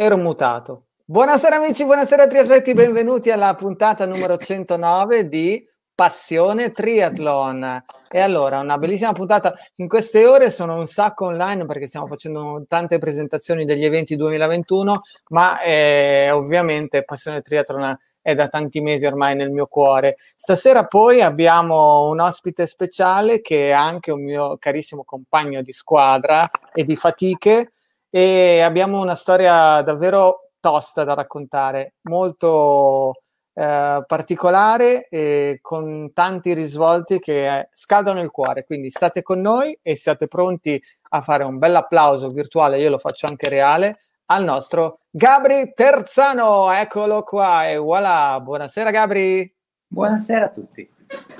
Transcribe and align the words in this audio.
Ero 0.00 0.16
mutato. 0.16 0.84
Buonasera 1.06 1.56
amici, 1.56 1.84
buonasera 1.84 2.28
triatleti, 2.28 2.72
benvenuti 2.72 3.32
alla 3.32 3.56
puntata 3.56 4.06
numero 4.06 4.36
109 4.36 5.26
di 5.26 5.68
Passione 5.92 6.70
Triathlon. 6.70 7.84
E 8.08 8.20
allora, 8.20 8.60
una 8.60 8.78
bellissima 8.78 9.12
puntata. 9.12 9.56
In 9.78 9.88
queste 9.88 10.24
ore 10.24 10.50
sono 10.50 10.76
un 10.76 10.86
sacco 10.86 11.24
online 11.24 11.66
perché 11.66 11.86
stiamo 11.88 12.06
facendo 12.06 12.64
tante 12.68 12.98
presentazioni 12.98 13.64
degli 13.64 13.84
eventi 13.84 14.14
2021, 14.14 15.02
ma 15.30 15.60
eh, 15.62 16.30
ovviamente 16.30 17.02
Passione 17.02 17.42
Triathlon 17.42 17.98
è 18.22 18.36
da 18.36 18.46
tanti 18.46 18.80
mesi 18.80 19.04
ormai 19.04 19.34
nel 19.34 19.50
mio 19.50 19.66
cuore. 19.66 20.14
Stasera 20.36 20.86
poi 20.86 21.22
abbiamo 21.22 22.08
un 22.08 22.20
ospite 22.20 22.68
speciale 22.68 23.40
che 23.40 23.70
è 23.70 23.72
anche 23.72 24.12
un 24.12 24.22
mio 24.22 24.58
carissimo 24.58 25.02
compagno 25.02 25.60
di 25.60 25.72
squadra 25.72 26.48
e 26.72 26.84
di 26.84 26.94
fatiche 26.94 27.72
e 28.10 28.60
abbiamo 28.60 29.00
una 29.00 29.14
storia 29.14 29.82
davvero 29.82 30.50
tosta 30.60 31.04
da 31.04 31.14
raccontare, 31.14 31.94
molto 32.02 33.12
eh, 33.54 34.02
particolare 34.06 35.08
e 35.08 35.58
con 35.60 36.12
tanti 36.12 36.52
risvolti 36.54 37.18
che 37.18 37.68
scaldano 37.72 38.20
il 38.20 38.30
cuore. 38.30 38.64
Quindi 38.64 38.90
state 38.90 39.22
con 39.22 39.40
noi 39.40 39.78
e 39.82 39.96
siate 39.96 40.28
pronti 40.28 40.80
a 41.10 41.22
fare 41.22 41.44
un 41.44 41.58
bel 41.58 41.76
applauso 41.76 42.30
virtuale, 42.30 42.80
io 42.80 42.90
lo 42.90 42.98
faccio 42.98 43.26
anche 43.26 43.48
reale, 43.48 44.00
al 44.26 44.44
nostro 44.44 45.00
Gabri 45.10 45.72
Terzano. 45.74 46.70
Eccolo 46.72 47.22
qua 47.22 47.68
e 47.68 47.76
voilà. 47.76 48.38
Buonasera 48.40 48.90
Gabri. 48.90 49.57
Buonasera 49.90 50.44
a 50.44 50.50
tutti. 50.50 50.86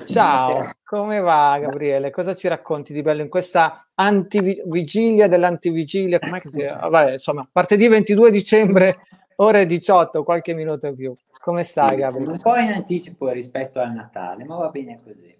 Ciao, 0.07 0.57
come 0.83 1.19
va 1.19 1.59
Gabriele? 1.61 2.09
Cosa 2.09 2.33
ci 2.33 2.47
racconti 2.47 2.93
di 2.93 3.03
bello 3.03 3.21
in 3.21 3.29
questa 3.29 3.89
antivigilia 3.93 5.27
dell'antivigilia? 5.27 6.17
Com'è 6.17 6.39
che 6.39 6.49
si... 6.49 6.65
Vabbè, 6.65 7.11
insomma, 7.11 7.47
martedì 7.53 7.87
22 7.87 8.31
dicembre, 8.31 9.01
ore 9.35 9.67
18, 9.67 10.23
qualche 10.23 10.55
minuto 10.55 10.87
in 10.87 10.95
più. 10.95 11.15
Come 11.39 11.61
stai 11.63 11.95
sì, 11.95 12.01
Gabriele? 12.01 12.31
Un 12.31 12.39
po' 12.39 12.55
in 12.55 12.71
anticipo 12.71 13.29
rispetto 13.29 13.79
al 13.79 13.93
Natale, 13.93 14.43
ma 14.45 14.55
va 14.55 14.69
bene 14.69 14.99
così. 15.03 15.31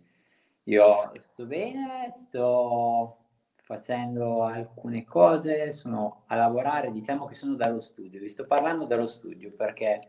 Io 0.65 1.11
sto 1.17 1.45
bene, 1.45 2.13
sto 2.15 3.17
facendo 3.55 4.43
alcune 4.43 5.03
cose, 5.03 5.71
sono 5.71 6.25
a 6.27 6.35
lavorare, 6.35 6.91
diciamo 6.91 7.25
che 7.25 7.33
sono 7.33 7.55
dallo 7.55 7.81
studio, 7.81 8.19
vi 8.19 8.29
sto 8.29 8.45
parlando 8.45 8.85
dallo 8.85 9.07
studio 9.07 9.51
perché 9.51 9.99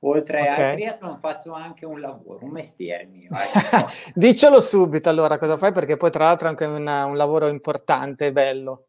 Oltre 0.00 0.42
okay. 0.42 0.62
al 0.62 0.74
triathlon 0.74 1.18
faccio 1.18 1.52
anche 1.52 1.84
un 1.84 2.00
lavoro, 2.00 2.44
un 2.44 2.52
mestiere 2.52 3.06
mio. 3.06 3.30
Ecco. 3.32 3.88
Dicelo 4.14 4.60
subito 4.60 5.08
allora 5.08 5.38
cosa 5.38 5.56
fai 5.56 5.72
perché 5.72 5.96
poi 5.96 6.10
tra 6.10 6.24
l'altro 6.24 6.46
è 6.46 6.50
anche 6.50 6.64
una, 6.64 7.04
un 7.04 7.16
lavoro 7.16 7.48
importante 7.48 8.26
e 8.26 8.32
bello. 8.32 8.86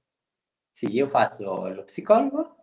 Sì, 0.71 0.85
io 0.91 1.07
faccio 1.07 1.67
lo 1.67 1.83
psicologo 1.83 2.55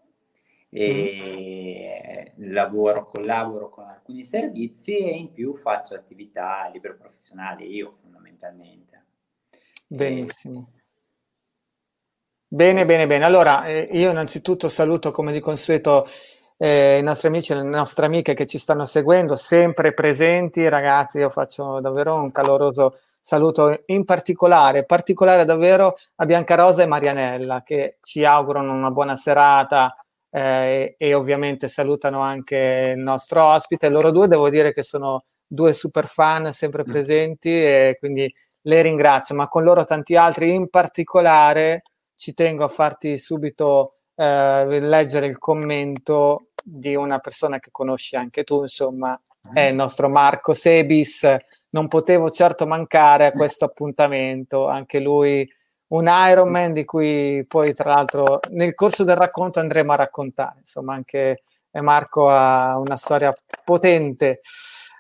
e 0.71 2.33
mm. 2.39 2.53
lavoro, 2.53 3.07
collaboro 3.07 3.69
con 3.69 3.89
alcuni 3.89 4.25
servizi 4.25 4.97
e 4.97 5.17
in 5.17 5.33
più 5.33 5.55
faccio 5.57 5.95
attività 5.95 6.71
libero 6.73 6.97
professionali 6.97 7.69
io 7.75 7.91
fondamentalmente. 7.91 9.05
Benissimo. 9.89 10.71
E... 10.73 10.85
Bene, 12.49 12.87
bene, 12.87 13.09
bene. 13.09 13.25
Allora, 13.25 13.67
eh, 13.67 13.89
io 13.93 14.11
innanzitutto 14.11 14.69
saluto 14.69 15.11
come 15.11 15.33
di 15.33 15.41
consueto 15.41 16.07
eh, 16.57 16.99
i 16.99 17.03
nostri 17.03 17.29
amici 17.29 17.53
e 17.53 17.57
le 17.57 17.63
nostre 17.63 18.07
amiche 18.07 18.35
che 18.35 18.47
ci 18.47 18.59
stanno 18.59 18.87
seguendo, 18.87 19.37
sempre 19.37 19.93
presenti, 19.93 20.69
ragazzi, 20.69 21.19
io 21.19 21.31
faccio 21.31 21.81
davvero 21.81 22.15
un 22.15 22.33
caloroso 22.33 22.99
saluto 23.21 23.83
in 23.87 24.05
particolare, 24.05 24.85
particolare 24.85 25.45
davvero 25.45 25.97
a 26.17 26.27
Biancarosa 26.27 26.83
e 26.83 26.87
Marianella 26.87 27.63
che 27.65 27.99
ci 28.01 28.25
augurano 28.25 28.73
una 28.73 28.91
buona 28.91 29.17
serata 29.17 29.97
eh, 30.31 30.95
e, 30.97 31.15
ovviamente 31.15 31.67
salutano 31.67 32.21
anche 32.21 32.93
il 32.95 33.03
nostro 33.03 33.43
ospite. 33.43 33.89
Loro 33.89 34.11
due 34.11 34.29
devo 34.29 34.49
dire 34.49 34.73
che 34.73 34.83
sono 34.83 35.25
due 35.47 35.73
super 35.73 36.07
fan 36.07 36.53
sempre 36.53 36.83
mm. 36.83 36.91
presenti 36.91 37.51
e 37.51 37.97
quindi 37.99 38.33
le 38.63 38.83
ringrazio, 38.83 39.35
ma 39.35 39.49
con 39.49 39.65
loro 39.65 39.85
tanti 39.85 40.17
altri 40.17 40.53
in 40.53 40.69
particolare 40.69 41.83
ci 42.15 42.33
tengo 42.35 42.65
a 42.65 42.69
farti 42.69 43.19
subito 43.19 43.96
eh, 44.17 44.81
leggere 44.81 45.27
il 45.27 45.39
commento 45.39 46.49
di 46.63 46.97
una 46.97 47.19
persona 47.21 47.61
che 47.61 47.71
conosci 47.71 48.17
anche 48.17 48.43
tu, 48.43 48.63
insomma, 48.63 49.19
è 49.53 49.61
il 49.61 49.75
nostro 49.75 50.09
Marco 50.09 50.55
Sebis. 50.55 51.37
Non 51.71 51.89
potevo 51.89 52.31
certo 52.31 52.67
mancare 52.67 53.27
a 53.27 53.33
questo 53.33 53.67
appuntamento, 53.67 54.67
anche 54.67 54.99
lui 54.99 55.49
un 55.89 56.07
Ironman 56.09 56.73
di 56.73 56.85
cui 56.85 57.45
poi 57.47 57.73
tra 57.73 57.95
l'altro 57.95 58.41
nel 58.51 58.75
corso 58.75 59.05
del 59.05 59.15
racconto 59.15 59.61
andremo 59.61 59.93
a 59.93 59.97
raccontare, 59.97 60.59
insomma 60.59 60.95
anche 60.95 61.43
Marco 61.81 62.29
ha 62.29 62.79
una 62.79 62.97
storia 62.97 63.35
potente. 63.65 64.41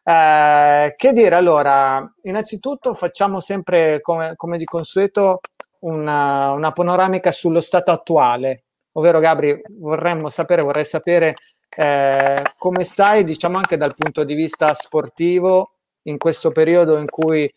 Eh, 0.04 0.94
che 0.96 1.12
dire, 1.12 1.34
allora, 1.34 2.08
innanzitutto 2.22 2.94
facciamo 2.94 3.40
sempre 3.40 4.00
come, 4.00 4.36
come 4.36 4.58
di 4.58 4.64
consueto 4.64 5.40
una, 5.80 6.52
una, 6.52 6.70
panoramica 6.72 7.32
sullo 7.32 7.60
stato 7.60 7.90
attuale, 7.90 8.65
ovvero 8.96 9.20
Gabri, 9.20 9.60
vorremmo 9.78 10.28
sapere, 10.28 10.62
vorrei 10.62 10.84
sapere 10.84 11.34
eh, 11.68 12.42
come 12.56 12.82
stai, 12.82 13.24
diciamo 13.24 13.56
anche 13.58 13.76
dal 13.76 13.94
punto 13.94 14.24
di 14.24 14.34
vista 14.34 14.72
sportivo, 14.74 15.72
in 16.02 16.18
questo 16.18 16.50
periodo 16.50 16.96
in 16.98 17.08
cui 17.08 17.52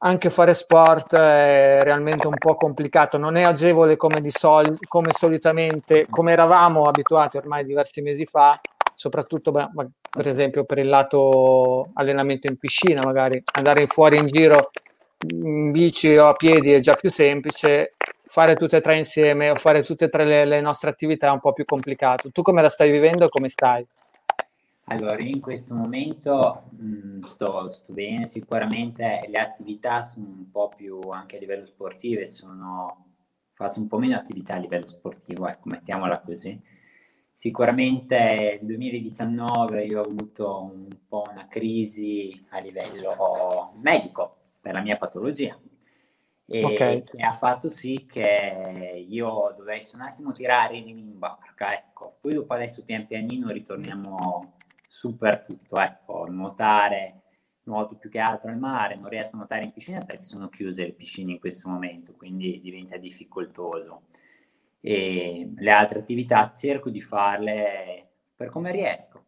anche 0.00 0.30
fare 0.30 0.54
sport 0.54 1.14
è 1.16 1.80
realmente 1.82 2.26
un 2.26 2.36
po' 2.38 2.54
complicato, 2.54 3.18
non 3.18 3.36
è 3.36 3.42
agevole 3.42 3.96
come, 3.96 4.20
di 4.20 4.30
sol- 4.30 4.78
come 4.88 5.10
solitamente, 5.12 6.06
come 6.08 6.32
eravamo 6.32 6.86
abituati 6.86 7.36
ormai 7.36 7.64
diversi 7.64 8.00
mesi 8.00 8.24
fa, 8.24 8.58
soprattutto 8.94 9.52
per 9.52 10.26
esempio 10.26 10.64
per 10.64 10.78
il 10.78 10.88
lato 10.88 11.90
allenamento 11.94 12.48
in 12.48 12.56
piscina, 12.58 13.02
magari. 13.02 13.40
Andare 13.54 13.86
fuori 13.86 14.16
in 14.18 14.26
giro 14.26 14.70
in 15.30 15.72
bici 15.72 16.16
o 16.16 16.28
a 16.28 16.34
piedi 16.34 16.72
è 16.72 16.80
già 16.80 16.94
più 16.94 17.10
semplice, 17.10 17.90
fare 18.28 18.56
tutte 18.56 18.76
e 18.76 18.80
tre 18.80 18.96
insieme 18.96 19.50
o 19.50 19.56
fare 19.56 19.82
tutte 19.82 20.04
e 20.04 20.08
tre 20.08 20.24
le, 20.24 20.44
le 20.44 20.60
nostre 20.60 20.90
attività 20.90 21.28
è 21.28 21.32
un 21.32 21.40
po' 21.40 21.52
più 21.52 21.64
complicato. 21.64 22.30
Tu 22.30 22.42
come 22.42 22.62
la 22.62 22.68
stai 22.68 22.90
vivendo 22.90 23.24
e 23.24 23.28
come 23.28 23.48
stai? 23.48 23.86
Allora, 24.90 25.20
in 25.20 25.40
questo 25.40 25.74
momento 25.74 26.64
mh, 26.70 27.22
sto, 27.24 27.70
sto, 27.70 27.92
bene, 27.92 28.26
sicuramente 28.26 29.26
le 29.28 29.38
attività 29.38 30.02
sono 30.02 30.26
un 30.26 30.50
po' 30.50 30.70
più 30.74 30.98
anche 31.10 31.36
a 31.36 31.40
livello 31.40 31.66
sportivo, 31.66 32.24
sono, 32.26 33.14
faccio 33.52 33.80
un 33.80 33.86
po' 33.86 33.98
meno 33.98 34.16
attività 34.16 34.54
a 34.54 34.58
livello 34.58 34.86
sportivo, 34.86 35.46
ecco, 35.48 35.68
mettiamola 35.68 36.20
così. 36.20 36.58
Sicuramente 37.32 38.58
nel 38.60 38.66
2019 38.66 39.84
io 39.84 40.00
ho 40.00 40.04
avuto 40.04 40.62
un 40.62 40.88
po' 41.06 41.24
una 41.30 41.46
crisi 41.48 42.46
a 42.50 42.58
livello 42.58 43.72
medico 43.80 44.36
per 44.60 44.72
la 44.72 44.80
mia 44.80 44.96
patologia 44.96 45.56
e 46.50 46.64
okay. 46.64 47.02
che 47.02 47.22
ha 47.22 47.34
fatto 47.34 47.68
sì 47.68 48.06
che 48.08 49.04
io 49.06 49.54
dovessi 49.54 49.94
un 49.94 50.00
attimo 50.00 50.32
tirare 50.32 50.78
in 50.78 51.18
barca, 51.18 51.74
ecco. 51.74 52.16
Poi 52.20 52.32
dopo 52.32 52.54
adesso 52.54 52.84
pian 52.84 53.06
pianino 53.06 53.50
ritorniamo 53.50 54.54
super 54.86 55.44
tutto, 55.46 55.78
ecco, 55.78 56.26
nuotare, 56.30 57.20
nuoto 57.64 57.96
più 57.96 58.08
che 58.08 58.18
altro 58.18 58.50
al 58.50 58.56
mare, 58.56 58.96
non 58.96 59.10
riesco 59.10 59.34
a 59.34 59.38
nuotare 59.38 59.64
in 59.64 59.72
piscina 59.72 60.02
perché 60.02 60.24
sono 60.24 60.48
chiuse 60.48 60.84
le 60.84 60.92
piscine 60.92 61.32
in 61.32 61.38
questo 61.38 61.68
momento, 61.68 62.14
quindi 62.14 62.60
diventa 62.62 62.96
difficoltoso. 62.96 64.04
E 64.80 65.52
le 65.54 65.70
altre 65.70 65.98
attività 65.98 66.50
cerco 66.52 66.88
di 66.88 67.02
farle 67.02 68.08
per 68.34 68.48
come 68.48 68.72
riesco. 68.72 69.26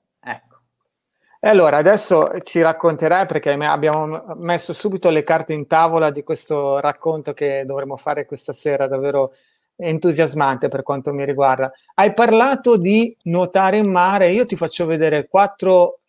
E 1.43 1.49
allora 1.49 1.79
adesso 1.79 2.39
ci 2.43 2.61
racconterai 2.61 3.25
perché 3.25 3.53
abbiamo 3.53 4.35
messo 4.37 4.75
subito 4.75 5.09
le 5.09 5.25
carte 5.25 5.55
in 5.55 5.67
tavola 5.67 6.11
di 6.11 6.23
questo 6.23 6.81
racconto 6.81 7.33
che 7.33 7.65
dovremo 7.65 7.97
fare 7.97 8.27
questa 8.27 8.53
sera, 8.53 8.87
davvero 8.87 9.33
entusiasmante 9.75 10.69
per 10.69 10.83
quanto 10.83 11.15
mi 11.15 11.25
riguarda. 11.25 11.73
Hai 11.95 12.13
parlato 12.13 12.77
di 12.77 13.17
nuotare 13.23 13.79
in 13.79 13.91
mare, 13.91 14.33
io 14.33 14.45
ti 14.45 14.55
faccio 14.55 14.85
vedere 14.85 15.29
quattro 15.29 16.01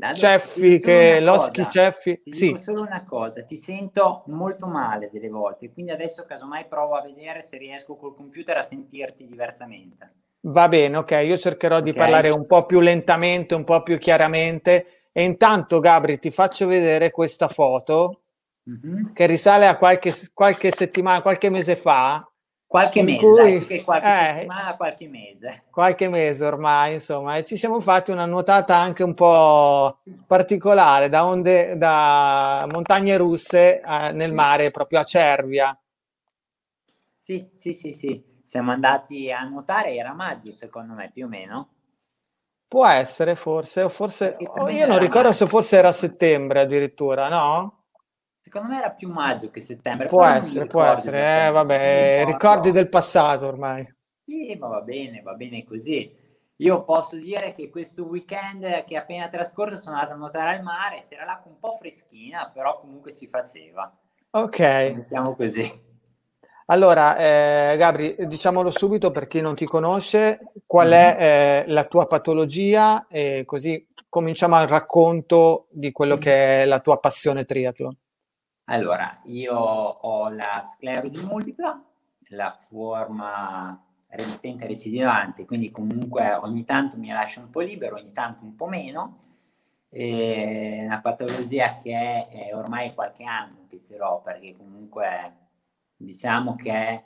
allora, 0.00 0.14
ceffi 0.14 0.80
che 0.80 1.20
loschi 1.20 1.68
ceffi. 1.68 2.22
Ti 2.24 2.32
sì. 2.32 2.46
dico 2.46 2.58
solo 2.60 2.80
una 2.80 3.04
cosa, 3.04 3.42
ti 3.42 3.56
sento 3.56 4.22
molto 4.28 4.66
male 4.66 5.10
delle 5.12 5.28
volte, 5.28 5.70
quindi 5.70 5.92
adesso 5.92 6.24
casomai 6.24 6.64
provo 6.66 6.94
a 6.94 7.02
vedere 7.02 7.42
se 7.42 7.58
riesco 7.58 7.96
col 7.96 8.14
computer 8.14 8.56
a 8.56 8.62
sentirti 8.62 9.26
diversamente. 9.26 10.12
Va 10.42 10.68
bene, 10.68 10.96
ok, 10.96 11.10
io 11.24 11.36
cercherò 11.36 11.76
okay. 11.76 11.90
di 11.92 11.96
parlare 11.96 12.30
un 12.30 12.46
po' 12.46 12.64
più 12.66 12.80
lentamente, 12.80 13.54
un 13.54 13.64
po' 13.64 13.82
più 13.82 13.98
chiaramente. 13.98 15.08
E 15.12 15.22
intanto, 15.24 15.80
Gabri, 15.80 16.18
ti 16.18 16.30
faccio 16.30 16.66
vedere 16.66 17.10
questa 17.10 17.48
foto 17.48 18.22
mm-hmm. 18.68 19.12
che 19.12 19.26
risale 19.26 19.66
a 19.66 19.76
qualche, 19.76 20.12
qualche 20.32 20.70
settimana, 20.70 21.20
qualche 21.20 21.50
mese 21.50 21.76
fa, 21.76 22.24
Qualche 22.70 23.02
mese, 23.02 23.18
cui, 23.18 23.82
qualche 23.82 24.42
eh, 24.42 24.46
qualche 24.76 25.08
mese. 25.08 25.64
Qualche 25.72 26.08
mese 26.08 26.44
ormai, 26.44 26.94
insomma, 26.94 27.36
e 27.36 27.42
ci 27.42 27.56
siamo 27.56 27.80
fatti 27.80 28.12
una 28.12 28.26
nuotata 28.26 28.76
anche 28.76 29.02
un 29.02 29.12
po' 29.12 29.98
particolare 30.24 31.08
da, 31.08 31.26
onde, 31.26 31.76
da 31.76 32.68
montagne 32.70 33.16
russe 33.16 33.80
eh, 33.80 34.12
nel 34.12 34.32
mare, 34.32 34.70
proprio 34.70 35.00
a 35.00 35.04
Cervia. 35.04 35.76
Sì, 37.18 37.44
sì, 37.56 37.72
sì, 37.72 37.92
sì. 37.92 38.22
Siamo 38.50 38.72
andati 38.72 39.30
a 39.30 39.44
nuotare, 39.44 39.94
era 39.94 40.12
maggio 40.12 40.50
secondo 40.50 40.94
me, 40.94 41.08
più 41.14 41.26
o 41.26 41.28
meno. 41.28 41.68
Può 42.66 42.84
essere, 42.84 43.36
forse, 43.36 43.84
o 43.84 43.88
forse... 43.88 44.36
Oh, 44.40 44.68
io 44.68 44.88
non 44.88 44.98
ricordo 44.98 45.28
maggio. 45.28 45.44
se 45.44 45.46
forse 45.46 45.76
era 45.76 45.92
settembre 45.92 46.58
addirittura, 46.58 47.28
no? 47.28 47.84
Secondo 48.42 48.70
me 48.70 48.78
era 48.78 48.90
più 48.90 49.08
maggio 49.08 49.52
che 49.52 49.60
settembre. 49.60 50.08
Può 50.08 50.24
essere, 50.24 50.66
può 50.66 50.82
essere. 50.82 51.46
Eh, 51.46 51.50
vabbè, 51.52 52.24
ricordi 52.26 52.72
del 52.72 52.88
passato 52.88 53.46
ormai. 53.46 53.88
Sì, 54.24 54.56
ma 54.56 54.66
va 54.66 54.80
bene, 54.80 55.22
va 55.22 55.34
bene 55.34 55.62
così. 55.62 56.12
Io 56.56 56.82
posso 56.82 57.14
dire 57.14 57.52
che 57.52 57.70
questo 57.70 58.02
weekend 58.02 58.62
che 58.62 58.94
è 58.94 58.96
appena 58.96 59.28
trascorso 59.28 59.78
sono 59.78 59.94
andato 59.94 60.14
a 60.14 60.16
nuotare 60.16 60.56
al 60.56 60.64
mare, 60.64 61.04
c'era 61.08 61.24
l'acqua 61.24 61.52
un 61.52 61.60
po' 61.60 61.76
freschina, 61.78 62.50
però 62.52 62.80
comunque 62.80 63.12
si 63.12 63.28
faceva. 63.28 63.96
Ok. 64.30 64.58
Mettiamo 64.58 65.36
così. 65.36 65.86
Allora, 66.70 67.16
eh, 67.16 67.76
Gabri, 67.76 68.14
diciamolo 68.28 68.70
subito 68.70 69.10
per 69.10 69.26
chi 69.26 69.40
non 69.40 69.56
ti 69.56 69.64
conosce, 69.64 70.52
qual 70.66 70.90
è 70.90 71.64
eh, 71.66 71.72
la 71.72 71.84
tua 71.84 72.06
patologia 72.06 73.08
e 73.08 73.42
così 73.44 73.88
cominciamo 74.08 74.54
al 74.54 74.68
racconto 74.68 75.66
di 75.70 75.90
quello 75.90 76.16
che 76.16 76.62
è 76.62 76.66
la 76.66 76.78
tua 76.78 76.98
passione 77.00 77.44
triathlon. 77.44 77.96
Allora, 78.66 79.18
io 79.24 79.56
ho 79.56 80.28
la 80.28 80.62
sclerosi 80.62 81.20
multipla, 81.24 81.82
la 82.28 82.56
forma 82.68 83.84
remittente 84.10 84.68
recidivante, 84.68 85.46
quindi 85.46 85.72
comunque 85.72 86.34
ogni 86.34 86.64
tanto 86.64 86.96
mi 86.98 87.08
lascia 87.08 87.40
un 87.40 87.50
po' 87.50 87.62
libero, 87.62 87.96
ogni 87.96 88.12
tanto 88.12 88.44
un 88.44 88.54
po' 88.54 88.66
meno. 88.66 89.18
È 89.88 90.84
una 90.84 91.00
patologia 91.00 91.74
che 91.74 91.92
è, 91.92 92.28
è 92.28 92.54
ormai 92.54 92.94
qualche 92.94 93.24
anno 93.24 93.66
che 93.68 93.80
ce 93.80 93.96
l'ho, 93.96 94.20
perché 94.22 94.54
comunque 94.56 95.39
diciamo 96.00 96.54
che 96.56 97.04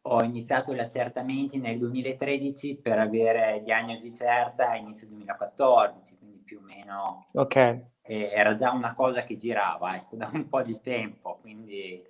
ho 0.00 0.22
iniziato 0.22 0.74
gli 0.74 0.78
accertamenti 0.78 1.58
nel 1.58 1.78
2013 1.78 2.76
per 2.76 2.98
avere 2.98 3.60
diagnosi 3.64 4.14
certa 4.14 4.70
a 4.70 4.76
inizio 4.76 5.06
2014, 5.08 6.16
quindi 6.18 6.38
più 6.38 6.58
o 6.58 6.62
meno 6.62 7.28
Ok 7.32 7.86
era 8.10 8.54
già 8.54 8.70
una 8.70 8.94
cosa 8.94 9.22
che 9.22 9.36
girava 9.36 9.94
ecco, 9.94 10.16
da 10.16 10.30
un 10.32 10.48
po' 10.48 10.62
di 10.62 10.80
tempo, 10.80 11.36
quindi 11.42 12.02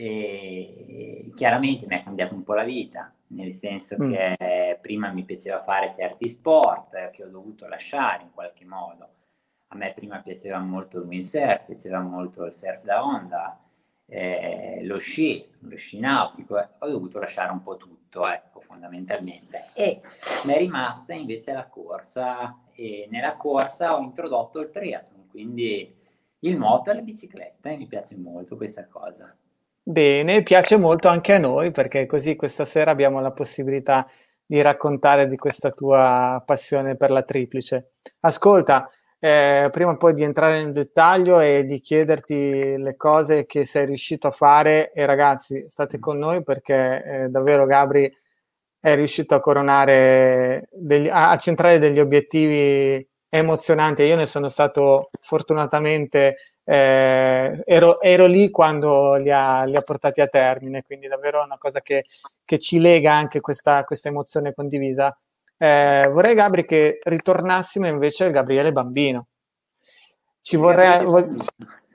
e 0.00 1.32
chiaramente 1.34 1.84
mi 1.86 1.96
ha 1.96 2.04
cambiato 2.04 2.32
un 2.32 2.44
po' 2.44 2.54
la 2.54 2.62
vita, 2.62 3.12
nel 3.28 3.52
senso 3.52 3.96
mm. 4.00 4.12
che 4.12 4.78
prima 4.80 5.10
mi 5.10 5.24
piaceva 5.24 5.60
fare 5.60 5.92
certi 5.92 6.28
sport 6.28 7.10
che 7.10 7.24
ho 7.24 7.28
dovuto 7.28 7.66
lasciare 7.66 8.22
in 8.22 8.30
qualche 8.32 8.64
modo. 8.64 9.08
A 9.68 9.76
me 9.76 9.92
prima 9.94 10.20
piaceva 10.20 10.60
molto 10.60 10.98
il 10.98 11.06
windsurf, 11.06 11.64
piaceva 11.64 11.98
molto 11.98 12.44
il 12.44 12.52
surf 12.52 12.84
da 12.84 13.04
onda, 13.04 13.60
eh, 14.10 14.80
lo 14.82 14.98
sci, 14.98 15.46
lo 15.60 15.76
sci 15.76 15.98
nautico, 16.00 16.58
eh, 16.58 16.68
ho 16.78 16.88
dovuto 16.88 17.18
lasciare 17.18 17.52
un 17.52 17.62
po' 17.62 17.76
tutto, 17.76 18.26
ecco, 18.26 18.60
fondamentalmente. 18.60 19.66
E 19.74 20.00
mi 20.44 20.54
è 20.54 20.58
rimasta 20.58 21.12
invece 21.12 21.52
la 21.52 21.66
corsa 21.66 22.58
e 22.72 23.06
nella 23.10 23.36
corsa 23.36 23.96
ho 23.96 24.00
introdotto 24.02 24.60
il 24.60 24.70
triathlon 24.70 25.18
quindi 25.28 25.94
il 26.40 26.56
nuoto 26.56 26.90
e 26.90 26.94
la 26.94 27.00
bicicletta 27.00 27.70
e 27.70 27.76
mi 27.76 27.86
piace 27.86 28.16
molto 28.16 28.56
questa 28.56 28.86
cosa. 28.86 29.34
Bene, 29.82 30.42
piace 30.42 30.76
molto 30.76 31.08
anche 31.08 31.34
a 31.34 31.38
noi 31.38 31.70
perché 31.70 32.06
così 32.06 32.36
questa 32.36 32.64
sera 32.64 32.90
abbiamo 32.90 33.20
la 33.20 33.30
possibilità 33.30 34.08
di 34.44 34.60
raccontare 34.60 35.28
di 35.28 35.36
questa 35.36 35.70
tua 35.70 36.42
passione 36.44 36.96
per 36.96 37.10
la 37.10 37.22
triplice. 37.22 37.92
Ascolta, 38.20 38.90
eh, 39.20 39.68
prima 39.72 39.96
poi 39.96 40.14
di 40.14 40.22
entrare 40.22 40.62
nel 40.62 40.72
dettaglio 40.72 41.40
e 41.40 41.64
di 41.64 41.80
chiederti 41.80 42.76
le 42.78 42.96
cose 42.96 43.46
che 43.46 43.64
sei 43.64 43.86
riuscito 43.86 44.28
a 44.28 44.32
fare 44.32 44.92
e 44.92 45.06
ragazzi 45.06 45.64
state 45.68 45.98
con 45.98 46.18
noi 46.18 46.42
perché 46.44 47.04
eh, 47.04 47.28
davvero 47.28 47.66
Gabri 47.66 48.10
è 48.80 48.94
riuscito 48.94 49.34
a 49.34 49.40
coronare, 49.40 50.68
degli, 50.72 51.08
a, 51.08 51.30
a 51.30 51.36
centrare 51.36 51.78
degli 51.78 51.98
obiettivi 51.98 53.06
emozionante. 53.28 54.04
Io 54.04 54.16
ne 54.16 54.26
sono 54.26 54.48
stato 54.48 55.10
fortunatamente, 55.20 56.36
eh, 56.64 57.62
ero, 57.64 58.00
ero, 58.00 58.26
lì 58.26 58.50
quando 58.50 59.14
li 59.16 59.30
ha, 59.30 59.64
li 59.64 59.76
ha, 59.76 59.80
portati 59.82 60.20
a 60.20 60.28
termine, 60.28 60.82
quindi 60.82 61.08
davvero 61.08 61.42
una 61.42 61.58
cosa 61.58 61.80
che, 61.80 62.06
che 62.44 62.58
ci 62.58 62.78
lega 62.78 63.12
anche 63.14 63.40
questa, 63.40 63.84
questa 63.84 64.08
emozione 64.08 64.54
condivisa. 64.54 65.16
Eh, 65.58 66.08
vorrei, 66.12 66.34
Gabri, 66.34 66.64
che 66.64 67.00
ritornassimo 67.02 67.86
invece 67.86 68.24
al 68.24 68.30
Gabriele 68.30 68.72
Bambino. 68.72 69.26
Ci, 70.40 70.56
vorrei, 70.56 71.04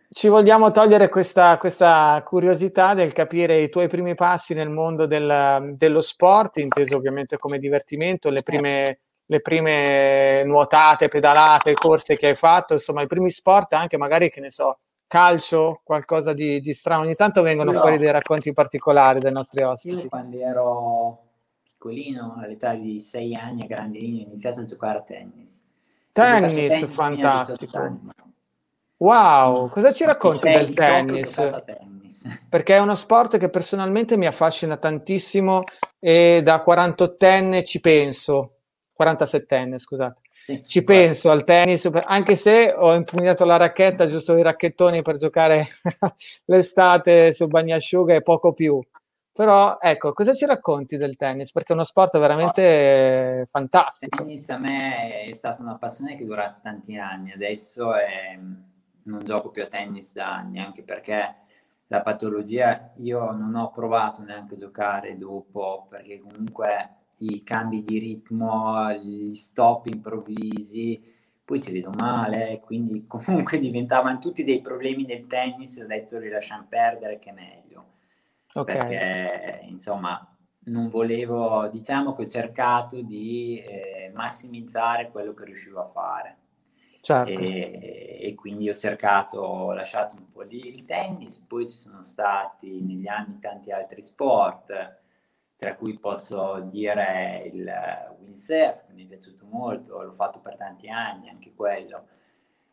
ci 0.10 0.28
vogliamo 0.28 0.70
togliere 0.72 1.08
questa, 1.08 1.58
questa, 1.58 2.22
curiosità 2.26 2.94
del 2.94 3.14
capire 3.14 3.62
i 3.62 3.70
tuoi 3.70 3.88
primi 3.88 4.16
passi 4.16 4.54
nel 4.54 4.70
mondo 4.70 5.06
del, 5.06 5.76
dello 5.78 6.02
sport, 6.02 6.58
inteso 6.58 6.98
ovviamente 6.98 7.38
come 7.38 7.58
divertimento, 7.58 8.30
le 8.30 8.44
prime, 8.44 9.00
le 9.26 9.40
prime 9.40 10.44
nuotate, 10.44 11.08
pedalate, 11.08 11.74
corse 11.74 12.18
che 12.18 12.28
hai 12.28 12.36
fatto, 12.36 12.74
insomma 12.74 13.02
i 13.02 13.08
primi 13.08 13.32
sport 13.32 13.74
anche 13.74 13.98
magari, 13.98 14.30
che 14.30 14.42
ne 14.42 14.52
so, 14.52 14.80
calcio, 15.08 15.80
qualcosa 15.84 16.34
di, 16.34 16.60
di 16.60 16.74
strano. 16.74 17.04
Ogni 17.04 17.16
tanto 17.16 17.42
vengono 17.42 17.72
no. 17.72 17.80
fuori 17.80 17.98
dei 17.98 18.12
racconti 18.12 18.52
particolari 18.52 19.20
dai 19.20 19.32
nostri 19.32 19.64
ospiti. 19.64 20.02
Io 20.02 20.10
quando 20.10 20.38
ero 20.38 21.23
piccolino, 21.84 22.36
all'età 22.42 22.74
di 22.76 23.00
sei 23.02 23.36
anni, 23.36 23.64
a 23.64 23.68
grandinino, 23.68 24.28
ho 24.28 24.32
iniziato 24.32 24.62
a 24.62 24.64
giocare 24.64 25.00
a 25.00 25.02
tennis. 25.02 25.62
Tennis, 26.14 26.68
tennis 26.70 26.94
fantastico. 26.94 28.00
Wow, 28.98 29.70
cosa 29.70 29.92
ci 29.92 30.06
racconti 30.06 30.50
del 30.50 30.74
tennis? 30.74 31.34
tennis? 31.66 32.22
Perché 32.48 32.76
è 32.76 32.80
uno 32.80 32.96
sport 32.96 33.38
che 33.38 33.50
personalmente 33.50 34.16
mi 34.16 34.28
affascina 34.28 34.78
tantissimo 34.78 35.64
e 36.00 36.42
da 36.42 36.64
48enne 36.66 37.66
ci 37.66 37.82
penso, 37.82 38.60
47enne 38.98 39.78
scusate, 39.78 40.22
sì, 40.46 40.64
ci 40.64 40.84
guarda. 40.84 41.04
penso 41.04 41.32
al 41.32 41.44
tennis, 41.44 41.90
anche 42.06 42.36
se 42.36 42.74
ho 42.78 42.94
impugnato 42.94 43.44
la 43.44 43.58
racchetta, 43.58 44.08
giusto 44.08 44.38
i 44.38 44.42
racchettoni 44.42 45.02
per 45.02 45.18
giocare 45.18 45.68
l'estate 46.46 47.34
sul 47.34 47.48
bagnasciuga 47.48 48.14
e 48.14 48.22
poco 48.22 48.54
più. 48.54 48.82
Però 49.36 49.80
ecco, 49.82 50.14
cosa 50.14 50.32
ci 50.34 50.46
racconti 50.46 50.96
del 50.96 51.16
tennis? 51.16 51.52
Perché 51.52 51.72
è 51.72 51.76
uno 51.76 51.84
sport 51.84 52.20
veramente 52.20 53.42
oh. 53.42 53.48
fantastico. 53.50 54.22
Il 54.22 54.28
tennis 54.28 54.50
a 54.52 54.58
me 54.60 55.24
è 55.24 55.34
stata 55.34 55.64
una 55.64 55.78
passione 55.78 56.16
che 56.16 56.22
è 56.22 56.26
durata 56.26 56.60
tanti 56.62 56.96
anni, 56.98 57.32
adesso 57.32 57.96
è, 57.96 58.38
non 58.38 59.24
gioco 59.24 59.50
più 59.50 59.64
a 59.64 59.66
tennis 59.66 60.14
da 60.14 60.36
anni, 60.36 60.60
anche 60.60 60.84
perché 60.84 61.36
la 61.88 62.02
patologia 62.02 62.92
io 62.98 63.32
non 63.32 63.56
ho 63.56 63.72
provato 63.72 64.22
neanche 64.22 64.54
a 64.54 64.60
giocare 64.60 65.18
dopo, 65.18 65.88
perché 65.90 66.20
comunque 66.20 66.98
i 67.18 67.42
cambi 67.42 67.84
di 67.84 67.98
ritmo, 67.98 68.92
gli 68.94 69.34
stop 69.34 69.88
improvvisi, 69.88 71.02
poi 71.44 71.60
ci 71.60 71.72
vedo 71.72 71.90
male, 71.98 72.62
quindi 72.64 73.06
comunque 73.10 73.58
diventavano 73.58 74.20
tutti 74.20 74.44
dei 74.44 74.62
problemi 74.62 75.06
nel 75.06 75.26
tennis, 75.26 75.78
ho 75.78 75.88
detto 75.88 76.20
li 76.20 76.30
lasciamo 76.30 76.68
perdere 76.70 77.18
che 77.18 77.32
è 77.32 77.34
meglio 77.34 77.63
okay. 78.54 78.76
perché 78.76 79.66
insomma 79.66 80.28
non 80.66 80.88
volevo, 80.88 81.68
diciamo 81.68 82.16
che 82.16 82.24
ho 82.24 82.28
cercato 82.28 83.02
di 83.02 83.60
eh, 83.60 84.12
massimizzare 84.14 85.10
quello 85.12 85.34
che 85.34 85.46
riuscivo 85.46 85.82
a 85.82 85.90
fare. 85.90 86.38
Certo. 87.02 87.42
E, 87.42 88.20
e, 88.22 88.34
quindi 88.36 88.70
ho 88.70 88.76
cercato, 88.76 89.40
ho 89.40 89.74
lasciato 89.74 90.16
un 90.16 90.32
po' 90.32 90.44
lì 90.44 90.68
il 90.68 90.86
tennis, 90.86 91.38
poi 91.40 91.68
ci 91.68 91.78
sono 91.78 92.02
stati 92.02 92.82
negli 92.82 93.08
anni 93.08 93.40
tanti 93.40 93.72
altri 93.72 94.02
sport, 94.02 95.02
tra 95.58 95.76
cui 95.76 96.00
posso 96.00 96.62
dire 96.72 97.50
il 97.54 97.70
windsurf, 98.22 98.86
che 98.86 98.94
mi 98.94 99.04
è 99.04 99.08
piaciuto 99.08 99.46
molto, 99.50 100.02
l'ho 100.02 100.14
fatto 100.14 100.40
per 100.40 100.56
tanti 100.56 100.88
anni, 100.88 101.28
anche 101.28 101.54
quello. 101.54 102.08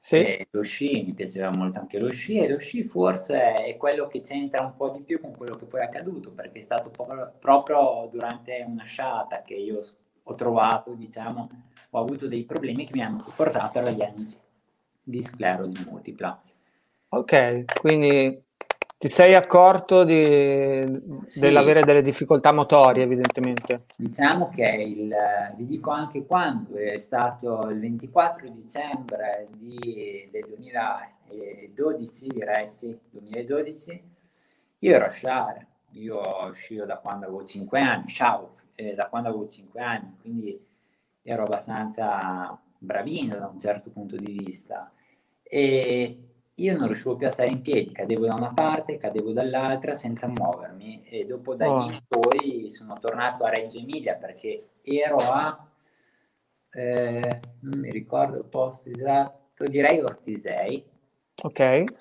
Sì. 0.02 0.47
lo 0.52 0.62
sci, 0.62 1.02
mi 1.04 1.12
piaceva 1.12 1.50
molto 1.50 1.78
anche 1.78 1.99
lo 1.99 2.11
sci 2.11 2.38
e 2.38 2.49
lo 2.49 2.59
sci 2.59 2.85
forse 2.85 3.52
è 3.52 3.76
quello 3.76 4.07
che 4.07 4.23
c'entra 4.23 4.64
un 4.64 4.75
po' 4.75 4.88
di 4.88 5.02
più 5.02 5.21
con 5.21 5.37
quello 5.37 5.57
che 5.57 5.66
poi 5.66 5.80
è 5.80 5.85
accaduto 5.85 6.30
perché 6.33 6.61
è 6.61 6.62
stato 6.62 6.90
proprio 7.38 8.09
durante 8.11 8.64
una 8.66 8.85
sciata 8.85 9.42
che 9.42 9.52
io 9.52 9.78
ho 10.23 10.35
trovato, 10.35 10.95
diciamo, 10.95 11.50
ho 11.90 11.99
avuto 12.00 12.28
dei 12.28 12.45
problemi 12.45 12.87
che 12.87 12.92
mi 12.95 13.02
hanno 13.02 13.23
portato 13.37 13.78
alla 13.78 13.92
diagnosi 13.92 14.38
di 15.02 15.23
sclerosi 15.23 15.85
multipla. 15.87 16.42
Ok, 17.11 17.64
quindi 17.80 18.42
ti 19.00 19.09
sei 19.09 19.35
accorto 19.35 20.04
di, 20.04 20.12
sì. 21.25 21.40
dell'avere 21.40 21.85
delle 21.85 22.02
difficoltà 22.02 22.52
motorie, 22.52 23.04
evidentemente. 23.04 23.85
Diciamo 23.97 24.50
che 24.50 24.64
il, 24.64 25.16
vi 25.57 25.64
dico 25.64 25.88
anche 25.90 26.26
quando, 26.26 26.76
è 26.76 26.99
stato 26.99 27.71
il 27.71 27.80
24 27.80 28.50
dicembre 28.50 29.49
di, 29.57 30.28
del 30.30 30.45
2012, 30.49 32.28
direi 32.28 32.69
sì, 32.69 32.95
2012, 33.09 34.02
io 34.80 34.95
ero 34.95 35.07
a 35.07 35.11
sciare, 35.11 35.66
io 35.92 36.52
scio 36.52 36.85
da 36.85 36.99
quando 36.99 37.25
avevo 37.25 37.42
5 37.42 37.80
anni, 37.80 38.07
sciavo 38.07 38.52
eh, 38.75 38.92
da 38.92 39.09
quando 39.09 39.30
avevo 39.30 39.47
5 39.47 39.80
anni, 39.80 40.14
quindi 40.21 40.62
ero 41.23 41.45
abbastanza 41.45 42.61
bravino 42.76 43.38
da 43.38 43.47
un 43.47 43.59
certo 43.59 43.88
punto 43.88 44.16
di 44.16 44.30
vista. 44.30 44.92
E 45.42 46.29
io 46.60 46.76
non 46.76 46.86
riuscivo 46.86 47.16
più 47.16 47.26
a 47.26 47.30
stare 47.30 47.48
in 47.48 47.62
piedi, 47.62 47.92
cadevo 47.92 48.26
da 48.26 48.34
una 48.34 48.52
parte, 48.52 48.98
cadevo 48.98 49.32
dall'altra 49.32 49.94
senza 49.94 50.28
muovermi 50.28 51.02
e 51.04 51.24
dopo 51.24 51.54
da 51.54 51.70
oh. 51.70 51.86
lì 51.86 51.94
in 51.94 52.00
poi 52.06 52.70
sono 52.70 52.98
tornato 52.98 53.44
a 53.44 53.50
Reggio 53.50 53.78
Emilia 53.78 54.14
perché 54.14 54.68
ero 54.82 55.16
a, 55.16 55.66
eh, 56.70 57.40
non 57.60 57.80
mi 57.80 57.90
ricordo 57.90 58.38
il 58.38 58.44
posto 58.44 58.90
esatto, 58.90 59.64
direi 59.64 60.00
Ortisei. 60.00 60.84
Ok. 61.42 61.60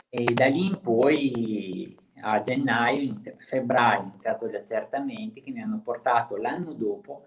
E 0.10 0.24
da 0.34 0.48
lì 0.48 0.66
in 0.66 0.80
poi 0.82 1.98
a 2.22 2.42
gennaio, 2.42 3.18
febbraio, 3.38 4.00
ho 4.00 4.04
iniziato 4.04 4.48
gli 4.48 4.56
accertamenti 4.56 5.42
che 5.42 5.52
mi 5.52 5.62
hanno 5.62 5.80
portato 5.82 6.36
l'anno 6.36 6.74
dopo 6.74 7.26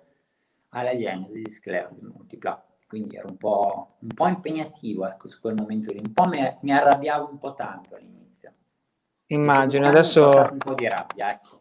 alla 0.71 0.95
diagnosi 0.95 1.43
di 1.43 1.51
sclerosi 1.51 2.03
multipla 2.03 2.72
quindi 2.93 3.17
ero 3.17 3.29
un 3.29 3.39
po', 3.39 3.95
un 4.01 4.09
po 4.09 4.27
impegnativo 4.27 5.07
ecco, 5.07 5.27
su 5.27 5.41
quel 5.41 5.55
momento 5.55 5.91
lì, 5.91 5.99
un 5.99 6.13
po' 6.13 6.27
mi, 6.27 6.59
mi 6.61 6.73
arrabbiavo 6.75 7.27
un 7.31 7.39
po' 7.39 7.55
tanto 7.55 7.95
all'inizio. 7.95 8.53
Immagino, 9.29 9.89
adesso... 9.89 10.29
Un 10.29 10.59
po' 10.59 10.75
di 10.75 10.87
rabbia, 10.87 11.31
ecco. 11.33 11.61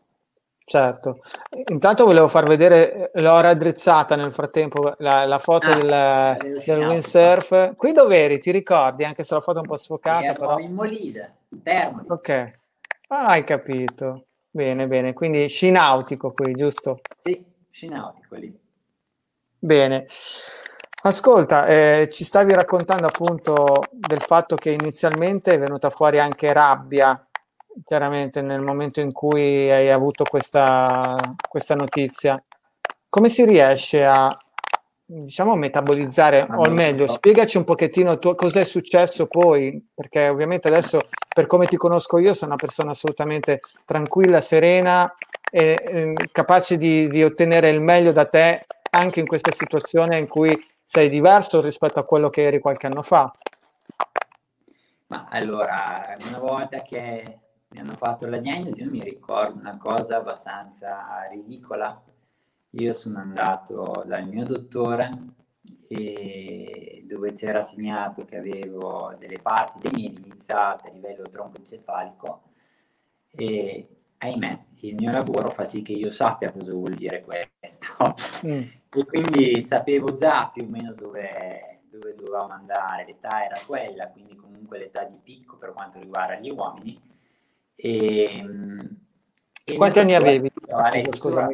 Certo, 0.65 1.21
intanto 1.69 2.03
volevo 2.03 2.27
far 2.27 2.45
vedere, 2.45 3.11
l'ho 3.13 3.39
raddrizzata 3.39 4.17
nel 4.17 4.33
frattempo, 4.33 4.93
la, 4.97 5.23
la 5.23 5.39
foto 5.39 5.69
ah, 5.69 6.35
del, 6.37 6.61
del 6.65 6.85
windsurf. 6.85 7.75
Qui 7.77 7.93
dove 7.93 8.17
eri? 8.17 8.37
Ti 8.37 8.51
ricordi? 8.51 9.05
Anche 9.05 9.23
se 9.23 9.33
la 9.33 9.39
foto 9.39 9.59
è 9.59 9.61
un 9.61 9.67
po' 9.67 9.77
sfocata. 9.77 10.33
Però... 10.33 10.59
in 10.59 10.73
Molise, 10.73 11.35
Termoli. 11.63 12.07
Ok, 12.09 12.59
ah, 13.07 13.27
hai 13.27 13.45
capito. 13.45 14.25
Bene, 14.49 14.85
bene, 14.85 15.13
quindi 15.13 15.47
sci 15.47 15.71
nautico 15.71 16.33
qui, 16.33 16.53
giusto? 16.53 16.99
Sì, 17.15 17.41
sci 17.69 17.87
nautico 17.87 18.35
lì. 18.35 18.53
Bene. 19.57 20.07
Ascolta, 21.03 21.65
eh, 21.65 22.09
ci 22.11 22.23
stavi 22.23 22.53
raccontando 22.53 23.07
appunto 23.07 23.85
del 23.89 24.21
fatto 24.21 24.55
che 24.55 24.69
inizialmente 24.69 25.53
è 25.53 25.59
venuta 25.59 25.89
fuori 25.89 26.19
anche 26.19 26.53
rabbia, 26.53 27.25
chiaramente 27.83 28.43
nel 28.43 28.61
momento 28.61 28.99
in 28.99 29.11
cui 29.11 29.71
hai 29.71 29.89
avuto 29.89 30.23
questa, 30.23 31.17
questa 31.49 31.73
notizia. 31.73 32.39
Come 33.09 33.29
si 33.29 33.43
riesce 33.45 34.05
a, 34.05 34.29
diciamo, 35.03 35.55
metabolizzare, 35.55 36.45
o 36.47 36.61
al 36.61 36.71
meglio, 36.71 37.07
spiegaci 37.07 37.57
un 37.57 37.63
pochettino 37.63 38.19
tu, 38.19 38.35
cosa 38.35 38.59
è 38.59 38.63
successo 38.63 39.25
poi, 39.25 39.83
perché 39.95 40.29
ovviamente 40.29 40.67
adesso, 40.67 41.07
per 41.33 41.47
come 41.47 41.65
ti 41.65 41.77
conosco 41.77 42.19
io, 42.19 42.35
sono 42.35 42.51
una 42.51 42.61
persona 42.61 42.91
assolutamente 42.91 43.61
tranquilla, 43.85 44.39
serena 44.39 45.11
e 45.49 45.81
eh, 45.83 46.13
capace 46.31 46.77
di, 46.77 47.07
di 47.07 47.23
ottenere 47.23 47.69
il 47.69 47.81
meglio 47.81 48.11
da 48.11 48.25
te 48.25 48.67
anche 48.91 49.19
in 49.19 49.25
questa 49.25 49.51
situazione 49.51 50.17
in 50.17 50.27
cui 50.27 50.55
sei 50.91 51.07
diverso 51.07 51.61
rispetto 51.61 51.99
a 51.99 52.03
quello 52.03 52.29
che 52.29 52.43
eri 52.43 52.59
qualche 52.59 52.87
anno 52.87 53.01
fa? 53.01 53.33
Ma 55.07 55.25
allora, 55.29 56.17
una 56.27 56.37
volta 56.37 56.81
che 56.81 57.39
mi 57.69 57.79
hanno 57.79 57.95
fatto 57.95 58.27
la 58.27 58.39
diagnosi, 58.39 58.81
io 58.81 58.89
mi 58.89 59.01
ricordo 59.01 59.57
una 59.57 59.77
cosa 59.77 60.17
abbastanza 60.17 61.25
ridicola. 61.29 62.03
Io 62.71 62.91
sono 62.91 63.19
andato 63.19 64.03
dal 64.05 64.27
mio 64.27 64.43
dottore 64.43 65.11
dove 67.03 67.31
c'era 67.31 67.61
segnato 67.61 68.25
che 68.25 68.35
avevo 68.35 69.15
delle 69.17 69.39
parti 69.41 69.79
dei 69.79 69.91
miei 69.93 70.21
iniziate 70.21 70.89
a 70.89 70.91
livello 70.91 71.23
troncoencefalico 71.23 72.41
e 73.29 74.00
ahimè 74.21 74.65
il 74.81 74.95
mio 74.95 75.11
lavoro 75.11 75.49
fa 75.49 75.65
sì 75.65 75.81
che 75.81 75.93
io 75.93 76.11
sappia 76.11 76.51
cosa 76.51 76.71
vuol 76.71 76.95
dire 76.95 77.23
questo. 77.23 78.15
Mm. 78.45 78.61
E 78.93 79.05
quindi 79.05 79.63
sapevo 79.63 80.13
già 80.13 80.49
più 80.53 80.65
o 80.65 80.67
meno 80.67 80.91
dove, 80.91 81.83
dove 81.89 82.13
dovevamo 82.13 82.51
andare, 82.51 83.05
l'età 83.05 83.45
era 83.45 83.57
quella, 83.65 84.09
quindi 84.09 84.35
comunque 84.35 84.79
l'età 84.79 85.05
di 85.05 85.17
picco 85.23 85.55
per 85.55 85.71
quanto 85.71 85.97
riguarda 85.97 86.35
gli 86.35 86.49
uomini. 86.49 87.01
E, 87.73 88.45
e 89.63 89.75
Quanti 89.77 89.99
anni 89.99 90.13
avevi? 90.13 90.51
Scusami, 91.13 91.53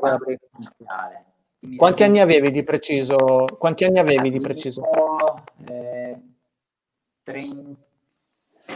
Quanti 1.76 2.04
anni 2.04 2.22
avevi 2.22 2.50
di 2.50 2.64
preciso? 2.64 3.46
Quanti 3.60 3.84
anni 3.84 4.00
avevi 4.00 4.32
di 4.32 4.40
preciso? 4.40 4.82
Eh, 5.68 6.20
30, 7.22 7.80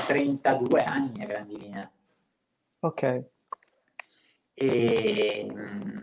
32 0.06 0.84
anni 0.84 1.24
a 1.24 1.26
grandi 1.26 1.58
linee. 1.58 1.92
Ok. 2.82 3.26
E 4.54 5.48
mm, 5.52 5.98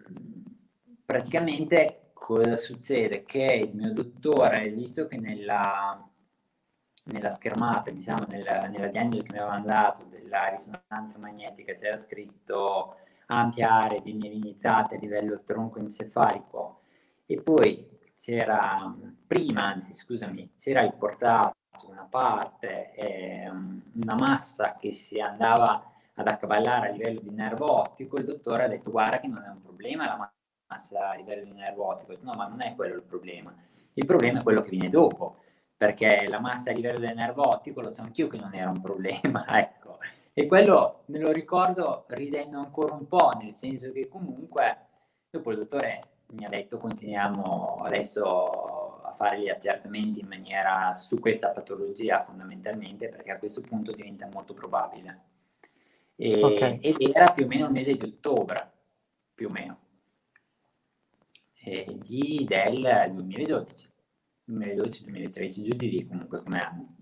praticamente 1.05 2.11
cosa 2.12 2.57
succede? 2.57 3.25
Che 3.25 3.45
il 3.45 3.75
mio 3.75 3.93
dottore, 3.93 4.71
visto 4.71 5.07
che 5.07 5.17
nella, 5.19 6.07
nella 7.05 7.31
schermata, 7.31 7.90
diciamo, 7.90 8.25
nella, 8.28 8.67
nella 8.67 8.88
diagnosi 8.88 9.23
che 9.23 9.33
mi 9.33 9.38
aveva 9.38 9.52
mandato 9.52 10.05
della 10.07 10.49
risonanza 10.49 11.19
magnetica 11.19 11.73
c'era 11.73 11.97
scritto 11.97 12.97
ampia 13.26 13.71
area 13.71 14.00
di 14.00 14.12
mielinizzate 14.14 14.97
a 14.97 14.99
livello 14.99 15.43
tronco-encefalico 15.45 16.81
e 17.26 17.40
poi 17.40 17.87
c'era, 18.17 18.95
prima 19.26 19.64
anzi 19.64 19.95
scusami, 19.95 20.52
c'era 20.57 20.83
riportato 20.83 21.57
una 21.87 22.07
parte, 22.09 22.93
eh, 22.95 23.49
una 23.49 24.14
massa 24.19 24.76
che 24.78 24.93
si 24.93 25.21
andava 25.21 25.93
ad 26.19 26.27
accavallare 26.27 26.89
a 26.89 26.93
livello 26.93 27.21
di 27.21 27.31
nervo 27.31 27.79
ottico, 27.79 28.19
il 28.19 28.25
dottore 28.25 28.65
ha 28.65 28.69
detto 28.69 28.91
guarda 28.91 29.21
che 29.21 29.29
non 29.29 29.43
è 29.45 29.49
un 29.49 29.63
problema 29.63 30.05
la 30.05 30.33
massa 30.67 31.11
a 31.11 31.15
livello 31.15 31.45
di 31.45 31.53
nervo 31.53 31.87
ottico, 31.87 32.17
no 32.21 32.33
ma 32.37 32.49
non 32.49 32.61
è 32.61 32.75
quello 32.75 32.97
il 32.97 33.03
problema, 33.03 33.55
il 33.95 34.05
problema 34.05 34.41
è 34.41 34.43
quello 34.43 34.61
che 34.61 34.71
viene 34.71 34.89
dopo, 34.89 35.37
perché 35.77 36.27
la 36.29 36.41
massa 36.41 36.71
a 36.71 36.75
livello 36.75 36.99
del 36.99 37.15
nervo 37.15 37.49
ottico 37.49 37.81
lo 37.81 37.91
so 37.91 38.03
anch'io 38.03 38.27
che 38.27 38.37
non 38.37 38.53
era 38.53 38.69
un 38.69 38.81
problema, 38.81 39.47
ecco, 39.59 39.99
e 40.33 40.47
quello 40.47 41.03
me 41.07 41.21
lo 41.21 41.31
ricordo 41.31 42.05
ridendo 42.09 42.59
ancora 42.59 42.95
un 42.95 43.07
po', 43.07 43.31
nel 43.41 43.55
senso 43.55 43.93
che 43.93 44.09
comunque 44.09 44.87
dopo 45.31 45.53
il 45.53 45.59
dottore 45.59 46.03
mi 46.31 46.45
ha 46.45 46.49
detto 46.49 46.79
continuiamo 46.79 47.83
adesso 47.85 49.03
a 49.05 49.13
fare 49.13 49.41
gli 49.41 49.49
accertamenti 49.49 50.21
in 50.21 50.27
maniera 50.27 50.93
su 50.95 51.19
questa 51.21 51.51
patologia 51.51 52.23
fondamentalmente 52.23 53.09
perché 53.09 53.31
a 53.31 53.39
questo 53.39 53.61
punto 53.61 53.93
diventa 53.93 54.29
molto 54.33 54.53
probabile. 54.53 55.37
E, 56.21 56.43
okay. 56.43 56.79
Ed 56.81 56.97
era 57.01 57.31
più 57.33 57.45
o 57.45 57.47
meno 57.47 57.67
il 57.67 57.73
mese 57.73 57.95
di 57.95 58.03
ottobre, 58.03 58.73
più 59.35 59.47
o 59.47 59.51
meno, 59.51 59.79
e 61.63 61.97
di, 62.03 62.45
del 62.45 63.13
2012, 63.13 63.89
2012-2013, 64.51 65.63
giù 65.63 65.77
di 65.77 65.91
lì 65.91 66.07
comunque 66.09 66.43
come 66.43 66.59
anno. 66.59 66.97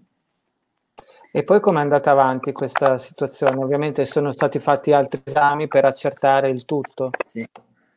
E 1.32 1.44
poi 1.44 1.60
come 1.60 1.78
è 1.78 1.82
andata 1.82 2.10
avanti 2.10 2.52
questa 2.52 2.98
situazione? 2.98 3.56
Ovviamente 3.56 4.04
sono 4.04 4.30
stati 4.30 4.58
fatti 4.58 4.92
altri 4.92 5.22
esami 5.24 5.66
per 5.66 5.86
accertare 5.86 6.50
il 6.50 6.66
tutto. 6.66 7.10
Sì, 7.24 7.48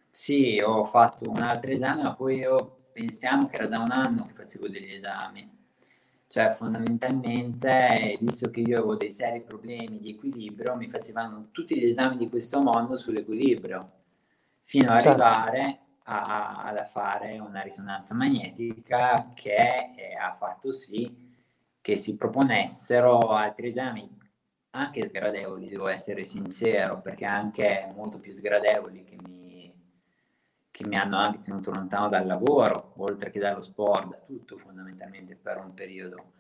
sì, 0.10 0.62
ho 0.62 0.86
fatto 0.86 1.30
un 1.30 1.42
altro 1.42 1.72
esame, 1.72 2.04
ma 2.04 2.14
poi 2.16 2.38
io 2.38 2.78
pensiamo 2.94 3.48
che 3.48 3.58
era 3.58 3.68
da 3.68 3.80
un 3.80 3.92
anno 3.92 4.26
che 4.26 4.34
facevo 4.36 4.70
degli 4.70 4.94
esami. 4.94 5.59
Cioè, 6.32 6.52
fondamentalmente, 6.52 8.16
visto 8.22 8.52
che 8.52 8.60
io 8.60 8.78
avevo 8.78 8.96
dei 8.96 9.10
seri 9.10 9.42
problemi 9.42 10.00
di 10.00 10.12
equilibrio, 10.12 10.76
mi 10.76 10.88
facevano 10.88 11.48
tutti 11.52 11.76
gli 11.76 11.86
esami 11.86 12.18
di 12.18 12.30
questo 12.30 12.62
mondo 12.62 12.98
sull'equilibrio, 12.98 13.92
fino 14.62 14.92
ad 14.92 15.02
certo. 15.02 15.24
arrivare 15.24 15.80
a, 16.04 16.66
a, 16.66 16.86
fare 16.86 17.40
una 17.40 17.62
risonanza 17.62 18.14
magnetica 18.14 19.32
che 19.34 19.94
eh, 19.96 20.16
ha 20.16 20.36
fatto 20.38 20.72
sì 20.72 21.28
che 21.82 21.98
si 21.98 22.16
proponessero 22.16 23.18
altri 23.30 23.68
esami 23.68 24.18
anche 24.72 25.08
sgradevoli, 25.08 25.68
devo 25.68 25.88
essere 25.88 26.26
sincero, 26.26 27.02
perché 27.02 27.26
anche 27.26 27.92
molto 27.96 28.20
più 28.20 28.34
sgradevoli 28.34 29.04
che 29.04 29.16
mi 29.26 29.39
che 30.80 30.88
mi 30.88 30.96
hanno 30.96 31.18
anche 31.18 31.40
tenuto 31.42 31.72
lontano 31.72 32.08
dal 32.08 32.26
lavoro, 32.26 32.94
oltre 32.98 33.32
che 33.32 33.40
dallo 33.40 33.60
sport, 33.60 34.12
da 34.12 34.18
tutto 34.26 34.58
fondamentalmente 34.58 35.36
per 35.36 35.58
un 35.58 35.74
periodo. 35.74 36.32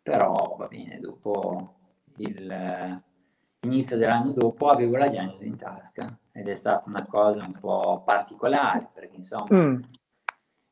Però 0.00 0.54
va 0.56 0.68
bene, 0.68 1.00
dopo 1.00 1.74
l'inizio 2.14 3.96
dell'anno 3.96 4.30
dopo 4.30 4.68
avevo 4.68 4.96
la 4.96 5.08
diagnosi 5.08 5.48
in 5.48 5.56
tasca 5.56 6.16
ed 6.30 6.46
è 6.46 6.54
stata 6.54 6.88
una 6.88 7.04
cosa 7.06 7.44
un 7.44 7.58
po' 7.58 8.02
particolare 8.04 8.88
perché 8.94 9.16
insomma 9.16 9.46
mm. 9.52 9.82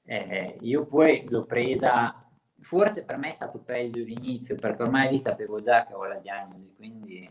eh, 0.04 0.59
io 0.61 0.87
poi 0.87 1.25
l'ho 1.28 1.45
presa, 1.47 2.25
forse 2.61 3.04
per 3.04 3.16
me 3.16 3.30
è 3.30 3.35
stato 3.35 3.59
peggio 3.59 4.04
l'inizio 4.04 4.54
perché 4.54 4.82
ormai 4.84 5.10
lì 5.10 5.19
sapevo 5.19 5.58
già 5.58 5.84
che 5.84 5.95
avevo 5.95 6.06
la 6.06 6.21
diagnosi, 6.21 6.75
quindi 6.76 7.28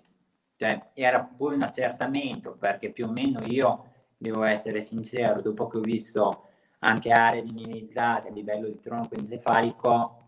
cioè, 0.57 0.89
era 0.93 1.21
poi 1.21 1.55
un 1.55 1.61
accertamento 1.61 2.57
perché 2.57 2.91
più 2.91 3.05
o 3.05 3.11
meno 3.11 3.41
io 3.45 3.93
devo 4.29 4.43
essere 4.43 4.81
sincero, 4.81 5.41
dopo 5.41 5.67
che 5.67 5.77
ho 5.77 5.81
visto 5.81 6.47
anche 6.79 7.11
aree 7.11 7.43
minimizzate 7.43 8.29
a 8.29 8.31
livello 8.31 8.67
di 8.67 8.79
tronco 8.79 9.15
encefalico, 9.15 10.27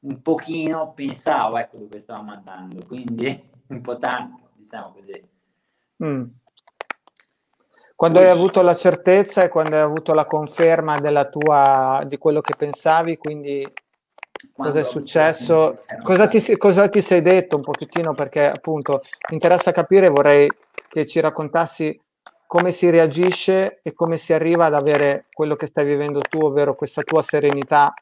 un 0.00 0.22
pochino 0.22 0.92
pensavo 0.94 1.58
ecco 1.58 1.78
dove 1.78 2.00
stavamo 2.00 2.32
andando, 2.32 2.84
quindi 2.86 3.48
un 3.68 3.80
po' 3.80 3.98
tanto, 3.98 4.50
diciamo 4.54 4.92
così. 4.92 5.28
Mm. 6.04 6.24
Quando 7.94 8.18
hai 8.18 8.30
avuto 8.30 8.62
la 8.62 8.74
certezza 8.74 9.42
e 9.42 9.48
quando 9.50 9.76
hai 9.76 9.82
avuto 9.82 10.14
la 10.14 10.24
conferma 10.24 10.98
della 11.00 11.28
tua, 11.28 12.02
di 12.06 12.16
quello 12.16 12.40
che 12.40 12.54
pensavi, 12.56 13.18
quindi 13.18 13.70
cosa 14.56 14.78
è 14.78 14.82
successo? 14.82 15.84
Cosa 16.02 16.26
ti, 16.26 16.56
cosa 16.56 16.88
ti 16.88 17.02
sei 17.02 17.20
detto 17.20 17.56
un 17.56 17.62
pochettino? 17.62 18.14
Perché 18.14 18.48
appunto 18.48 19.02
mi 19.28 19.34
interessa 19.34 19.70
capire, 19.70 20.08
vorrei 20.08 20.48
che 20.88 21.04
ci 21.04 21.20
raccontassi 21.20 22.00
come 22.50 22.72
si 22.72 22.90
reagisce 22.90 23.78
e 23.80 23.92
come 23.92 24.16
si 24.16 24.32
arriva 24.32 24.64
ad 24.64 24.74
avere 24.74 25.26
quello 25.32 25.54
che 25.54 25.66
stai 25.66 25.86
vivendo 25.86 26.18
tu, 26.18 26.40
ovvero 26.40 26.74
questa 26.74 27.02
tua 27.02 27.22
serenità, 27.22 27.94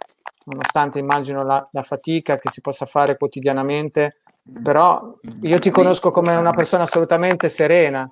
nonostante 0.44 0.98
immagino 0.98 1.44
la, 1.44 1.68
la 1.70 1.82
fatica 1.82 2.38
che 2.38 2.48
si 2.48 2.62
possa 2.62 2.86
fare 2.86 3.18
quotidianamente, 3.18 4.20
però 4.62 5.18
io 5.42 5.58
ti 5.58 5.68
conosco 5.68 6.10
come 6.10 6.34
una 6.34 6.54
persona 6.54 6.84
assolutamente 6.84 7.50
serena. 7.50 8.08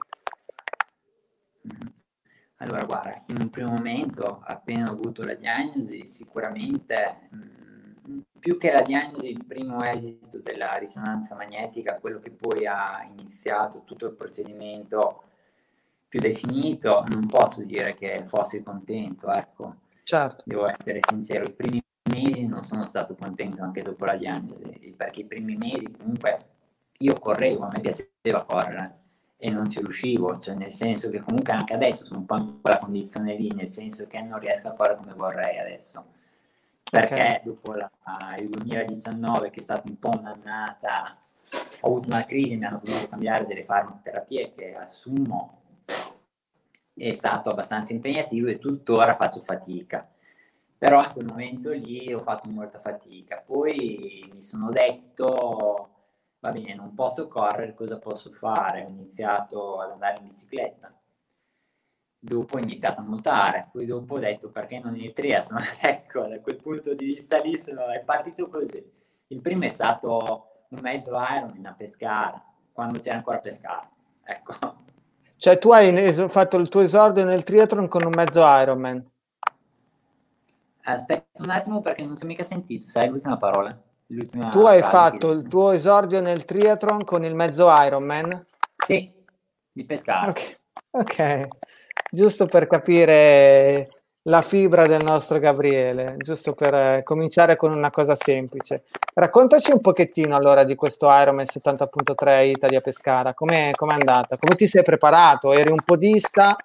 Allora, 2.56 2.84
guarda, 2.84 3.22
in 3.28 3.36
un 3.40 3.48
primo 3.48 3.70
momento, 3.70 4.42
appena 4.44 4.90
ho 4.90 4.92
avuto 4.92 5.22
la 5.22 5.32
diagnosi, 5.32 6.06
sicuramente 6.06 7.28
mh, 7.30 8.18
più 8.38 8.58
che 8.58 8.72
la 8.72 8.82
diagnosi, 8.82 9.30
il 9.30 9.46
primo 9.46 9.82
esito 9.82 10.40
della 10.42 10.74
risonanza 10.74 11.34
magnetica, 11.34 11.96
quello 11.98 12.18
che 12.18 12.30
poi 12.30 12.66
ha 12.66 13.08
iniziato 13.08 13.84
tutto 13.86 14.04
il 14.04 14.12
procedimento 14.12 15.22
più 16.08 16.20
definito, 16.20 17.04
non 17.08 17.26
posso 17.26 17.64
dire 17.64 17.94
che 17.94 18.24
fossi 18.26 18.62
contento, 18.62 19.30
ecco. 19.30 19.76
Certo. 20.02 20.42
Devo 20.46 20.66
essere 20.66 21.00
sincero, 21.08 21.44
i 21.44 21.52
primi 21.52 21.82
mesi 22.10 22.46
non 22.46 22.62
sono 22.62 22.84
stato 22.84 23.14
contento 23.14 23.62
anche 23.62 23.82
dopo 23.82 24.04
la 24.04 24.16
diagnosi, 24.16 24.94
perché 24.96 25.20
i 25.20 25.26
primi 25.26 25.56
mesi 25.56 25.90
comunque 25.90 26.46
io 26.98 27.14
correvo, 27.14 27.64
a 27.64 27.70
me 27.72 27.80
piaceva 27.80 28.44
correre 28.44 29.00
e 29.36 29.50
non 29.50 29.68
ci 29.68 29.80
riuscivo, 29.80 30.38
cioè 30.38 30.54
nel 30.54 30.72
senso 30.72 31.10
che 31.10 31.20
comunque 31.20 31.52
anche 31.52 31.74
adesso 31.74 32.06
sono 32.06 32.20
un 32.20 32.26
po' 32.26 32.36
in 32.36 32.60
quella 32.60 32.78
condizione 32.78 33.34
lì, 33.34 33.52
nel 33.52 33.72
senso 33.72 34.06
che 34.06 34.20
non 34.22 34.38
riesco 34.38 34.68
a 34.68 34.72
correre 34.72 34.96
come 34.96 35.12
vorrei 35.14 35.58
adesso. 35.58 36.14
Perché 36.88 37.14
okay. 37.14 37.40
dopo 37.42 37.72
la, 37.74 37.90
il 38.38 38.48
2019, 38.48 39.50
che 39.50 39.60
è 39.60 39.62
stata 39.62 39.82
un 39.88 39.98
po' 39.98 40.10
un'annata, 40.16 41.18
ho 41.80 41.88
avuto 41.88 42.08
una 42.08 42.24
crisi, 42.24 42.56
mi 42.56 42.64
hanno 42.64 42.80
dovuto 42.82 43.08
cambiare 43.08 43.44
delle 43.44 43.64
farmacoterapie 43.64 44.54
che 44.54 44.74
assumo 44.76 45.62
è 46.96 47.12
stato 47.12 47.50
abbastanza 47.50 47.92
impegnativo 47.92 48.48
e 48.48 48.58
tuttora 48.58 49.14
faccio 49.14 49.42
fatica. 49.42 50.08
Però 50.78 51.02
in 51.02 51.12
quel 51.12 51.26
momento 51.26 51.70
lì 51.72 52.12
ho 52.12 52.20
fatto 52.20 52.48
molta 52.50 52.78
fatica. 52.80 53.42
Poi 53.44 54.28
mi 54.32 54.40
sono 54.42 54.70
detto, 54.70 55.90
va 56.38 56.50
bene, 56.52 56.74
non 56.74 56.94
posso 56.94 57.28
correre, 57.28 57.74
cosa 57.74 57.98
posso 57.98 58.30
fare? 58.32 58.84
Ho 58.84 58.88
iniziato 58.88 59.80
ad 59.80 59.92
andare 59.92 60.18
in 60.20 60.28
bicicletta. 60.28 60.92
Dopo 62.18 62.56
ho 62.56 62.60
iniziato 62.60 63.00
a 63.00 63.04
nuotare, 63.04 63.68
poi 63.70 63.86
dopo 63.86 64.14
ho 64.14 64.18
detto 64.18 64.50
perché 64.50 64.78
non 64.78 64.96
il 64.96 65.12
triathlon? 65.12 65.62
ecco, 65.80 66.26
da 66.26 66.40
quel 66.40 66.56
punto 66.56 66.94
di 66.94 67.04
vista 67.04 67.38
lì 67.38 67.58
sono, 67.58 67.86
è 67.88 68.02
partito 68.02 68.48
così. 68.48 68.84
Il 69.28 69.40
primo 69.40 69.64
è 69.64 69.68
stato 69.68 70.66
un 70.70 70.78
mezzo 70.80 71.12
Iron 71.12 71.64
a 71.64 71.74
Pescara, 71.74 72.42
quando 72.72 72.98
c'era 72.98 73.16
ancora 73.16 73.38
Pescara. 73.38 73.88
Ecco, 74.24 74.84
cioè, 75.36 75.58
tu 75.58 75.70
hai 75.70 75.94
es- 75.96 76.28
fatto 76.28 76.56
il 76.56 76.68
tuo 76.68 76.80
esordio 76.80 77.24
nel 77.24 77.42
triathlon 77.44 77.88
con 77.88 78.04
un 78.04 78.12
mezzo 78.14 78.40
Ironman. 78.40 79.04
Aspetta 80.82 81.42
un 81.42 81.50
attimo 81.50 81.80
perché 81.80 82.04
non 82.04 82.16
ti 82.16 82.24
ho 82.24 82.26
mica 82.26 82.44
sentito, 82.44 82.86
sai 82.86 83.08
l'ultima 83.08 83.36
parola. 83.36 83.76
L'ultima 84.08 84.50
tu 84.50 84.64
hai 84.64 84.82
fatto 84.82 85.28
che... 85.28 85.34
il 85.34 85.48
tuo 85.48 85.72
esordio 85.72 86.20
nel 86.20 86.44
triathlon 86.44 87.04
con 87.04 87.24
il 87.24 87.34
mezzo 87.34 87.68
Ironman? 87.68 88.38
Sì, 88.84 89.12
di 89.72 89.84
pescare. 89.84 90.30
Ok, 90.30 90.58
okay. 90.90 91.48
giusto 92.10 92.46
per 92.46 92.68
capire 92.68 93.88
la 94.26 94.42
fibra 94.42 94.86
del 94.86 95.04
nostro 95.04 95.38
Gabriele, 95.38 96.16
giusto 96.18 96.52
per 96.52 96.74
eh, 96.74 97.02
cominciare 97.04 97.56
con 97.56 97.72
una 97.72 97.90
cosa 97.90 98.16
semplice. 98.16 98.84
Raccontaci 99.14 99.70
un 99.70 99.80
pochettino 99.80 100.34
allora 100.34 100.64
di 100.64 100.74
questo 100.74 101.06
Ironman 101.08 101.44
70.3 101.44 102.46
Italia 102.48 102.80
Pescara, 102.80 103.34
com'è, 103.34 103.70
com'è 103.74 103.92
andata? 103.92 104.36
Come 104.36 104.56
ti 104.56 104.66
sei 104.66 104.82
preparato? 104.82 105.52
Eri 105.52 105.70
un 105.70 105.82
podista 105.84 106.56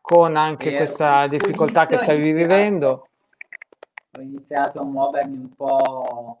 con 0.00 0.36
anche 0.36 0.74
questa 0.74 1.26
difficoltà 1.28 1.86
che 1.86 1.96
stavi 1.96 2.32
vivendo? 2.32 3.08
Ho 4.16 4.20
iniziato 4.20 4.80
a 4.80 4.84
muovermi 4.84 5.36
un 5.36 5.54
po' 5.54 6.38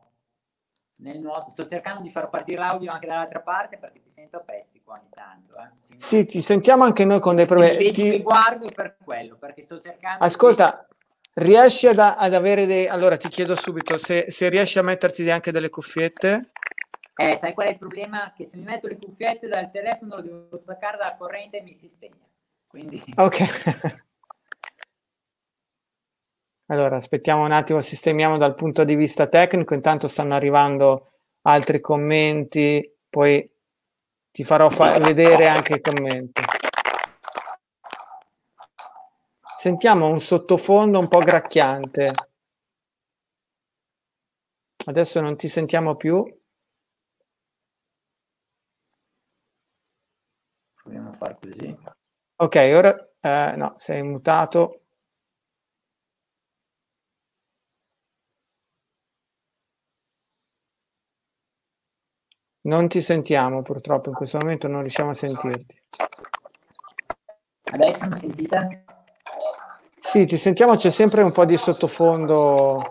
nel 0.98 1.18
nuoto. 1.18 1.50
Sto 1.50 1.66
cercando 1.66 2.02
di 2.02 2.10
far 2.10 2.28
partire 2.28 2.58
l'audio 2.58 2.92
anche 2.92 3.06
dall'altra 3.06 3.40
parte 3.40 3.78
perché 3.78 4.00
ti 4.00 4.10
sento 4.10 4.38
a 4.38 4.40
pezzi 4.40 4.80
qua 4.82 4.94
ogni 4.94 5.08
tanto. 5.12 5.54
Eh. 5.54 5.70
Quindi, 5.86 6.04
sì, 6.04 6.24
ti 6.24 6.40
sentiamo 6.40 6.84
anche 6.84 7.04
noi 7.04 7.20
con 7.20 7.36
dei 7.36 7.46
problemi. 7.46 7.90
Ti... 7.90 8.10
Ti 8.10 8.22
guardo 8.22 8.68
per 8.74 8.96
quello, 9.02 9.36
perché 9.36 9.62
sto 9.62 9.78
cercando... 9.78 10.24
Ascolta, 10.24 10.86
di... 11.34 11.44
riesci 11.44 11.86
ad, 11.86 11.98
ad, 11.98 12.34
avere 12.34 12.66
dei... 12.66 12.86
Allora, 12.86 13.16
ti 13.16 13.28
chiedo 13.28 13.54
subito 13.54 13.96
se, 13.98 14.30
se 14.30 14.48
riesci 14.48 14.78
a 14.78 14.82
metterti 14.82 15.28
anche 15.30 15.52
delle 15.52 15.68
cuffiette. 15.68 16.50
Eh, 17.14 17.36
sai 17.36 17.52
qual 17.52 17.66
è 17.66 17.70
il 17.70 17.78
problema? 17.78 18.32
Che 18.36 18.44
se 18.44 18.56
mi 18.56 18.64
metto 18.64 18.86
le 18.86 18.96
cuffiette 18.96 19.48
dal 19.48 19.70
telefono 19.70 20.20
devo 20.20 20.58
staccare 20.60 20.96
dalla 20.96 21.16
corrente 21.16 21.58
e 21.58 21.62
mi 21.62 21.74
si 21.74 21.88
spegne. 21.88 22.26
Quindi... 22.66 23.02
Ok. 23.16 24.02
Allora, 26.70 26.96
aspettiamo 26.96 27.44
un 27.44 27.52
attimo, 27.52 27.80
sistemiamo 27.80 28.36
dal 28.36 28.54
punto 28.54 28.84
di 28.84 28.94
vista 28.94 29.26
tecnico, 29.26 29.72
intanto 29.72 30.06
stanno 30.06 30.34
arrivando 30.34 31.08
altri 31.42 31.80
commenti, 31.80 32.94
poi 33.08 33.50
ti 34.30 34.44
farò 34.44 34.68
fa- 34.68 34.98
vedere 34.98 35.48
anche 35.48 35.76
i 35.76 35.80
commenti. 35.80 36.42
Sentiamo 39.56 40.08
un 40.08 40.20
sottofondo 40.20 40.98
un 40.98 41.08
po' 41.08 41.20
gracchiante. 41.20 42.12
Adesso 44.84 45.22
non 45.22 45.36
ti 45.36 45.48
sentiamo 45.48 45.96
più. 45.96 46.22
Proviamo 50.74 51.10
a 51.10 51.12
fare 51.14 51.38
così. 51.40 51.76
Ok, 52.36 52.70
ora 52.74 53.10
eh, 53.22 53.56
no, 53.56 53.72
sei 53.78 54.02
mutato. 54.02 54.82
Non 62.68 62.86
ti 62.86 63.00
sentiamo 63.00 63.62
purtroppo 63.62 64.10
in 64.10 64.14
questo 64.14 64.36
momento, 64.36 64.68
non 64.68 64.82
riusciamo 64.82 65.08
a 65.10 65.14
sentirti. 65.14 65.82
Adesso 67.62 68.06
mi 68.06 68.14
sentite? 68.14 68.84
Sì, 69.98 70.26
ti 70.26 70.36
sentiamo, 70.36 70.76
c'è 70.76 70.90
sempre 70.90 71.22
un 71.22 71.32
po' 71.32 71.46
di 71.46 71.56
sottofondo. 71.56 72.90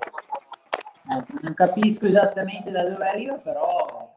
Eh, 1.11 1.23
non 1.41 1.53
capisco 1.53 2.07
esattamente 2.07 2.71
da 2.71 2.89
dove 2.89 3.07
arriva, 3.07 3.35
però... 3.35 4.15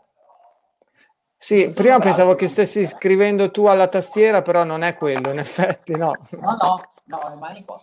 Sì, 1.37 1.71
prima 1.75 1.97
bravo. 1.97 2.05
pensavo 2.05 2.35
che 2.37 2.49
stessi 2.49 2.87
scrivendo 2.87 3.51
tu 3.51 3.67
alla 3.67 3.89
tastiera, 3.89 4.41
però 4.41 4.65
non 4.65 4.81
è 4.81 4.95
quello, 4.95 5.31
in 5.31 5.41
effetti, 5.41 5.95
no. 5.95 6.15
No, 6.31 6.57
no, 6.59 6.93
no, 7.05 7.29
rimani 7.35 7.65
qua. 7.67 7.79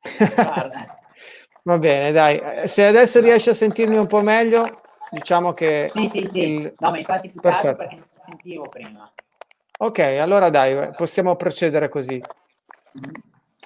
Va 1.62 1.78
bene, 1.78 2.10
dai. 2.10 2.66
Se 2.66 2.86
adesso 2.86 3.20
riesci 3.20 3.50
a 3.50 3.54
sentirmi 3.54 3.98
un 3.98 4.06
po' 4.06 4.22
meglio, 4.22 4.80
diciamo 5.10 5.52
che... 5.52 5.88
Sì, 5.88 6.06
sì, 6.06 6.24
sì. 6.24 6.40
Il... 6.40 6.72
No, 6.78 6.90
ma 6.90 6.98
infatti 6.98 7.28
più 7.28 7.40
Perfetto. 7.40 7.76
perché 7.76 7.94
non 7.96 8.06
ti 8.14 8.20
sentivo 8.20 8.68
prima. 8.68 9.10
Ok, 9.78 9.98
allora 9.98 10.50
dai, 10.50 10.90
possiamo 10.96 11.36
procedere 11.36 11.88
così. 11.88 12.22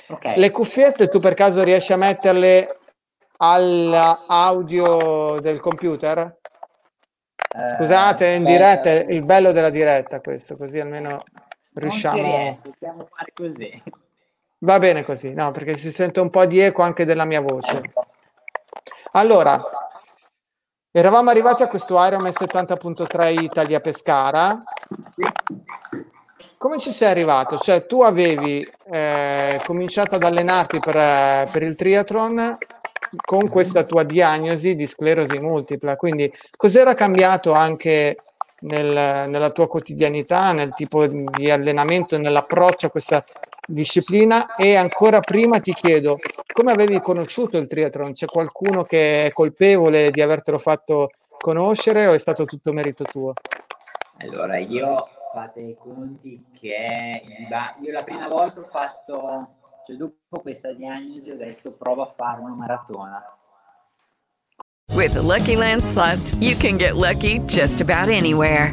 Okay. 0.07 0.39
Le 0.39 0.51
cuffiette 0.51 1.09
tu 1.09 1.19
per 1.19 1.35
caso 1.35 1.63
riesci 1.63 1.93
a 1.93 1.97
metterle 1.97 2.79
all'audio 3.39 5.41
del 5.41 5.61
computer? 5.61 6.39
Eh, 7.57 7.67
Scusate, 7.77 8.29
in 8.29 8.45
diretta, 8.45 8.91
il 8.91 9.23
bello 9.23 9.53
della 9.53 9.71
diretta 9.71 10.21
questo, 10.21 10.57
così 10.57 10.79
almeno 10.79 11.25
riusciamo... 11.75 12.21
Non 12.21 12.31
ci 12.31 12.37
riesco, 12.37 12.71
possiamo 12.71 13.09
fare 13.13 13.33
così. 13.35 13.83
Va 14.59 14.79
bene 14.79 15.05
così, 15.05 15.35
no, 15.35 15.51
perché 15.51 15.77
si 15.77 15.91
sente 15.91 16.21
un 16.21 16.31
po' 16.31 16.47
di 16.47 16.61
eco 16.61 16.83
anche 16.83 17.05
della 17.05 17.25
mia 17.25 17.41
voce. 17.41 17.83
Allora, 19.13 19.59
Eravamo 20.97 21.31
arrivati 21.31 21.65
a 21.65 21.67
questo 21.67 22.01
Ironman 22.01 22.31
70.3 22.31 23.43
Italia 23.43 23.81
Pescara. 23.81 24.63
Come 26.57 26.79
ci 26.79 26.91
sei 26.91 27.11
arrivato? 27.11 27.59
Cioè, 27.59 27.85
tu 27.87 28.03
avevi 28.03 28.65
eh, 28.93 29.61
cominciato 29.67 30.15
ad 30.15 30.23
allenarti 30.23 30.79
per, 30.79 31.51
per, 31.51 31.65
il 31.65 31.75
triathlon 31.75 32.57
con 33.27 33.49
questa 33.49 33.83
tua 33.83 34.05
diagnosi 34.05 34.77
di 34.77 34.87
sclerosi 34.87 35.41
multipla. 35.41 35.97
Quindi, 35.97 36.33
cos'era 36.57 36.95
cambiato 36.95 37.51
anche 37.51 38.19
nel, 38.61 39.29
nella 39.29 39.51
tua 39.51 39.67
quotidianità, 39.67 40.53
nel 40.53 40.75
tipo 40.75 41.09
di 41.09 41.51
allenamento, 41.51 42.17
nell'approccio 42.19 42.87
a 42.87 42.91
questa 42.91 43.25
disciplina? 43.67 44.55
E 44.57 44.77
ancora 44.77 45.21
prima 45.21 45.61
ti 45.61 45.73
chiedo, 45.73 46.19
come 46.53 46.73
avevi 46.73 47.01
conosciuto 47.01 47.59
il 47.59 47.67
triathlon? 47.67 48.13
C'è 48.13 48.27
qualcuno 48.27 48.85
che 48.85 49.27
è 49.27 49.33
colpevole 49.33 50.11
di 50.11 50.21
avertelo 50.21 50.59
fatto 50.59 51.11
conoscere 51.39 52.07
o 52.07 52.13
è 52.13 52.19
stato 52.19 52.45
tutto 52.45 52.73
merito 52.73 53.05
tuo? 53.05 53.33
Allora, 54.19 54.59
io 54.59 55.09
fate 55.33 55.61
i 55.61 55.77
conti 55.77 56.45
che 56.59 57.23
io 57.81 57.93
la 57.93 58.03
prima 58.05 58.29
volta 58.29 58.61
ho 58.61 58.69
fatto, 58.71 59.49
cioè 59.85 59.97
dopo 59.97 60.41
questa 60.41 60.73
diagnosi 60.73 61.31
ho 61.31 61.37
detto 61.37 61.73
prova 61.73 62.05
a 62.05 62.13
fare 62.15 62.41
una 62.41 62.55
maratona. 62.55 63.23
With 64.95 65.15
the 65.15 65.23
Lucky 65.23 65.57
Land 65.57 65.83
slots, 65.83 66.37
you 66.41 66.55
can 66.57 66.77
get 66.79 66.97
lucky 66.97 67.41
just 67.47 67.81
about 67.81 68.09
anywhere. 68.09 68.73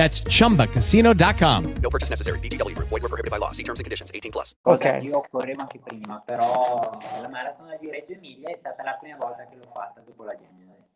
That's 0.00 0.22
chumbacasino.com. 0.22 1.74
No 1.82 1.90
purchase 1.90 2.08
necessary. 2.08 2.38
BGW. 2.38 2.72
Void 2.78 3.02
were 3.02 3.10
prohibited 3.10 3.30
by 3.30 3.36
law. 3.36 3.50
See 3.50 3.62
terms 3.62 3.80
and 3.80 3.84
conditions 3.84 4.10
18 4.14 4.32
plus. 4.32 4.54
Ok. 4.64 5.00
Io 5.02 5.22
correvo 5.30 5.60
anche 5.60 5.78
prima, 5.78 6.22
però 6.24 6.98
la 7.20 7.28
maratona 7.28 7.76
di 7.76 7.90
Reggio 7.90 8.14
Emilia 8.14 8.48
è 8.48 8.56
stata 8.56 8.82
la 8.82 8.96
prima 8.98 9.18
volta 9.18 9.46
che 9.46 9.56
l'ho 9.56 9.68
fatta 9.70 10.00
dopo 10.00 10.24
la 10.24 10.32
diagnosi. 10.32 10.88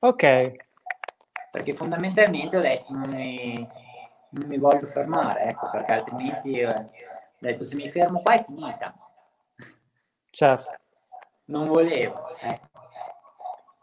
Ok. 0.00 0.52
Perché 1.50 1.72
fondamentalmente 1.72 2.58
ho 2.58 2.60
detto 2.60 2.92
non 2.92 3.08
mi, 3.08 3.66
non 4.32 4.46
mi 4.46 4.58
voglio 4.58 4.84
fermare, 4.84 5.44
ecco, 5.44 5.70
perché 5.70 5.92
altrimenti 5.92 6.62
ho 6.62 6.90
detto 7.38 7.64
se 7.64 7.76
mi 7.76 7.90
fermo 7.90 8.20
qua 8.20 8.34
è 8.34 8.44
finita. 8.44 8.94
Certo. 10.28 10.76
Non 11.46 11.66
volevo. 11.66 12.27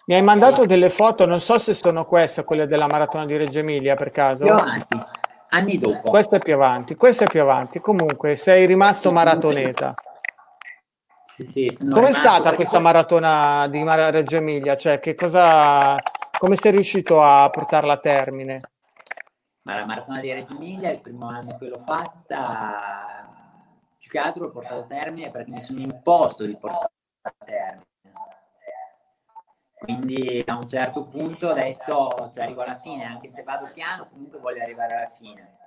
Mi 0.08 0.14
hai 0.14 0.22
mandato 0.22 0.68
delle 0.68 0.92
foto, 0.92 1.26
non 1.26 1.40
so 1.40 1.58
se 1.58 1.74
sono 1.74 2.06
queste, 2.06 2.44
quelle 2.44 2.68
della 2.68 2.86
maratona 2.86 3.26
di 3.26 3.38
Reggio 3.38 3.60
Emilia 3.60 3.96
per 3.96 4.12
caso. 4.12 4.44
Più 4.44 4.54
avanti, 4.54 5.04
anni 5.50 5.80
dopo. 5.80 6.12
Questa 6.12 6.36
è 6.36 6.40
più 6.40 6.54
avanti, 6.54 6.96
questa 6.96 7.26
è 7.26 7.28
più 7.28 7.42
avanti. 7.42 7.80
Comunque, 7.80 8.36
sei 8.36 8.68
rimasto 8.68 9.12
maratoneta. 9.12 9.96
Sì, 11.26 11.46
sì, 11.46 11.78
Com'è 11.90 12.12
stata 12.12 12.54
questa 12.54 12.80
maratona 12.80 13.68
di 13.68 13.84
Reggio 13.84 14.38
Emilia? 14.38 14.78
Cioè, 14.78 15.00
che 15.00 15.16
cosa, 15.16 15.98
come 16.38 16.56
sei 16.56 16.74
riuscito 16.74 17.22
a 17.24 17.50
portarla 17.50 17.94
a 17.94 17.98
termine? 17.98 18.62
Ma 19.64 19.80
la 19.80 19.86
maratona 19.86 20.20
di 20.20 20.32
Reggio 20.32 20.54
Emilia, 20.54 20.92
il 20.92 21.02
primo 21.02 21.28
anno 21.28 21.58
che 21.58 21.66
l'ho 21.66 21.82
fatta, 21.84 23.28
più 23.98 24.08
che 24.12 24.20
altro 24.20 24.44
l'ho 24.44 24.52
portata 24.52 24.82
a 24.82 24.84
termine 24.84 25.32
perché 25.32 25.50
mi 25.50 25.62
sono 25.62 25.80
imposto 25.80 26.46
di 26.46 26.56
portarla 26.56 26.92
a 27.24 27.34
termine 27.44 27.94
quindi 29.86 30.44
a 30.46 30.56
un 30.58 30.68
certo 30.68 31.06
punto 31.06 31.50
ho 31.50 31.54
detto, 31.54 32.30
cioè 32.34 32.44
arrivo 32.44 32.64
alla 32.64 32.76
fine, 32.76 33.06
anche 33.06 33.30
se 33.30 33.44
vado 33.44 33.70
piano, 33.74 34.08
comunque 34.10 34.40
voglio 34.40 34.64
arrivare 34.64 34.96
alla 34.96 35.12
fine. 35.18 35.58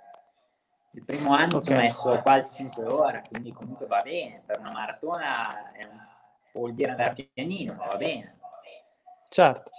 Il 0.93 1.05
primo 1.05 1.35
anno 1.35 1.59
okay. 1.59 1.63
ci 1.63 1.73
ho 1.73 1.77
messo 1.77 2.23
quasi 2.23 2.57
5 2.57 2.85
ore, 2.85 3.23
quindi 3.29 3.53
comunque 3.53 3.87
va 3.87 4.01
bene. 4.03 4.43
Per 4.45 4.59
una 4.59 4.73
maratona 4.73 5.71
un... 5.79 5.99
vuol 6.53 6.75
dire 6.75 6.91
andare 6.91 7.29
pianino, 7.33 7.75
ma 7.75 7.87
va 7.87 7.97
bene. 7.97 8.39
Certo. 9.29 9.71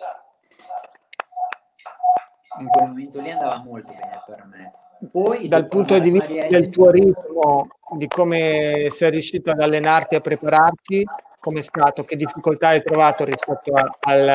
In 2.60 2.67
quel 2.67 2.88
momento 2.88 3.19
lì 3.19 3.32
andava 3.32 3.58
molto 3.58 3.91
bene 3.91 4.23
per 4.25 4.45
me. 4.45 4.73
Poi, 5.12 5.47
dal 5.47 5.67
punto 5.67 5.97
di 5.99 6.12
vista 6.12 6.47
del 6.47 6.69
tuo 6.69 6.89
ritmo, 6.89 7.67
di 7.97 8.08
come 8.08 8.88
sei 8.89 9.12
riuscito 9.12 9.52
ad 9.52 9.62
allenarti 9.62 10.13
e 10.13 10.17
a 10.17 10.21
prepararti, 10.21 11.06
come 11.39 11.60
è 11.60 11.63
stato? 11.63 12.04
Che 12.04 12.15
difficoltà 12.15 12.69
hai 12.69 12.84
trovato 12.84 13.23
rispetto 13.23 13.73
a, 13.73 13.97
al, 13.99 14.28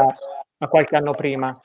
a 0.58 0.68
qualche 0.68 0.96
anno 0.96 1.12
prima? 1.12 1.58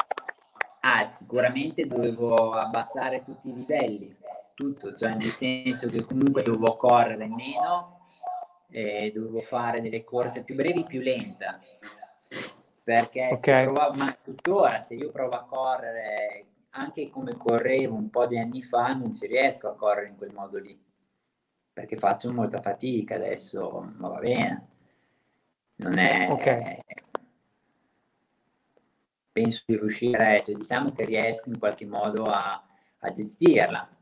Ah, 0.82 1.08
sicuramente 1.08 1.86
dovevo 1.88 2.54
abbassare 2.54 3.23
tutti 3.23 3.49
i 3.49 3.54
livelli, 3.54 4.15
tutto, 4.54 4.95
cioè 4.95 5.15
nel 5.15 5.30
senso 5.30 5.89
che 5.89 6.06
comunque 6.06 6.41
dovevo 6.41 6.75
correre 6.78 7.28
meno 7.28 8.08
e 8.69 9.12
dovevo 9.13 9.41
fare 9.41 9.82
delle 9.82 10.04
corse 10.04 10.43
più 10.43 10.56
brevi, 10.56 10.86
più 10.86 11.02
lenta. 11.02 11.60
Perché 12.84 13.30
okay. 13.34 13.65
provavo, 13.65 13.93
ma 13.97 14.17
tuttora 14.23 14.80
se 14.80 14.95
io 14.95 15.12
provo 15.12 15.36
a 15.36 15.43
correre 15.43 16.45
anche 16.71 17.10
come 17.10 17.36
correvo 17.36 17.95
un 17.95 18.10
po' 18.10 18.28
di 18.28 18.38
anni 18.38 18.62
fa, 18.62 18.93
non 18.93 19.13
ci 19.13 19.28
riesco 19.28 19.67
a 19.67 19.75
correre 19.75 20.10
in 20.10 20.17
quel 20.17 20.34
modo 20.34 20.58
lì. 20.60 20.80
Perché 21.71 21.97
faccio 21.97 22.32
molta 22.32 22.62
fatica 22.62 23.15
adesso, 23.15 23.93
ma 23.97 24.10
va 24.10 24.19
bene. 24.19 24.67
Non 25.79 25.97
è... 25.97 26.27
Okay. 26.29 26.79
Penso 29.31 29.63
di 29.65 29.77
riuscire, 29.77 30.41
cioè, 30.43 30.55
diciamo 30.55 30.91
che 30.91 31.05
riesco 31.05 31.49
in 31.49 31.59
qualche 31.59 31.85
modo 31.85 32.23
a, 32.25 32.63
a 32.99 33.13
gestirla 33.13 33.97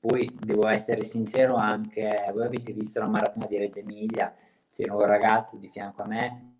poi 0.00 0.30
devo 0.32 0.68
essere 0.68 1.04
sincero 1.04 1.56
anche, 1.56 2.30
voi 2.32 2.46
avete 2.46 2.72
visto 2.72 3.00
la 3.00 3.08
maratona 3.08 3.46
di 3.46 3.58
Reggio 3.58 3.80
Emilia, 3.80 4.34
c'era 4.70 4.94
un 4.94 5.04
ragazzo 5.04 5.56
di 5.56 5.68
fianco 5.68 6.02
a 6.02 6.06
me 6.06 6.52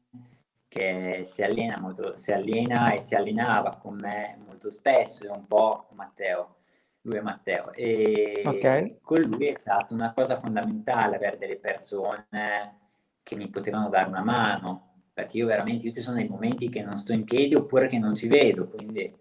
che 0.66 1.22
si 1.24 1.42
allena, 1.42 1.78
molto, 1.80 2.16
si 2.16 2.32
allena 2.32 2.92
e 2.92 3.00
si 3.00 3.14
allenava 3.14 3.76
con 3.76 3.94
me 3.94 4.38
molto 4.44 4.70
spesso, 4.70 5.24
è 5.24 5.30
un 5.30 5.46
po' 5.46 5.86
Matteo, 5.92 6.56
lui 7.02 7.16
è 7.18 7.20
Matteo. 7.20 7.72
E 7.72 8.42
okay. 8.44 8.98
con 9.00 9.20
lui 9.20 9.46
è 9.46 9.56
stata 9.60 9.94
una 9.94 10.12
cosa 10.12 10.36
fondamentale 10.38 11.16
avere 11.16 11.38
delle 11.38 11.58
persone 11.58 12.87
che 13.28 13.36
mi 13.36 13.50
potevano 13.50 13.90
dare 13.90 14.08
una 14.08 14.22
mano, 14.22 15.02
perché 15.12 15.36
io 15.36 15.44
veramente, 15.44 15.84
io 15.84 15.92
ci 15.92 16.00
sono 16.00 16.16
dei 16.16 16.26
momenti 16.26 16.70
che 16.70 16.82
non 16.82 16.96
sto 16.96 17.12
in 17.12 17.24
piedi 17.24 17.54
oppure 17.54 17.86
che 17.86 17.98
non 17.98 18.14
ci 18.14 18.26
vedo, 18.26 18.68
quindi 18.68 19.14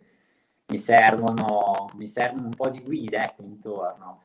mi 0.68 0.78
servono, 0.78 1.90
mi 1.96 2.08
servono 2.08 2.46
un 2.46 2.56
po' 2.56 2.70
di 2.70 2.82
guida 2.82 3.26
ecco, 3.26 3.44
intorno. 3.44 4.24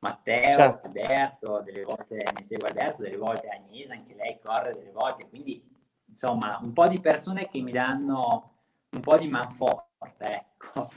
Matteo, 0.00 0.52
certo. 0.52 0.86
Alberto, 0.88 1.62
delle 1.64 1.84
volte 1.84 2.24
mi 2.36 2.44
segue 2.44 2.68
Alberto, 2.68 3.00
delle 3.00 3.16
volte 3.16 3.48
Agnese, 3.48 3.94
anche 3.94 4.14
lei 4.14 4.38
corre 4.44 4.74
delle 4.74 4.90
volte, 4.90 5.26
quindi 5.30 5.66
insomma 6.04 6.58
un 6.60 6.74
po' 6.74 6.88
di 6.88 7.00
persone 7.00 7.48
che 7.48 7.60
mi 7.62 7.72
danno 7.72 8.50
un 8.90 9.00
po' 9.00 9.16
di 9.16 9.28
manforte, 9.28 10.24
ecco. 10.26 10.90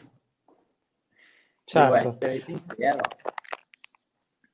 Certo. 1.63 1.93
Devo 1.93 2.09
essere 2.09 2.39
sincero. 2.39 3.01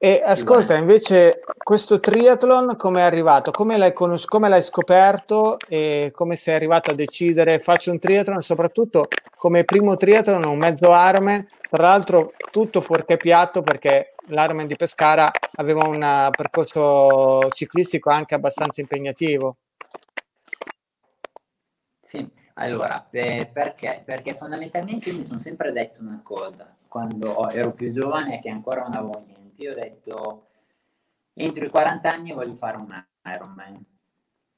E 0.04 0.20
ascolta, 0.26 0.76
invece, 0.78 1.42
questo 1.56 2.00
triathlon 2.00 2.76
come 2.76 3.02
è 3.02 3.04
arrivato? 3.04 3.52
Come 3.52 3.78
l'hai, 3.78 3.94
conos- 3.94 4.26
come 4.26 4.50
l'hai 4.50 4.64
scoperto 4.64 5.58
e 5.68 6.12
come 6.16 6.36
sei 6.36 6.56
arrivato 6.56 6.90
a 6.90 6.96
decidere 6.96 7.60
faccio 7.60 7.92
un 7.92 8.00
triathlon? 8.00 8.42
Soprattutto 8.42 9.10
come 9.38 9.64
primo 9.64 9.98
triathlon, 9.98 10.44
un 10.44 10.58
mezzo 10.58 10.88
Ironman, 10.88 11.48
tra 11.70 11.84
l'altro 11.84 12.34
tutto 12.50 12.82
fuorché 12.82 13.18
piatto 13.18 13.62
perché 13.62 14.16
l'Ironman 14.26 14.66
di 14.66 14.76
Pescara 14.76 15.30
aveva 15.58 15.88
un 15.88 16.32
percorso 16.36 17.48
ciclistico 17.52 18.10
anche 18.10 18.34
abbastanza 18.34 18.82
impegnativo. 18.82 19.58
Sì, 22.02 22.28
allora, 22.56 23.08
eh, 23.12 23.48
perché? 23.54 24.02
Perché 24.04 24.34
fondamentalmente 24.34 25.14
mi 25.14 25.26
sono 25.26 25.38
sempre 25.38 25.72
detto 25.72 26.02
una 26.02 26.22
cosa, 26.24 26.76
quando 26.88 27.48
ero 27.52 27.72
più 27.74 27.92
giovane 27.92 28.42
che 28.42 28.50
ancora 28.50 28.82
non 28.82 28.94
avevo 28.94 29.24
niente 29.24 29.41
io 29.64 29.72
ho 29.72 29.76
detto 29.76 30.48
entro 31.34 31.66
i 31.66 31.70
40 31.70 32.12
anni 32.12 32.32
voglio 32.32 32.56
fare 32.56 32.78
un 32.78 33.06
Ironman. 33.24 33.86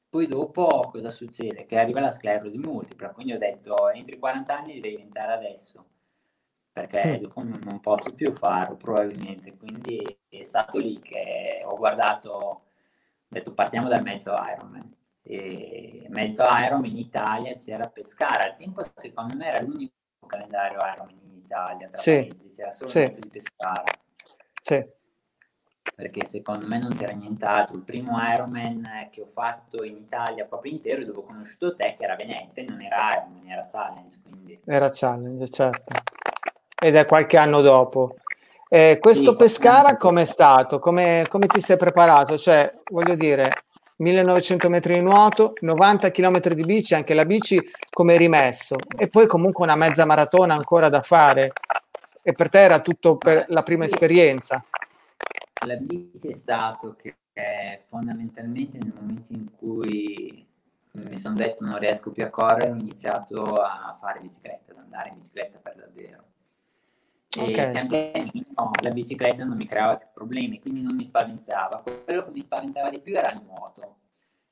Poi 0.09 0.27
dopo 0.27 0.89
cosa 0.91 1.11
succede? 1.11 1.65
Che 1.65 1.77
arriva 1.77 1.99
la 1.99 2.11
sclerosi 2.11 2.57
multipla, 2.57 3.09
quindi 3.09 3.33
ho 3.33 3.37
detto 3.37 3.89
entro 3.89 4.15
i 4.15 4.19
40 4.19 4.57
anni 4.57 4.79
devi 4.79 4.95
diventare 4.95 5.33
adesso, 5.33 5.85
perché 6.71 7.19
dopo 7.19 7.41
non, 7.41 7.79
posso 7.81 8.13
più 8.13 8.31
farlo 8.31 8.75
probabilmente. 8.75 9.57
Quindi 9.57 10.19
è 10.29 10.43
stato 10.43 10.77
lì 10.77 10.99
che 10.99 11.63
ho 11.65 11.75
guardato, 11.75 12.29
ho 12.29 12.61
detto 13.27 13.53
partiamo 13.53 13.89
dal 13.89 14.03
mezzo 14.03 14.33
Ironman. 14.33 14.95
E 15.25 16.05
mezzo 16.09 16.43
Ironman 16.43 16.91
in 16.91 16.97
Italia 16.97 17.55
c'era 17.55 17.89
Pescara, 17.89 18.43
al 18.43 18.57
tempo 18.57 18.83
secondo 18.93 19.35
me 19.35 19.47
era 19.47 19.61
l'unico 19.63 19.93
calendario 20.27 20.77
Ironman 20.77 21.19
in 21.23 21.37
Italia, 21.37 21.87
tra 21.87 21.97
sì. 21.97 22.31
c'era 22.55 22.71
solo 22.71 22.89
sì. 22.89 23.17
di 23.19 23.29
Pescara. 23.29 23.83
Sì. 24.63 24.81
Perché 25.93 26.25
secondo 26.25 26.65
me 26.65 26.79
non 26.79 26.95
c'era 26.95 27.11
nient'altro. 27.11 27.75
Il 27.75 27.83
primo 27.83 28.17
Ironman 28.17 29.09
che 29.11 29.21
ho 29.21 29.27
fatto 29.33 29.83
in 29.83 29.97
Italia 29.97 30.45
proprio 30.45 30.71
intero, 30.71 31.03
dove 31.03 31.19
ho 31.19 31.23
conosciuto 31.23 31.75
te, 31.75 31.95
che 31.97 32.05
era 32.05 32.15
Venezia, 32.15 32.63
non 32.65 32.81
era 32.81 33.13
Ironman, 33.13 33.49
era 33.49 33.67
Challenge. 33.69 34.17
Quindi... 34.23 34.59
Era 34.63 34.89
Challenge, 34.89 35.49
certo. 35.49 35.93
Ed 36.81 36.95
è 36.95 37.05
qualche 37.05 37.35
anno 37.35 37.59
dopo. 37.59 38.15
Eh, 38.69 38.97
questo 39.01 39.31
sì, 39.31 39.35
Pescara 39.35 39.97
com'è 39.97 40.25
stato? 40.25 40.79
Come, 40.79 41.25
come 41.27 41.47
ti 41.47 41.59
sei 41.59 41.75
preparato? 41.75 42.37
Cioè, 42.37 42.73
voglio 42.89 43.15
dire, 43.15 43.65
1900 43.97 44.69
metri 44.69 44.93
di 44.93 45.01
nuoto, 45.01 45.53
90 45.59 46.09
km 46.09 46.39
di 46.39 46.63
bici, 46.63 46.95
anche 46.95 47.13
la 47.13 47.25
bici 47.25 47.61
come 47.89 48.15
rimesso, 48.15 48.77
e 48.97 49.09
poi 49.09 49.27
comunque 49.27 49.65
una 49.65 49.75
mezza 49.75 50.05
maratona 50.05 50.53
ancora 50.55 50.87
da 50.87 51.01
fare 51.01 51.51
e 52.23 52.31
per 52.31 52.49
te 52.49 52.59
era 52.59 52.81
tutto 52.81 53.17
per 53.17 53.45
la 53.49 53.61
prima 53.61 53.85
sì. 53.85 53.91
esperienza. 53.93 54.63
La 55.65 55.75
bici 55.75 56.29
è 56.29 56.33
stato 56.33 56.95
che 56.95 57.17
fondamentalmente 57.87 58.77
nel 58.77 58.93
momento 58.95 59.33
in 59.33 59.51
cui 59.55 60.47
mi 60.91 61.17
sono 61.17 61.35
detto 61.35 61.65
non 61.65 61.79
riesco 61.79 62.11
più 62.11 62.23
a 62.23 62.29
correre, 62.29 62.71
ho 62.71 62.75
iniziato 62.75 63.55
a 63.55 63.97
fare 63.99 64.19
bicicletta, 64.19 64.71
ad 64.71 64.77
andare 64.77 65.09
in 65.09 65.17
bicicletta 65.17 65.57
per 65.57 65.75
davvero. 65.75 66.23
E 67.35 67.41
okay. 67.41 67.75
anche 67.75 68.31
no, 68.55 68.71
la 68.79 68.89
bicicletta 68.91 69.43
non 69.43 69.57
mi 69.57 69.65
creava 69.65 69.97
più 69.97 70.07
problemi, 70.13 70.59
quindi 70.59 70.81
non 70.81 70.95
mi 70.95 71.03
spaventava. 71.03 71.81
Quello 71.81 72.25
che 72.25 72.31
mi 72.31 72.41
spaventava 72.41 72.89
di 72.89 72.99
più 72.99 73.17
era 73.17 73.31
il 73.31 73.41
nuoto. 73.43 73.97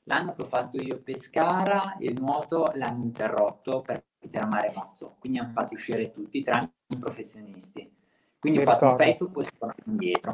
L'anno 0.05 0.33
che 0.33 0.41
ho 0.41 0.45
fatto 0.45 0.81
io 0.81 0.99
Pescara, 0.99 1.95
il 1.99 2.19
nuoto 2.19 2.71
l'hanno 2.73 3.03
interrotto 3.03 3.81
perché 3.81 4.05
c'era 4.29 4.45
mare 4.45 4.71
mosso, 4.75 5.15
quindi 5.19 5.39
hanno 5.39 5.51
fatto 5.51 5.73
uscire 5.73 6.11
tutti, 6.11 6.41
tranne 6.41 6.71
i 6.87 6.97
professionisti. 6.97 7.91
Quindi 8.39 8.59
Mi 8.59 8.65
ho 8.65 8.67
fatto 8.67 8.85
ricordo. 8.85 9.03
un 9.03 9.09
pezzo, 9.09 9.29
poi 9.29 9.43
sono 9.43 9.57
tornato 9.57 9.89
indietro. 9.89 10.33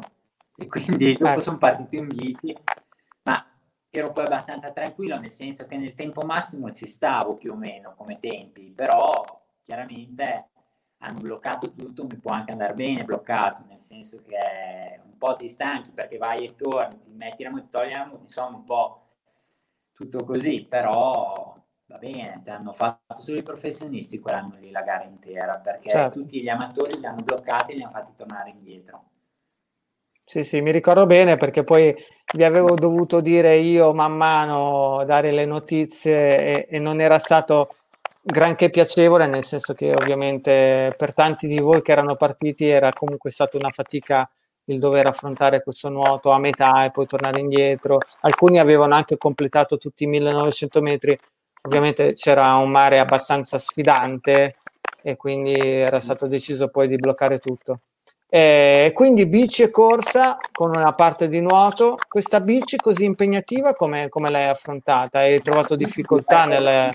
E 0.58 0.68
quindi 0.68 1.14
dopo 1.14 1.32
ecco. 1.32 1.42
sono 1.42 1.58
partito 1.58 1.96
in 1.96 2.08
bici, 2.08 2.58
ma 3.24 3.46
ero 3.90 4.12
poi 4.12 4.26
abbastanza 4.26 4.72
tranquillo, 4.72 5.20
nel 5.20 5.32
senso 5.32 5.66
che 5.66 5.78
nel 5.78 5.94
tempo 5.94 6.22
massimo 6.26 6.72
ci 6.72 6.88
stavo 6.88 7.36
più 7.36 7.52
o 7.54 7.56
meno 7.56 7.94
come 7.96 8.18
tempi, 8.20 8.72
però 8.72 9.24
chiaramente 9.64 10.50
hanno 11.00 11.20
bloccato 11.20 11.74
tutto, 11.74 12.06
mi 12.06 12.18
può 12.18 12.32
anche 12.32 12.52
andare 12.52 12.74
bene 12.74 13.04
bloccato, 13.04 13.64
nel 13.68 13.80
senso 13.80 14.22
che 14.24 15.00
un 15.04 15.18
po' 15.18 15.36
ti 15.36 15.48
stanchi 15.48 15.92
perché 15.92 16.18
vai 16.18 16.46
e 16.46 16.56
torni, 16.56 17.00
ti 17.00 17.12
metti 17.12 17.44
la 17.44 17.52
moto, 17.52 17.68
togli 17.70 17.92
la 17.92 18.06
moto, 18.06 18.24
insomma 18.24 18.58
un 18.58 18.64
po' 18.64 19.02
tutto 19.94 20.24
così, 20.24 20.66
però 20.68 21.56
va 21.88 21.98
bene, 21.98 22.42
cioè 22.44 22.56
hanno 22.56 22.74
fatto 22.74 23.22
solo 23.22 23.38
i 23.38 23.44
professionisti 23.44 24.20
quell'anno 24.20 24.58
lì 24.60 24.72
la 24.72 24.82
gara 24.82 25.04
intera, 25.04 25.60
perché 25.60 25.90
certo. 25.90 26.20
tutti 26.20 26.42
gli 26.42 26.50
amatori 26.50 27.00
li 27.00 27.06
hanno 27.06 27.24
bloccati 27.24 27.72
e 27.72 27.76
li 27.76 27.84
hanno 27.84 27.92
fatti 27.92 28.14
tornare 28.16 28.50
indietro. 28.50 29.04
Sì, 30.26 30.44
sì, 30.44 30.60
mi 30.60 30.72
ricordo 30.72 31.06
bene 31.06 31.38
perché 31.38 31.64
poi 31.64 31.96
vi 32.36 32.44
avevo 32.44 32.76
dovuto 32.76 33.22
dire 33.22 33.56
io 33.56 33.94
man 33.94 34.14
mano, 34.14 35.06
dare 35.06 35.32
le 35.32 35.46
notizie 35.46 36.68
e, 36.68 36.68
e 36.70 36.80
non 36.80 37.00
era 37.00 37.18
stato 37.18 37.76
granché 38.22 38.70
piacevole, 38.70 39.26
nel 39.26 39.46
senso 39.46 39.74
che 39.74 39.94
ovviamente 39.94 40.94
per 40.98 41.14
tanti 41.14 41.48
di 41.48 41.60
voi 41.60 41.82
che 41.82 41.94
erano 41.94 42.18
partiti 42.18 42.68
era 42.68 42.92
comunque 42.92 43.30
stata 43.32 43.56
una 43.56 43.70
fatica 43.70 44.30
il 44.66 44.80
dover 44.80 45.08
affrontare 45.08 45.64
questo 45.64 45.88
nuoto 45.88 46.32
a 46.32 46.40
metà 46.40 46.84
e 46.84 46.92
poi 46.92 47.08
tornare 47.08 47.40
indietro. 47.40 48.00
Alcuni 48.22 48.60
avevano 48.60 48.96
anche 48.96 49.18
completato 49.18 49.78
tutti 49.78 50.04
i 50.04 50.08
1900 50.08 50.82
metri 50.82 51.18
ovviamente 51.68 52.14
c'era 52.14 52.56
un 52.56 52.72
mare 52.72 52.98
abbastanza 52.98 53.58
sfidante 53.58 54.56
e 55.02 55.16
quindi 55.16 55.54
era 55.54 56.00
stato 56.00 56.28
deciso 56.28 56.70
poi 56.70 56.88
di 56.88 56.96
bloccare 56.96 57.40
tutto. 57.40 57.82
E 58.30 58.92
quindi 58.94 59.26
bici 59.26 59.64
e 59.64 59.70
corsa 59.70 60.38
con 60.52 60.76
una 60.76 60.94
parte 60.94 61.28
di 61.28 61.40
nuoto. 61.40 61.98
Questa 62.08 62.42
bici 62.42 62.76
così 62.78 63.06
impegnativa 63.06 63.74
come, 63.74 64.10
come 64.10 64.30
l'hai 64.30 64.48
affrontata? 64.48 65.20
Hai 65.20 65.42
trovato 65.42 65.76
difficoltà 65.76 66.46
nel... 66.46 66.92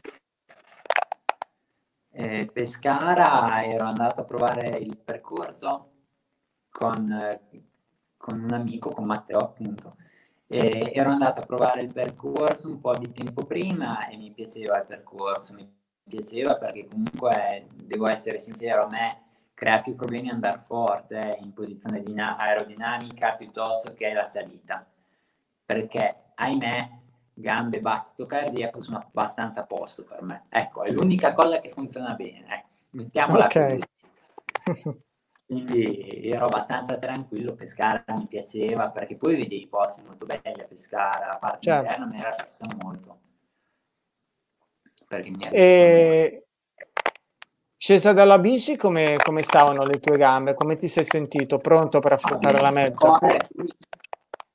Eh, 2.14 2.50
Pescara 2.52 3.64
ero 3.64 3.86
andato 3.86 4.20
a 4.20 4.24
provare 4.24 4.76
il 4.76 4.98
percorso 4.98 5.92
con, 6.70 7.40
con 8.18 8.40
un 8.42 8.52
amico, 8.52 8.90
con 8.90 9.04
Matteo 9.04 9.38
appunto, 9.38 9.96
e 10.52 10.92
ero 10.92 11.10
andato 11.10 11.40
a 11.40 11.46
provare 11.46 11.80
il 11.80 11.90
percorso 11.90 12.68
un 12.68 12.78
po' 12.78 12.94
di 12.98 13.10
tempo 13.10 13.46
prima 13.46 14.06
e 14.08 14.18
mi 14.18 14.30
piaceva 14.32 14.78
il 14.78 14.84
percorso, 14.84 15.54
mi 15.54 15.66
piaceva 16.06 16.56
perché 16.56 16.86
comunque, 16.86 17.68
devo 17.72 18.06
essere 18.06 18.38
sincero, 18.38 18.84
a 18.84 18.88
me 18.90 19.22
crea 19.54 19.80
più 19.80 19.94
problemi 19.94 20.28
andare 20.28 20.58
forte 20.66 21.38
in 21.40 21.54
posizione 21.54 22.02
dina- 22.02 22.36
aerodinamica 22.36 23.32
piuttosto 23.32 23.94
che 23.94 24.12
la 24.12 24.26
salita. 24.26 24.86
Perché, 25.64 26.16
ahimè, 26.34 26.90
gambe, 27.32 27.80
battito 27.80 28.26
cardiaco 28.26 28.82
sono 28.82 28.98
abbastanza 28.98 29.62
a 29.62 29.64
posto 29.64 30.04
per 30.04 30.20
me. 30.20 30.44
Ecco, 30.50 30.82
è 30.82 30.90
l'unica 30.90 31.32
cosa 31.32 31.60
che 31.60 31.70
funziona 31.70 32.12
bene. 32.12 32.44
Eh. 32.54 32.64
Mettiamola 32.90 33.46
Ok. 33.46 33.78
così. 34.64 34.98
Quindi 35.52 36.30
ero 36.30 36.46
abbastanza 36.46 36.96
tranquillo, 36.96 37.54
Pescara 37.54 38.02
mi 38.16 38.26
piaceva 38.26 38.88
perché 38.88 39.16
poi 39.16 39.36
vedevi 39.36 39.66
posti 39.66 40.00
molto 40.02 40.24
belli 40.24 40.62
a 40.62 40.64
Pescara, 40.64 41.26
la 41.26 41.36
parte 41.36 41.66
Certo. 41.66 41.84
interna 41.84 42.06
mi 42.06 42.18
era 42.18 42.30
piaciuta 42.30 42.76
molto. 42.82 43.20
Perché 45.06 45.30
mi 45.30 45.48
E 45.50 46.46
scesa 47.76 48.14
dalla 48.14 48.38
bici, 48.38 48.78
come, 48.78 49.16
come 49.22 49.42
stavano 49.42 49.84
le 49.84 50.00
tue 50.00 50.16
gambe? 50.16 50.54
Come 50.54 50.78
ti 50.78 50.88
sei 50.88 51.04
sentito? 51.04 51.58
Pronto 51.58 52.00
per 52.00 52.12
affrontare 52.12 52.58
la 52.58 52.70
mezza? 52.70 53.18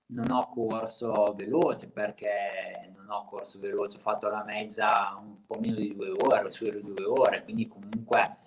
Non 0.09 0.31
ho 0.31 0.49
corso 0.49 1.35
veloce 1.35 1.89
perché 1.89 2.91
non 2.95 3.07
ho 3.11 3.25
corso 3.25 3.59
veloce, 3.59 3.97
ho 3.97 3.99
fatto 3.99 4.29
la 4.29 4.43
mezza 4.43 5.15
un 5.21 5.45
po' 5.45 5.59
meno 5.59 5.75
di 5.75 5.93
due 5.93 6.11
ore, 6.17 6.49
su 6.49 6.65
le 6.65 6.81
due 6.81 7.05
ore, 7.05 7.43
quindi 7.43 7.67
comunque 7.67 8.37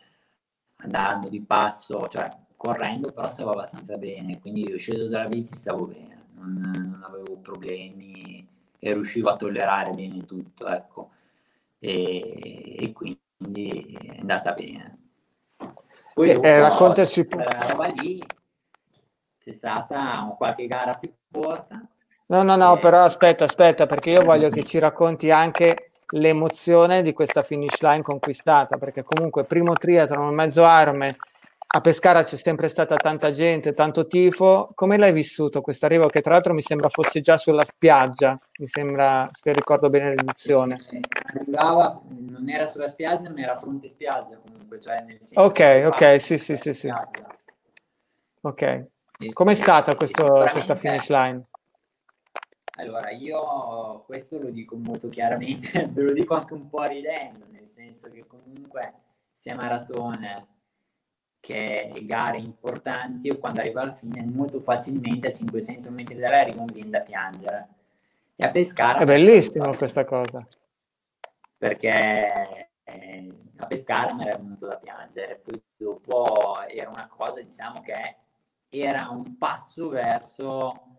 andando 0.82 1.28
di 1.28 1.40
passo, 1.40 2.08
cioè 2.08 2.30
correndo 2.56 3.10
però 3.12 3.30
stavo 3.30 3.52
abbastanza 3.52 3.96
bene, 3.96 4.38
quindi 4.38 4.68
io 4.68 4.78
sceso 4.78 5.08
dalla 5.08 5.28
bici 5.28 5.56
stavo 5.56 5.86
bene, 5.86 6.26
non, 6.34 6.60
non 6.90 7.02
avevo 7.02 7.36
problemi 7.38 8.46
e 8.78 8.92
riuscivo 8.92 9.30
a 9.30 9.36
tollerare 9.36 9.92
bene 9.92 10.24
tutto, 10.24 10.66
ecco, 10.66 11.10
e, 11.78 12.76
e 12.78 12.92
quindi 12.92 13.98
è 13.98 14.20
andata 14.20 14.52
bene. 14.52 14.98
Poi 16.14 16.30
Eh, 16.30 16.34
dopo, 16.34 16.46
eh, 16.46 16.60
raccontaci 16.60 17.26
quella 17.26 17.56
roba 17.68 17.86
lì 17.86 18.22
c'è 19.38 19.52
stata 19.52 20.34
qualche 20.36 20.66
gara 20.66 20.92
più 20.94 21.12
corta. 21.30 21.80
No, 22.26 22.42
no, 22.42 22.56
no, 22.56 22.76
Eh, 22.76 22.78
però 22.78 23.02
aspetta, 23.04 23.44
aspetta, 23.44 23.86
perché 23.86 24.10
io 24.10 24.22
voglio 24.22 24.50
che 24.50 24.64
ci 24.64 24.78
racconti 24.78 25.30
anche 25.30 25.89
l'emozione 26.10 27.02
di 27.02 27.12
questa 27.12 27.42
finish 27.42 27.80
line 27.82 28.02
conquistata, 28.02 28.76
perché 28.78 29.02
comunque 29.02 29.44
primo 29.44 29.74
triathlon, 29.74 30.34
mezzo 30.34 30.62
Ironman, 30.62 31.14
a 31.72 31.80
Pescara 31.80 32.24
c'è 32.24 32.36
sempre 32.36 32.66
stata 32.66 32.96
tanta 32.96 33.30
gente, 33.30 33.74
tanto 33.74 34.08
tifo. 34.08 34.72
Come 34.74 34.98
l'hai 34.98 35.12
vissuto 35.12 35.60
questo 35.60 35.86
arrivo 35.86 36.08
che 36.08 36.20
tra 36.20 36.32
l'altro 36.32 36.52
mi 36.52 36.62
sembra 36.62 36.88
fosse 36.88 37.20
già 37.20 37.38
sulla 37.38 37.64
spiaggia, 37.64 38.36
mi 38.58 38.66
sembra, 38.66 39.28
se 39.30 39.52
ricordo 39.52 39.88
bene 39.88 40.08
l'edizione. 40.16 40.84
arrivava, 41.32 42.00
non 42.08 42.48
era 42.48 42.66
sulla 42.66 42.88
spiaggia, 42.88 43.30
ma 43.30 43.40
era 43.42 43.54
a 43.54 43.58
fronte 43.58 43.86
spiaggia 43.88 44.36
comunque, 44.44 44.80
cioè 44.80 45.04
Ok, 45.34 45.84
ok, 45.86 46.20
sì, 46.20 46.38
sì, 46.38 46.56
sì, 46.56 46.74
sì. 46.74 46.92
Ok. 48.40 48.62
E- 49.18 49.32
Com'è 49.32 49.54
stata 49.54 49.94
questo- 49.94 50.48
questa 50.50 50.74
finish 50.74 51.08
line? 51.08 51.40
Allora, 52.80 53.10
io 53.10 54.02
questo 54.06 54.38
lo 54.38 54.48
dico 54.48 54.74
molto 54.74 55.10
chiaramente, 55.10 55.86
ve 55.92 56.02
lo 56.02 56.12
dico 56.12 56.34
anche 56.34 56.54
un 56.54 56.68
po' 56.68 56.82
ridendo, 56.84 57.46
nel 57.50 57.68
senso 57.68 58.08
che 58.08 58.26
comunque 58.26 58.94
sia 59.34 59.54
maratone 59.54 60.46
che 61.40 61.92
gare 62.02 62.38
importanti, 62.38 63.26
io 63.26 63.38
quando 63.38 63.60
arrivo 63.60 63.80
alla 63.80 63.92
fine 63.92 64.24
molto 64.24 64.60
facilmente 64.60 65.28
a 65.28 65.32
500 65.32 65.90
metri 65.90 66.16
dall'arrivo 66.16 66.62
mi 66.62 66.72
viene 66.72 66.90
da 66.90 67.00
piangere. 67.00 67.68
E 68.34 68.44
a 68.44 68.50
Pescara... 68.50 68.98
È 68.98 69.04
bellissimo 69.04 69.76
questa 69.76 70.04
cosa. 70.04 70.46
perché 71.58 72.70
eh, 72.82 73.34
a 73.56 73.66
Pescara 73.66 74.14
mi 74.14 74.24
era 74.24 74.38
venuto 74.38 74.66
da 74.66 74.76
piangere, 74.76 75.36
poi 75.36 75.62
dopo 75.76 76.58
era 76.66 76.88
una 76.88 77.08
cosa, 77.08 77.42
diciamo 77.42 77.82
che 77.82 78.16
era 78.70 79.08
un 79.10 79.36
passo 79.36 79.88
verso 79.88 80.89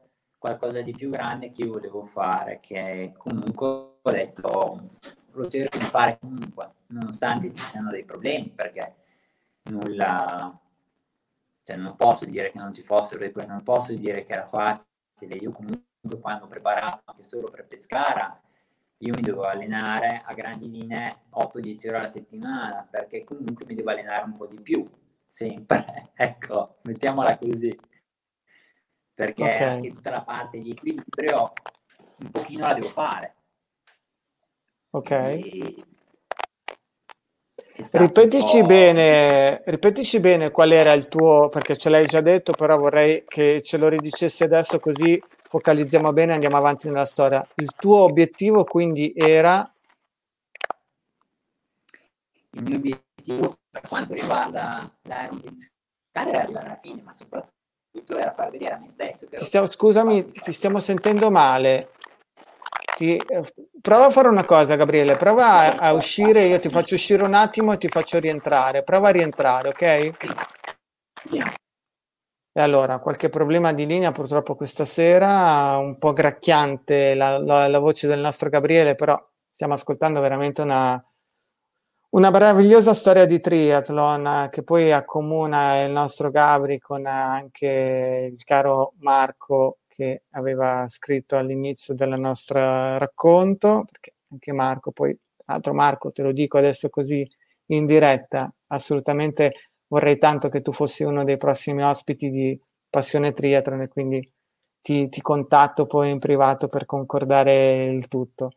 qualcosa 0.42 0.82
di 0.82 0.92
più 0.92 1.12
grande 1.12 1.52
che 1.52 1.62
io 1.62 1.74
volevo 1.74 2.04
fare, 2.08 2.60
che 2.62 3.14
comunque 3.16 3.68
ho 4.02 4.10
detto 4.10 4.90
lo 5.34 5.48
cerco 5.48 5.78
di 5.78 5.84
fare 5.84 6.18
comunque, 6.20 6.72
nonostante 6.88 7.54
ci 7.54 7.62
siano 7.62 7.92
dei 7.92 8.04
problemi, 8.04 8.50
perché 8.50 8.96
nulla, 9.66 10.60
cioè 11.62 11.76
non 11.76 11.96
posso 11.96 12.26
dire 12.26 12.52
che 12.52 12.58
non 12.58 12.74
ci 12.74 12.82
fossero 12.82 13.20
dei 13.20 13.30
problemi, 13.30 13.54
non 13.54 13.64
posso 13.64 13.94
dire 13.94 14.26
che 14.26 14.34
era 14.34 14.48
facile, 14.48 15.36
io 15.36 15.52
comunque 15.52 16.20
quando 16.20 16.46
ho 16.46 16.48
preparato 16.48 17.04
anche 17.06 17.24
solo 17.24 17.48
per 17.52 17.68
Pescara, 17.68 18.42
io 18.98 19.14
mi 19.14 19.22
dovevo 19.22 19.44
allenare 19.44 20.24
a 20.26 20.34
grandi 20.34 20.72
linee 20.72 21.26
8-10 21.36 21.88
ore 21.88 21.98
alla 21.98 22.08
settimana 22.08 22.88
perché 22.90 23.24
comunque 23.24 23.64
mi 23.68 23.76
devo 23.76 23.92
allenare 23.92 24.24
un 24.24 24.36
po' 24.36 24.48
di 24.48 24.60
più 24.60 24.90
sempre. 25.24 26.10
Ecco 26.22 26.78
mettiamola 26.84 27.38
così 27.38 27.76
perché 29.22 29.44
Ok. 29.44 29.62
anche 29.62 29.92
tutta 29.92 30.10
la 30.10 30.24
parte 30.24 30.60
di 30.60 30.72
equilibrio 30.72 31.54
un 32.18 32.32
pochino 32.32 32.66
la 32.66 32.74
devo 32.74 32.88
fare 32.88 33.36
Ok. 34.94 35.90
Stato 37.82 38.04
Ripetici 38.04 38.64
bene, 38.64 39.62
ripetici 39.66 40.20
bene 40.20 40.52
qual 40.52 40.72
era 40.72 40.92
il 40.92 41.08
tuo, 41.08 41.48
perché 41.50 41.78
ce 41.78 41.90
l'hai 41.90 42.06
già 42.08 42.20
detto, 42.20 42.52
però 42.52 42.78
vorrei 42.78 43.24
che 43.26 43.62
ce 43.62 43.78
lo 43.78 43.88
ridicessi 43.88 44.44
adesso 44.44 44.80
così 44.80 45.22
focalizziamo 45.44 46.12
bene 46.12 46.32
e 46.32 46.34
andiamo 46.34 46.58
avanti 46.58 46.88
nella 46.88 47.06
storia. 47.06 47.48
Il 47.56 47.74
tuo 47.78 48.00
obiettivo 48.00 48.66
quindi 48.66 49.14
era, 49.16 49.72
il 52.52 52.64
mio 52.64 52.76
obiettivo 52.76 53.60
per 53.70 53.88
quanto 53.88 54.14
riguarda 54.14 54.92
l'Iron 55.04 55.42
era 56.12 56.42
arrivare 56.42 56.66
alla 56.66 56.80
fine 56.82 57.02
ma 57.02 57.14
soprattutto 57.14 57.61
era 58.08 58.32
far 58.32 58.50
vedere 58.52 58.76
a 58.76 58.78
me 58.80 58.88
stesso 58.88 59.28
che 59.28 59.38
stiamo- 59.40 59.70
scusami, 59.70 60.32
ti 60.32 60.52
stiamo 60.52 60.80
sentendo 60.80 61.30
male. 61.32 61.90
Ti- 62.96 63.20
prova 63.82 64.06
a 64.08 64.10
fare 64.12 64.28
una 64.28 64.46
cosa, 64.46 64.76
Gabriele, 64.76 65.18
prova 65.18 65.46
a, 65.48 65.76
a 65.78 65.94
uscire, 65.94 66.44
io 66.46 66.60
ti 66.60 66.70
faccio 66.70 66.96
uscire 66.96 67.24
un 67.24 67.34
attimo 67.34 67.74
e 67.74 67.78
ti 67.78 67.90
faccio 67.90 68.20
rientrare. 68.20 68.84
Prova 68.84 69.10
a 69.10 69.12
rientrare, 69.12 69.70
ok? 69.70 70.12
Sì. 71.30 71.42
E 72.54 72.62
allora, 72.62 73.00
qualche 73.00 73.30
problema 73.30 73.72
di 73.74 73.86
linea 73.86 74.12
purtroppo 74.12 74.56
questa 74.56 74.86
sera, 74.86 75.78
un 75.78 75.98
po' 75.98 76.12
gracchiante 76.14 77.16
la, 77.16 77.38
la- 77.40 77.68
la 77.68 77.80
voce 77.80 78.08
del 78.08 78.20
nostro 78.20 78.50
Gabriele, 78.50 78.96
però 78.96 79.18
stiamo 79.50 79.74
ascoltando 79.74 80.20
veramente 80.20 80.62
una, 80.62 81.02
una 82.12 82.30
meravigliosa 82.30 82.94
storia 82.94 83.26
di 83.26 83.40
triathlon 83.40 84.26
eh, 84.26 84.50
che 84.50 84.64
poi 84.64 84.92
accomuna 84.92 85.84
il 85.84 85.92
nostro 85.92 86.30
Gabri 86.30 86.80
con 86.80 87.06
anche 87.06 88.32
il 88.34 88.44
caro 88.44 88.94
Marco 89.00 89.80
che 89.88 90.24
aveva 90.32 90.86
scritto 90.88 91.38
all'inizio 91.38 91.94
del 91.94 92.20
nostro 92.20 92.60
racconto, 92.98 93.86
perché 93.90 94.16
anche 94.32 94.52
Marco, 94.54 94.92
poi 94.92 95.14
tra 95.38 95.54
l'altro 95.54 95.74
Marco, 95.74 96.12
te 96.12 96.22
lo 96.22 96.32
dico 96.32 96.58
adesso 96.58 96.90
così 96.90 97.30
in 97.68 97.86
diretta, 97.86 98.52
assolutamente 98.68 99.54
vorrei 99.88 100.18
tanto 100.18 100.50
che 100.50 100.62
tu 100.62 100.72
fossi 100.74 101.04
uno 101.04 101.24
dei 101.24 101.38
prossimi 101.38 101.84
ospiti 101.84 102.30
di 102.30 102.60
Passione 102.90 103.34
Triathlon 103.34 103.82
e 103.82 103.88
quindi 103.88 104.32
ti, 104.82 105.08
ti 105.10 105.22
contatto 105.22 105.86
poi 105.86 106.10
in 106.10 106.20
privato 106.20 106.68
per 106.68 106.86
concordare 106.86 107.86
il 107.86 108.08
tutto. 108.08 108.52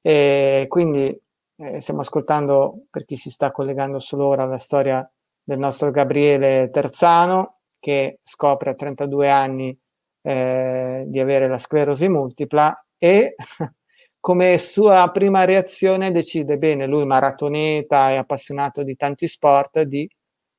E 0.00 0.66
quindi 0.68 1.20
eh, 1.56 1.80
stiamo 1.80 2.00
ascoltando, 2.00 2.86
per 2.90 3.04
chi 3.04 3.16
si 3.16 3.30
sta 3.30 3.50
collegando 3.50 3.98
solo 3.98 4.26
ora, 4.26 4.44
la 4.44 4.58
storia 4.58 5.08
del 5.42 5.58
nostro 5.58 5.90
Gabriele 5.90 6.70
Terzano 6.70 7.60
che 7.78 8.18
scopre 8.22 8.70
a 8.70 8.74
32 8.74 9.30
anni 9.30 9.78
eh, 10.22 11.04
di 11.06 11.20
avere 11.20 11.48
la 11.48 11.58
sclerosi 11.58 12.08
multipla 12.08 12.86
e 12.98 13.36
come 14.18 14.58
sua 14.58 15.08
prima 15.12 15.44
reazione 15.44 16.10
decide 16.10 16.58
bene, 16.58 16.86
lui 16.86 17.06
maratoneta 17.06 18.10
e 18.10 18.16
appassionato 18.16 18.82
di 18.82 18.96
tanti 18.96 19.28
sport, 19.28 19.82
di 19.82 20.08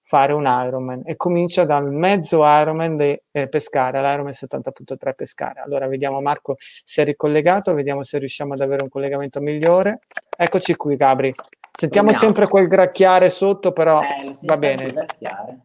fare 0.10 0.32
un 0.32 0.46
Ironman 0.46 1.02
e 1.04 1.18
comincia 1.18 1.66
dal 1.66 1.92
mezzo 1.92 2.38
Ironman 2.46 2.96
di 2.96 3.22
eh, 3.30 3.50
Pescara, 3.50 4.00
l'Ironman 4.00 4.32
70.3 4.32 5.14
Pescara. 5.14 5.64
Allora 5.64 5.86
vediamo 5.88 6.22
Marco 6.22 6.56
se 6.60 7.02
è 7.02 7.06
ricollegato, 7.06 7.74
vediamo 7.74 8.04
se 8.04 8.18
riusciamo 8.18 8.54
ad 8.54 8.62
avere 8.62 8.84
un 8.84 8.90
collegamento 8.90 9.42
migliore. 9.42 10.00
Eccoci 10.38 10.76
qui 10.78 10.96
Gabri. 10.96 11.34
Sentiamo 11.74 12.10
Proviamo. 12.10 12.34
sempre 12.34 12.48
quel 12.50 12.68
gracchiare 12.68 13.30
sotto, 13.30 13.74
però 13.74 14.02
Eh, 14.02 14.32
va 14.44 14.56
bene. 14.58 14.92
gracchiare. 14.94 15.60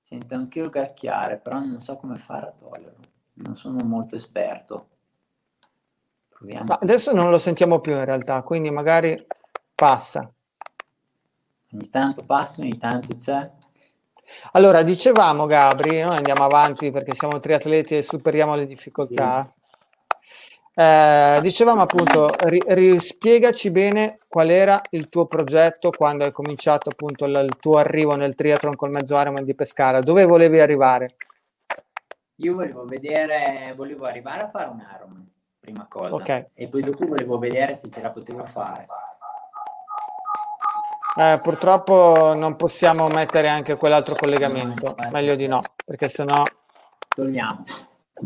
Sento 0.00 0.34
anche 0.34 0.58
il 0.58 0.68
gracchiare, 0.68 1.36
però 1.36 1.60
non 1.60 1.80
so 1.80 1.96
come 1.96 2.18
fare 2.18 2.46
a 2.46 2.52
toglierlo. 2.58 3.06
Non 3.34 3.54
sono 3.54 3.84
molto 3.84 4.16
esperto. 4.16 4.88
Proviamo. 6.28 6.64
Ma 6.66 6.78
adesso 6.82 7.12
non 7.12 7.30
lo 7.30 7.38
sentiamo 7.38 7.78
più 7.78 7.92
in 7.92 8.04
realtà, 8.04 8.42
quindi 8.42 8.70
magari 8.70 9.24
passa. 9.76 10.28
Ogni 11.72 11.90
tanto 11.90 12.24
passa, 12.24 12.62
ogni 12.62 12.78
tanto 12.78 13.16
c'è. 13.16 13.50
Allora, 14.52 14.82
dicevamo 14.82 15.46
Gabri, 15.46 16.00
noi 16.00 16.16
andiamo 16.16 16.44
avanti 16.44 16.90
perché 16.90 17.14
siamo 17.14 17.40
triatleti 17.40 17.96
e 17.96 18.02
superiamo 18.02 18.54
le 18.54 18.64
difficoltà. 18.64 19.52
Eh, 20.74 21.38
dicevamo 21.42 21.82
appunto, 21.82 22.30
ri- 22.44 22.62
rispiegaci 22.68 23.70
bene 23.70 24.18
qual 24.28 24.48
era 24.50 24.80
il 24.90 25.08
tuo 25.08 25.26
progetto 25.26 25.90
quando 25.90 26.24
hai 26.24 26.30
cominciato 26.30 26.90
appunto 26.90 27.26
l- 27.26 27.44
il 27.44 27.56
tuo 27.58 27.78
arrivo 27.78 28.14
nel 28.14 28.34
triathlon 28.34 28.76
col 28.76 28.90
mezzo 28.90 29.18
Ironman 29.18 29.44
di 29.44 29.54
Pescara, 29.54 30.00
dove 30.00 30.24
volevi 30.24 30.60
arrivare? 30.60 31.16
Io 32.36 32.54
volevo 32.54 32.84
vedere, 32.84 33.72
volevo 33.76 34.06
arrivare 34.06 34.42
a 34.42 34.48
fare 34.50 34.68
un 34.68 34.78
Ironman, 34.94 35.28
prima 35.58 35.86
cosa, 35.88 36.14
Ok. 36.14 36.46
e 36.54 36.68
poi 36.68 36.82
dopo 36.82 37.06
volevo 37.06 37.38
vedere 37.38 37.74
se 37.74 37.90
ce 37.90 38.00
la 38.00 38.10
potevo 38.10 38.44
fare. 38.44 38.86
Eh, 41.18 41.40
purtroppo 41.42 42.32
non 42.32 42.54
possiamo 42.54 43.08
mettere 43.08 43.48
anche 43.48 43.74
quell'altro 43.74 44.14
collegamento, 44.14 44.94
meglio 45.10 45.34
di 45.34 45.48
no, 45.48 45.62
perché 45.84 46.08
sennò 46.08 46.44
Togliamo. 47.08 47.64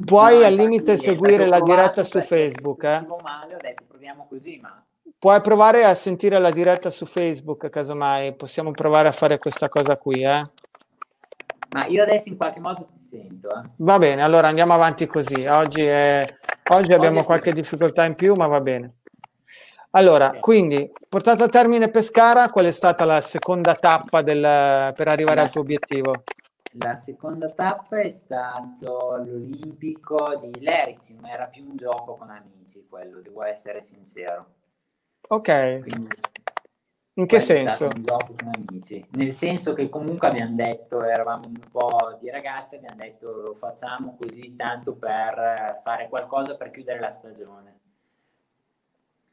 puoi 0.04 0.40
No, 0.40 0.44
al 0.44 0.52
limite 0.52 0.98
seguire 0.98 1.46
la 1.46 1.60
diretta 1.60 2.04
su 2.04 2.20
Facebook, 2.20 2.84
eh. 2.84 3.06
male 3.22 3.54
ho 3.54 3.58
detto 3.58 3.84
proviamo 3.88 4.26
così, 4.28 4.58
ma 4.60 4.84
Puoi 5.18 5.40
provare 5.40 5.84
a 5.84 5.94
sentire 5.94 6.38
la 6.38 6.50
diretta 6.50 6.90
su 6.90 7.06
Facebook, 7.06 7.70
casomai 7.70 8.34
possiamo 8.34 8.72
provare 8.72 9.08
a 9.08 9.12
fare 9.12 9.38
questa 9.38 9.70
cosa 9.70 9.96
qui, 9.96 10.24
eh. 10.24 10.50
Ma 11.70 11.86
io 11.86 12.02
adesso 12.02 12.28
in 12.28 12.36
qualche 12.36 12.60
modo 12.60 12.88
ti 12.92 12.98
sento, 12.98 13.48
eh. 13.48 13.68
Va 13.76 13.98
bene, 13.98 14.22
allora 14.22 14.48
andiamo 14.48 14.74
avanti 14.74 15.06
così. 15.06 15.46
Oggi, 15.46 15.84
è- 15.84 16.26
oggi 16.70 16.92
abbiamo 16.92 17.20
è 17.20 17.24
qualche 17.24 17.54
difficoltà 17.54 18.04
in 18.04 18.16
più, 18.16 18.34
ma 18.34 18.48
va 18.48 18.60
bene. 18.60 18.96
Allora, 19.94 20.28
Ok. 20.30 20.40
quindi, 20.40 20.90
portata 21.08 21.44
a 21.44 21.48
termine 21.48 21.90
Pescara, 21.90 22.48
qual 22.48 22.64
è 22.64 22.70
stata 22.70 23.04
la 23.04 23.20
seconda 23.20 23.74
tappa 23.74 24.22
del- 24.22 24.92
per 24.94 25.08
arrivare 25.08 25.40
al 25.42 25.50
tuo 25.50 25.60
obiettivo? 25.60 26.24
La 26.78 26.94
seconda 26.94 27.50
tappa 27.50 28.00
è 28.00 28.08
stato 28.08 29.16
l'Olimpico 29.16 30.36
di 30.40 30.60
Lerici, 30.60 31.14
ma 31.20 31.30
era 31.30 31.44
più 31.46 31.64
un 31.68 31.76
gioco 31.76 32.14
con 32.14 32.30
amici 32.30 32.86
quello, 32.88 33.20
devo 33.20 33.42
essere 33.42 33.82
sincero. 33.82 34.46
Ok, 35.28 35.80
Quindi 35.80 36.08
in 37.14 37.26
che 37.26 37.36
quello 37.36 37.36
è 37.36 37.40
stato 37.40 37.54
senso? 37.56 37.84
un 37.94 38.02
gioco 38.02 38.34
con 38.34 38.50
amici. 38.54 39.06
Nel 39.10 39.34
senso 39.34 39.74
che 39.74 39.90
comunque 39.90 40.28
abbiamo 40.28 40.54
detto, 40.56 41.02
eravamo 41.02 41.48
un 41.48 41.60
po' 41.70 42.16
di 42.18 42.30
ragazze, 42.30 42.76
abbiamo 42.76 42.98
detto 42.98 43.30
lo 43.42 43.54
facciamo 43.54 44.16
così 44.18 44.56
tanto 44.56 44.94
per 44.94 45.38
eh, 45.38 45.80
fare 45.82 46.08
qualcosa 46.08 46.56
per 46.56 46.70
chiudere 46.70 46.98
la 46.98 47.10
stagione. 47.10 47.80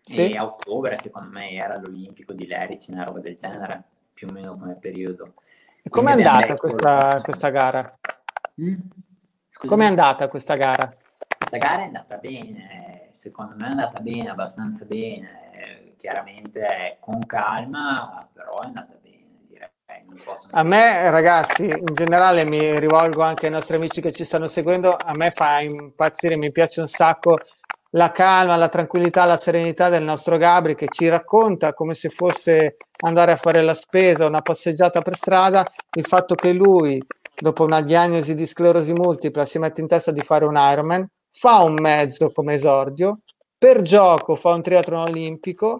Sì. 0.09 0.31
E 0.31 0.37
a 0.37 0.43
ottobre, 0.43 0.97
secondo 0.97 1.29
me, 1.29 1.51
era 1.51 1.77
l'Olimpico 1.77 2.33
di 2.33 2.47
Lerici, 2.47 2.91
una 2.91 3.03
roba 3.03 3.19
del 3.19 3.35
genere, 3.35 3.83
più 4.11 4.27
o 4.27 4.31
meno 4.31 4.57
come 4.57 4.75
periodo. 4.75 5.35
E 5.83 5.89
Com'è 5.89 6.13
andata 6.13 6.55
questa, 6.55 7.21
questa 7.21 7.49
gara? 7.49 7.91
Mm? 8.59 8.75
Com'è 9.67 9.85
andata 9.85 10.27
questa 10.27 10.55
gara? 10.55 10.91
Questa 11.37 11.57
gara 11.57 11.83
è 11.83 11.85
andata 11.85 12.17
bene, 12.17 13.09
secondo 13.11 13.53
me 13.55 13.67
è 13.67 13.69
andata 13.69 14.01
bene, 14.01 14.29
abbastanza 14.29 14.83
bene, 14.85 15.93
chiaramente 15.95 16.97
con 16.99 17.23
calma, 17.27 18.27
però 18.33 18.61
è 18.61 18.65
andata 18.65 18.97
bene, 18.99 19.71
A 20.51 20.63
me, 20.63 21.11
ragazzi, 21.11 21.65
in 21.65 21.93
generale 21.93 22.45
mi 22.45 22.79
rivolgo 22.79 23.21
anche 23.21 23.45
ai 23.45 23.51
nostri 23.51 23.75
amici 23.75 24.01
che 24.01 24.11
ci 24.11 24.23
stanno 24.23 24.47
seguendo, 24.47 24.95
a 24.95 25.13
me 25.13 25.29
fa 25.29 25.59
impazzire, 25.59 26.35
mi 26.35 26.51
piace 26.51 26.79
un 26.79 26.87
sacco 26.87 27.37
la 27.91 28.11
calma, 28.11 28.55
la 28.55 28.69
tranquillità, 28.69 29.25
la 29.25 29.37
serenità 29.37 29.89
del 29.89 30.03
nostro 30.03 30.37
Gabri 30.37 30.75
che 30.75 30.87
ci 30.89 31.07
racconta 31.07 31.73
come 31.73 31.93
se 31.95 32.09
fosse 32.09 32.77
andare 33.01 33.31
a 33.31 33.37
fare 33.37 33.61
la 33.61 33.73
spesa, 33.73 34.27
una 34.27 34.41
passeggiata 34.41 35.01
per 35.01 35.15
strada, 35.15 35.65
il 35.95 36.05
fatto 36.05 36.35
che 36.35 36.51
lui, 36.51 37.01
dopo 37.35 37.63
una 37.63 37.81
diagnosi 37.81 38.35
di 38.35 38.45
sclerosi 38.45 38.93
multipla, 38.93 39.45
si 39.45 39.57
mette 39.57 39.81
in 39.81 39.87
testa 39.87 40.11
di 40.11 40.21
fare 40.21 40.45
un 40.45 40.55
Ironman, 40.55 41.07
fa 41.31 41.61
un 41.61 41.75
mezzo 41.75 42.31
come 42.31 42.55
esordio, 42.55 43.19
per 43.57 43.81
gioco 43.81 44.35
fa 44.35 44.53
un 44.53 44.61
triathlon 44.61 45.09
olimpico 45.09 45.79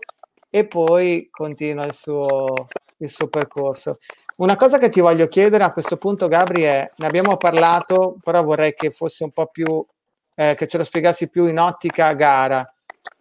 e 0.50 0.68
poi 0.68 1.28
continua 1.30 1.86
il 1.86 1.94
suo, 1.94 2.68
il 2.98 3.10
suo 3.10 3.28
percorso. 3.28 3.98
Una 4.38 4.56
cosa 4.56 4.78
che 4.78 4.90
ti 4.90 5.02
voglio 5.02 5.28
chiedere 5.28 5.64
a 5.66 5.74
questo 5.74 5.98
punto, 5.98 6.28
Gabri, 6.28 6.62
è, 6.62 6.90
ne 6.96 7.06
abbiamo 7.06 7.36
parlato, 7.38 8.18
però 8.24 8.42
vorrei 8.44 8.74
che 8.74 8.90
fosse 8.92 9.26
un 9.26 9.32
po' 9.32 9.48
più, 9.48 9.86
eh, 10.40 10.56
che 10.56 10.68
ce 10.68 10.78
lo 10.78 10.86
spiegassi 10.86 11.30
più 11.30 11.48
in 11.48 11.60
ottica 11.60 12.14
gara. 12.14 12.66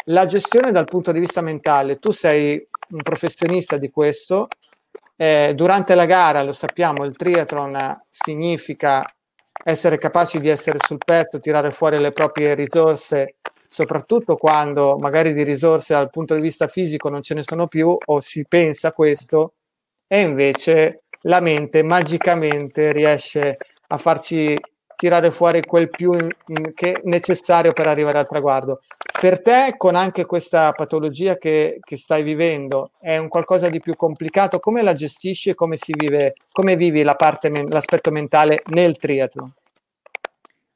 La 0.04 0.24
gestione 0.24 0.70
dal 0.70 0.84
punto 0.84 1.10
di 1.10 1.18
vista 1.18 1.40
mentale, 1.40 1.98
tu 1.98 2.12
sei 2.12 2.64
un 2.90 3.02
professionista 3.02 3.76
di 3.76 3.90
questo, 3.90 4.46
eh, 5.16 5.52
durante 5.56 5.96
la 5.96 6.06
gara, 6.06 6.44
lo 6.44 6.52
sappiamo, 6.52 7.04
il 7.04 7.16
triathlon 7.16 8.04
significa 8.08 9.04
essere 9.64 9.98
capaci 9.98 10.38
di 10.38 10.48
essere 10.48 10.78
sul 10.86 10.98
pezzo, 11.04 11.40
tirare 11.40 11.72
fuori 11.72 11.98
le 11.98 12.12
proprie 12.12 12.54
risorse, 12.54 13.34
soprattutto 13.66 14.36
quando 14.36 14.96
magari 15.00 15.32
di 15.34 15.42
risorse 15.42 15.94
dal 15.94 16.10
punto 16.10 16.36
di 16.36 16.40
vista 16.40 16.68
fisico 16.68 17.08
non 17.08 17.22
ce 17.22 17.34
ne 17.34 17.42
sono 17.42 17.66
più 17.66 17.94
o 18.02 18.20
si 18.20 18.46
pensa 18.46 18.92
questo 18.92 19.54
e 20.06 20.20
invece 20.20 21.02
la 21.22 21.40
mente 21.40 21.82
magicamente 21.82 22.92
riesce 22.92 23.56
a 23.88 23.98
farci 23.98 24.56
tirare 24.98 25.30
fuori 25.30 25.62
quel 25.62 25.88
più 25.88 26.12
in- 26.12 26.28
in- 26.46 26.74
che 26.74 27.00
necessario 27.04 27.72
per 27.72 27.86
arrivare 27.86 28.18
al 28.18 28.26
traguardo. 28.26 28.80
Per 29.20 29.40
te, 29.40 29.74
con 29.76 29.94
anche 29.94 30.26
questa 30.26 30.72
patologia 30.72 31.36
che, 31.36 31.78
che 31.80 31.96
stai 31.96 32.24
vivendo, 32.24 32.90
è 32.98 33.16
un 33.16 33.28
qualcosa 33.28 33.68
di 33.68 33.80
più 33.80 33.94
complicato? 33.94 34.58
Come 34.58 34.82
la 34.82 34.94
gestisci 34.94 35.50
e 35.50 35.54
come 35.54 35.76
vive, 35.96 36.34
come 36.50 36.74
vivi 36.74 37.04
la 37.04 37.14
parte 37.14 37.48
l'aspetto 37.48 38.10
mentale 38.10 38.62
nel 38.66 38.96
triathlon? 38.96 39.54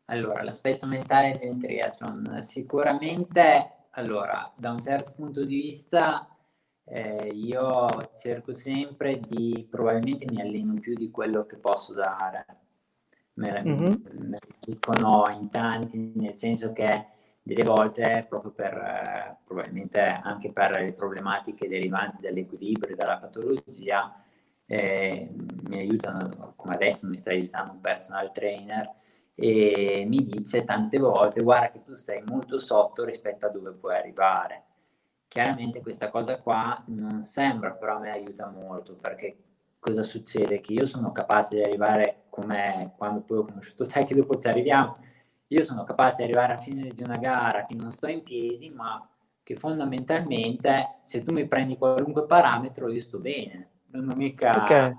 Allora, 0.07 0.43
l'aspetto 0.43 0.87
mentale 0.87 1.39
del 1.41 1.59
triathlon, 1.59 2.39
sicuramente, 2.43 3.87
allora, 3.93 4.53
da 4.55 4.71
un 4.71 4.81
certo 4.81 5.13
punto 5.17 5.45
di 5.45 5.57
vista, 5.63 6.29
eh, 6.85 7.29
io 7.33 7.87
cerco 8.15 8.55
sempre 8.55 9.19
di, 9.19 9.67
probabilmente 9.69 10.27
mi 10.31 10.41
alleno 10.41 10.75
più 10.75 10.95
di 10.95 11.11
quello 11.11 11.45
che 11.45 11.57
posso 11.57 11.93
dare. 11.93 12.62
Me, 13.35 13.63
Mhm. 13.63 14.03
me 14.13 14.39
lo 14.41 14.55
dicono 14.61 15.25
in 15.31 15.49
tanti, 15.49 16.13
nel 16.17 16.39
senso 16.39 16.73
che 16.73 17.07
delle 17.43 17.65
volte, 17.65 18.27
proprio 18.29 18.53
per, 18.53 18.75
eh, 18.75 19.37
probabilmente 19.45 20.01
anche 20.01 20.53
per 20.53 20.71
le 20.73 20.93
problematiche 20.93 21.67
derivanti 21.67 22.21
dall'equilibrio, 22.21 22.95
dalla 22.95 23.19
patologia, 23.19 24.15
eh, 24.67 25.31
mi 25.69 25.79
aiutano, 25.79 26.53
come 26.57 26.75
adesso 26.75 27.09
mi 27.09 27.17
sta 27.17 27.31
aiutando 27.31 27.73
un 27.73 27.81
personal 27.81 28.33
trainer, 28.33 28.91
e 29.35 30.05
mi 30.07 30.25
dice 30.27 30.65
tante 30.65 30.99
volte 30.99 31.43
guarda 31.43 31.71
che 31.71 31.83
tu 31.83 31.95
sei 31.95 32.23
molto 32.27 32.59
sotto 32.59 33.03
rispetto 33.05 33.47
a 33.47 33.49
dove 33.51 33.73
puoi 33.73 33.97
arrivare. 33.97 34.65
Chiaramente 35.27 35.81
questa 35.81 36.11
cosa 36.11 36.39
qua 36.41 36.85
non 36.89 37.23
sembra, 37.23 37.73
però 37.73 37.99
mi 37.99 38.11
aiuta 38.11 38.49
molto 38.51 38.95
perché 38.95 39.37
cosa 39.83 40.05
succede? 40.05 40.61
Che 40.61 40.73
io 40.73 40.87
sono 40.87 41.11
capace 41.11 41.57
di 41.57 41.63
arrivare 41.65 42.27
come 42.31 42.93
quando 42.97 43.21
poi 43.23 43.39
ho 43.39 43.45
conosciuto 43.45 43.85
te 43.85 44.05
che 44.05 44.15
dopo 44.15 44.39
ci 44.39 44.47
arriviamo, 44.47 44.95
io 45.49 45.63
sono 45.65 45.83
capace 45.83 46.19
di 46.19 46.23
arrivare 46.23 46.53
a 46.53 46.59
fine 46.59 46.91
di 46.95 47.03
una 47.03 47.19
gara 47.19 47.67
che 47.67 47.75
non 47.75 47.91
sto 47.91 48.07
in 48.07 48.23
piedi, 48.23 48.71
ma 48.71 49.05
che 49.43 49.57
fondamentalmente 49.57 50.99
se 51.03 51.25
tu 51.25 51.33
mi 51.33 51.47
prendi 51.49 51.77
qualunque 51.77 52.27
parametro 52.27 52.89
io 52.91 53.01
sto 53.01 53.19
bene, 53.19 53.71
non 53.87 54.13
mica 54.17 54.53
Ok. 54.55 54.97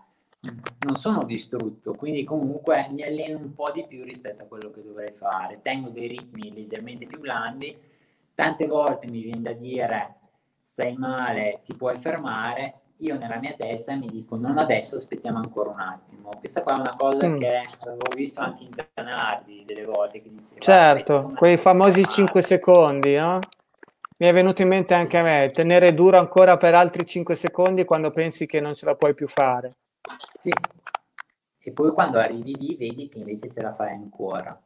non 0.85 0.95
sono 0.97 1.23
distrutto, 1.23 1.93
quindi 1.93 2.25
comunque 2.25 2.89
mi 2.91 3.03
alleno 3.03 3.37
un 3.37 3.53
po' 3.53 3.71
di 3.71 3.85
più 3.87 4.03
rispetto 4.03 4.43
a 4.43 4.45
quello 4.45 4.69
che 4.71 4.83
dovrei 4.83 5.13
fare. 5.13 5.61
Tengo 5.61 5.89
dei 5.89 6.07
ritmi 6.07 6.53
leggermente 6.53 7.05
più 7.05 7.19
blandi. 7.21 7.75
Tante 8.35 8.67
volte 8.67 9.07
mi 9.07 9.21
viene 9.21 9.41
da 9.41 9.53
dire 9.53 10.15
stai 10.61 10.97
male, 10.97 11.61
ti 11.63 11.73
puoi 11.75 11.95
fermare. 11.97 12.81
Io 12.97 13.17
nella 13.17 13.37
mia 13.37 13.53
testa 13.53 13.95
mi 13.95 14.07
dico 14.07 14.35
non 14.37 14.57
adesso, 14.57 14.95
aspettiamo 14.97 15.37
ancora 15.39 15.69
un 15.71 15.79
attimo. 15.79 16.29
Questa 16.37 16.61
qua 16.63 16.75
è 16.75 16.79
una 16.79 16.95
cosa 16.95 17.27
Mm. 17.27 17.37
che 17.37 17.67
avevo 17.79 18.15
visto 18.15 18.39
anche 18.41 18.63
in 18.63 18.69
Zanardi 18.93 19.63
delle 19.65 19.83
volte 19.85 20.21
che 20.21 20.29
diceva 20.29 20.59
Certo, 20.61 21.13
"Aspetta 21.13 21.27
un 21.27 21.35
quei 21.35 21.57
famosi 21.57 21.93
fermare". 21.93 22.13
5 22.13 22.41
secondi, 22.41 23.15
no? 23.15 23.39
Mi 24.17 24.27
è 24.27 24.33
venuto 24.33 24.61
in 24.61 24.67
mente 24.69 24.93
anche 24.93 25.17
a 25.17 25.23
me, 25.23 25.51
tenere 25.51 25.93
duro 25.93 26.17
ancora 26.17 26.55
per 26.57 26.75
altri 26.75 27.05
5 27.05 27.35
secondi 27.35 27.83
quando 27.83 28.11
pensi 28.11 28.45
che 28.45 28.61
non 28.61 28.73
ce 28.73 28.85
la 28.85 28.95
puoi 28.95 29.13
più 29.13 29.27
fare. 29.27 29.75
Sì. 30.33 30.51
E 31.65 31.71
poi 31.71 31.91
quando 31.91 32.19
arrivi 32.19 32.55
lì 32.55 32.75
vedi 32.77 33.09
che 33.09 33.17
invece 33.19 33.49
ce 33.49 33.61
la 33.61 33.73
fai 33.73 33.91
ancora. 33.91 34.57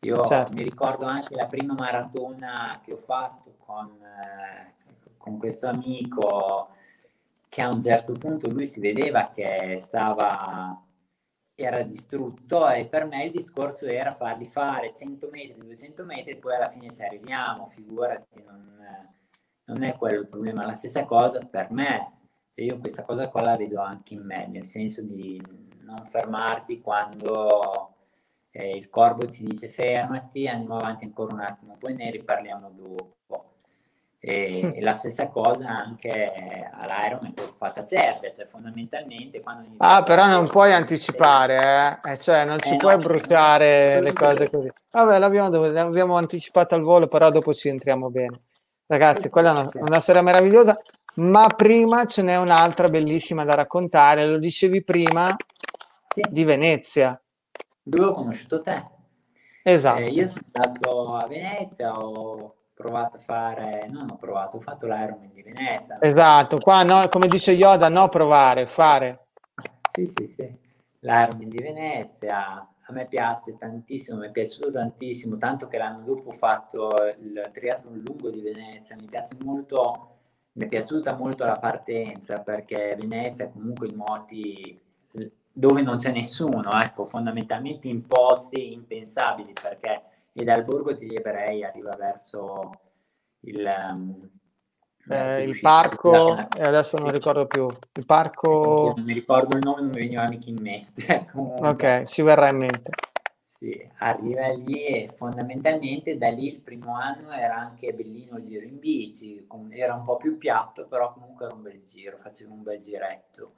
Io 0.00 0.24
Certo. 0.24 0.52
mi 0.52 0.62
ricordo 0.62 1.04
anche 1.04 1.34
la 1.34 1.46
prima 1.46 1.74
maratona 1.74 2.80
che 2.84 2.92
ho 2.92 2.98
fatto 2.98 3.54
con, 3.58 3.98
eh, 4.02 4.74
con 5.18 5.38
questo 5.38 5.68
amico 5.68 6.68
che 7.56 7.62
a 7.62 7.70
un 7.70 7.80
certo 7.80 8.12
punto 8.12 8.50
lui 8.50 8.66
si 8.66 8.80
vedeva 8.80 9.30
che 9.32 9.78
stava 9.80 10.78
era 11.54 11.82
distrutto 11.84 12.68
e 12.68 12.84
per 12.84 13.06
me 13.06 13.24
il 13.24 13.30
discorso 13.30 13.86
era 13.86 14.12
fargli 14.12 14.44
fare 14.44 14.92
100 14.94 15.30
metri, 15.32 15.56
200 15.56 16.04
metri 16.04 16.32
e 16.32 16.36
poi 16.36 16.54
alla 16.54 16.68
fine 16.68 16.90
ci 16.90 17.00
arriviamo, 17.00 17.70
figurati, 17.70 18.44
non, 18.44 18.78
non 19.64 19.82
è 19.82 19.96
quello 19.96 20.20
il 20.20 20.28
problema. 20.28 20.66
La 20.66 20.74
stessa 20.74 21.06
cosa 21.06 21.38
per 21.38 21.70
me, 21.70 22.12
e 22.52 22.62
io 22.62 22.78
questa 22.78 23.04
cosa 23.04 23.30
qua 23.30 23.40
la 23.40 23.56
vedo 23.56 23.80
anche 23.80 24.12
in 24.12 24.26
me, 24.26 24.46
nel 24.48 24.66
senso 24.66 25.00
di 25.00 25.40
non 25.80 26.04
fermarti 26.10 26.82
quando 26.82 27.94
eh, 28.50 28.76
il 28.76 28.90
corpo 28.90 29.26
ti 29.26 29.46
dice 29.46 29.70
fermati, 29.70 30.46
andiamo 30.46 30.76
avanti 30.76 31.06
ancora 31.06 31.32
un 31.32 31.40
attimo, 31.40 31.78
poi 31.78 31.94
ne 31.94 32.10
riparliamo 32.10 32.70
dopo. 32.72 33.15
E, 34.28 34.80
la 34.80 34.94
stessa 34.94 35.28
cosa 35.28 35.68
anche 35.68 36.68
all'Ironman 36.72 37.32
fatta 37.56 37.84
certa, 37.84 38.32
cioè 38.32 38.46
fondamentalmente 38.46 39.40
quando... 39.40 39.68
Ah, 39.78 40.02
però 40.02 40.26
non 40.26 40.48
puoi 40.48 40.72
anticipare, 40.72 42.00
eh? 42.02 42.12
eh 42.12 42.18
cioè 42.18 42.44
non 42.44 42.58
ci 42.60 42.74
Eh, 42.74 42.76
puoi 42.76 42.96
no, 42.96 43.02
bruciare 43.02 44.00
le 44.00 44.12
cose 44.12 44.50
così. 44.50 44.68
Vabbè, 44.90 45.18
l'abbiamo, 45.18 45.50
l'abbiamo 45.70 46.16
anticipato 46.16 46.74
al 46.74 46.82
volo, 46.82 47.06
però 47.06 47.30
dopo 47.30 47.54
ci 47.54 47.68
entriamo 47.68 48.10
bene. 48.10 48.40
Ragazzi, 48.86 49.28
quella 49.28 49.50
è 49.50 49.52
una, 49.52 49.70
una 49.74 50.00
sera 50.00 50.22
meravigliosa, 50.22 50.76
ma 51.14 51.46
prima 51.46 52.04
ce 52.06 52.22
n'è 52.22 52.36
un'altra 52.36 52.88
bellissima 52.88 53.44
da 53.44 53.54
raccontare, 53.54 54.26
lo 54.26 54.38
dicevi 54.38 54.82
prima, 54.82 55.36
Sì, 56.08 56.22
di 56.28 56.44
Venezia. 56.44 57.20
dove 57.82 58.06
ho 58.06 58.12
conosciuto 58.12 58.60
te. 58.60 58.82
Esatto. 59.62 60.00
Eh, 60.00 60.08
io 60.08 60.26
sono 60.26 60.44
stato 60.48 61.14
a 61.14 61.26
Venezia, 61.28 61.96
ho 61.96 62.55
provato 62.76 63.16
a 63.16 63.20
fare, 63.20 63.88
non 63.88 64.06
ho 64.10 64.16
provato, 64.16 64.58
ho 64.58 64.60
fatto 64.60 64.86
l'Ironman 64.86 65.32
di 65.32 65.42
Venezia. 65.42 65.98
Esatto, 65.98 66.58
qua 66.58 66.82
no, 66.82 67.08
come 67.08 67.26
dice 67.26 67.52
Yoda, 67.52 67.88
no 67.88 68.08
provare, 68.10 68.66
fare. 68.66 69.28
Sì, 69.90 70.06
sì, 70.06 70.28
sì. 70.28 70.54
L'Ironman 71.00 71.48
di 71.48 71.56
Venezia 71.56 72.68
a 72.88 72.92
me 72.92 73.06
piace 73.06 73.56
tantissimo, 73.56 74.18
mi 74.18 74.28
è 74.28 74.30
piaciuto 74.30 74.70
tantissimo, 74.70 75.38
tanto 75.38 75.66
che 75.68 75.78
l'anno 75.78 76.04
dopo 76.04 76.28
ho 76.28 76.34
fatto 76.34 76.94
il 77.18 77.50
triathlon 77.52 78.02
lungo 78.06 78.30
di 78.30 78.42
Venezia, 78.42 78.94
mi 78.94 79.06
piace 79.06 79.36
molto, 79.42 80.10
mi 80.52 80.66
è 80.66 80.68
piaciuta 80.68 81.16
molto 81.16 81.44
la 81.44 81.58
partenza 81.58 82.40
perché 82.40 82.94
Venezia 83.00 83.48
comunque 83.48 83.88
i 83.88 83.94
moti 83.94 84.80
dove 85.50 85.80
non 85.80 85.96
c'è 85.96 86.12
nessuno, 86.12 86.70
ecco, 86.82 87.04
fondamentalmente 87.04 87.88
in 87.88 88.06
posti 88.06 88.74
impensabili 88.74 89.54
perché 89.54 90.02
e 90.36 90.44
dal 90.44 90.64
borgo 90.64 90.92
degli 90.92 91.14
ebrei 91.14 91.64
arriva 91.64 91.96
verso 91.96 92.70
il, 93.40 93.68
um, 93.90 94.28
Eh, 95.08 95.44
il 95.44 95.58
parco, 95.60 96.10
della- 96.10 96.48
e 96.48 96.64
adesso 96.64 96.98
non 96.98 97.06
Sì. 97.08 97.14
ricordo 97.14 97.46
più, 97.46 97.66
il 97.94 98.04
parco, 98.04 98.92
non 98.96 99.04
mi 99.04 99.12
ricordo 99.14 99.56
il 99.56 99.62
nome, 99.64 99.80
non 99.82 99.90
mi 99.90 100.00
veniva 100.00 100.28
mica 100.28 100.50
in 100.50 100.58
mente. 100.60 101.26
Ok, 101.62 102.02
ci 102.04 102.22
verrà 102.22 102.48
in 102.48 102.56
mente. 102.56 102.90
Sì, 103.44 103.88
arriva 103.98 104.48
lì 104.52 104.84
e 104.84 105.08
fondamentalmente 105.16 106.18
da 106.18 106.28
lì 106.28 106.48
il 106.52 106.60
primo 106.60 106.94
anno 106.94 107.30
era 107.30 107.56
anche 107.56 107.94
bellino 107.94 108.36
il 108.36 108.44
giro 108.44 108.66
in 108.66 108.78
bici, 108.78 109.46
era 109.70 109.94
un 109.94 110.04
po' 110.04 110.16
più 110.18 110.36
piatto, 110.36 110.86
però 110.86 111.12
comunque 111.14 111.46
era 111.46 111.54
un 111.54 111.62
bel 111.62 111.82
giro, 111.84 112.18
facevo 112.18 112.52
un 112.52 112.62
bel 112.62 112.80
giretto. 112.80 113.52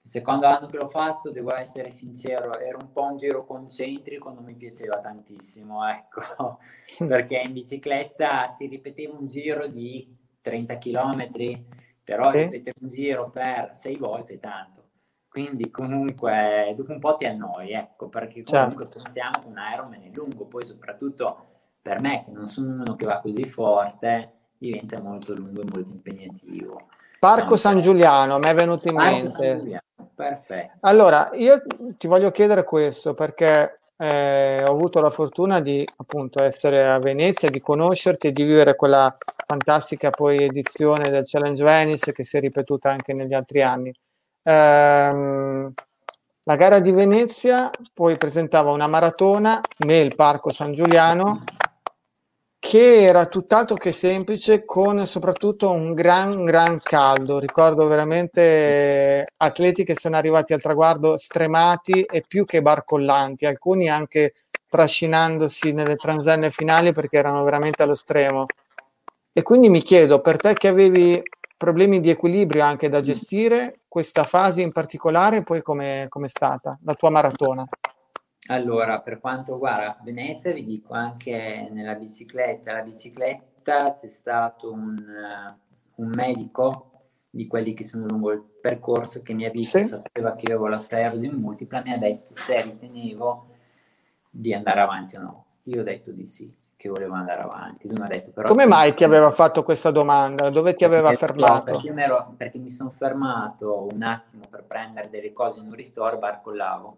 Il 0.00 0.10
secondo 0.10 0.46
anno 0.46 0.68
che 0.68 0.76
l'ho 0.78 0.88
fatto, 0.88 1.30
devo 1.30 1.54
essere 1.54 1.90
sincero, 1.90 2.58
era 2.58 2.78
un 2.80 2.92
po' 2.92 3.02
un 3.02 3.16
giro 3.18 3.44
concentrico, 3.44 4.30
non 4.32 4.44
mi 4.44 4.54
piaceva 4.54 5.00
tantissimo, 5.00 5.86
ecco, 5.86 6.58
perché 7.06 7.38
in 7.44 7.52
bicicletta 7.52 8.48
si 8.48 8.66
ripeteva 8.66 9.16
un 9.18 9.26
giro 9.26 9.66
di 9.66 10.16
30 10.40 10.78
km, 10.78 11.30
però 12.02 12.30
Sì. 12.30 12.38
ripetere 12.42 12.76
un 12.80 12.88
giro 12.88 13.30
per 13.30 13.70
sei 13.74 13.96
volte 13.96 14.34
è 14.34 14.38
tanto. 14.38 14.76
Quindi 15.28 15.70
comunque 15.70 16.72
dopo 16.74 16.92
un 16.92 17.00
po' 17.00 17.14
ti 17.16 17.26
annoi, 17.26 17.72
ecco, 17.72 18.08
perché 18.08 18.42
comunque 18.42 18.84
Certo. 18.84 18.98
pensiamo 19.02 19.38
che 19.40 19.46
un 19.48 19.58
Ironman 19.74 20.02
è 20.02 20.10
lungo, 20.10 20.46
poi 20.46 20.64
soprattutto 20.64 21.46
per 21.82 22.00
me 22.00 22.24
che 22.24 22.30
non 22.30 22.46
sono 22.46 22.72
uno 22.72 22.96
che 22.96 23.04
va 23.04 23.20
così 23.20 23.44
forte, 23.44 24.32
diventa 24.56 25.00
molto 25.02 25.34
lungo 25.34 25.60
e 25.60 25.64
molto 25.70 25.90
impegnativo. 25.92 26.88
Parco 27.18 27.56
San 27.56 27.80
Giuliano, 27.80 28.38
mi 28.38 28.46
è 28.46 28.54
venuto 28.54 28.88
in 28.88 28.94
mente. 28.94 29.82
Perfetto. 30.14 30.72
Allora, 30.80 31.30
io 31.34 31.62
ti 31.96 32.06
voglio 32.06 32.30
chiedere 32.30 32.64
questo 32.64 33.14
perché 33.14 33.80
eh, 33.96 34.62
ho 34.64 34.70
avuto 34.70 35.00
la 35.00 35.10
fortuna 35.10 35.60
di 35.60 35.86
appunto 35.96 36.40
essere 36.40 36.88
a 36.88 36.98
Venezia, 36.98 37.50
di 37.50 37.60
conoscerti 37.60 38.28
e 38.28 38.32
di 38.32 38.44
vivere 38.44 38.76
quella 38.76 39.16
fantastica 39.46 40.10
poi 40.10 40.42
edizione 40.44 41.10
del 41.10 41.24
Challenge 41.24 41.62
Venice 41.62 42.12
che 42.12 42.24
si 42.24 42.36
è 42.36 42.40
ripetuta 42.40 42.90
anche 42.90 43.14
negli 43.14 43.34
altri 43.34 43.62
anni. 43.62 43.92
Ehm, 44.42 45.72
la 46.44 46.56
gara 46.56 46.80
di 46.80 46.92
Venezia 46.92 47.70
poi 47.92 48.16
presentava 48.16 48.70
una 48.70 48.86
maratona 48.86 49.60
nel 49.78 50.14
Parco 50.14 50.50
San 50.50 50.72
Giuliano 50.72 51.42
che 52.68 53.00
era 53.00 53.24
tutt'altro 53.24 53.76
che 53.76 53.92
semplice, 53.92 54.66
con 54.66 55.06
soprattutto 55.06 55.70
un 55.70 55.94
gran, 55.94 56.44
gran 56.44 56.78
caldo. 56.78 57.38
Ricordo 57.38 57.86
veramente 57.86 59.26
atleti 59.38 59.84
che 59.84 59.94
sono 59.98 60.16
arrivati 60.16 60.52
al 60.52 60.60
traguardo 60.60 61.16
stremati 61.16 62.02
e 62.02 62.22
più 62.28 62.44
che 62.44 62.60
barcollanti, 62.60 63.46
alcuni 63.46 63.88
anche 63.88 64.34
trascinandosi 64.68 65.72
nelle 65.72 65.96
transenne 65.96 66.50
finali 66.50 66.92
perché 66.92 67.16
erano 67.16 67.42
veramente 67.42 67.82
allo 67.82 67.94
stremo. 67.94 68.44
E 69.32 69.40
quindi 69.40 69.70
mi 69.70 69.80
chiedo, 69.80 70.20
per 70.20 70.36
te 70.36 70.52
che 70.52 70.68
avevi 70.68 71.22
problemi 71.56 72.00
di 72.00 72.10
equilibrio 72.10 72.64
anche 72.64 72.90
da 72.90 73.00
gestire, 73.00 73.80
questa 73.88 74.24
fase 74.24 74.60
in 74.60 74.72
particolare, 74.72 75.42
poi 75.42 75.62
come 75.62 76.06
è 76.06 76.28
stata 76.28 76.78
la 76.84 76.92
tua 76.92 77.08
maratona? 77.08 77.66
Allora, 78.50 79.00
per 79.00 79.20
quanto 79.20 79.58
guarda, 79.58 79.98
Venezia 80.02 80.52
vi 80.52 80.64
dico 80.64 80.94
anche 80.94 81.68
nella 81.70 81.94
bicicletta, 81.94 82.72
la 82.72 82.82
bicicletta 82.82 83.92
c'è 83.92 84.08
stato 84.08 84.72
un, 84.72 84.96
eh, 84.98 85.56
un 85.96 86.10
medico 86.14 86.84
di 87.28 87.46
quelli 87.46 87.74
che 87.74 87.84
sono 87.84 88.06
lungo 88.06 88.32
il 88.32 88.42
percorso 88.60 89.20
che 89.22 89.34
mi 89.34 89.44
ha 89.44 89.50
visto, 89.50 89.78
Sì. 89.78 89.84
sapeva 89.84 90.34
che 90.34 90.46
io 90.48 90.54
avevo 90.54 90.68
la 90.68 90.78
sclerosi 90.78 91.28
multipla, 91.28 91.82
mi 91.82 91.92
ha 91.92 91.98
detto 91.98 92.32
se 92.32 92.62
ritenevo 92.62 93.46
di 94.30 94.54
andare 94.54 94.80
avanti 94.80 95.16
o 95.16 95.20
no. 95.20 95.44
Io 95.64 95.80
ho 95.80 95.84
detto 95.84 96.10
di 96.12 96.24
sì, 96.24 96.50
che 96.74 96.88
volevo 96.88 97.12
andare 97.14 97.42
avanti. 97.42 97.86
Lui 97.86 97.98
mi 97.98 98.04
ha 98.06 98.08
detto 98.08 98.30
però... 98.30 98.48
Come 98.48 98.64
mai 98.64 98.94
ti 98.94 99.04
aveva 99.04 99.30
fatto 99.30 99.62
questa 99.62 99.90
domanda? 99.90 100.48
Dove 100.48 100.74
ti 100.74 100.84
aveva 100.84 101.10
Perché- 101.10 101.26
fermato? 101.26 101.64
Perché, 101.64 101.86
io 101.86 101.92
mi 101.92 102.02
ero- 102.02 102.32
perché 102.34 102.58
mi 102.58 102.70
sono 102.70 102.88
fermato 102.88 103.86
un 103.92 104.02
attimo 104.02 104.44
per 104.48 104.64
prendere 104.64 105.10
delle 105.10 105.34
cose 105.34 105.60
in 105.60 105.66
un 105.66 105.74
ristoro, 105.74 106.16
barcollavo. 106.16 106.96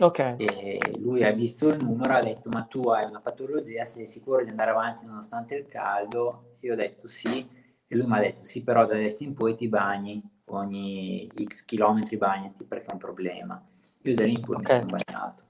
Ok, 0.00 0.18
E 0.38 0.78
lui 0.98 1.22
ha 1.22 1.32
visto 1.32 1.68
il 1.68 1.82
numero, 1.82 2.14
ha 2.14 2.22
detto: 2.22 2.48
Ma 2.48 2.62
tu 2.62 2.88
hai 2.88 3.04
una 3.04 3.20
patologia, 3.20 3.84
sei 3.84 4.06
sicuro 4.06 4.42
di 4.42 4.50
andare 4.50 4.70
avanti 4.70 5.04
nonostante 5.04 5.54
il 5.54 5.66
caldo? 5.66 6.52
Io 6.60 6.72
ho 6.72 6.76
detto 6.76 7.06
sì, 7.06 7.48
e 7.86 7.96
lui 7.96 8.06
mi 8.06 8.16
ha 8.16 8.20
detto: 8.20 8.40
Sì, 8.40 8.62
però 8.62 8.86
da 8.86 8.94
adesso 8.94 9.22
in 9.22 9.34
poi 9.34 9.54
ti 9.54 9.68
bagni 9.68 10.22
ogni 10.46 11.30
x 11.44 11.64
chilometri, 11.64 12.16
bagnati 12.16 12.64
perché 12.64 12.86
è 12.86 12.92
un 12.92 12.98
problema. 12.98 13.62
Io 14.02 14.14
da 14.14 14.24
lì 14.24 14.32
in 14.32 14.40
poi 14.40 14.56
Ok. 14.56 14.62
mi 14.62 14.66
sono 14.68 14.86
bagnato 14.86 15.44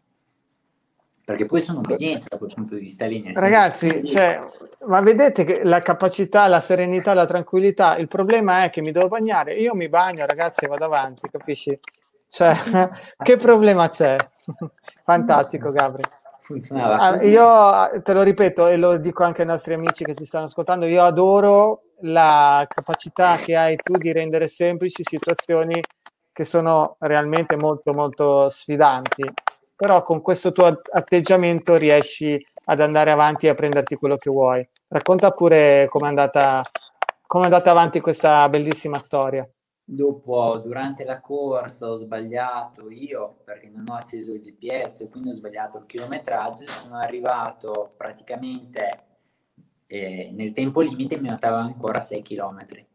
perché 1.25 1.47
poi 1.47 1.61
sono 1.61 1.79
obbediente 1.79 2.27
da 2.29 2.37
quel 2.37 2.53
punto 2.53 2.75
di 2.75 2.81
vista 2.81 3.07
lì. 3.07 3.23
Ragazzi, 3.33 4.05
cioè, 4.07 4.43
ma 4.87 5.01
vedete 5.01 5.45
che 5.45 5.63
la 5.63 5.81
capacità, 5.81 6.49
la 6.49 6.61
serenità, 6.61 7.15
la 7.15 7.27
tranquillità, 7.27 7.97
il 7.97 8.09
problema 8.09 8.65
è 8.65 8.71
che 8.71 8.83
mi 8.83 8.91
devo 8.91 9.09
bagnare, 9.09 9.55
io 9.55 9.75
mi 9.75 9.89
bagno, 9.89 10.27
ragazzi, 10.27 10.65
e 10.65 10.69
vado 10.69 10.85
avanti, 10.85 11.29
capisci? 11.31 11.79
Cioè, 12.29 12.55
che 13.23 13.37
problema 13.37 13.89
c'è? 13.89 14.17
Fantastico, 15.05 15.71
Gabri. 15.71 16.03
funzionava 16.41 16.97
Ah, 16.97 17.23
io 17.23 18.03
te 18.03 18.13
lo 18.13 18.23
ripeto 18.23 18.67
e 18.67 18.77
lo 18.77 18.99
dico 18.99 19.25
anche 19.25 19.43
ai 19.43 19.49
nostri 19.49 19.75
amici 19.75 20.05
che 20.05 20.15
ci 20.15 20.25
stanno 20.25 20.47
ascoltando, 20.47 20.87
io 20.87 21.03
adoro 21.03 21.83
la 22.01 22.67
capacità 22.69 23.37
che 23.37 23.57
hai 23.57 23.77
tu 23.77 23.97
di 23.97 24.13
rendere 24.13 24.49
semplici 24.49 25.03
situazioni 25.05 25.81
che 26.33 26.45
sono 26.45 26.97
realmente 27.01 27.57
molto 27.57 27.93
molto 27.93 28.49
sfidanti, 28.49 29.31
però 29.77 30.03
con 30.03 30.21
questo 30.23 30.51
tuo 30.51 30.67
at- 30.67 30.89
atteggiamento 30.91 31.77
riesci 31.77 32.45
ad 32.65 32.81
andare 32.81 33.11
avanti 33.11 33.47
e 33.47 33.51
a 33.51 33.55
prenderti 33.55 33.97
quello 33.97 34.17
che 34.17 34.31
vuoi. 34.31 34.67
Racconta 34.89 35.31
pure 35.31 35.87
com'è 35.89 36.07
andata, 36.07 36.63
com'è 37.27 37.45
andata 37.45 37.71
avanti 37.71 38.01
questa 38.01 38.49
bellissima 38.49 38.99
storia. 38.99 39.47
Dopo, 39.93 40.57
durante 40.57 41.05
la 41.05 41.21
corsa, 41.21 41.91
ho 41.91 41.99
sbagliato 41.99 42.91
io 42.91 43.41
perché 43.45 43.69
non 43.69 43.85
ho 43.91 43.95
acceso 43.95 44.33
il 44.33 44.41
GPS, 44.41 45.07
quindi 45.11 45.29
ho 45.29 45.33
sbagliato 45.35 45.77
il 45.77 45.85
chilometraggio. 45.85 46.67
Sono 46.67 46.97
arrivato 46.97 47.93
praticamente 47.95 48.89
eh, 49.87 50.31
nel 50.33 50.55
tempo 50.55 50.81
limite, 50.81 51.21
mi 51.21 51.29
mancava 51.29 51.59
ancora 51.59 52.01
6 52.01 52.23
km. 52.23 52.87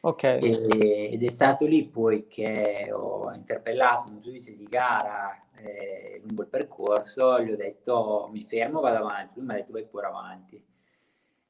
Ok, 0.00 0.24
ed 0.24 1.22
è 1.22 1.30
stato 1.30 1.64
lì 1.64 1.86
poi 1.86 2.26
che 2.26 2.90
ho 2.92 3.32
interpellato 3.32 4.08
un 4.08 4.20
giudice 4.20 4.54
di 4.54 4.64
gara 4.64 5.46
eh, 5.56 6.20
lungo 6.22 6.42
il 6.42 6.48
percorso, 6.48 7.40
gli 7.42 7.50
ho 7.50 7.56
detto 7.56 8.28
mi 8.30 8.44
fermo, 8.44 8.80
vado 8.80 8.98
avanti. 8.98 9.32
Lui 9.36 9.46
mi 9.46 9.52
ha 9.52 9.56
detto 9.56 9.72
vai 9.72 9.86
pure 9.86 10.06
avanti. 10.06 10.62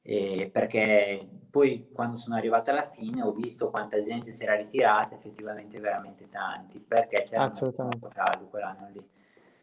E 0.05 0.49
perché 0.51 1.25
poi 1.49 1.87
quando 1.93 2.17
sono 2.17 2.35
arrivata 2.35 2.71
alla 2.71 2.83
fine 2.83 3.21
ho 3.21 3.31
visto 3.31 3.69
quanta 3.69 4.01
gente 4.01 4.33
si 4.33 4.43
era 4.43 4.55
ritirata, 4.55 5.15
effettivamente 5.15 5.79
veramente 5.79 6.27
tanti, 6.29 6.79
perché 6.79 7.23
c'era 7.25 7.43
Assolutamente. 7.45 7.99
molto 8.01 8.15
caldo 8.15 8.45
quell'anno 8.47 8.89
lì. 8.91 8.99
E 8.99 9.07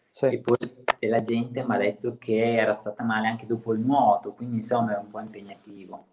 sì. 0.09 0.39
poi 0.39 0.57
e 0.99 1.09
la 1.09 1.21
gente 1.21 1.63
mi 1.65 1.75
ha 1.75 1.79
detto 1.79 2.17
che 2.19 2.55
era 2.55 2.75
stata 2.75 3.03
male 3.05 3.29
anche 3.29 3.47
dopo 3.47 3.73
il 3.75 3.81
nuoto, 3.81 4.33
quindi 4.33 4.57
insomma 4.57 4.97
è 4.97 4.99
un 4.99 5.11
po' 5.11 5.21
impegnativo. 5.21 6.07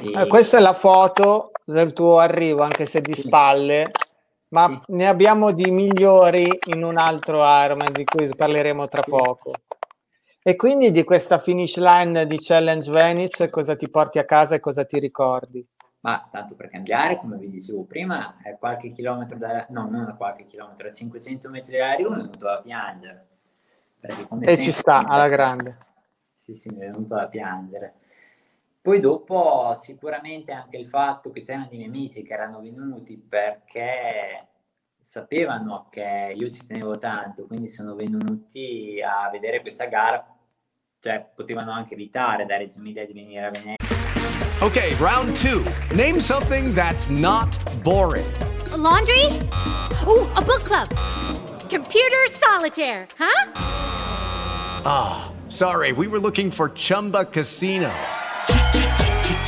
E- 0.00 0.12
Eh, 0.20 0.26
questa 0.28 0.58
è 0.58 0.60
la 0.60 0.72
foto 0.72 1.50
del 1.64 1.92
tuo 1.92 2.18
arrivo, 2.18 2.62
anche 2.62 2.86
se 2.86 3.00
di 3.00 3.14
Sì. 3.14 3.22
spalle, 3.22 3.90
ma 4.48 4.66
Sì. 4.68 4.92
ne 4.94 5.08
abbiamo 5.08 5.52
di 5.52 5.70
migliori 5.70 6.48
in 6.66 6.84
un 6.84 6.96
altro 6.96 7.38
Ironman 7.42 7.92
di 7.92 8.04
cui 8.04 8.28
parleremo 8.34 8.88
tra 8.88 9.02
poco. 9.02 9.52
E 10.42 10.56
quindi 10.56 10.90
di 10.90 11.04
questa 11.04 11.38
finish 11.38 11.76
line 11.76 12.26
di 12.26 12.38
Challenge 12.38 12.90
Venice 12.90 13.50
cosa 13.50 13.76
ti 13.76 13.90
porti 13.90 14.18
a 14.18 14.24
casa 14.24 14.54
e 14.54 14.60
cosa 14.60 14.86
ti 14.86 14.98
ricordi? 14.98 15.66
Ma 16.00 16.26
tanto 16.32 16.54
per 16.54 16.70
cambiare, 16.70 17.18
come 17.18 17.36
vi 17.36 17.50
dicevo 17.50 17.84
prima, 17.84 18.38
è 18.42 18.56
qualche 18.58 18.90
chilometro 18.90 19.36
da... 19.36 19.66
no, 19.68 19.86
non 19.90 20.06
a 20.06 20.16
qualche 20.16 20.46
chilometro, 20.46 20.88
a 20.88 20.90
500 20.90 21.50
metri 21.50 21.76
dalla 21.76 21.92
Rio 21.92 22.08
mi 22.08 22.16
è 22.16 22.18
venuto 22.20 22.38
da 22.46 22.60
piangere. 22.62 23.26
E 24.40 24.56
ci 24.56 24.72
sta, 24.72 25.06
alla 25.06 25.28
grande. 25.28 25.76
Sì, 26.32 26.54
sì, 26.54 26.70
mi 26.70 26.78
è 26.78 26.90
venuto 26.90 27.16
da 27.16 27.28
piangere. 27.28 27.96
Poi 28.80 28.98
dopo 28.98 29.74
sicuramente 29.76 30.52
anche 30.52 30.78
il 30.78 30.88
fatto 30.88 31.30
che 31.30 31.42
c'erano 31.42 31.66
dei 31.68 31.76
miei 31.76 31.90
amici 31.90 32.22
che 32.22 32.32
erano 32.32 32.60
venuti 32.60 33.18
perché 33.18 34.46
sapevano 35.00 35.88
che 35.90 36.34
io 36.36 36.50
ci 36.50 36.66
tenevo 36.66 36.98
tanto, 36.98 37.46
quindi 37.46 37.68
sono 37.68 37.94
venuti 37.94 39.00
a 39.04 39.28
vedere 39.30 39.60
questa 39.60 39.86
gara, 39.86 40.24
cioè 41.00 41.30
potevano 41.34 41.72
anche 41.72 41.94
evitare 41.94 42.46
da 42.46 42.56
Reggio 42.56 42.78
Emilia 42.78 43.06
di 43.06 43.12
venire 43.12 43.46
a 43.46 43.50
Venezia. 43.50 43.76
Okay, 44.60 44.94
round 44.96 45.34
two. 45.36 45.64
Name 45.94 46.20
something 46.20 46.74
that's 46.74 47.08
not 47.08 47.48
boring. 47.82 48.26
A 48.72 48.76
laundry? 48.76 49.24
Ooh, 50.06 50.28
a 50.34 50.42
book 50.42 50.62
club. 50.64 50.88
Computer 51.68 52.28
solitaire, 52.28 53.06
huh? 53.18 53.48
Sorry, 55.48 55.92
we 55.92 56.06
were 56.06 56.20
looking 56.20 56.50
for 56.50 56.68
Chumba 56.68 57.24
Casino. 57.24 57.90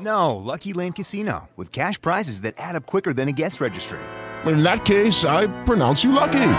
No, 0.00 0.36
Lucky 0.36 0.72
Land 0.72 0.94
Casino, 0.94 1.48
with 1.56 1.72
cash 1.72 2.00
prizes 2.00 2.40
that 2.42 2.54
add 2.56 2.74
up 2.76 2.86
quicker 2.86 3.12
than 3.12 3.28
a 3.28 3.32
guest 3.32 3.60
registry. 3.60 3.98
In 4.46 4.62
that 4.62 4.84
case, 4.86 5.24
I 5.26 5.46
pronounce 5.64 6.02
you 6.02 6.12
lucky. 6.12 6.52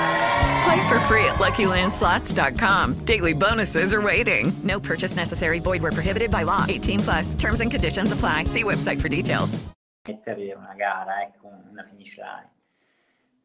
Play 0.63 0.87
for 0.87 0.99
free 1.07 1.25
at 1.25 1.39
LuckyLandSlots.com. 1.39 3.05
Daily 3.05 3.33
bonuses 3.33 3.93
are 3.93 4.01
waiting. 4.01 4.51
No 4.63 4.79
purchase 4.79 5.15
necessary. 5.15 5.59
Void 5.59 5.81
where 5.81 5.91
prohibited 5.91 6.29
by 6.29 6.43
law. 6.43 6.65
18 6.69 6.99
plus. 6.99 7.33
Terms 7.33 7.61
and 7.61 7.71
conditions 7.71 8.11
apply. 8.11 8.45
See 8.45 8.63
website 8.63 9.01
for 9.01 9.09
details. 9.09 9.57
Venezia 10.05 10.33
a 10.33 10.35
vedere 10.35 10.57
una 10.57 10.73
gara, 10.75 11.21
ecco, 11.23 11.47
una 11.71 11.83
finish 11.83 12.17
line. 12.17 12.49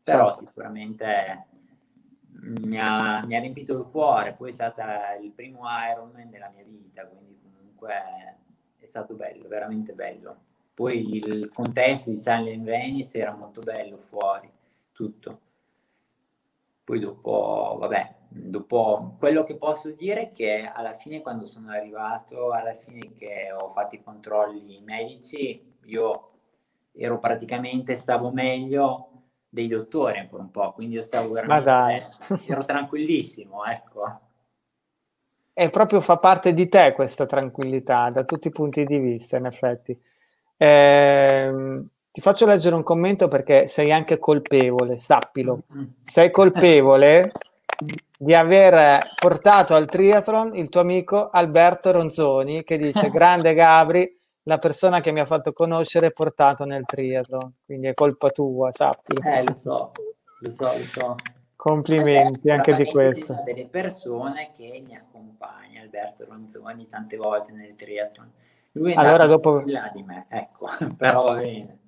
Però 0.05 0.28
Certo. 0.34 0.47
sicuramente 0.47 1.47
mi 2.61 2.78
ha, 2.78 3.22
mi 3.26 3.34
ha 3.36 3.40
riempito 3.40 3.72
il 3.78 3.86
cuore, 3.90 4.34
poi 4.34 4.51
è 4.51 4.53
stato 4.53 4.80
il 5.22 5.32
primo 5.32 5.61
Ironman 5.90 6.30
della 6.30 6.51
mia 6.55 6.64
vita, 6.64 7.05
quindi 7.07 7.38
comunque 7.42 8.36
stato 8.97 9.14
bello, 9.14 9.47
veramente 9.47 9.92
bello. 9.92 10.36
Poi 10.72 11.16
il 11.16 11.51
contesto 11.53 12.11
di 12.11 12.20
Challenge 12.20 12.70
Venice 12.70 13.18
era 13.18 13.34
molto 13.34 13.61
bello 13.61 13.99
fuori, 13.99 14.51
tutto. 14.92 15.40
Poi 16.84 16.99
dopo, 16.99 17.76
vabbè, 17.78 18.14
dopo 18.28 19.16
quello 19.18 19.44
che 19.44 19.57
posso 19.57 19.90
dire 19.90 20.22
è 20.22 20.32
che 20.32 20.70
alla 20.72 20.92
fine 20.94 21.20
quando 21.20 21.44
sono 21.44 21.70
arrivato, 21.70 22.53
alla 22.53 22.74
fine 22.74 23.12
che 23.14 23.53
ho 23.53 23.68
fatto 23.70 23.97
i 23.97 24.03
controlli 24.03 24.80
medici, 24.80 25.74
io 25.84 26.30
ero 26.92 27.18
praticamente, 27.18 27.97
stavo 27.97 28.30
meglio 28.30 29.11
dei 29.49 29.68
dottori 29.68 30.18
ancora 30.18 30.42
un 30.42 30.51
po', 30.51 30.72
quindi 30.72 30.97
io 30.97 31.03
stavo 31.03 31.32
veramente, 31.32 32.07
ero 32.47 32.64
tranquillissimo, 32.64 33.64
ecco. 33.64 34.20
E 35.59 35.70
proprio 35.70 36.02
fa 36.02 36.18
parte 36.18 36.52
di 36.52 36.68
te 36.68 36.92
questa 36.92 37.24
tranquillità 37.24 38.11
da 38.11 38.24
tutti 38.24 38.48
i 38.48 38.50
punti 38.50 38.84
di 38.84 38.98
vista, 38.98 39.38
in 39.38 39.46
effetti. 39.46 39.98
Ehm, 40.59 41.88
ti 42.11 42.20
faccio 42.20 42.44
leggere 42.44 42.74
un 42.74 42.82
commento 42.82 43.28
perché 43.28 43.66
sei 43.66 43.90
anche 43.90 44.18
colpevole, 44.18 44.98
sappilo. 44.98 45.62
Mm. 45.74 45.84
Sei 46.02 46.30
colpevole 46.30 47.32
di 48.18 48.34
aver 48.34 49.09
portato 49.18 49.74
al 49.74 49.86
triathlon 49.86 50.57
il 50.57 50.68
tuo 50.68 50.82
amico 50.82 51.30
Alberto 51.30 51.90
Ronzoni 51.90 52.62
che 52.62 52.76
dice 52.76 53.09
grande 53.11 53.54
Gabri, 53.54 54.14
la 54.42 54.59
persona 54.59 55.00
che 55.00 55.11
mi 55.11 55.20
ha 55.20 55.24
fatto 55.24 55.54
conoscere 55.54 56.12
portato 56.12 56.66
nel 56.66 56.84
triathlon, 56.84 57.50
quindi 57.64 57.86
è 57.86 57.94
colpa 57.94 58.28
tua, 58.28 58.70
sappilo. 58.72 59.22
Eh, 59.22 59.42
lo 59.42 59.54
so, 59.54 59.92
lo 60.40 60.50
so, 60.50 60.64
lo 60.64 60.84
so. 60.84 61.16
Complimenti 61.57 62.50
anche 62.50 62.74
di 62.74 62.84
questo. 62.84 63.32
sono 63.32 63.42
delle 63.42 63.66
persone 63.66 64.52
che 64.54 64.82
mi 64.86 64.94
accompagnano, 64.94 65.80
Alberto 65.84 66.26
Ronzoni, 66.26 66.86
tante 66.86 67.16
volte 67.16 67.52
nel 67.52 67.74
triathlon. 67.74 68.30
Lui 68.72 68.92
è 68.92 68.96
Allora, 68.96 69.26
dopo- 69.26 69.62
là 69.64 69.90
di 69.92 70.02
me, 70.02 70.26
ecco, 70.28 70.68
però 70.96 71.24
va 71.24 71.34
bene. 71.36 71.78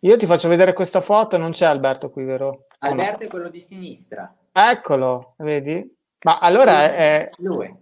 Io 0.00 0.16
ti 0.18 0.26
faccio 0.26 0.48
vedere 0.48 0.74
questa 0.74 1.00
foto, 1.00 1.38
non 1.38 1.52
c'è 1.52 1.64
Alberto 1.64 2.10
qui, 2.10 2.24
vero? 2.24 2.46
O 2.48 2.56
no? 2.80 2.90
Alberto 2.90 3.24
è 3.24 3.26
quello 3.26 3.48
di 3.48 3.62
sinistra. 3.62 4.32
Eccolo, 4.52 5.34
vedi? 5.38 5.96
Ma 6.24 6.38
allora 6.38 6.92
è, 6.92 7.30
Lui. 7.38 7.74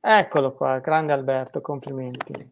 eccolo 0.00 0.52
qua, 0.54 0.80
grande 0.80 1.12
Alberto, 1.12 1.60
complimenti. 1.60 2.50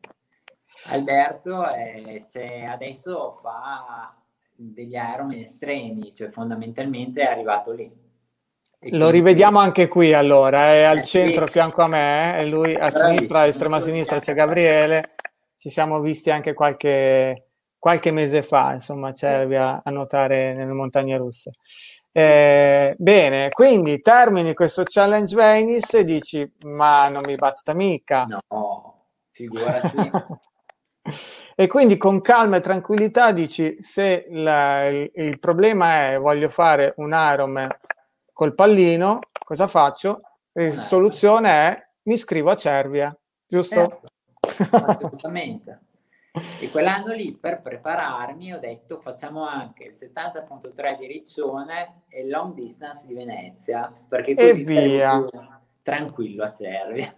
Alberto 0.86 1.68
eh, 1.68 2.20
se 2.20 2.62
adesso 2.62 3.38
fa 3.42 4.14
degli 4.60 4.94
Ironman 4.94 5.38
estremi, 5.38 6.12
cioè 6.16 6.28
fondamentalmente 6.30 7.22
è 7.22 7.26
arrivato 7.30 7.70
lì. 7.72 7.84
E 7.84 8.90
Lo 8.90 8.96
quindi- 9.08 9.10
rivediamo 9.12 9.58
anche 9.58 9.86
qui 9.86 10.12
allora, 10.12 10.72
è 10.72 10.82
al 10.82 10.98
Eh, 10.98 11.04
centro 11.04 11.46
sì. 11.46 11.52
fianco 11.52 11.82
a 11.82 11.86
me, 11.88 12.38
e 12.40 12.46
lui 12.46 12.74
a 12.74 12.78
Bravissimo. 12.88 13.08
sinistra, 13.10 13.46
estrema 13.46 13.80
sinistra 13.80 14.18
c'è 14.18 14.34
Gabriele, 14.34 15.14
ci 15.56 15.70
siamo 15.70 16.00
visti 16.00 16.30
anche 16.30 16.54
qualche, 16.54 17.50
qualche 17.78 18.10
mese 18.10 18.42
fa, 18.42 18.72
insomma, 18.72 19.12
c'eri 19.12 19.54
a, 19.56 19.80
a 19.84 19.90
nuotare 19.90 20.54
nelle 20.54 20.72
montagne 20.72 21.16
russe. 21.16 21.52
Eh, 22.10 22.96
bene, 22.98 23.50
quindi 23.50 24.00
termini 24.00 24.54
questo 24.54 24.82
challenge 24.84 25.36
Venice 25.36 25.98
e 25.98 26.04
dici, 26.04 26.52
ma 26.62 27.08
non 27.08 27.22
mi 27.24 27.36
basta 27.36 27.74
mica. 27.74 28.24
No, 28.24 29.04
figurati. 29.30 30.10
E 31.54 31.66
quindi 31.66 31.96
con 31.96 32.20
calma 32.20 32.56
e 32.56 32.60
tranquillità 32.60 33.32
dici 33.32 33.76
se 33.82 34.26
la- 34.30 34.86
il, 34.86 35.10
il 35.14 35.38
problema 35.38 36.10
è 36.12 36.18
voglio 36.18 36.48
fare 36.48 36.94
un 36.98 37.12
Ironman 37.12 37.68
col 38.32 38.54
pallino, 38.54 39.18
cosa 39.44 39.66
faccio? 39.66 40.20
La 40.52 40.62
Ironman. 40.64 40.82
soluzione 40.82 41.48
è 41.50 41.86
mi 42.02 42.14
iscrivo 42.14 42.50
a 42.50 42.56
Cervia, 42.56 43.16
giusto? 43.46 44.00
Certo, 44.40 44.70
assolutamente. 44.70 45.80
E 46.60 46.70
quell'anno 46.70 47.12
lì 47.12 47.32
per 47.34 47.60
prepararmi 47.60 48.52
ho 48.52 48.58
detto 48.60 49.00
facciamo 49.00 49.46
anche 49.46 49.84
il 49.84 49.94
70.3 49.98 50.96
di 50.98 51.06
Riccione 51.06 52.02
e 52.08 52.22
il 52.22 52.28
long 52.28 52.54
distance 52.54 53.06
di 53.06 53.14
Venezia, 53.14 53.92
perché 54.08 54.32
E 54.32 54.34
così 54.36 54.62
stai 54.62 54.88
via. 54.88 55.26
tranquillo 55.82 56.44
a 56.44 56.52
Cervia. 56.52 57.12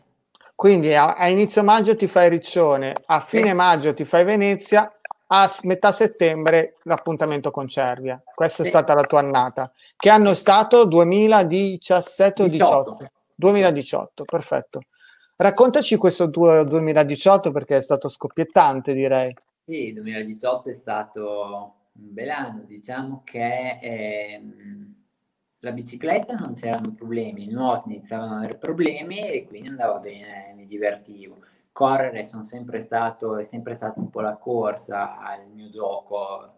Quindi 0.60 0.94
a, 0.94 1.14
a 1.14 1.30
inizio 1.30 1.64
maggio 1.64 1.96
ti 1.96 2.06
fai 2.06 2.28
Riccione, 2.28 2.94
a 3.06 3.20
fine 3.20 3.54
maggio 3.54 3.94
ti 3.94 4.04
fai 4.04 4.24
Venezia, 4.24 4.94
a 5.28 5.50
metà 5.62 5.90
settembre 5.90 6.76
l'appuntamento 6.82 7.50
con 7.50 7.66
Cervia. 7.66 8.22
Questa 8.22 8.62
è 8.62 8.66
stata 8.66 8.92
la 8.92 9.04
tua 9.04 9.20
annata. 9.20 9.72
Che 9.96 10.10
anno 10.10 10.32
è 10.32 10.34
stato? 10.34 10.84
2017 10.84 12.42
o 12.42 12.46
18. 12.48 12.90
18? 12.90 13.12
2018, 13.36 14.24
perfetto. 14.26 14.80
Raccontaci 15.36 15.96
questo 15.96 16.28
tuo 16.28 16.62
2018 16.62 17.52
perché 17.52 17.78
è 17.78 17.80
stato 17.80 18.10
scoppiettante, 18.10 18.92
direi. 18.92 19.34
Sì, 19.64 19.84
il 19.84 19.94
2018 19.94 20.68
è 20.68 20.74
stato 20.74 21.74
un 21.92 22.12
bel 22.12 22.28
anno, 22.28 22.64
diciamo 22.66 23.22
che 23.24 23.78
ehm, 23.80 24.94
la 25.60 25.72
bicicletta 25.72 26.34
non 26.34 26.54
c'erano 26.54 26.94
problemi, 26.94 27.44
il 27.44 27.52
nuoto 27.52 27.88
iniziavano 27.88 28.32
ad 28.32 28.38
avere 28.38 28.58
problemi 28.58 29.28
e 29.28 29.46
quindi 29.46 29.68
andava 29.68 29.98
bene, 29.98 30.54
mi 30.56 30.66
divertivo. 30.66 31.38
Correre 31.72 32.24
sono 32.24 32.42
sempre 32.42 32.80
stato, 32.80 33.36
è 33.36 33.44
sempre 33.44 33.74
stata 33.74 34.00
un 34.00 34.10
po' 34.10 34.20
la 34.20 34.36
corsa 34.36 35.18
al 35.18 35.46
mio 35.48 35.68
gioco 35.70 36.54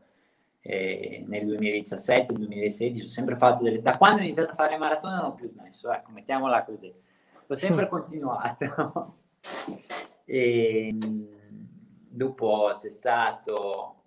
eh, 0.60 1.24
nel 1.26 1.44
2017-2016, 1.46 3.02
ho 3.02 3.06
sempre 3.06 3.36
fatto 3.36 3.64
delle... 3.64 3.82
Da 3.82 3.98
quando 3.98 4.20
ho 4.20 4.24
iniziato 4.24 4.52
a 4.52 4.54
fare 4.54 4.76
maratone 4.78 5.16
non 5.16 5.24
ho 5.26 5.34
più 5.34 5.48
smesso, 5.48 5.90
ecco, 5.90 6.12
mettiamola 6.12 6.64
così. 6.64 6.92
Ho 7.46 7.54
sempre 7.54 7.88
continuato. 7.90 9.16
E, 10.24 10.92
mh, 10.92 11.26
dopo 12.08 12.72
c'è 12.78 12.88
stato 12.88 14.04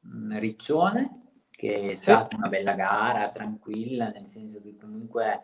Riccione, 0.00 1.29
che 1.60 1.90
è 1.90 1.94
stata 1.94 2.36
una 2.36 2.48
bella 2.48 2.72
gara, 2.72 3.28
tranquilla, 3.28 4.08
nel 4.08 4.24
senso 4.24 4.62
che 4.62 4.78
comunque 4.78 5.42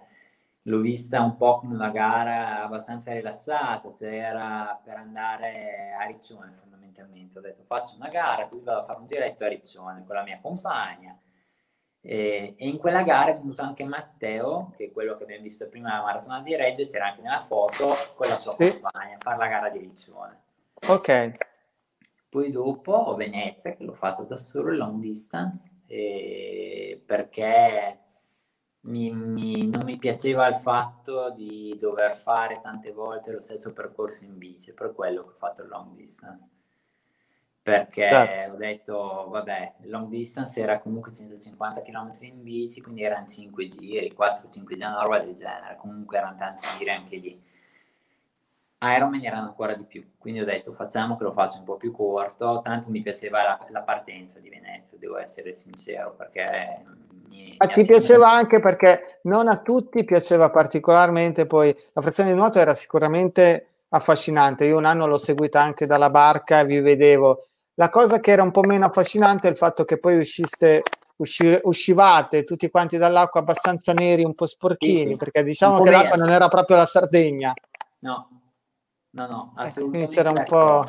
l'ho 0.63 0.79
vista 0.79 1.21
un 1.21 1.37
po' 1.37 1.59
come 1.59 1.75
una 1.75 1.91
gara 1.91 2.63
abbastanza 2.63 3.13
rilassata, 3.13 3.93
cioè 3.93 4.15
era 4.15 4.81
per 4.83 4.97
andare 4.97 5.93
a 5.93 6.07
Riccione 6.07 6.53
fondamentalmente. 6.53 7.37
Ho 7.37 7.43
detto 7.43 7.65
faccio 7.67 7.97
una 7.97 8.09
gara, 8.09 8.47
poi 8.47 8.63
vado 8.63 8.79
a 8.79 8.85
fare 8.85 9.01
un 9.01 9.05
diretto 9.05 9.45
a 9.45 9.49
Riccione 9.49 10.05
con 10.07 10.15
la 10.15 10.23
mia 10.23 10.41
compagna. 10.41 11.15
E, 12.01 12.55
e 12.57 12.67
in 12.67 12.79
quella 12.79 13.03
gara 13.03 13.33
è 13.33 13.35
venuto 13.35 13.61
anche 13.61 13.85
Matteo, 13.85 14.73
che 14.75 14.87
è 14.87 14.93
quello 14.93 15.19
che 15.19 15.25
abbiamo 15.25 15.43
visto 15.43 15.69
prima 15.69 15.93
alla 15.93 16.05
Maratona 16.05 16.41
di 16.41 16.57
Reggio, 16.57 16.85
c'era 16.85 17.09
anche 17.09 17.21
nella 17.21 17.43
foto 17.43 17.89
con 18.15 18.27
la 18.27 18.39
sua 18.39 18.53
sì. 18.53 18.71
compagna 18.71 19.17
a 19.17 19.21
fare 19.21 19.37
la 19.37 19.49
gara 19.49 19.69
di 19.69 19.81
Riccione. 19.81 20.41
Ok. 20.89 21.33
Poi 22.31 22.51
dopo 22.51 23.15
Venezia, 23.17 23.75
che 23.75 23.85
l'ho 23.85 23.93
fatto 23.93 24.23
da 24.23 24.39
solo, 24.39 24.75
long 24.75 24.99
distance, 24.99 25.75
perché 25.87 28.01
mi, 28.87 29.13
mi, 29.13 29.69
non 29.69 29.85
mi 29.85 29.99
piaceva 29.99 30.47
il 30.49 30.57
fatto 30.57 31.31
di 31.31 31.77
dover 31.79 32.17
fare 32.17 32.61
tante 32.61 32.93
volte 32.93 33.33
lo 33.33 33.41
stesso 33.41 33.73
percorso 33.73 34.25
in 34.25 34.39
bici, 34.39 34.73
per 34.73 34.93
quello 34.93 35.23
che 35.23 35.31
ho 35.31 35.39
fatto 35.39 35.63
il 35.63 35.69
long 35.69 35.95
distance. 35.95 36.51
Perché 37.63 38.09
certo. 38.09 38.53
ho 38.53 38.57
detto, 38.57 39.29
vabbè, 39.29 39.75
il 39.83 39.91
long 39.91 40.09
distance 40.09 40.61
era 40.61 40.79
comunque 40.79 41.11
150 41.11 41.83
km 41.83 42.13
in 42.21 42.43
bici, 42.45 42.81
quindi 42.81 43.03
erano 43.03 43.27
5 43.27 43.67
giri, 43.67 44.15
4-5 44.17 44.49
giri, 44.49 44.75
una 44.77 45.03
roba 45.03 45.19
del 45.19 45.35
genere, 45.35 45.77
comunque 45.77 46.19
erano 46.19 46.37
tanti 46.37 46.65
giri 46.79 46.91
anche 46.91 47.17
lì. 47.17 47.43
Ironman 48.79 49.25
erano 49.25 49.47
ancora 49.47 49.75
di 49.75 49.85
più, 49.85 50.05
quindi 50.19 50.41
ho 50.41 50.45
detto 50.45 50.71
facciamo 50.71 51.17
che 51.17 51.25
lo 51.25 51.33
faccio 51.33 51.59
un 51.59 51.65
po' 51.65 51.77
più 51.77 51.93
corto, 51.93 52.61
tanto 52.63 52.91
mi 52.91 53.01
piaceva 53.01 53.43
la, 53.43 53.67
la 53.71 53.83
partenza 53.83 54.39
di 54.39 54.51
Venezia, 54.51 54.99
devo 54.99 55.17
essere 55.17 55.55
sincero, 55.55 56.15
perché 56.15 56.85
mi, 57.29 57.55
a 57.57 57.67
ti 57.69 57.87
piaceva 57.87 58.31
anche 58.31 58.61
perché 58.61 59.21
non 59.23 59.49
a 59.49 59.61
tutti 59.61 60.05
piaceva 60.05 60.51
particolarmente, 60.51 61.47
poi 61.47 61.75
la 61.93 62.03
frazione 62.03 62.31
di 62.31 62.37
nuoto 62.37 62.59
era 62.59 62.75
sicuramente 62.75 63.69
affascinante. 63.89 64.67
Io 64.67 64.77
un 64.77 64.85
anno 64.85 65.07
l'ho 65.07 65.19
seguita 65.19 65.61
anche 65.61 65.87
dalla 65.87 66.11
barca 66.11 66.61
e 66.61 66.67
vi 66.67 66.81
vedevo. 66.81 67.47
La 67.75 67.89
cosa 67.89 68.21
che 68.21 68.31
era 68.31 68.43
un 68.43 68.51
po' 68.51 68.63
meno 68.63 68.87
affascinante 68.87 69.49
è 69.49 69.51
il 69.51 69.57
fatto 69.57 69.85
che 69.85 69.99
poi 69.99 70.19
usciste, 70.19 70.83
usci, 71.17 71.59
uscivate 71.63 72.45
tutti 72.45 72.71
quanti 72.71 72.99
dall'acqua 72.99 73.41
abbastanza 73.41 73.93
neri, 73.93 74.25
un 74.25 74.35
po' 74.35 74.47
sporchini, 74.47 75.03
sì, 75.03 75.09
sì. 75.09 75.17
perché 75.17 75.43
diciamo 75.43 75.81
che 75.81 75.91
l'acqua 75.91 76.17
non 76.17 76.29
era 76.29 76.49
proprio 76.49 76.77
la 76.77 76.87
Sardegna. 76.87 77.55
No, 78.01 78.36
no, 79.17 79.27
no, 79.27 79.53
assolutamente. 79.57 80.05
Ecco, 80.05 80.15
c'era 80.15 80.31
un 80.31 80.45
po', 80.47 80.87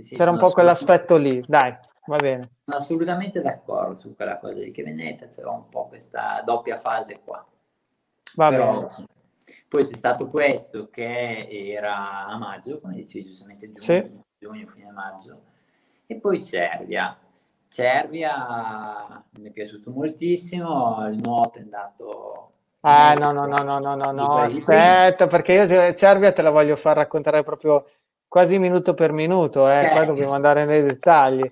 sì, 0.00 0.14
c'era 0.14 0.30
un 0.30 0.38
po' 0.38 0.50
quell'aspetto 0.50 1.16
lì, 1.16 1.44
dai. 1.46 1.76
Va 2.06 2.16
bene. 2.16 2.50
Sono 2.64 2.76
assolutamente 2.76 3.40
d'accordo 3.40 3.94
su 3.94 4.14
quella 4.16 4.38
cosa 4.38 4.54
di 4.54 4.70
che 4.70 4.82
Veneta 4.82 5.26
c'era 5.26 5.50
un 5.50 5.68
po' 5.68 5.86
questa 5.86 6.42
doppia 6.44 6.78
fase 6.78 7.20
qua. 7.20 7.44
Va 8.34 8.48
Però, 8.48 8.70
bene. 8.70 9.06
Poi 9.68 9.84
c'è 9.84 9.96
stato 9.96 10.28
questo 10.28 10.88
che 10.88 11.48
era 11.50 12.26
a 12.26 12.36
maggio, 12.38 12.80
come 12.80 12.94
dicevi 12.94 13.24
giustamente 13.24 13.72
giugno, 13.72 13.80
sì. 13.80 14.20
giugno 14.38 14.66
fine 14.68 14.90
maggio, 14.90 15.42
e 16.06 16.16
poi 16.16 16.44
Cervia. 16.44 17.16
Cervia 17.68 19.24
mi 19.38 19.48
è 19.48 19.50
piaciuto 19.50 19.90
moltissimo, 19.90 21.08
il 21.08 21.18
nuoto 21.22 21.58
è 21.58 21.62
andato 21.62 22.51
Ah, 22.84 23.14
no, 23.14 23.30
no, 23.30 23.46
no, 23.46 23.62
no, 23.62 23.78
no, 23.78 23.94
no, 23.94 24.10
no, 24.10 24.36
aspetta, 24.38 25.28
perché 25.28 25.52
io 25.52 25.94
Cervia 25.94 26.32
te 26.32 26.42
la 26.42 26.50
voglio 26.50 26.74
far 26.74 26.96
raccontare 26.96 27.44
proprio 27.44 27.86
quasi 28.26 28.58
minuto 28.58 28.94
per 28.94 29.12
minuto, 29.12 29.70
eh, 29.70 29.90
qua 29.92 30.04
dobbiamo 30.04 30.32
andare 30.32 30.64
nei 30.64 30.82
dettagli. 30.82 31.48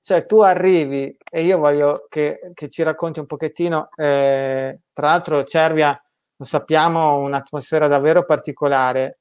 Cioè, 0.00 0.26
tu 0.26 0.40
arrivi 0.40 1.16
e 1.30 1.42
io 1.42 1.56
voglio 1.56 2.04
che, 2.10 2.50
che 2.52 2.68
ci 2.68 2.82
racconti 2.82 3.18
un 3.18 3.24
pochettino, 3.24 3.88
eh, 3.96 4.80
tra 4.92 5.06
l'altro 5.08 5.44
Cervia, 5.44 5.98
lo 6.36 6.44
sappiamo, 6.44 7.16
un'atmosfera 7.16 7.86
davvero 7.86 8.26
particolare. 8.26 9.20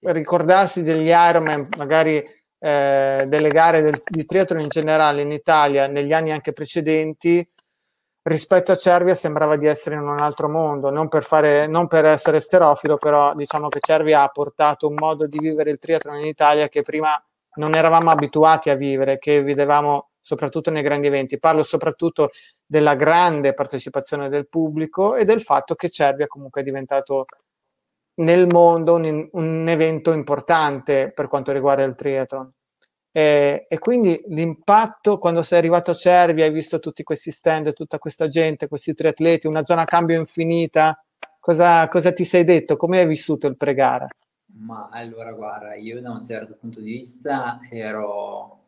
Ricordarsi 0.00 0.82
degli 0.82 1.08
Ironman, 1.08 1.68
magari 1.78 2.22
eh, 2.58 3.24
delle 3.26 3.48
gare 3.48 3.80
del, 3.80 4.02
di 4.04 4.26
triathlon 4.26 4.60
in 4.60 4.68
generale 4.68 5.22
in 5.22 5.30
Italia 5.30 5.86
negli 5.86 6.12
anni 6.12 6.32
anche 6.32 6.52
precedenti, 6.52 7.48
rispetto 8.26 8.72
a 8.72 8.76
Cervia 8.76 9.14
sembrava 9.14 9.56
di 9.56 9.66
essere 9.66 9.96
in 9.96 10.02
un 10.02 10.18
altro 10.20 10.48
mondo, 10.48 10.90
non 10.90 11.08
per, 11.08 11.24
fare, 11.24 11.66
non 11.66 11.86
per 11.86 12.04
essere 12.06 12.40
sterofilo, 12.40 12.96
però 12.96 13.34
diciamo 13.34 13.68
che 13.68 13.78
Cervia 13.80 14.22
ha 14.22 14.28
portato 14.28 14.88
un 14.88 14.94
modo 14.94 15.26
di 15.26 15.38
vivere 15.38 15.70
il 15.70 15.78
triathlon 15.78 16.18
in 16.18 16.26
Italia 16.26 16.68
che 16.68 16.82
prima 16.82 17.20
non 17.56 17.74
eravamo 17.74 18.10
abituati 18.10 18.70
a 18.70 18.74
vivere, 18.74 19.18
che 19.18 19.42
vedevamo 19.42 20.10
soprattutto 20.20 20.70
nei 20.70 20.82
grandi 20.82 21.06
eventi. 21.06 21.38
Parlo 21.38 21.62
soprattutto 21.62 22.30
della 22.64 22.96
grande 22.96 23.54
partecipazione 23.54 24.28
del 24.28 24.48
pubblico 24.48 25.14
e 25.14 25.24
del 25.24 25.40
fatto 25.40 25.76
che 25.76 25.88
Cervia 25.88 26.26
comunque 26.26 26.62
è 26.62 26.64
diventato 26.64 27.26
nel 28.16 28.46
mondo 28.48 28.94
un, 28.94 29.28
un 29.32 29.68
evento 29.68 30.12
importante 30.12 31.12
per 31.14 31.28
quanto 31.28 31.52
riguarda 31.52 31.84
il 31.84 31.94
triathlon. 31.94 32.52
E, 33.16 33.64
e, 33.70 33.78
quindi 33.78 34.22
l'impatto 34.26 35.16
quando 35.16 35.40
sei 35.40 35.56
arrivato 35.56 35.92
a 35.92 35.94
Cervia, 35.94 36.44
hai 36.44 36.50
visto 36.50 36.80
tutti 36.80 37.02
questi 37.02 37.30
stand, 37.30 37.72
tutta 37.72 37.98
questa 37.98 38.28
gente, 38.28 38.68
questi 38.68 38.92
triatleti, 38.92 39.46
una 39.46 39.64
zona 39.64 39.84
cambio 39.84 40.20
infinita, 40.20 41.02
cosa, 41.40 41.88
cosa 41.88 42.12
ti 42.12 42.24
sei 42.24 42.44
detto? 42.44 42.76
Come 42.76 42.98
hai 42.98 43.06
vissuto 43.06 43.46
il 43.46 43.56
pre-gara? 43.56 44.06
Ma 44.58 44.90
allora, 44.92 45.32
guarda, 45.32 45.76
io 45.76 45.98
da 46.02 46.10
un 46.10 46.22
certo 46.22 46.58
punto 46.60 46.80
di 46.80 46.92
vista 46.92 47.58
ero, 47.70 48.58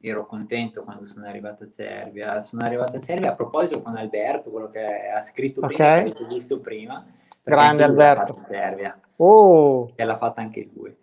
ero 0.00 0.24
contento 0.24 0.84
quando 0.84 1.04
sono 1.04 1.26
arrivato 1.26 1.64
a 1.64 1.68
Cervia. 1.68 2.40
Sono 2.40 2.64
arrivato 2.64 2.96
a 2.96 3.00
Cervia 3.02 3.32
a 3.32 3.34
proposito 3.34 3.82
con 3.82 3.94
Alberto, 3.94 4.48
quello 4.48 4.70
che 4.70 5.10
ha 5.14 5.20
scritto 5.20 5.60
prima, 5.60 5.84
okay. 5.84 6.04
che 6.04 6.10
avete 6.12 6.24
visto 6.32 6.60
prima. 6.60 7.06
Grande 7.42 7.84
Alberto. 7.84 8.40
Cervia, 8.42 8.98
oh. 9.16 9.92
che 9.94 10.04
l'ha 10.04 10.16
fatta 10.16 10.40
anche 10.40 10.66
lui. 10.72 10.96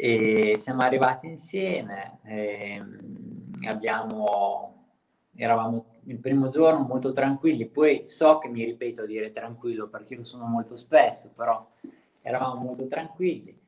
E 0.00 0.54
siamo 0.58 0.82
arrivati 0.82 1.26
insieme, 1.26 2.20
abbiamo, 3.66 4.84
eravamo 5.34 5.86
il 6.04 6.18
primo 6.18 6.48
giorno 6.48 6.86
molto 6.86 7.10
tranquilli, 7.10 7.66
poi 7.66 8.04
so 8.06 8.38
che 8.38 8.48
mi 8.48 8.64
ripeto 8.64 9.02
a 9.02 9.06
dire 9.06 9.32
tranquillo 9.32 9.88
perché 9.88 10.14
lo 10.14 10.22
sono 10.22 10.46
molto 10.46 10.76
spesso, 10.76 11.32
però 11.34 11.68
eravamo 12.22 12.62
molto 12.62 12.86
tranquilli 12.86 13.58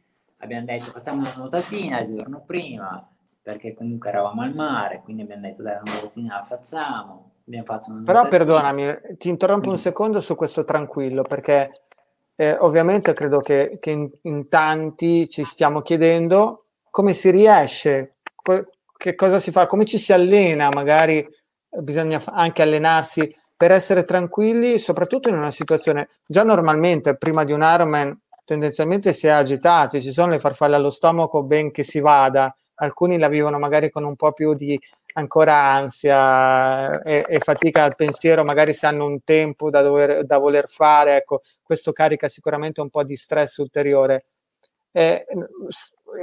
abbiamo 0.41 0.67
detto 0.67 0.91
facciamo 0.91 1.21
una 1.21 1.35
nuotatina 1.37 2.01
il 2.01 2.17
giorno 2.17 2.43
prima, 2.45 3.07
perché 3.43 3.75
comunque 3.75 4.11
eravamo 4.11 4.43
al 4.43 4.55
mare, 4.55 5.01
quindi 5.03 5.23
abbiamo 5.23 5.43
detto 5.43 5.63
dai, 5.63 5.75
una 5.75 5.93
nuotatina 5.93 6.37
la 6.37 6.43
facciamo. 6.43 7.31
Abbiamo 7.47 7.65
fatto 7.65 7.91
una 7.91 8.03
Però 8.05 8.29
perdonami, 8.29 9.17
ti 9.19 9.29
interrompo 9.29 9.69
un 9.69 9.75
mm. 9.75 9.79
secondo 9.79 10.21
su 10.21 10.37
questo 10.37 10.65
tranquillo, 10.65 11.23
perché 11.23 11.87
eh, 12.41 12.57
ovviamente 12.61 13.13
credo 13.13 13.41
che, 13.41 13.77
che 13.79 13.91
in, 13.91 14.11
in, 14.23 14.49
tanti 14.49 15.29
ci 15.29 15.45
stiamo 15.45 15.83
chiedendo 15.83 16.69
come 16.89 17.13
si 17.13 17.29
riesce, 17.29 18.17
co- 18.35 18.67
che 18.97 19.15
cosa 19.15 19.39
si 19.39 19.51
fa, 19.51 19.67
come 19.67 19.85
ci 19.85 19.99
si 19.99 20.15
allena, 20.15 20.71
magari 20.73 21.29
bisogna 21.69 22.23
anche 22.25 22.63
allenarsi 22.63 23.31
per 23.55 23.73
essere 23.73 24.05
tranquilli, 24.05 24.79
soprattutto 24.79 25.29
in 25.29 25.37
una 25.37 25.51
situazione 25.51 26.09
già 26.27 26.43
normalmente 26.43 27.19
prima 27.19 27.45
di 27.45 27.53
un 27.53 27.61
Ironman 27.61 28.19
tendenzialmente 28.47 29.13
si 29.13 29.27
è 29.27 29.31
agitati, 29.31 30.01
ci 30.01 30.11
sono 30.11 30.31
le 30.31 30.39
farfalle 30.39 30.77
allo 30.77 30.89
stomaco 30.89 31.43
ben 31.43 31.71
che 31.71 31.83
si 31.83 32.01
vada, 32.01 32.57
alcuni 32.77 33.19
la 33.19 33.29
vivono 33.29 33.59
magari 33.59 33.91
con 33.91 34.05
un 34.05 34.17
po' 34.17 34.33
più 34.33 34.55
di 34.55 34.81
ancora 35.15 35.55
ansia 35.55 37.03
e, 37.03 37.25
e 37.29 37.39
fatica 37.41 37.85
al 37.85 37.95
pensiero, 37.95 38.45
magari 38.45 38.73
se 38.73 38.87
hanno 38.87 39.07
un 39.07 39.23
tempo 39.25 39.71
da, 39.71 39.83
dover, 39.83 40.25
da 40.25 40.39
voler 40.39 40.69
fare, 40.69 41.17
ecco, 41.17 41.41
questo 41.63 41.93
carica 41.93 42.29
sicuramente 42.29 42.81
un 42.81 42.91
po' 42.91 43.05
di 43.05 43.17
stress 43.17 43.57
ulteriore. 43.59 44.27
E, 44.93 45.27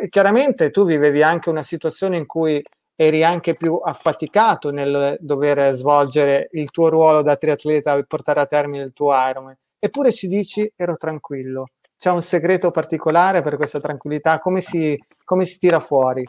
chiaramente 0.10 0.72
tu 0.72 0.86
vivevi 0.86 1.24
anche 1.24 1.50
una 1.50 1.64
situazione 1.64 2.18
in 2.18 2.26
cui 2.26 2.62
eri 2.96 3.24
anche 3.24 3.56
più 3.56 3.80
affaticato 3.84 4.72
nel 4.72 5.18
dover 5.20 5.74
svolgere 5.74 6.50
il 6.54 6.72
tuo 6.72 6.90
ruolo 6.90 7.22
da 7.22 7.36
triatleta 7.36 7.96
e 7.96 8.06
portare 8.06 8.40
a 8.40 8.48
termine 8.48 8.84
il 8.84 8.94
tuo 8.94 9.14
Ironman. 9.14 9.56
Eppure 9.80 10.12
ci 10.12 10.28
dici 10.28 10.70
ero 10.76 10.98
tranquillo. 10.98 11.68
C'è 11.96 12.10
un 12.10 12.22
segreto 12.22 12.72
particolare 12.72 13.42
per 13.42 13.56
questa 13.56 13.80
tranquillità? 13.80 14.40
Come 14.40 14.62
si, 14.62 15.00
come 15.24 15.46
si 15.46 15.60
tira 15.60 15.80
fuori? 15.80 16.28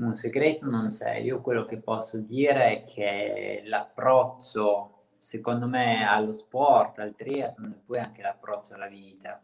Un 0.00 0.14
segreto 0.14 0.66
non 0.66 0.88
c'è. 0.88 1.16
Io 1.16 1.42
quello 1.42 1.66
che 1.66 1.78
posso 1.78 2.18
dire 2.18 2.80
è 2.80 2.84
che 2.84 3.62
l'approccio, 3.66 5.08
secondo 5.18 5.66
me, 5.66 6.06
allo 6.06 6.32
sport, 6.32 6.98
al 7.00 7.14
triathlon, 7.14 7.72
e 7.72 7.80
poi 7.84 7.98
anche 7.98 8.22
l'approccio 8.22 8.74
alla 8.74 8.86
vita. 8.86 9.40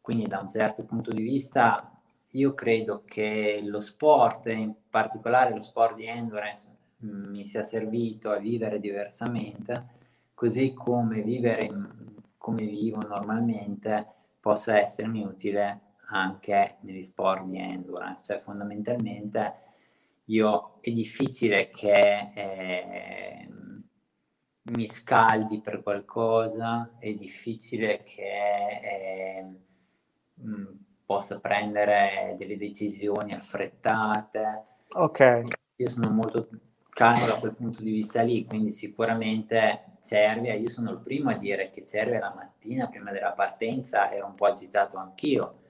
Quindi 0.00 0.26
da 0.26 0.40
un 0.40 0.48
certo 0.48 0.82
punto 0.82 1.12
di 1.12 1.22
vista 1.22 1.88
io 2.32 2.54
credo 2.54 3.04
che 3.04 3.60
lo 3.62 3.78
sport, 3.78 4.46
in 4.46 4.74
particolare 4.90 5.54
lo 5.54 5.60
sport 5.60 5.94
di 5.94 6.06
endurance, 6.06 6.68
mi 6.98 7.44
sia 7.44 7.62
servito 7.62 8.30
a 8.30 8.38
vivere 8.38 8.80
diversamente, 8.80 10.00
così 10.34 10.72
come 10.74 11.22
vivere 11.22 11.68
come 12.38 12.64
vivo 12.64 13.00
normalmente 13.06 14.06
possa 14.40 14.80
essermi 14.80 15.22
utile 15.22 15.80
anche 16.08 16.78
negli 16.80 17.02
sport 17.02 17.44
di 17.44 17.58
endurance, 17.58 18.24
cioè 18.24 18.40
fondamentalmente 18.40 19.61
io 20.26 20.78
è 20.80 20.90
difficile 20.90 21.70
che 21.70 22.30
eh, 22.34 23.48
mi 24.64 24.86
scaldi 24.86 25.60
per 25.60 25.82
qualcosa, 25.82 26.96
è 26.98 27.12
difficile 27.14 28.02
che 28.02 28.22
eh, 28.82 29.46
mh, 30.34 30.68
possa 31.04 31.40
prendere 31.40 32.36
delle 32.38 32.56
decisioni 32.56 33.32
affrettate. 33.32 34.64
Ok. 34.90 35.42
Io 35.76 35.88
sono 35.88 36.10
molto 36.10 36.48
calmo 36.90 37.26
da 37.26 37.38
quel 37.38 37.54
punto 37.54 37.82
di 37.82 37.90
vista 37.90 38.22
lì, 38.22 38.44
quindi 38.44 38.70
sicuramente 38.70 39.96
Cervia, 40.00 40.54
io 40.54 40.68
sono 40.68 40.90
il 40.92 40.98
primo 40.98 41.30
a 41.30 41.34
dire 41.38 41.70
che 41.70 41.84
Cervia 41.84 42.18
la 42.20 42.34
mattina 42.34 42.88
prima 42.88 43.10
della 43.10 43.32
partenza 43.32 44.12
ero 44.12 44.26
un 44.26 44.34
po' 44.34 44.46
agitato 44.46 44.96
anch'io, 44.98 45.60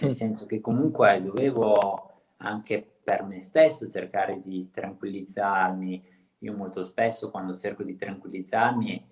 nel 0.00 0.12
senso 0.12 0.46
che 0.46 0.60
comunque 0.60 1.20
dovevo 1.22 2.22
anche 2.38 2.95
per 3.06 3.22
me 3.22 3.40
stesso 3.40 3.88
cercare 3.88 4.40
di 4.42 4.68
tranquillizzarmi. 4.72 6.04
Io 6.40 6.52
molto 6.54 6.82
spesso 6.82 7.30
quando 7.30 7.54
cerco 7.54 7.84
di 7.84 7.94
tranquillizzarmi 7.94 9.08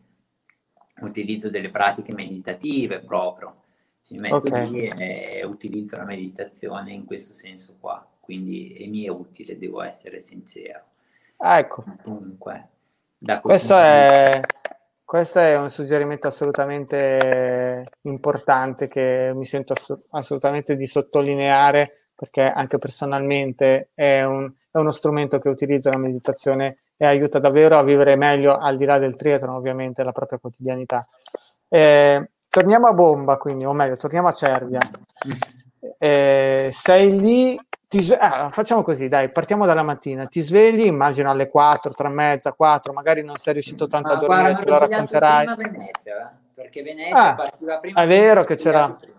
utilizzo 1.03 1.49
delle 1.49 1.71
pratiche 1.71 2.13
meditative 2.13 2.99
proprio. 2.99 3.63
Mi 4.09 4.19
metto 4.19 4.49
Ok. 4.49 4.51
lì 4.51 4.81
e 4.89 5.45
utilizzo 5.45 5.97
la 5.97 6.05
meditazione 6.05 6.93
in 6.93 7.05
questo 7.05 7.35
senso 7.35 7.77
qua, 7.79 8.05
quindi 8.19 8.85
mi 8.89 9.05
è 9.05 9.09
utile, 9.09 9.57
devo 9.57 9.81
essere 9.81 10.19
sincero. 10.19 10.83
Ah, 11.37 11.59
ecco, 11.59 11.85
Comunque, 12.03 12.69
questo 13.43 13.79
è, 13.79 14.41
questo 15.05 15.39
è 15.39 15.57
un 15.57 15.71
suggerimento 15.71 16.27
assolutamente 16.27 17.87
importante 18.03 18.89
che 18.89 19.31
mi 19.35 19.45
sento 19.45 19.73
ass- 19.73 19.99
assolutamente 20.11 20.75
di 20.77 20.87
sottolineare 20.87 22.04
perché 22.15 22.43
anche 22.43 22.79
personalmente 22.79 23.91
è, 23.95 24.23
un- 24.25 24.53
è 24.71 24.79
uno 24.79 24.91
strumento 24.91 25.39
che 25.39 25.49
utilizzo 25.49 25.91
la 25.91 25.97
meditazione 25.99 26.79
e 26.97 27.07
aiuta 27.07 27.39
davvero 27.39 27.77
a 27.79 27.83
vivere 27.83 28.17
meglio 28.17 28.57
al 28.57 28.77
di 28.77 28.85
là 28.85 28.99
del 28.99 29.17
triathlon, 29.17 29.55
ovviamente, 29.57 30.03
la 30.05 30.13
propria 30.13 30.39
quotidianità. 30.39 31.03
Eh, 31.69 32.31
torniamo 32.49 32.87
a 32.87 32.93
Bomba, 32.93 33.37
quindi, 33.37 33.65
o 33.65 33.73
meglio, 33.73 33.97
torniamo 33.97 34.29
a 34.29 34.33
Cervia. 34.33 34.81
Eh, 35.99 36.71
sei 36.73 37.19
lì, 37.21 37.61
ti 37.89 38.01
sve- 38.01 38.17
ah, 38.17 38.49
facciamo 38.51 38.83
così, 38.83 39.09
dai, 39.09 39.31
partiamo 39.31 39.67
dalla 39.67 39.83
mattina, 39.83 40.25
ti 40.27 40.41
svegli, 40.41 40.87
immagino 40.87 41.31
alle 41.31 41.49
4, 41.51 41.93
3 41.93 42.07
e 42.09 42.11
mezza, 42.11 42.53
4, 42.53 42.93
magari 42.95 43.23
non 43.23 43.37
sei 43.37 43.53
riuscito 43.53 43.87
tanto 43.87 44.09
a 44.09 44.15
Ma 44.15 44.21
dormire, 44.21 44.43
guarda, 44.53 44.65
te 44.65 44.71
lo 44.71 44.79
racconterai. 44.79 45.47
a 45.47 45.55
Venezia, 45.55 46.31
eh, 46.31 46.35
perché 46.55 46.83
Venezia 46.83 47.31
Ah, 47.33 47.35
partiva 47.35 47.77
prima. 47.79 48.03
è 48.03 48.07
vero 48.07 48.25
ero 48.31 48.45
che 48.45 48.57
c'era 48.57 48.91
prima. 48.99 49.14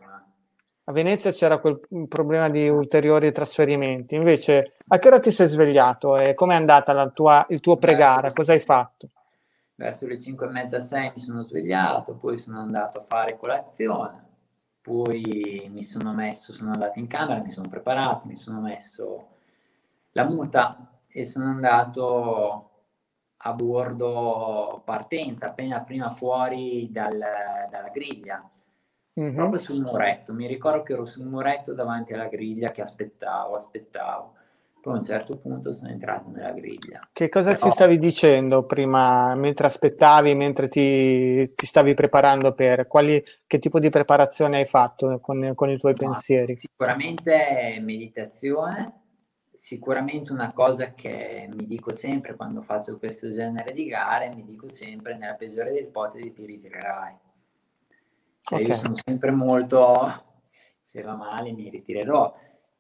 A 0.88 0.92
Venezia 0.92 1.32
c'era 1.32 1.58
quel 1.58 1.80
problema 2.08 2.50
di 2.50 2.70
ulteriori 2.70 3.32
trasferimenti. 3.32 4.16
Invece, 4.16 4.74
a 4.88 5.00
che 5.00 5.08
ora 5.08 5.20
ti 5.20 5.32
sei 5.32 5.48
svegliato 5.48 6.16
e 6.18 6.36
com'è 6.36 6.54
andata 6.54 6.94
la 6.94 7.10
tua- 7.10 7.46
il 7.50 7.60
tuo 7.60 7.78
pre-gara? 7.78 8.32
Cosa 8.32 8.54
hai 8.54 8.60
fatto? 8.60 9.10
Verso 9.76 10.06
le 10.08 10.20
5 10.20 10.46
e 10.46 10.50
mezza, 10.50 10.80
6 10.80 11.12
mi 11.16 11.20
sono 11.20 11.42
svegliato, 11.44 12.16
poi 12.16 12.38
sono 12.38 12.60
andato 12.60 13.00
a 13.00 13.06
fare 13.08 13.38
colazione, 13.38 14.24
poi 14.80 15.70
mi 15.70 15.84
sono 15.84 16.14
messo, 16.14 16.54
sono 16.54 16.72
andato 16.72 17.00
in 17.00 17.08
camera, 17.08 17.42
mi 17.42 17.52
sono 17.52 17.68
preparato, 17.68 18.28
mi 18.28 18.38
sono 18.38 18.62
messo 18.62 19.28
la 20.12 20.24
muta 20.24 21.00
e 21.08 21.26
sono 21.26 21.46
andato 21.46 22.70
a 23.38 23.54
bordo 23.54 24.82
partenza, 24.86 25.48
appena 25.48 25.82
prima 25.82 26.10
fuori 26.12 26.90
dal- 26.92 27.18
dalla 27.70 27.90
griglia, 27.92 28.50
Mhm. 29.16 29.34
proprio 29.36 29.60
sul 29.60 29.82
muretto. 29.82 30.34
Mi 30.34 30.48
ricordo 30.48 30.84
che 30.84 30.94
ero 30.94 31.06
sul 31.06 31.26
muretto 31.26 31.74
davanti 31.74 32.14
alla 32.14 32.28
griglia 32.28 32.72
che 32.72 32.82
aspettavo, 32.82 33.56
aspettavo. 33.56 34.34
Poi 34.82 34.94
a 34.94 34.98
un 34.98 35.04
certo 35.04 35.38
punto 35.38 35.74
sono 35.74 35.90
entrato 35.90 36.30
nella 36.30 36.52
griglia. 36.52 37.00
Che 37.12 37.30
cosa 37.30 37.54
Però- 37.54 37.66
ci 37.66 37.72
stavi 37.72 37.98
dicendo 37.98 38.66
prima, 38.66 39.34
mentre 39.34 39.66
aspettavi, 39.66 40.36
mentre 40.36 40.68
ti, 40.68 41.54
ti 41.56 41.66
stavi 41.66 41.94
preparando 41.96 42.54
per 42.54 42.86
quali, 42.86 43.24
che 43.48 43.58
tipo 43.58 43.80
di 43.80 43.90
preparazione 43.90 44.58
hai 44.58 44.66
fatto 44.66 45.20
con, 45.20 45.54
con 45.56 45.70
i 45.72 45.78
tuoi 45.80 45.94
Ma 45.94 45.98
pensieri? 46.06 46.56
Sicuramente 46.56 47.80
meditazione, 47.82 48.94
sicuramente 49.52 50.32
una 50.32 50.52
cosa 50.52 50.94
che 50.94 51.50
mi 51.52 51.66
dico 51.66 51.92
sempre 51.96 52.36
quando 52.36 52.62
faccio 52.62 52.98
questo 53.00 53.32
genere 53.32 53.74
di 53.74 53.88
gare, 53.88 54.30
mi 54.36 54.44
dico 54.44 54.70
sempre 54.70 55.18
nella 55.18 55.34
peggiore 55.34 55.72
delle 55.72 55.88
ipotesi 55.88 56.32
ti 56.32 56.46
ritirerai. 56.46 57.16
Cioè 58.46 58.60
io 58.62 58.74
Ok. 58.74 58.76
sono 58.76 58.96
sempre 58.96 59.32
molto, 59.32 60.24
se 60.80 61.02
va 61.02 61.16
male 61.16 61.52
mi 61.52 61.70
ritirerò, 61.70 62.34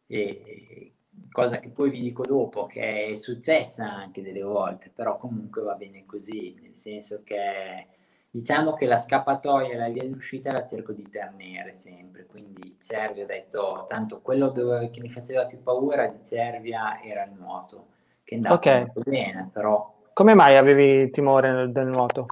e 0.07 0.93
cosa 1.31 1.59
che 1.59 1.69
poi 1.69 1.89
vi 1.89 2.01
dico 2.01 2.23
dopo, 2.23 2.65
che 2.67 3.07
è 3.07 3.15
successa 3.15 3.85
anche 3.91 4.21
delle 4.21 4.43
volte, 4.43 4.91
però 4.93 5.17
comunque 5.17 5.61
va 5.63 5.73
bene 5.75 6.05
così, 6.05 6.55
nel 6.61 6.75
senso 6.75 7.21
che 7.23 7.87
diciamo 8.29 8.73
che 8.73 8.85
la 8.85 8.97
scappatoia, 8.97 9.77
la 9.77 9.89
via 9.89 10.03
d'uscita 10.07 10.51
la 10.51 10.65
cerco 10.65 10.91
di 10.93 11.07
tenere 11.09 11.73
sempre, 11.73 12.25
quindi 12.25 12.77
Cervia 12.79 13.23
ho 13.23 13.27
detto, 13.27 13.85
tanto 13.89 14.21
quello 14.21 14.49
dove- 14.49 14.89
che 14.91 15.01
mi 15.01 15.09
faceva 15.09 15.45
più 15.45 15.61
paura 15.63 16.07
di 16.07 16.23
Cervia 16.23 17.01
era 17.01 17.23
il 17.25 17.31
nuoto, 17.33 17.87
che 18.23 18.35
è 18.35 18.37
andato 18.37 18.55
Ok. 18.55 18.67
molto 18.69 19.01
bene, 19.03 19.49
però 19.51 19.93
Come 20.13 20.33
mai 20.35 20.57
avevi 20.57 21.09
timore 21.11 21.71
del 21.71 21.87
nuoto? 21.87 22.25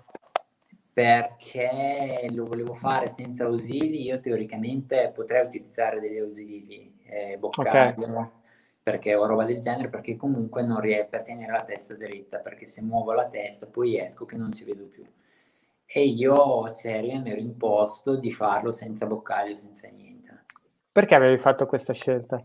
Perché 0.93 2.27
lo 2.31 2.45
volevo 2.45 2.75
fare 2.75 3.07
senza 3.07 3.45
ausili, 3.45 4.03
io 4.03 4.19
teoricamente 4.19 5.11
potrei 5.13 5.45
utilizzare 5.45 5.99
degli 5.99 6.19
ausili, 6.19 6.93
eh, 7.05 7.37
boccaglio, 7.39 8.41
perché 8.83 9.15
o 9.15 9.25
roba 9.25 9.43
del 9.45 9.59
genere, 9.59 9.89
perché 9.89 10.15
comunque 10.15 10.61
non 10.61 10.79
riesco 10.79 11.07
per 11.09 11.23
tenere 11.23 11.51
la 11.51 11.63
testa 11.63 11.95
dritta, 11.95 12.37
perché 12.37 12.65
se 12.67 12.81
muovo 12.83 13.13
la 13.13 13.27
testa 13.27 13.65
poi 13.65 13.97
esco 13.97 14.25
che 14.25 14.35
non 14.37 14.51
ci 14.51 14.65
vedo 14.65 14.85
più. 14.85 15.03
E 15.85 16.05
io 16.05 16.67
serio 16.73 17.19
mi 17.19 17.31
ero 17.31 17.41
imposto 17.41 18.15
di 18.15 18.31
farlo 18.31 18.71
senza 18.71 19.05
boccaglio, 19.05 19.55
senza 19.55 19.87
niente 19.89 20.43
Perché 20.91 21.15
avevi 21.15 21.39
fatto 21.39 21.65
questa 21.65 21.93
scelta? 21.93 22.43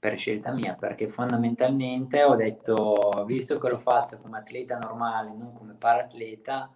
per 0.00 0.16
scelta 0.16 0.52
mia, 0.52 0.74
perché 0.74 1.08
fondamentalmente 1.08 2.22
ho 2.22 2.36
detto, 2.36 3.24
visto 3.26 3.58
che 3.58 3.68
lo 3.68 3.78
faccio 3.78 4.18
come 4.20 4.38
atleta 4.38 4.78
normale, 4.78 5.34
non 5.34 5.52
come 5.52 5.74
paratleta, 5.74 6.70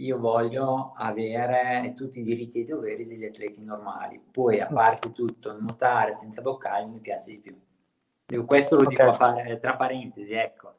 io 0.00 0.18
voglio 0.18 0.92
avere 0.96 1.92
tutti 1.94 2.20
i 2.20 2.22
diritti 2.22 2.58
e 2.58 2.60
i 2.62 2.66
doveri 2.66 3.06
degli 3.06 3.24
atleti 3.24 3.62
normali. 3.62 4.18
Poi, 4.30 4.58
a 4.60 4.66
parte 4.66 5.12
tutto, 5.12 5.58
nuotare 5.58 6.14
senza 6.14 6.40
boccaglio 6.40 6.88
mi 6.88 7.00
piace 7.00 7.30
di 7.32 7.38
più. 8.26 8.44
Questo 8.46 8.76
lo 8.76 8.86
dico 8.86 9.02
Ok. 9.02 9.08
a 9.08 9.16
par- 9.16 9.58
tra 9.58 9.76
parentesi, 9.76 10.32
ecco, 10.32 10.74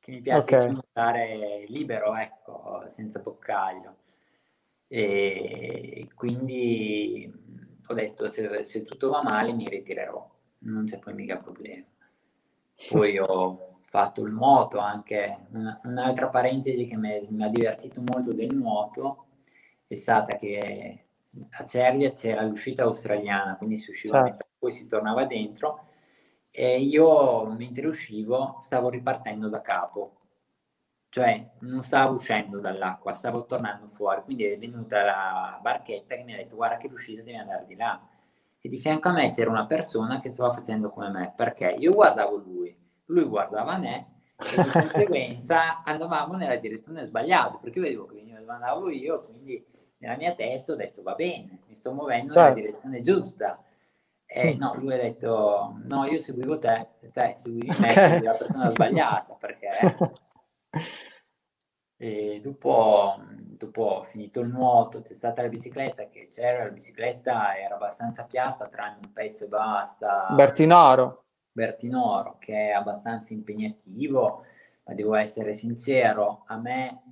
che 0.00 0.10
mi 0.10 0.20
piace 0.20 0.56
Ok. 0.56 0.60
di 0.60 0.66
più 0.66 0.72
nuotare 0.72 1.64
libero, 1.68 2.14
ecco, 2.16 2.84
senza 2.88 3.20
boccaglio. 3.20 3.96
E 4.88 6.08
quindi 6.14 7.30
ho 7.86 7.94
detto, 7.94 8.30
se, 8.30 8.64
se 8.64 8.84
tutto 8.84 9.10
va 9.10 9.22
male 9.22 9.52
mi 9.52 9.68
ritirerò, 9.68 10.28
non 10.60 10.84
c'è 10.84 10.98
poi 10.98 11.14
mica 11.14 11.36
problema. 11.36 11.84
Poi 12.90 13.18
ho 13.18 13.67
fatto 13.88 14.22
il 14.24 14.32
nuoto 14.32 14.78
anche, 14.78 15.46
una- 15.52 15.80
un'altra 15.84 16.28
parentesi 16.28 16.84
che 16.84 16.96
mi, 16.96 17.42
ha 17.42 17.48
divertito 17.48 18.02
molto 18.02 18.32
del 18.32 18.54
nuoto 18.54 19.26
è 19.86 19.94
stata 19.94 20.36
che 20.36 21.04
a 21.50 21.64
Cervia 21.64 22.12
c'era 22.12 22.42
l'uscita 22.42 22.82
australiana, 22.82 23.56
quindi 23.56 23.76
si 23.78 23.90
usciva 23.90 24.22
Certo. 24.24 24.48
poi 24.58 24.72
si 24.72 24.86
tornava 24.86 25.24
dentro 25.24 25.86
e 26.50 26.80
io 26.80 27.46
mentre 27.46 27.86
uscivo 27.86 28.56
stavo 28.60 28.88
ripartendo 28.90 29.48
da 29.48 29.60
capo, 29.62 30.16
cioè 31.10 31.50
non 31.60 31.82
stavo 31.82 32.14
uscendo 32.14 32.60
dall'acqua, 32.60 33.14
stavo 33.14 33.46
tornando 33.46 33.86
fuori, 33.86 34.22
quindi 34.22 34.44
è 34.44 34.58
venuta 34.58 35.02
la 35.04 35.58
barchetta 35.62 36.14
che 36.16 36.22
mi 36.24 36.34
ha 36.34 36.36
detto 36.36 36.56
guarda 36.56 36.76
che 36.76 36.88
l'uscita 36.88 37.22
devi 37.22 37.36
andare 37.38 37.64
di 37.66 37.74
là 37.76 38.00
e 38.60 38.68
di 38.68 38.78
fianco 38.78 39.08
a 39.08 39.12
me 39.12 39.30
c'era 39.30 39.50
una 39.50 39.66
persona 39.66 40.20
che 40.20 40.30
stava 40.30 40.52
facendo 40.52 40.90
come 40.90 41.08
me, 41.10 41.32
perché 41.34 41.68
io 41.78 41.92
guardavo 41.92 42.36
lui, 42.36 42.76
lui 43.08 43.24
guardava 43.24 43.76
me 43.78 44.22
e 44.38 44.62
di 44.62 44.70
conseguenza 44.72 45.82
andavamo 45.82 46.34
nella 46.36 46.56
direzione 46.56 47.04
sbagliata, 47.04 47.58
perché 47.58 47.80
vedevo 47.80 48.06
che 48.06 48.14
veniva 48.14 48.38
dove 48.38 48.52
andavo 48.52 48.90
io, 48.90 49.24
quindi 49.24 49.64
nella 49.98 50.16
mia 50.16 50.34
testa 50.34 50.72
ho 50.72 50.76
detto 50.76 51.02
va 51.02 51.14
bene, 51.14 51.60
mi 51.66 51.74
sto 51.74 51.92
muovendo 51.92 52.34
nella 52.34 52.46
Certo. 52.54 52.60
direzione 52.60 53.00
giusta. 53.02 53.62
E 54.30 54.54
no, 54.56 54.74
lui 54.76 54.92
ha 54.92 54.98
detto 54.98 55.78
no, 55.84 56.04
io 56.04 56.18
seguivo 56.20 56.58
te, 56.58 56.86
te 57.10 57.32
seguivi 57.36 57.68
me, 57.80 57.88
Ok. 57.88 57.92
segui 57.94 58.26
la 58.26 58.34
persona 58.34 58.70
sbagliata, 58.70 59.34
perché... 59.34 59.68
E 62.00 62.40
dopo, 62.40 63.16
dopo 63.26 64.04
finito 64.04 64.38
il 64.38 64.50
nuoto, 64.50 65.00
c'è 65.02 65.14
stata 65.14 65.42
la 65.42 65.48
bicicletta 65.48 66.06
che 66.08 66.28
c'era, 66.30 66.62
la 66.62 66.70
bicicletta 66.70 67.58
era 67.58 67.74
abbastanza 67.74 68.24
piatta, 68.24 68.68
tranne 68.68 69.00
un 69.04 69.12
pezzo 69.12 69.42
e 69.44 69.48
basta. 69.48 70.28
Bertinoro. 70.30 71.24
Bertinoro, 71.58 72.36
che 72.38 72.68
è 72.68 72.70
abbastanza 72.70 73.32
impegnativo, 73.32 74.44
ma 74.84 74.94
devo 74.94 75.16
essere 75.16 75.54
sincero, 75.54 76.44
a 76.46 76.56
me 76.56 77.02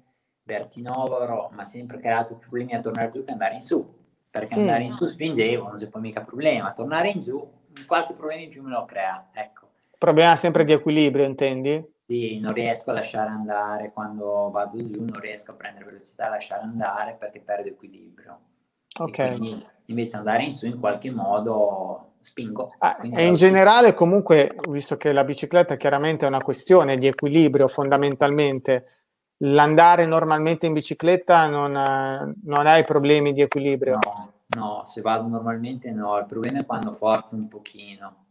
Bertinoro 0.41 1.51
mi 1.53 1.61
ha 1.63 1.65
sempre 1.65 1.99
creato 1.99 2.37
più 2.37 2.49
problemi 2.49 2.75
a 2.75 2.81
tornare 2.81 3.11
giù 3.11 3.25
che 3.25 3.33
andare 3.33 3.55
in 3.55 3.61
su, 3.61 3.85
perché 4.31 4.55
Mm. 4.55 4.59
andare 4.61 4.85
in 4.85 4.91
su 4.91 5.09
spingevo, 5.09 5.67
non 5.67 5.77
c'è 5.77 5.89
poi 5.89 6.01
mica 6.01 6.21
problema, 6.21 6.73
tornare 6.73 7.11
in 7.11 7.23
giù 7.23 7.45
qualche 7.89 8.13
problema 8.15 8.43
in 8.43 8.51
più 8.51 8.63
me 8.63 8.71
lo 8.71 8.85
crea, 8.85 9.31
ecco. 9.33 9.67
Problema 9.99 10.37
sempre 10.37 10.65
di 10.65 10.73
equilibrio, 10.73 11.25
intendi? 11.25 11.95
Sì, 12.07 12.39
non 12.39 12.53
riesco 12.53 12.91
a 12.91 12.95
lasciare 12.95 13.31
andare 13.31 13.91
quando 13.93 14.49
vado 14.51 14.77
giù, 14.77 15.05
non 15.05 15.19
riesco 15.19 15.51
a 15.51 15.55
prendere 15.55 15.87
velocità, 15.87 16.27
a 16.27 16.31
lasciare 16.31 16.63
andare 16.63 17.17
perché 17.19 17.41
perdo 17.41 17.69
equilibrio. 17.69 18.39
Ok. 19.01 19.19
E 19.19 19.27
quindi 19.27 19.67
invece 19.87 20.17
andare 20.17 20.45
in 20.45 20.53
su 20.53 20.67
in 20.67 20.79
qualche 20.79 21.11
modo 21.11 22.13
spingo. 22.21 22.75
Ah, 22.79 22.99
e 23.01 23.27
in 23.27 23.35
generale, 23.37 23.95
comunque, 23.95 24.57
visto 24.69 24.97
che 24.97 25.13
la 25.13 25.25
bicicletta 25.25 25.77
chiaramente 25.77 26.25
è 26.25 26.29
una 26.29 26.43
questione 26.43 26.97
di 26.97 27.07
equilibrio 27.07 27.69
fondamentalmente, 27.69 28.97
l'andare 29.39 30.07
normalmente 30.07 30.67
in 30.67 30.73
bicicletta 30.73 31.47
non, 31.47 31.73
non 32.43 32.67
hai 32.67 32.85
problemi 32.85 33.33
di 33.33 33.43
equilibrio. 33.43 33.99
No, 34.03 34.33
no, 34.57 34.83
se 34.87 35.01
vado 35.01 35.29
normalmente 35.29 35.91
no, 35.91 36.19
il 36.19 36.27
problema 36.27 36.61
è 36.61 36.67
quando 36.67 36.93
forzo 36.93 37.37
un 37.37 37.49
pochino. 37.49 38.25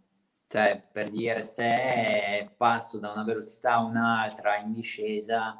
Cioè, 0.47 0.81
per 0.91 1.09
dire, 1.09 1.41
se 1.43 2.49
passo 2.55 2.99
da 2.99 3.11
una 3.11 3.23
velocità 3.23 3.73
a 3.73 3.83
un'altra 3.83 4.57
in 4.57 4.73
discesa, 4.73 5.59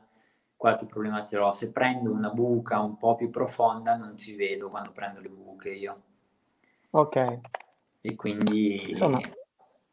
qualche 0.66 0.86
problema 0.86 1.24
ce 1.24 1.38
l'ho. 1.38 1.51
Se 1.51 1.72
prendo 1.72 2.11
una 2.11 2.30
buca 2.30 2.80
un 2.80 2.97
po' 2.97 3.13
più 3.13 3.30
profonda, 3.30 3.95
non 3.95 4.18
ci 4.18 4.36
vedo 4.36 4.70
quando 4.70 4.91
prendo 4.91 5.20
le 5.22 5.30
buche 5.30 5.70
io. 5.70 6.01
Ok. 6.89 7.39
E 8.01 8.16
quindi... 8.16 8.88
Insomma, 8.88 9.20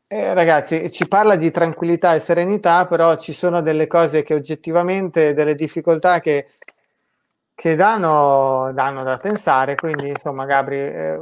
eh, 0.06 0.32
ragazzi, 0.32 0.90
ci 0.90 1.06
parla 1.08 1.36
di 1.36 1.50
tranquillità 1.50 2.14
e 2.14 2.20
serenità, 2.20 2.86
però 2.86 3.16
ci 3.16 3.34
sono 3.34 3.60
delle 3.60 3.86
cose 3.86 4.22
che 4.22 4.32
oggettivamente, 4.32 5.34
delle 5.34 5.54
difficoltà 5.54 6.20
che, 6.20 6.48
che 7.54 7.74
danno, 7.74 8.72
danno 8.72 9.02
da 9.02 9.18
pensare. 9.18 9.74
Quindi, 9.74 10.08
insomma, 10.08 10.46
Gabri, 10.46 10.78
eh, 10.78 11.20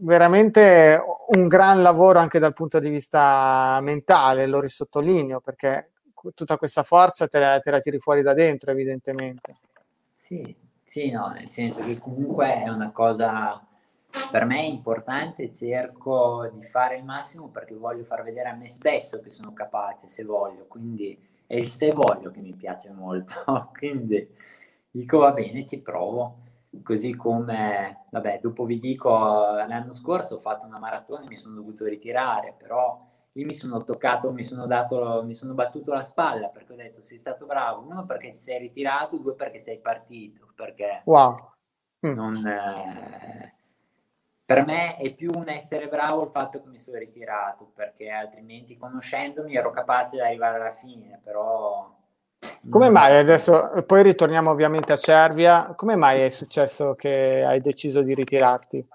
veramente 0.00 0.98
un 1.28 1.46
gran 1.46 1.82
lavoro 1.82 2.20
anche 2.20 2.38
dal 2.38 2.54
punto 2.54 2.78
di 2.78 2.88
vista 2.88 3.78
mentale, 3.82 4.46
lo 4.46 4.60
risottolineo, 4.60 5.40
perché 5.40 5.90
tutta 6.34 6.56
questa 6.56 6.82
forza 6.82 7.28
te 7.28 7.38
la, 7.38 7.60
te 7.60 7.70
la 7.70 7.80
tiri 7.80 7.98
fuori 7.98 8.22
da 8.22 8.34
dentro, 8.34 8.70
evidentemente. 8.70 9.56
Sì, 10.14 10.54
sì, 10.84 11.10
no, 11.10 11.28
nel 11.28 11.48
senso 11.48 11.84
che 11.84 11.98
comunque 11.98 12.62
è 12.62 12.68
una 12.68 12.90
cosa 12.90 13.62
per 14.30 14.44
me 14.44 14.62
importante, 14.62 15.50
cerco 15.50 16.48
di 16.52 16.62
fare 16.62 16.96
il 16.96 17.04
massimo 17.04 17.48
perché 17.48 17.74
voglio 17.74 18.04
far 18.04 18.22
vedere 18.22 18.48
a 18.48 18.54
me 18.54 18.68
stesso 18.68 19.20
che 19.20 19.30
sono 19.30 19.52
capace 19.52 20.08
se 20.08 20.24
voglio, 20.24 20.66
quindi 20.66 21.18
è 21.46 21.56
il 21.56 21.68
se 21.68 21.92
voglio 21.92 22.30
che 22.30 22.40
mi 22.40 22.54
piace 22.54 22.90
molto, 22.90 23.70
quindi 23.76 24.28
dico 24.90 25.18
va 25.18 25.32
bene, 25.32 25.64
ci 25.64 25.80
provo. 25.80 26.40
Così 26.82 27.14
come, 27.14 28.04
vabbè, 28.10 28.40
dopo 28.42 28.66
vi 28.66 28.78
dico, 28.78 29.08
l'anno 29.10 29.92
scorso 29.92 30.34
ho 30.34 30.38
fatto 30.38 30.66
una 30.66 30.78
maratona 30.78 31.24
e 31.24 31.28
mi 31.28 31.36
sono 31.38 31.54
dovuto 31.54 31.86
ritirare, 31.86 32.54
però 32.56 33.07
lì 33.38 33.44
mi 33.44 33.54
sono 33.54 33.84
toccato, 33.84 34.32
mi 34.32 34.42
sono 34.42 34.66
dato, 34.66 35.22
mi 35.24 35.32
sono 35.32 35.54
battuto 35.54 35.92
la 35.92 36.02
spalla 36.02 36.48
perché 36.48 36.72
ho 36.72 36.76
detto 36.76 37.00
sei 37.00 37.18
stato 37.18 37.46
bravo, 37.46 37.86
uno 37.88 38.04
perché 38.04 38.30
ti 38.30 38.36
sei 38.36 38.58
ritirato, 38.58 39.16
due 39.16 39.34
perché 39.34 39.60
sei 39.60 39.78
partito, 39.78 40.48
perché 40.56 41.02
Wow. 41.04 41.52
Mm. 42.04 42.12
non, 42.14 42.46
eh, 42.46 43.54
per 44.44 44.64
me 44.64 44.96
è 44.96 45.14
più 45.14 45.30
un 45.32 45.48
essere 45.48 45.86
bravo 45.88 46.24
il 46.24 46.30
fatto 46.30 46.60
che 46.60 46.68
mi 46.68 46.78
sono 46.78 46.98
ritirato, 46.98 47.70
perché 47.72 48.10
altrimenti 48.10 48.76
conoscendomi 48.76 49.54
ero 49.54 49.70
capace 49.70 50.16
di 50.16 50.20
arrivare 50.20 50.56
alla 50.56 50.70
fine, 50.72 51.20
però... 51.22 51.94
Come 52.68 52.90
mai 52.90 53.16
adesso, 53.16 53.84
poi 53.86 54.02
ritorniamo 54.02 54.50
ovviamente 54.50 54.92
a 54.92 54.96
Cervia, 54.96 55.74
come 55.76 55.96
mai 55.96 56.22
è 56.22 56.28
successo 56.28 56.94
che 56.94 57.44
hai 57.44 57.60
deciso 57.60 58.02
di 58.02 58.14
ritirarti? 58.14 58.88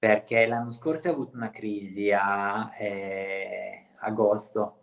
Perché 0.00 0.46
l'anno 0.46 0.70
scorso 0.70 1.10
ho 1.10 1.12
avuto 1.12 1.36
una 1.36 1.50
crisi 1.50 2.10
a 2.10 2.70
eh, 2.78 3.88
agosto, 3.98 4.76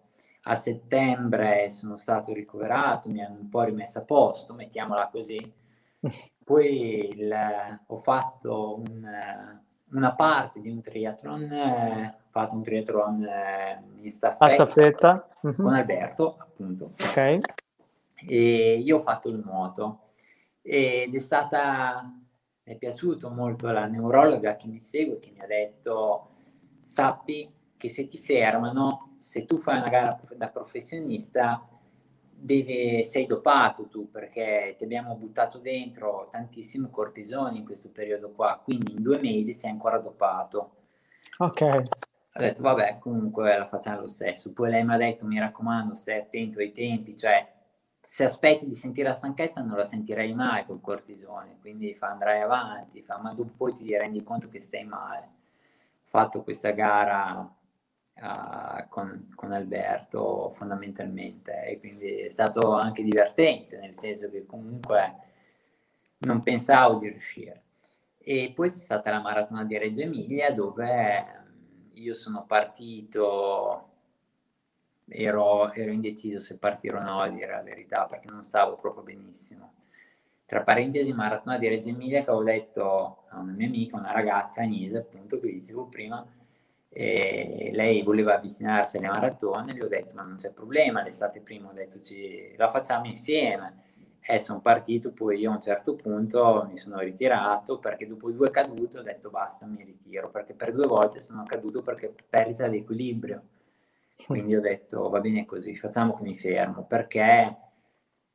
a 0.43 0.53
settembre 0.53 1.72
sono 1.72 1.97
stato 1.97 2.32
ricoverato, 2.34 3.09
mi 3.09 3.24
hanno 3.24 3.39
un 3.39 3.49
po' 3.49 3.63
rimesso 3.63 3.97
a 3.97 4.03
posto, 4.03 4.53
mettiamola 4.53 5.07
così. 5.09 5.53
Poi 6.45 7.09
il- 7.18 7.80
ho 7.88 7.97
fatto 7.97 8.76
un- 8.78 9.59
una 9.89 10.13
parte 10.13 10.59
di 10.61 10.70
un 10.70 10.82
triathlon, 10.82 11.51
eh, 11.51 12.15
ho 12.15 12.30
fatto 12.30 12.53
un 12.53 12.61
triathlon 12.61 13.24
eh, 13.24 13.84
in 14.03 14.11
staffetta, 14.11 14.65
staffetta? 14.68 15.30
Mhm. 15.41 15.55
con 15.55 15.74
Alberto, 15.74 16.36
appunto. 16.38 16.91
Ok. 16.93 17.39
E 18.28 18.78
io 18.78 18.97
ho 18.97 18.99
fatto 18.99 19.30
il 19.30 19.41
nuoto 19.43 20.09
ed 20.61 21.15
è 21.15 21.20
stata, 21.20 22.07
mi 22.68 22.74
è 22.74 22.78
piaciuto 22.78 23.30
molto 23.30 23.72
la 23.72 23.86
neurologa 23.86 24.57
che 24.57 24.68
mi 24.68 24.80
segue, 24.80 25.20
che 25.20 25.32
mi 25.32 25.39
ha 25.39 25.47
detto, 25.47 26.32
sappi 26.84 27.49
che 27.78 27.89
se 27.89 28.07
ti 28.07 28.18
fermano, 28.18 29.15
se 29.20 29.45
tu 29.45 29.57
fai 29.57 29.78
una 29.78 29.88
gara 29.88 30.20
da 30.36 30.49
professionista, 30.49 31.65
deve- 32.30 33.05
sei 33.05 33.26
dopato 33.26 33.88
tu 33.88 34.11
perché 34.11 34.76
ti 34.78 34.84
abbiamo 34.84 35.15
buttato 35.15 35.59
dentro 35.59 36.28
tantissimo 36.30 36.89
cortisone 36.89 37.57
in 37.57 37.65
questo 37.65 37.89
periodo 37.89 38.32
qua, 38.32 38.59
quindi 38.61 38.91
in 38.91 39.01
due 39.01 39.20
mesi 39.20 39.53
sei 39.53 39.72
ancora 39.72 39.97
dopato. 39.99 40.72
Ok. 41.38 41.61
Ho 41.61 42.39
detto, 42.39 42.61
vabbè, 42.61 42.97
comunque 42.99 43.57
la 43.57 43.65
facciamo 43.65 44.01
lo 44.01 44.07
stesso. 44.07 44.51
Poi 44.51 44.70
lei 44.70 44.84
mi 44.84 44.93
ha 44.93 44.97
detto, 44.97 45.26
mi 45.26 45.39
raccomando, 45.39 45.95
stai 45.95 46.20
attento 46.20 46.59
ai 46.59 46.72
tempi, 46.72 47.18
cioè 47.18 47.55
se 48.08 48.24
aspetti 48.24 48.66
di 48.66 48.74
sentire 48.74 49.10
la 49.10 49.16
stanchezza 49.16 49.62
non 49.62 49.76
la 49.76 49.84
sentirei 49.84 50.34
mai 50.34 50.66
col 50.66 50.80
cortisone, 50.80 51.58
quindi 51.60 51.93
fa, 51.93 52.08
andrai 52.08 52.41
avanti, 52.41 53.01
fa, 53.01 53.18
ma 53.18 53.34
dopo 53.34 53.51
poi 53.58 53.74
ti 53.74 53.97
rendi 53.97 54.24
conto 54.24 54.47
che 54.47 54.62
stai 54.62 54.86
male. 54.86 55.26
Ho 55.26 56.05
fatto 56.05 56.41
questa 56.41 56.72
gara 56.72 57.53
ah, 58.20 58.86
con, 58.88 59.34
con 59.36 59.51
Alberto 59.51 60.51
fondamentalmente 60.51 61.66
e 61.66 61.80
quindi 61.82 62.22
è 62.22 62.30
stato 62.30 62.72
anche 62.72 63.03
divertente, 63.03 63.78
nel 63.78 63.99
senso 63.99 64.30
che 64.30 64.45
comunque 64.45 65.16
non 66.20 66.41
pensavo 66.41 66.99
di 66.99 67.10
riuscire. 67.10 67.64
E 68.18 68.53
poi 68.55 68.70
c'è 68.70 68.78
stata 68.78 69.12
la 69.12 69.20
maratona 69.20 69.66
di 69.66 69.78
Reggio 69.78 69.99
Emilia 69.99 70.53
dove 70.53 71.24
mm, 71.24 71.88
io 71.95 72.14
sono 72.14 72.45
partito, 72.45 73.87
ero, 75.08 75.72
ero 75.72 75.91
indeciso 75.91 76.39
se 76.39 76.58
partire 76.58 76.97
o 76.97 77.01
no, 77.01 77.22
a 77.22 77.30
dire 77.30 77.51
la 77.51 77.62
verità, 77.62 78.05
perché 78.05 78.30
non 78.30 78.43
stavo 78.43 78.76
proprio 78.76 79.03
benissimo. 79.03 79.74
Tra 80.45 80.62
parentesi, 80.62 81.12
maratona 81.14 81.58
di 81.58 81.68
Reggio 81.68 81.89
Emilia 81.89 82.24
che 82.24 82.32
ho 82.32 82.43
detto 82.43 83.24
a 83.30 83.39
una 83.39 83.51
mia 83.51 83.68
amica, 83.68 83.97
una 83.97 84.12
ragazza, 84.12 84.62
Agnese, 84.62 84.97
appunto, 84.97 85.39
che 85.39 85.47
vi 85.47 85.53
dicevo 85.53 85.86
prima, 85.88 86.26
lei 86.89 88.01
voleva 88.01 88.36
avvicinarsi 88.36 88.97
alle 88.97 89.10
maratone, 89.10 89.74
gli 89.74 89.82
ho 89.82 89.88
detto 89.88 90.14
ma 90.16 90.24
non 90.24 90.38
c'è 90.38 90.51
problema, 90.51 91.03
l'estate 91.03 91.41
prima 91.41 91.70
ho 91.70 91.74
detto 91.74 92.01
ci, 92.01 92.55
la 92.55 92.70
facciamo 92.70 93.05
insieme 93.05 93.84
e 94.20 94.39
sono 94.39 94.62
partito, 94.62 95.12
poi 95.12 95.38
io 95.39 95.51
a 95.51 95.55
un 95.55 95.62
certo 95.62 95.95
punto 95.95 96.66
mi 96.68 96.78
sono 96.78 96.97
ritirato 96.99 97.78
perché 97.78 98.08
dopo 98.08 98.32
due 98.32 98.49
cadute 98.49 98.97
ho 98.97 99.03
detto 99.03 99.30
basta, 99.30 99.66
mi 99.66 99.84
ritiro, 99.84 100.30
perché 100.30 100.53
per 100.53 100.74
due 100.74 100.88
volte 100.88 101.20
sono 101.20 101.43
caduto 101.43 101.82
perché 101.82 102.14
perdita 102.28 102.68
di 102.68 102.78
equilibrio. 102.78 103.43
Quindi 104.26 104.55
ho 104.55 104.61
detto 104.61 105.09
va 105.09 105.20
bene 105.20 105.45
così, 105.45 105.76
facciamo 105.78 106.13
che 106.15 106.24
mi 106.24 106.38
fermo, 106.38 106.84
perché 106.84 107.55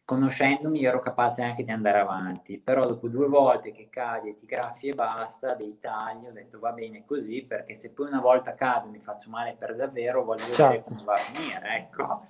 conoscendomi 0.04 0.84
ero 0.84 1.00
capace 1.00 1.42
anche 1.42 1.64
di 1.64 1.70
andare 1.70 1.98
avanti, 1.98 2.58
però 2.58 2.86
dopo 2.86 3.08
due 3.08 3.26
volte 3.28 3.72
che 3.72 3.88
cadi 3.90 4.30
e 4.30 4.34
ti 4.34 4.46
graffi 4.46 4.88
e 4.88 4.94
basta, 4.94 5.54
dei 5.54 5.78
tagli, 5.80 6.26
ho 6.26 6.32
detto 6.32 6.58
va 6.58 6.72
bene 6.72 7.04
così, 7.04 7.42
perché 7.42 7.74
se 7.74 7.90
poi 7.90 8.08
una 8.08 8.20
volta 8.20 8.54
cado 8.54 8.86
e 8.86 8.90
mi 8.90 9.00
faccio 9.00 9.28
male 9.30 9.54
per 9.58 9.74
davvero, 9.74 10.24
voglio 10.24 10.44
vedere 10.44 10.54
Certo. 10.76 10.84
come 10.84 11.02
va 11.04 11.12
a 11.12 11.16
finire, 11.16 11.76
ecco. 11.76 12.26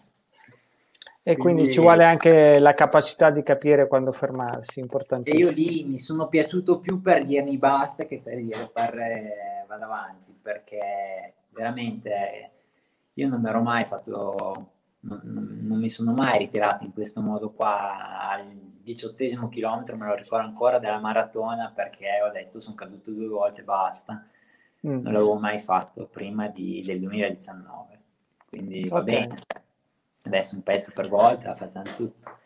E 1.25 1.37
quindi 1.37 1.61
Quindi- 1.63 1.73
ci 1.73 1.81
vuole 1.81 2.05
anche 2.05 2.59
la 2.59 2.75
capacità 2.75 3.31
di 3.31 3.43
capire 3.45 3.87
quando 3.87 4.11
fermarsi, 4.13 4.79
E 4.79 4.83
io 4.83 4.89
importantissimo. 4.89 5.51
lì 5.53 5.85
mi 5.85 5.99
sono 5.99 6.27
piaciuto 6.27 6.81
più 6.81 7.01
per 7.01 7.25
dirmi 7.25 7.57
basta 7.59 8.07
che 8.07 8.19
per 8.21 8.37
dire 8.43 8.69
fare 8.73 9.65
vado 9.69 9.85
avanti, 9.85 10.37
perché 10.43 11.35
veramente 11.51 12.51
io 13.15 13.29
non 13.29 13.41
mi 13.41 13.49
ero 13.49 13.61
mai 13.63 13.85
fatto, 13.85 14.71
non, 15.01 15.21
non- 15.25 15.79
mi 15.79 15.89
sono 15.91 16.13
mai 16.13 16.39
ritirato 16.39 16.85
in 16.85 16.93
questo 16.93 17.21
modo 17.21 17.51
qua 17.51 18.29
al 18.31 18.47
diciottesimo 18.83 19.49
chilometro, 19.49 19.97
me 19.97 20.07
lo 20.07 20.15
ricordo 20.15 20.47
ancora 20.47 20.79
della 20.79 20.99
maratona 20.99 21.71
perché 21.75 22.07
ho 22.27 22.31
detto 22.33 22.59
sono 22.61 22.75
caduto 22.75 23.11
due 23.13 23.29
volte, 23.29 23.63
basta, 23.63 24.27
Mm. 24.85 25.01
non 25.03 25.13
l'avevo 25.13 25.35
mai 25.39 25.61
fatto 25.61 26.07
prima 26.07 26.49
di- 26.49 26.83
del 26.85 26.99
2019, 26.99 28.01
quindi 28.49 28.89
va 28.89 29.01
bene, 29.03 29.39
adesso 30.25 30.57
un 30.57 30.63
pezzo 30.65 30.91
per 30.93 31.09
volta, 31.09 31.55
facciamo 31.55 31.85
tutto. 31.95 32.39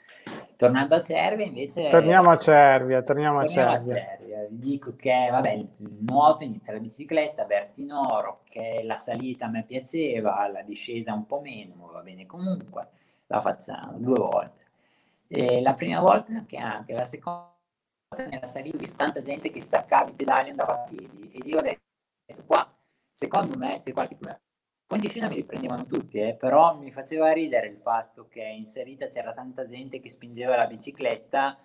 Tornando 0.57 0.95
a 0.97 1.01
Cervia 1.03 1.45
invece... 1.47 1.89
Torniamo 1.89 2.31
a 2.31 2.37
Cervia, 2.37 3.03
torniamo 3.03 3.39
a 3.41 3.43
Torniamo 3.45 3.71
a 3.71 3.77
Cervia. 3.77 3.97
Cervia. 4.07 4.16
Vi 4.51 4.59
dico 4.59 4.95
che 4.97 5.29
vabbè, 5.31 5.51
il 5.51 5.69
nuoto 6.01 6.45
inizia 6.45 6.73
la 6.73 6.81
bicicletta, 6.81 7.45
Bertinoro, 7.45 8.43
che 8.45 8.83
la 8.85 8.97
salita 8.97 9.47
a 9.47 9.49
me 9.49 9.65
piaceva, 9.65 10.49
la 10.49 10.63
discesa 10.63 11.13
un 11.13 11.27
po' 11.27 11.41
meno, 11.41 11.75
ma 11.75 11.87
va 11.93 12.03
bene 12.03 12.27
comunque, 12.27 12.89
la 13.27 13.41
facciamo 13.41 13.99
due 13.99 14.19
volte. 14.19 14.65
E 15.29 15.61
la 15.61 15.75
prima 15.75 16.01
volta 16.01 16.33
anche, 16.33 16.57
anche 16.57 16.93
la 16.93 17.05
seconda 17.05 17.55
volta 18.09 18.29
nella 18.29 18.47
salita 18.47 18.77
ho 18.77 18.79
visto 18.81 18.97
tanta 18.97 19.21
gente 19.21 19.51
che 19.51 19.63
staccava 19.63 20.11
i 20.11 20.15
pedali 20.15 20.49
e 20.49 20.51
andava 20.51 20.75
a 20.75 20.87
piedi 20.89 21.31
e 21.33 21.39
io 21.49 21.59
ho 21.59 21.63
detto 21.63 22.45
qua, 22.47 22.73
secondo 23.11 23.57
me 23.59 23.79
c'è 23.81 23.93
qualche 23.93 24.15
problema. 24.15 24.41
Poi 24.87 24.99
in 24.99 25.05
discesa 25.05 25.27
mi 25.27 25.35
riprendevano 25.35 25.85
tutti, 25.85 26.21
eh, 26.21 26.37
però 26.37 26.77
mi 26.77 26.93
faceva 26.93 27.33
ridere 27.33 27.67
il 27.67 27.77
fatto 27.77 28.29
che 28.29 28.43
in 28.43 28.67
salita 28.67 29.09
c'era 29.09 29.33
tanta 29.33 29.65
gente 29.65 29.99
che 29.99 30.09
spingeva 30.09 30.55
la 30.55 30.67
bicicletta. 30.67 31.59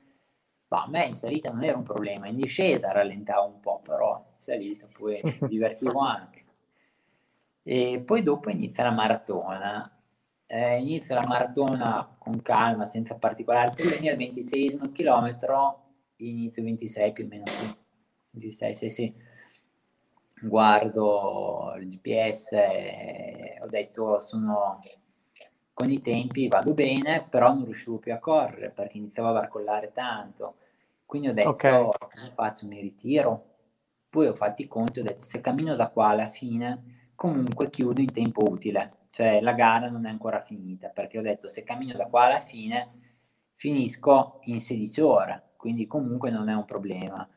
Ma 0.72 0.84
a 0.84 0.90
me 0.90 1.06
in 1.06 1.14
salita 1.14 1.52
non 1.52 1.64
era 1.64 1.78
un 1.78 1.84
problema, 1.84 2.28
in 2.28 2.38
discesa 2.38 2.92
rallentavo 2.92 3.46
un 3.46 3.60
po', 3.60 3.82
però 3.84 4.16
in 4.18 4.40
salita 4.40 4.88
poi 4.98 5.20
mi 5.22 5.40
divertivo 5.50 6.00
anche. 6.00 6.46
E 7.64 8.02
poi 8.06 8.22
dopo 8.22 8.50
inizia 8.50 8.86
la 8.86 8.92
maratona. 8.92 9.98
Eh, 10.46 10.80
inizia 10.80 11.16
la 11.16 11.28
maratona 11.28 12.16
con 12.18 12.42
calma, 12.42 12.86
senza 12.86 13.16
particolari 13.16 13.76
problemi. 13.76 14.10
Al 14.10 14.18
26 14.18 14.92
chilometro 14.94 15.84
inizio 16.18 16.64
26 16.64 17.12
più 17.12 17.26
o 17.26 17.28
meno. 17.28 17.44
26, 18.32 18.74
sì, 18.74 18.90
sì 18.90 19.14
guardo 20.42 21.74
il 21.78 21.88
GPS 21.88 22.54
e 22.54 23.60
ho 23.62 23.68
detto 23.68 24.20
sono 24.20 24.80
con 25.74 25.90
i 25.90 26.02
tempi 26.02 26.48
vado 26.48 26.74
bene, 26.74 27.26
però 27.30 27.54
non 27.54 27.66
riuscivo 27.66 27.98
più 27.98 28.14
a 28.14 28.20
correre 28.20 28.72
perché 28.72 28.98
iniziavo 28.98 29.30
a 29.30 29.34
barcollare 29.34 29.92
tanto. 29.92 30.56
Quindi 31.12 31.28
ho 31.28 31.34
detto 31.34 31.50
okay. 31.50 31.90
cosa 32.00 32.32
faccio? 32.34 32.68
Mi 32.68 32.80
ritiro. 32.80 33.48
Poi 34.08 34.28
ho 34.28 34.34
fatto 34.34 34.62
i 34.62 34.68
conti, 34.68 35.02
ho 35.02 35.04
detto 35.04 35.26
se 35.26 35.42
cammino 35.42 35.76
da 35.76 35.90
qua 35.90 36.08
alla 36.08 36.30
fine 36.30 37.10
comunque 37.16 37.70
chiudo 37.70 38.00
in 38.00 38.14
tempo 38.14 38.50
utile, 38.50 39.08
cioè 39.10 39.42
la 39.42 39.52
gara 39.52 39.90
non 39.90 40.06
è 40.06 40.10
ancora 40.10 40.40
finita 40.40 40.88
perché 40.88 41.18
ho 41.18 41.22
detto 41.22 41.50
se 41.50 41.66
cammino 41.66 41.98
da 41.98 42.06
qua 42.06 42.28
alla 42.28 42.40
fine 42.40 43.18
finisco 43.56 44.40
in 44.44 44.62
16 44.62 45.02
ore, 45.02 45.52
quindi 45.58 45.86
comunque 45.86 46.30
non 46.30 46.48
è 46.48 46.54
un 46.54 46.64
problema 46.64 47.28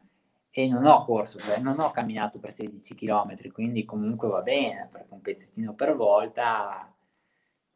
e 0.51 0.69
non 0.69 0.85
ho 0.85 1.05
corso, 1.05 1.39
per, 1.45 1.61
non 1.61 1.81
ho 1.81 1.91
camminato 1.91 2.39
per 2.39 2.53
16 2.53 2.95
km, 2.95 3.51
quindi 3.51 3.85
comunque 3.85 4.29
va 4.29 4.43
bene, 4.43 4.89
perché 4.93 5.13
un 5.13 5.21
pezzettino 5.21 5.75
per 5.75 5.97
volta 5.97 6.95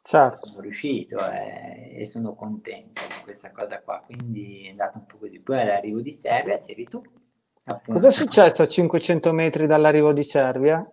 certo. 0.08 0.48
sono 0.48 0.60
riuscito 0.62 1.18
e, 1.30 1.96
e, 2.00 2.06
sono 2.06 2.34
contento 2.34 3.02
di 3.06 3.22
questa 3.22 3.50
cosa 3.50 3.80
qua, 3.80 4.02
quindi 4.06 4.64
è 4.66 4.70
andato 4.70 4.98
un 4.98 5.04
po' 5.04 5.18
così. 5.18 5.38
Poi 5.40 5.60
all'arrivo 5.60 6.00
di 6.00 6.16
Cervia 6.16 6.56
c'eri 6.56 6.84
tu. 6.84 7.02
Cosa 7.84 8.08
è 8.08 8.10
successo 8.10 8.62
a 8.62 8.66
500 8.66 9.32
metri 9.34 9.66
dall'arrivo 9.66 10.14
di 10.14 10.24
Cervia? 10.24 10.90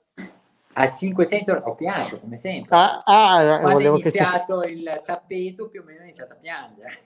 A 0.74 0.92
500 0.92 1.54
ho 1.54 1.76
pianto, 1.76 2.20
come 2.20 2.36
sempre. 2.36 2.76
Ah, 2.76 3.02
ah 3.06 3.60
Quando 3.60 3.70
volevo 3.70 3.98
che 4.00 4.12
il 4.68 5.02
tappeto 5.06 5.70
più 5.70 5.80
o 5.80 5.84
meno 5.86 6.02
ho 6.02 6.04
iniziato 6.04 6.34
a 6.34 6.36
piangere. 6.36 7.00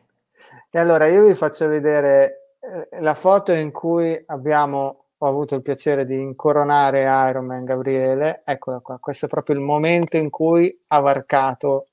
E 0.71 0.79
allora 0.79 1.05
io 1.05 1.27
vi 1.27 1.35
faccio 1.35 1.67
vedere 1.67 2.55
eh, 2.59 3.01
la 3.01 3.13
foto 3.13 3.51
in 3.51 3.71
cui 3.71 4.19
abbiamo 4.25 5.03
ho 5.21 5.27
avuto 5.27 5.55
il 5.55 5.61
piacere 5.61 6.05
di 6.05 6.19
incoronare 6.19 7.01
Ironman 7.01 7.65
Gabriele, 7.65 8.41
eccola 8.45 8.79
qua, 8.79 8.99
questo 8.99 9.25
è 9.25 9.29
proprio 9.29 9.55
il 9.55 9.61
momento 9.61 10.15
in 10.15 10.29
cui 10.29 10.73
ha 10.87 10.99
varcato 11.01 11.88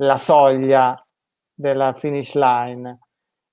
la 0.00 0.16
soglia 0.16 1.02
della 1.52 1.92
finish 1.94 2.34
line. 2.34 2.98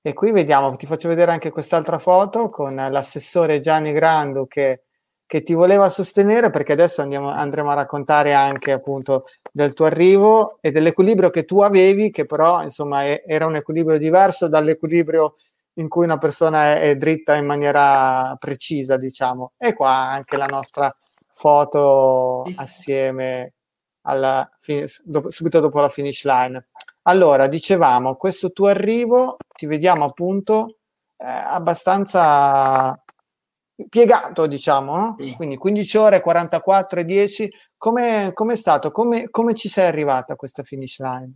E 0.01 0.13
qui 0.13 0.31
vediamo, 0.31 0.75
ti 0.75 0.85
faccio 0.85 1.09
vedere 1.09 1.31
anche 1.31 1.49
quest'altra 1.49 1.99
foto 1.99 2.49
con 2.49 2.75
l'assessore 2.75 3.59
Gianni 3.59 3.91
Grandu 3.91 4.47
che, 4.47 4.83
che 5.25 5.41
ti 5.41 5.53
voleva 5.53 5.89
sostenere 5.89 6.49
perché 6.49 6.71
adesso 6.71 7.01
andiamo, 7.01 7.29
andremo 7.29 7.71
a 7.71 7.75
raccontare 7.75 8.33
anche 8.33 8.71
appunto 8.71 9.25
del 9.51 9.73
tuo 9.73 9.85
arrivo 9.85 10.59
e 10.61 10.71
dell'equilibrio 10.71 11.29
che 11.29 11.43
tu 11.43 11.59
avevi, 11.59 12.11
che 12.11 12.25
però 12.25 12.63
insomma 12.63 13.03
è, 13.03 13.23
era 13.25 13.45
un 13.45 13.57
equilibrio 13.57 13.97
diverso 13.97 14.47
dall'equilibrio 14.47 15.35
in 15.73 15.89
cui 15.89 16.05
una 16.05 16.17
persona 16.17 16.75
è, 16.75 16.89
è, 16.91 16.95
dritta 16.95 17.35
in 17.35 17.45
maniera 17.45 18.35
precisa, 18.39 18.95
diciamo. 18.95 19.53
E 19.57 19.73
qua 19.73 19.91
anche 19.91 20.37
la 20.37 20.45
nostra 20.45 20.95
foto 21.33 22.43
assieme 22.55 23.56
alla 24.07 24.49
dopo, 25.03 25.29
subito 25.29 25.59
dopo 25.59 25.79
la 25.79 25.89
finish 25.89 26.23
line. 26.25 26.67
Allora, 27.03 27.47
dicevamo, 27.47 28.15
questo 28.15 28.51
tuo 28.51 28.67
arrivo 28.67 29.37
ti 29.55 29.65
vediamo 29.65 30.05
appunto 30.05 30.77
eh, 31.17 31.25
abbastanza 31.25 33.01
piegato, 33.89 34.47
diciamo, 34.47 34.95
no? 34.95 35.15
sì. 35.19 35.33
quindi 35.35 35.57
15 35.57 35.97
ore, 35.97 36.21
44 36.21 36.99
e 37.01 37.05
10. 37.05 37.51
Come 37.77 38.33
è 38.33 38.55
stato? 38.55 38.91
Come, 38.91 39.29
come 39.29 39.53
ci 39.53 39.69
sei 39.69 39.87
arrivata 39.87 40.33
a 40.33 40.35
questa 40.35 40.63
finish 40.63 40.99
line? 40.99 41.33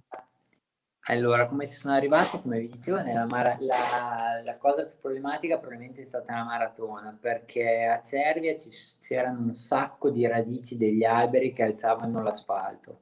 Allora, 1.05 1.47
come 1.47 1.67
ci 1.67 1.75
sono 1.75 1.95
arrivato? 1.95 2.39
Come 2.41 2.59
vi 2.59 2.69
dicevo, 2.69 2.97
mara- 3.27 3.57
la, 3.59 4.41
la, 4.43 4.57
cosa 4.57 4.85
più 4.85 4.99
problematica 5.01 5.57
probabilmente 5.57 6.01
è 6.01 6.05
stata 6.05 6.35
la 6.35 6.43
maratona, 6.43 7.17
perché 7.19 7.85
a 7.85 8.01
Cervia 8.03 8.55
ci, 8.55 8.69
c'erano 8.99 9.39
un 9.39 9.55
sacco 9.55 10.11
di 10.11 10.27
radici 10.27 10.77
degli 10.77 11.03
alberi 11.03 11.53
che 11.53 11.63
alzavano 11.63 12.21
l'asfalto. 12.21 12.99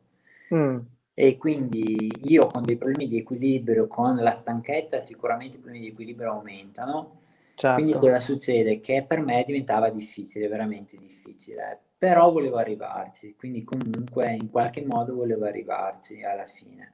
Mm. 0.54 0.80
E 1.14 1.38
quindi 1.38 2.10
io 2.24 2.48
con 2.48 2.64
dei 2.64 2.78
problemi 2.78 3.10
di 3.10 3.18
equilibrio, 3.18 3.88
con 3.88 4.16
la 4.16 4.36
stanchezza, 4.36 5.02
sicuramente 5.02 5.58
i 5.58 5.60
problemi 5.60 5.84
di 5.86 5.92
equilibrio 5.92 6.32
aumentano. 6.32 7.18
Certo. 7.56 7.76
Quindi 7.76 8.00
cosa 8.00 8.22
succede? 8.22 8.80
Che 8.80 9.04
per 9.06 9.20
me 9.20 9.44
diventava 9.46 9.90
difficile, 9.90 10.48
veramente 10.48 10.96
difficile. 10.96 11.78
Però 11.98 12.32
volevo 12.32 12.56
arrivarci, 12.56 13.36
quindi 13.38 13.66
comunque 13.66 14.32
in 14.32 14.50
qualche 14.50 14.86
modo 14.86 15.14
volevo 15.14 15.44
arrivarci 15.44 16.24
alla 16.24 16.46
fine. 16.46 16.94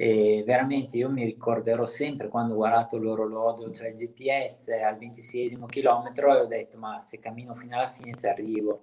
E 0.00 0.42
veramente 0.46 0.96
io 0.96 1.10
mi 1.10 1.24
ricorderò 1.24 1.84
sempre 1.84 2.28
quando 2.28 2.54
ho 2.54 2.56
guardato 2.56 2.96
l'orologio, 2.96 3.70
cioè 3.70 3.88
il 3.88 3.96
GPS 3.96 4.68
al 4.82 4.96
26 4.96 5.58
chilometro 5.66 6.34
e 6.34 6.40
ho 6.40 6.46
detto 6.46 6.78
ma 6.78 7.02
se 7.02 7.18
cammino 7.18 7.54
fino 7.54 7.76
alla 7.76 7.88
fine 7.88 8.14
ci 8.14 8.26
arrivo, 8.26 8.80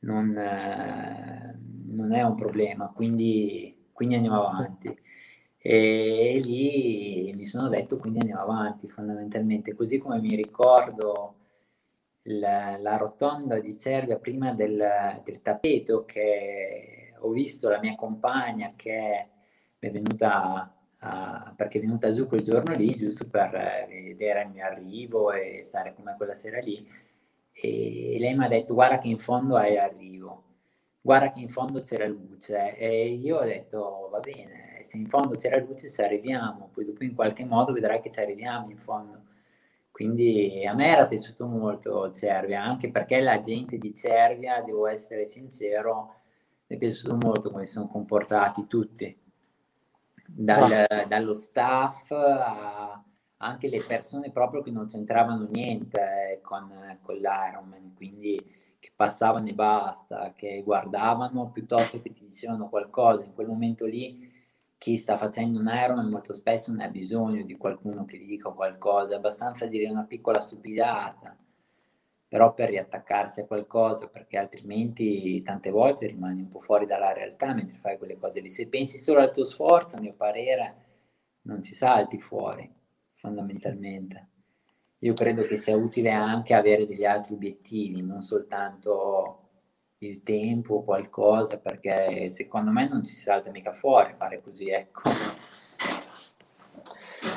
non, 0.00 0.36
eh, 0.38 1.58
non 1.88 2.12
è 2.12 2.22
un 2.22 2.36
problema, 2.36 2.92
quindi, 2.94 3.88
quindi 3.92 4.14
andiamo 4.14 4.46
avanti. 4.46 4.96
E, 5.58 6.36
e 6.36 6.38
lì 6.38 7.32
mi 7.34 7.46
sono 7.46 7.68
detto 7.68 7.96
quindi 7.98 8.20
andiamo 8.20 8.42
avanti 8.42 8.88
fondamentalmente, 8.88 9.74
così 9.74 9.98
come 9.98 10.20
mi 10.20 10.36
ricordo 10.36 11.34
la, 12.22 12.76
la 12.78 12.96
rotonda 12.96 13.58
di 13.58 13.76
Cervia 13.76 14.16
prima 14.18 14.52
del, 14.54 15.20
del 15.24 15.42
tappeto 15.42 16.04
che 16.04 17.14
ho 17.18 17.30
visto 17.30 17.68
la 17.68 17.80
mia 17.80 17.96
compagna 17.96 18.74
che 18.76 19.28
è 19.80 19.90
venuta 19.90 20.74
a, 20.98 21.52
perché 21.56 21.78
è 21.78 21.80
venuta 21.80 22.12
giù 22.12 22.26
quel 22.26 22.42
giorno 22.42 22.74
lì 22.74 22.94
giusto 22.94 23.26
per 23.28 23.54
eh, 23.54 23.86
vedere 23.88 24.42
il 24.42 24.50
mio 24.50 24.64
arrivo 24.64 25.32
e 25.32 25.62
stare 25.64 25.94
come 25.94 26.14
quella 26.16 26.34
sera 26.34 26.60
lì. 26.60 26.86
E 27.52 28.16
lei 28.18 28.36
mi 28.36 28.44
ha 28.44 28.48
detto 28.48 28.74
guarda 28.74 28.98
che 28.98 29.08
in 29.08 29.18
fondo 29.18 29.56
hai 29.56 29.78
arrivo. 29.78 30.44
Guarda 31.00 31.32
che 31.32 31.40
in 31.40 31.48
fondo 31.48 31.82
c'era 31.82 32.06
luce. 32.06 32.76
E 32.76 33.08
io 33.14 33.38
ho 33.38 33.44
detto 33.44 34.08
va 34.10 34.20
bene 34.20 34.80
se 34.84 34.96
in 34.98 35.06
fondo 35.06 35.36
c'era 35.36 35.58
luce 35.58 35.88
ci 35.88 36.00
arriviamo. 36.02 36.70
Poi 36.72 36.84
dopo 36.84 37.04
in 37.04 37.14
qualche 37.14 37.44
modo 37.44 37.72
vedrai 37.72 38.00
che 38.00 38.10
ci 38.10 38.20
arriviamo 38.20 38.70
in 38.70 38.76
fondo. 38.76 39.22
Quindi 39.90 40.64
a 40.66 40.74
me 40.74 40.86
era 40.88 41.06
piaciuto 41.06 41.46
molto 41.46 42.10
Cervia 42.12 42.62
anche 42.62 42.90
perché 42.90 43.20
la 43.20 43.40
gente 43.40 43.78
di 43.78 43.94
Cervia 43.94 44.62
devo 44.62 44.86
essere 44.86 45.26
sincero 45.26 46.14
mi 46.66 46.76
è 46.76 46.78
piaciuto 46.78 47.16
molto 47.20 47.50
come 47.50 47.66
si 47.66 47.72
sono 47.72 47.88
comportati 47.88 48.66
tutti 48.66 49.19
dal, 50.34 50.86
dallo 51.08 51.34
staff 51.34 52.10
a 52.10 53.04
anche 53.42 53.68
le 53.68 53.82
persone 53.86 54.30
proprio 54.30 54.62
che 54.62 54.70
non 54.70 54.86
c'entravano 54.86 55.48
niente 55.50 56.00
eh, 56.32 56.40
con, 56.40 56.98
con 57.02 57.14
l'Ironman, 57.16 57.94
quindi 57.94 58.38
che 58.78 58.92
passavano 58.94 59.48
e 59.48 59.54
basta, 59.54 60.32
che 60.34 60.62
guardavano 60.62 61.50
piuttosto 61.50 62.00
che 62.00 62.12
ti 62.12 62.26
dicevano 62.26 62.68
qualcosa. 62.68 63.24
In 63.24 63.34
quel 63.34 63.46
momento 63.46 63.86
lì 63.86 64.28
chi 64.76 64.96
sta 64.96 65.16
facendo 65.16 65.58
un 65.58 65.70
Ironman 65.72 66.08
molto 66.08 66.32
spesso 66.32 66.70
non 66.70 66.80
ha 66.80 66.88
bisogno 66.88 67.42
di 67.44 67.56
qualcuno 67.56 68.04
che 68.04 68.18
gli 68.18 68.26
dica 68.26 68.50
qualcosa, 68.50 69.14
è 69.14 69.16
abbastanza 69.16 69.66
dire 69.66 69.90
una 69.90 70.04
piccola 70.04 70.40
stupidata 70.40 71.36
però 72.30 72.54
per 72.54 72.68
riattaccarsi 72.68 73.40
a 73.40 73.44
qualcosa, 73.44 74.06
perché 74.06 74.38
altrimenti 74.38 75.42
tante 75.42 75.70
volte 75.70 76.06
rimani 76.06 76.42
un 76.42 76.48
po' 76.48 76.60
fuori 76.60 76.86
dalla 76.86 77.12
realtà 77.12 77.52
mentre 77.52 77.78
fai 77.78 77.98
quelle 77.98 78.16
cose 78.16 78.38
lì. 78.38 78.48
Se 78.48 78.68
pensi 78.68 78.98
solo 78.98 79.18
al 79.18 79.32
tuo 79.32 79.42
sforzo, 79.42 79.96
a 79.96 80.00
mio 80.00 80.12
parere, 80.12 80.74
non 81.42 81.60
si 81.64 81.74
salti 81.74 82.20
fuori, 82.20 82.72
fondamentalmente. 83.16 84.28
Io 84.98 85.12
credo 85.12 85.42
che 85.42 85.56
sia 85.56 85.74
utile 85.74 86.12
anche 86.12 86.54
avere 86.54 86.86
degli 86.86 87.04
altri 87.04 87.34
obiettivi, 87.34 88.00
non 88.00 88.20
soltanto 88.20 89.48
il 89.98 90.22
tempo 90.22 90.76
o 90.76 90.84
qualcosa, 90.84 91.58
perché 91.58 92.30
secondo 92.30 92.70
me 92.70 92.88
non 92.88 93.02
ci 93.02 93.12
si 93.12 93.22
salta 93.22 93.50
mica 93.50 93.72
fuori 93.72 94.14
fare 94.16 94.40
così, 94.40 94.70
ecco. 94.70 95.00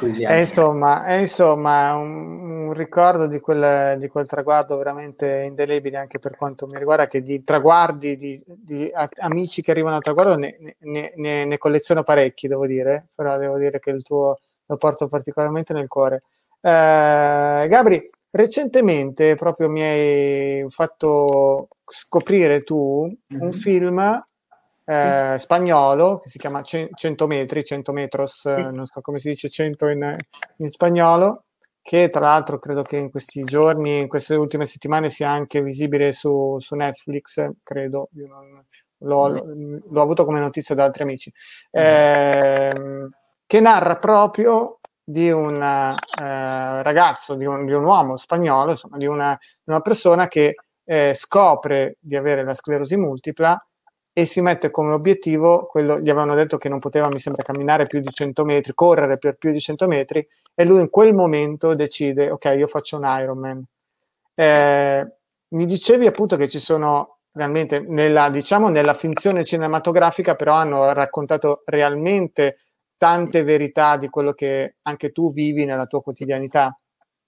È 0.08 0.40
insomma, 0.40 1.06
è 1.06 1.14
insomma 1.16 1.96
un, 1.96 2.68
un 2.68 2.74
ricordo 2.74 3.28
di 3.28 3.40
quel, 3.40 3.98
di 3.98 4.08
quel, 4.08 4.26
traguardo 4.26 4.78
veramente 4.78 5.44
indelebile 5.48 5.98
anche 5.98 6.20
per 6.20 6.36
quanto 6.36 6.68
mi 6.68 6.78
riguarda, 6.78 7.08
che 7.08 7.22
di 7.22 7.44
traguardi, 7.44 8.16
di, 8.16 8.44
di 8.46 8.92
amici 9.20 9.62
che 9.62 9.72
arrivano 9.72 9.96
al 9.96 10.02
traguardo 10.02 10.36
ne, 10.36 10.58
ne, 10.80 11.14
ne, 11.16 11.46
ne, 11.46 11.58
colleziono 11.58 12.04
parecchi, 12.04 12.48
devo 12.48 12.66
dire, 12.68 13.08
però 13.14 13.38
devo 13.38 13.58
dire 13.58 13.80
che 13.80 13.92
il 13.92 14.04
tuo 14.04 14.40
lo 14.66 14.78
porto 14.78 15.08
particolarmente 15.08 15.74
nel 15.74 15.88
cuore. 15.88 16.24
Eh, 16.62 17.66
Gabri, 17.70 18.10
recentemente 18.32 19.36
proprio 19.36 19.70
mi 19.70 19.82
hai 19.82 20.66
fatto 20.70 21.68
scoprire 21.86 22.64
tu 22.64 23.06
mm-hmm. 23.06 23.44
un 23.44 23.52
film 23.52 24.26
eh, 24.86 25.36
spagnolo 25.38 26.18
che 26.18 26.30
si 26.30 26.38
chiama 26.38 26.62
100 26.62 27.28
metri, 27.28 27.64
100 27.64 27.94
metros, 27.94 28.46
eh, 28.46 28.72
non 28.72 28.86
so 28.86 29.02
come 29.02 29.20
si 29.20 29.30
dice 29.30 29.50
100 29.50 29.88
in, 29.88 30.16
in 30.58 30.68
spagnolo, 30.70 31.46
che 31.82 32.10
tra 32.10 32.22
l'altro 32.22 32.60
credo 32.60 32.82
che 32.82 32.98
in 32.98 33.10
questi 33.10 33.44
giorni, 33.44 34.00
in 34.00 34.08
queste 34.08 34.36
ultime 34.36 34.66
settimane 34.66 35.10
sia 35.10 35.30
anche 35.30 35.62
visibile 35.62 36.12
su, 36.12 36.58
su 36.60 36.76
Netflix, 36.76 37.50
credo, 37.62 38.10
non, 38.14 38.66
l'ho, 39.00 39.28
l'ho, 39.90 40.02
avuto 40.02 40.26
come 40.26 40.40
notizia 40.40 40.76
da 40.76 40.86
altri 40.86 41.04
amici, 41.04 41.32
eh, 41.72 43.10
che 43.46 43.60
narra 43.60 43.98
proprio 43.98 44.80
di 45.04 45.30
un 45.30 45.62
eh, 45.62 46.84
ragazzo, 46.84 47.36
di 47.36 47.46
un, 47.46 47.66
di 47.66 47.74
un, 47.74 47.84
uomo 47.84 48.16
spagnolo, 48.16 48.72
insomma, 48.72 48.98
di 48.98 49.06
una, 49.06 49.38
di 49.40 49.72
una 49.72 49.82
persona 49.82 50.28
che 50.28 50.56
eh, 50.86 51.14
scopre 51.14 51.98
di 52.00 52.16
avere 52.16 52.44
la 52.44 52.56
sclerosi 52.56 52.98
multipla 52.98 53.62
e 54.16 54.26
si 54.26 54.42
mette 54.42 54.70
come 54.70 54.94
obiettivo 54.94 55.66
quello, 55.66 56.00
gli 56.00 56.10
avevano 56.10 56.36
detto 56.36 56.60
che 56.60 56.70
non 56.70 56.78
poteva, 56.78 57.10
mi 57.10 57.20
sembra, 57.20 57.42
camminare 57.42 57.88
più 57.88 58.00
di 58.00 58.12
100 58.12 58.46
metri, 58.46 58.74
correre 58.76 59.18
per 59.18 59.36
più 59.38 59.52
di 59.52 59.60
100 59.60 59.88
metri, 59.88 60.26
e 60.54 60.64
lui 60.66 60.82
in 60.82 60.90
quel 60.92 61.16
momento 61.16 61.74
decide, 61.74 62.30
ok, 62.30 62.54
io 62.56 62.68
faccio 62.68 62.98
un 62.98 63.06
Ironman. 63.06 63.66
Eh, 64.36 65.12
mi 65.50 65.66
dicevi 65.66 66.06
appunto 66.06 66.36
che 66.36 66.48
ci 66.48 66.60
sono 66.60 67.18
realmente, 67.32 67.80
nella, 67.80 68.30
diciamo, 68.30 68.70
nella 68.70 68.94
finzione 68.94 69.44
cinematografica, 69.44 70.36
però 70.36 70.54
hanno 70.54 70.94
raccontato 70.94 71.64
realmente 71.66 72.58
tante 72.98 73.44
verità 73.44 73.98
di 73.98 74.10
quello 74.10 74.34
che 74.34 74.76
anche 74.84 75.12
tu 75.12 75.34
vivi 75.34 75.66
nella 75.66 75.88
tua 75.88 76.04
quotidianità. 76.04 76.78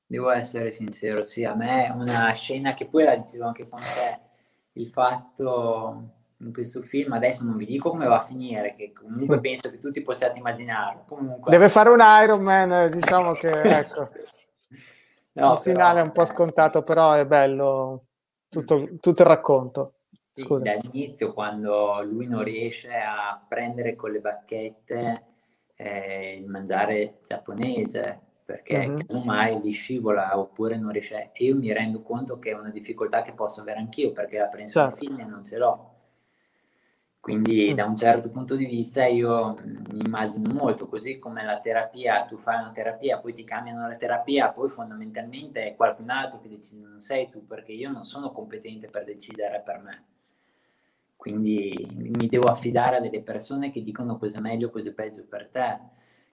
Devo 0.06 0.30
essere 0.30 0.70
sincero, 0.70 1.24
sì, 1.24 1.44
a 1.44 1.56
me 1.56 1.88
è 1.88 1.90
una 1.90 2.32
scena 2.34 2.76
che 2.76 2.86
poi 2.86 3.06
la 3.06 3.16
dicevo 3.16 3.46
anche 3.46 3.68
con 3.68 3.80
te, 3.80 4.20
il 4.74 4.88
fatto 4.88 6.10
in 6.46 6.54
questo 6.54 6.82
film, 6.82 7.14
adesso 7.14 7.44
non 7.44 7.58
vi 7.58 7.66
dico 7.66 7.90
come 7.90 8.06
va 8.06 8.18
a 8.18 8.26
finire, 8.26 8.76
che 8.76 8.94
comunque 8.94 9.40
penso 9.42 9.70
che 9.70 9.80
tutti 9.80 10.02
possiate 10.02 10.38
immaginarlo. 10.38 11.04
Comunque... 11.08 11.52
Deve 11.52 11.70
fare 11.70 11.90
un 11.90 12.00
Iron 12.24 12.42
Man, 12.42 12.92
diciamo 12.92 13.34
che 13.34 13.50
ecco. 13.62 14.10
no, 15.34 15.54
il 15.54 15.60
finale 15.60 16.00
è 16.00 16.04
un 16.04 16.12
po' 16.12 16.24
eh, 16.24 16.28
scontato, 16.28 16.84
però 16.84 17.14
è 17.14 17.26
bello 17.26 18.06
tutto, 18.50 18.88
tutto 19.00 19.22
il 19.22 19.28
racconto. 19.28 19.94
Scusa. 20.38 20.66
dall'inizio, 20.66 21.32
quando 21.32 22.02
lui 22.04 22.28
non 22.28 22.44
riesce 22.44 22.90
a 22.94 23.42
prendere 23.48 23.96
con 23.96 24.12
le 24.12 24.20
bacchette 24.20 25.24
eh, 25.76 26.36
il 26.36 26.46
mangiare 26.50 27.20
giapponese, 27.26 28.20
perché 28.44 28.86
uh-huh. 28.86 29.06
casomai 29.06 29.62
gli 29.62 29.74
scivola 29.74 30.38
oppure 30.38 30.78
non 30.78 30.92
riesce. 30.92 31.30
E 31.32 31.46
io 31.46 31.56
mi 31.56 31.72
rendo 31.72 32.02
conto 32.02 32.38
che 32.38 32.52
è 32.52 32.54
una 32.54 32.70
difficoltà 32.70 33.22
che 33.22 33.32
posso 33.32 33.62
avere 33.62 33.80
anch'io, 33.80 34.12
perché 34.12 34.38
la 34.38 34.48
prensa 34.48 34.90
certo. 34.90 35.06
fine 35.06 35.26
non 35.26 35.46
ce 35.46 35.58
l'ho 35.58 35.95
quindi 37.26 37.74
da 37.74 37.86
un 37.86 37.96
certo 37.96 38.30
punto 38.30 38.56
di 38.56 38.68
vista 38.68 39.04
io 39.08 39.58
mi 39.64 40.00
immagino 40.06 40.54
molto, 40.54 40.88
così 40.88 41.18
come 41.18 41.44
la 41.44 41.60
terapia, 41.60 42.24
tu 42.26 42.38
fai 42.38 42.60
una 42.60 42.70
terapia, 42.70 43.18
poi 43.18 43.34
ti 43.34 43.44
cambiano 43.44 43.88
la 43.88 43.96
terapia, 43.96 44.52
poi 44.52 44.70
fondamentalmente 44.70 45.66
è 45.66 45.76
qualcun 45.76 46.12
altro 46.12 46.40
che 46.40 46.50
decide, 46.50 46.86
non 46.86 47.02
sei 47.02 47.28
tu, 47.32 47.48
perché 47.48 47.72
io 47.72 47.90
non 47.90 48.04
sono 48.04 48.32
competente 48.32 48.90
per 48.90 49.06
decidere 49.06 49.60
per 49.66 49.80
me. 49.80 50.04
Quindi 51.16 51.88
mi 51.96 52.28
devo 52.28 52.48
affidare 52.48 52.98
a 52.98 53.02
delle 53.02 53.24
persone 53.24 53.72
che 53.72 53.82
dicono 53.82 54.20
cosa 54.20 54.38
è 54.38 54.42
meglio, 54.42 54.70
cosa 54.70 54.90
è 54.90 54.94
peggio 54.94 55.26
per 55.28 55.48
te, 55.48 55.80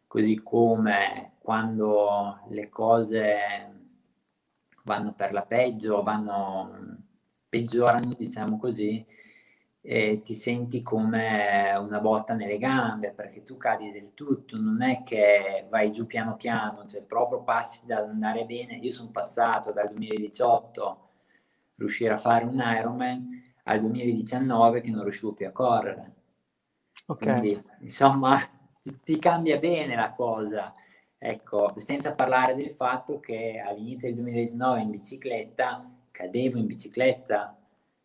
così 0.06 0.42
come 0.42 1.36
quando 1.38 2.40
le 2.50 2.68
cose 2.68 3.38
vanno 4.84 5.14
per 5.14 5.32
la 5.32 5.42
peggio, 5.42 6.02
vanno 6.02 6.98
peggiorano, 7.48 8.12
diciamo 8.12 8.58
così, 8.58 9.20
eh, 9.84 10.22
ti 10.22 10.32
senti 10.34 10.80
come 10.80 11.74
una 11.74 12.00
botta 12.00 12.34
nelle 12.34 12.56
gambe 12.56 13.10
perché 13.10 13.42
tu 13.42 13.56
cadi 13.56 13.90
del 13.90 14.14
tutto, 14.14 14.56
non 14.56 14.80
è 14.80 15.02
che 15.02 15.66
vai 15.68 15.90
giù 15.92 16.06
piano 16.06 16.36
piano, 16.36 16.86
cioè 16.86 17.02
proprio 17.02 17.42
passi 17.42 17.84
da 17.84 17.98
andare 17.98 18.44
bene. 18.44 18.76
Io 18.76 18.92
sono 18.92 19.10
passato 19.10 19.72
dal 19.72 19.88
2018 19.88 21.08
riuscire 21.76 22.14
a 22.14 22.18
fare 22.18 22.44
un 22.44 22.62
Ironman 22.64 23.42
al 23.64 23.80
2019 23.80 24.80
che 24.80 24.90
non 24.90 25.02
riuscivo 25.02 25.32
più 25.32 25.46
a 25.48 25.50
correre. 25.50 26.12
Ok. 27.06 27.18
Quindi, 27.18 27.62
insomma, 27.80 28.38
ti, 28.80 29.00
ti 29.02 29.18
cambia 29.18 29.58
bene 29.58 29.96
la 29.96 30.12
cosa. 30.12 30.72
Ecco, 31.18 31.74
senza 31.76 32.14
parlare 32.14 32.54
del 32.54 32.70
fatto 32.70 33.18
che 33.18 33.60
all'inizio 33.64 34.08
del 34.08 34.16
2019 34.16 34.80
in 34.80 34.90
bicicletta 34.90 35.88
cadevo 36.10 36.58
in 36.58 36.66
bicicletta 36.66 37.56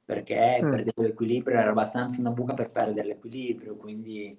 perché 0.08 0.62
mm. 0.64 0.70
perdevo 0.70 1.02
l'equilibrio, 1.02 1.60
era 1.60 1.72
abbastanza 1.72 2.22
una 2.22 2.30
buca 2.30 2.54
per 2.54 2.72
perdere 2.72 3.08
l'equilibrio, 3.10 3.76
quindi 3.76 4.38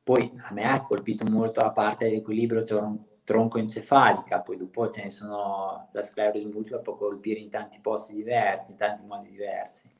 poi 0.00 0.32
a 0.44 0.52
me 0.52 0.62
ha 0.62 0.80
colpito 0.80 1.24
molto 1.28 1.60
la 1.60 1.72
parte 1.72 2.04
dell'equilibrio, 2.04 2.62
c'era 2.62 2.82
un 2.82 2.98
tronco 3.24 3.58
encefalica, 3.58 4.38
poi 4.38 4.58
dopo 4.58 4.88
ce 4.90 5.02
ne 5.02 5.10
sono, 5.10 5.88
la 5.90 6.02
sclerosi 6.02 6.44
multipla 6.44 6.78
può 6.78 6.94
colpire 6.94 7.40
in 7.40 7.50
tanti 7.50 7.80
posti 7.80 8.14
diversi, 8.14 8.70
in 8.70 8.76
tanti 8.76 9.04
modi 9.04 9.30
diversi. 9.30 9.90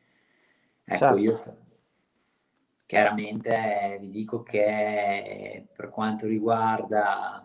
Ecco, 0.84 0.96
certo. 0.96 1.18
io 1.18 1.56
chiaramente 2.86 3.98
vi 4.00 4.10
dico 4.10 4.44
che 4.44 5.66
per 5.74 5.90
quanto 5.90 6.28
riguarda 6.28 7.44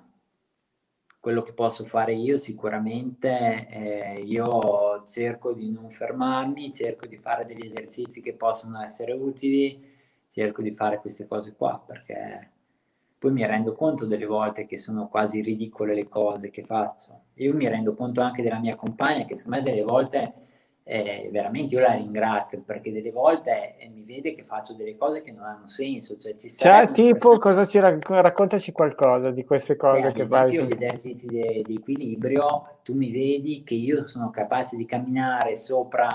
quello 1.27 1.41
che 1.41 1.51
posso 1.51 1.83
fare 1.83 2.13
io 2.13 2.37
sicuramente 2.37 3.67
eh, 3.69 4.23
io 4.23 5.03
cerco 5.05 5.51
di 5.51 5.69
non 5.69 5.89
fermarmi, 5.89 6.71
cerco 6.71 7.05
di 7.05 7.17
fare 7.17 7.45
degli 7.45 7.65
esercizi 7.65 8.21
che 8.21 8.31
possono 8.31 8.81
essere 8.81 9.11
utili, 9.11 9.85
cerco 10.29 10.61
di 10.61 10.71
fare 10.71 10.99
queste 10.99 11.27
cose 11.27 11.53
qua 11.53 11.83
perché 11.85 12.51
poi 13.17 13.33
mi 13.33 13.45
rendo 13.45 13.73
conto 13.73 14.05
delle 14.05 14.25
volte 14.25 14.65
che 14.65 14.77
sono 14.77 15.09
quasi 15.09 15.41
ridicole 15.41 15.93
le 15.93 16.07
cose 16.07 16.49
che 16.49 16.63
faccio. 16.63 17.23
Io 17.33 17.53
mi 17.53 17.67
rendo 17.67 17.93
conto 17.93 18.21
anche 18.21 18.41
della 18.41 18.59
mia 18.59 18.77
compagna 18.77 19.25
che 19.25 19.35
secondo 19.35 19.57
me 19.57 19.63
delle 19.63 19.83
volte 19.83 20.33
eh, 20.89 21.27
veramente 21.34 21.76
io 21.76 21.81
la 21.81 21.91
ringrazio 21.91 22.61
perché 22.65 22.93
delle 22.93 23.11
volte 23.11 23.76
eh, 23.77 23.89
mi 23.89 24.03
vede 24.03 24.34
che 24.34 24.43
faccio 24.43 24.73
delle 24.73 24.95
cose 24.95 25.22
che 25.22 25.34
non 25.34 25.43
hanno 25.43 25.68
senso. 25.68 26.15
Cioè, 26.15 26.35
ci 26.38 26.49
cioè 26.49 26.89
tipo, 26.91 27.31
questo... 27.31 27.39
cosa 27.39 27.65
ci 27.65 27.77
rac- 27.80 28.09
raccontaci 28.09 28.72
qualcosa 28.72 29.31
di 29.31 29.43
queste 29.43 29.76
cose 29.76 30.07
eh, 30.07 30.14
che 30.14 30.26
fai. 30.26 30.53
Io 30.53 30.64
gli 30.64 30.72
esercizi 30.72 31.27
di, 31.27 31.61
di 31.65 31.76
equilibrio, 31.76 32.80
tu 32.84 32.93
mi 32.93 33.11
vedi 33.11 33.64
che 33.65 33.73
io 33.73 34.07
sono 34.07 34.30
capace 34.30 34.77
di 34.77 34.85
camminare 34.85 35.57
sopra 35.57 36.07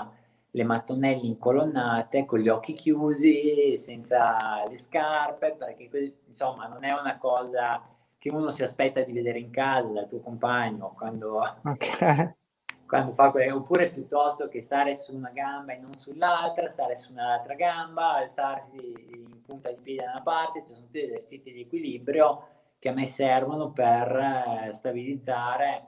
le 0.49 0.63
mattonelle 0.63 1.27
incolonnate 1.27 2.25
con 2.25 2.39
gli 2.39 2.49
occhi 2.49 2.73
chiusi, 2.73 3.77
senza 3.77 4.63
le 4.67 4.77
scarpe, 4.77 5.55
perché 5.55 6.15
insomma 6.25 6.65
non 6.65 6.83
è 6.83 6.91
una 6.91 7.19
cosa 7.19 7.79
che 8.17 8.29
uno 8.31 8.49
si 8.49 8.63
aspetta 8.63 9.01
di 9.01 9.11
vedere 9.11 9.37
in 9.37 9.51
casa 9.51 9.89
dal 9.89 10.07
tuo 10.07 10.19
compagno 10.19 10.95
quando... 10.97 11.57
Okay 11.63 12.33
quando 12.93 13.13
fa 13.13 13.31
quelle, 13.31 13.51
oppure 13.51 13.89
piuttosto 13.89 14.47
che 14.47 14.61
stare 14.61 14.95
su 14.95 15.15
una 15.15 15.31
gamba 15.33 15.73
e 15.73 15.79
non 15.79 15.95
sull'altra, 15.95 16.69
stare 16.69 16.95
su 16.95 17.11
un'altra 17.11 17.55
gamba, 17.55 18.17
alzarsi 18.17 18.75
in 18.75 19.41
punta 19.41 19.71
di 19.71 19.79
piede 19.81 20.03
da 20.03 20.11
una 20.11 20.21
parte, 20.21 20.59
cioè 20.59 20.75
sono 20.75 20.85
tutti 20.85 21.01
esercizi 21.01 21.51
di 21.51 21.61
equilibrio 21.61 22.47
che 22.77 22.89
a 22.89 22.93
me 22.93 23.07
servono 23.07 23.71
per 23.71 24.67
eh, 24.67 24.73
stabilizzare 24.75 25.87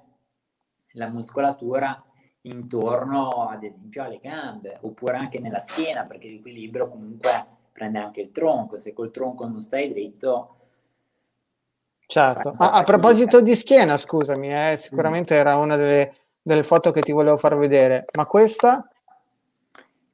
la 0.94 1.08
muscolatura 1.08 2.04
intorno 2.42 3.50
ad 3.50 3.64
esempio 3.64 4.02
alle 4.02 4.20
gambe 4.20 4.80
oppure 4.82 5.18
anche 5.18 5.40
nella 5.40 5.60
schiena 5.60 6.06
perché 6.06 6.28
l'equilibrio 6.30 6.90
comunque 6.90 7.30
prende 7.72 8.00
anche 8.00 8.22
il 8.22 8.32
tronco. 8.32 8.80
Se 8.80 8.94
col 8.94 9.12
tronco 9.12 9.46
non 9.48 9.62
stai 9.62 9.90
dritto 9.90 10.56
certo. 12.08 12.56
a, 12.58 12.72
a 12.72 12.84
proposito 12.84 13.42
di 13.42 13.54
schiena 13.54 13.96
scusami 13.96 14.72
eh, 14.72 14.78
sicuramente 14.78 15.36
mm. 15.36 15.38
era 15.38 15.58
una 15.58 15.76
delle 15.76 16.25
delle 16.46 16.62
foto 16.62 16.92
che 16.92 17.02
ti 17.02 17.12
volevo 17.12 17.38
far 17.38 17.58
vedere, 17.58 18.06
ma 18.14 18.28
questa? 18.28 18.88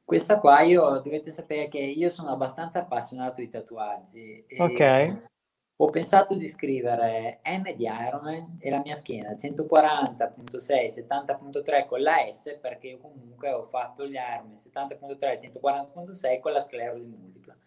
Questa 0.06 0.40
qua 0.40 0.62
io 0.62 1.02
dovete 1.04 1.34
sapere 1.34 1.68
che 1.68 1.80
io 1.80 2.10
sono 2.10 2.30
abbastanza 2.30 2.80
appassionato 2.80 3.42
di 3.42 3.50
tatuaggi. 3.50 4.46
ok. 4.58 5.30
Ho 5.76 5.90
pensato 5.90 6.36
di 6.36 6.48
scrivere 6.48 7.42
M 7.44 7.74
di 7.74 7.84
Ironman 7.84 8.58
e 8.60 8.70
la 8.70 8.80
mia 8.80 8.96
schiena 8.96 9.32
140.6, 9.32 10.56
70.3 10.56 11.86
con 11.88 12.02
la 12.02 12.30
S 12.32 12.58
perché 12.62 12.88
io 12.88 13.00
comunque 13.00 13.52
ho 13.52 13.66
fatto 13.66 14.08
gli 14.08 14.16
Ironman 14.16 14.56
70.3, 14.56 15.60
140.6 15.60 16.40
con 16.40 16.52
la 16.54 16.62
sclerosi 16.62 17.04
multipla. 17.04 17.58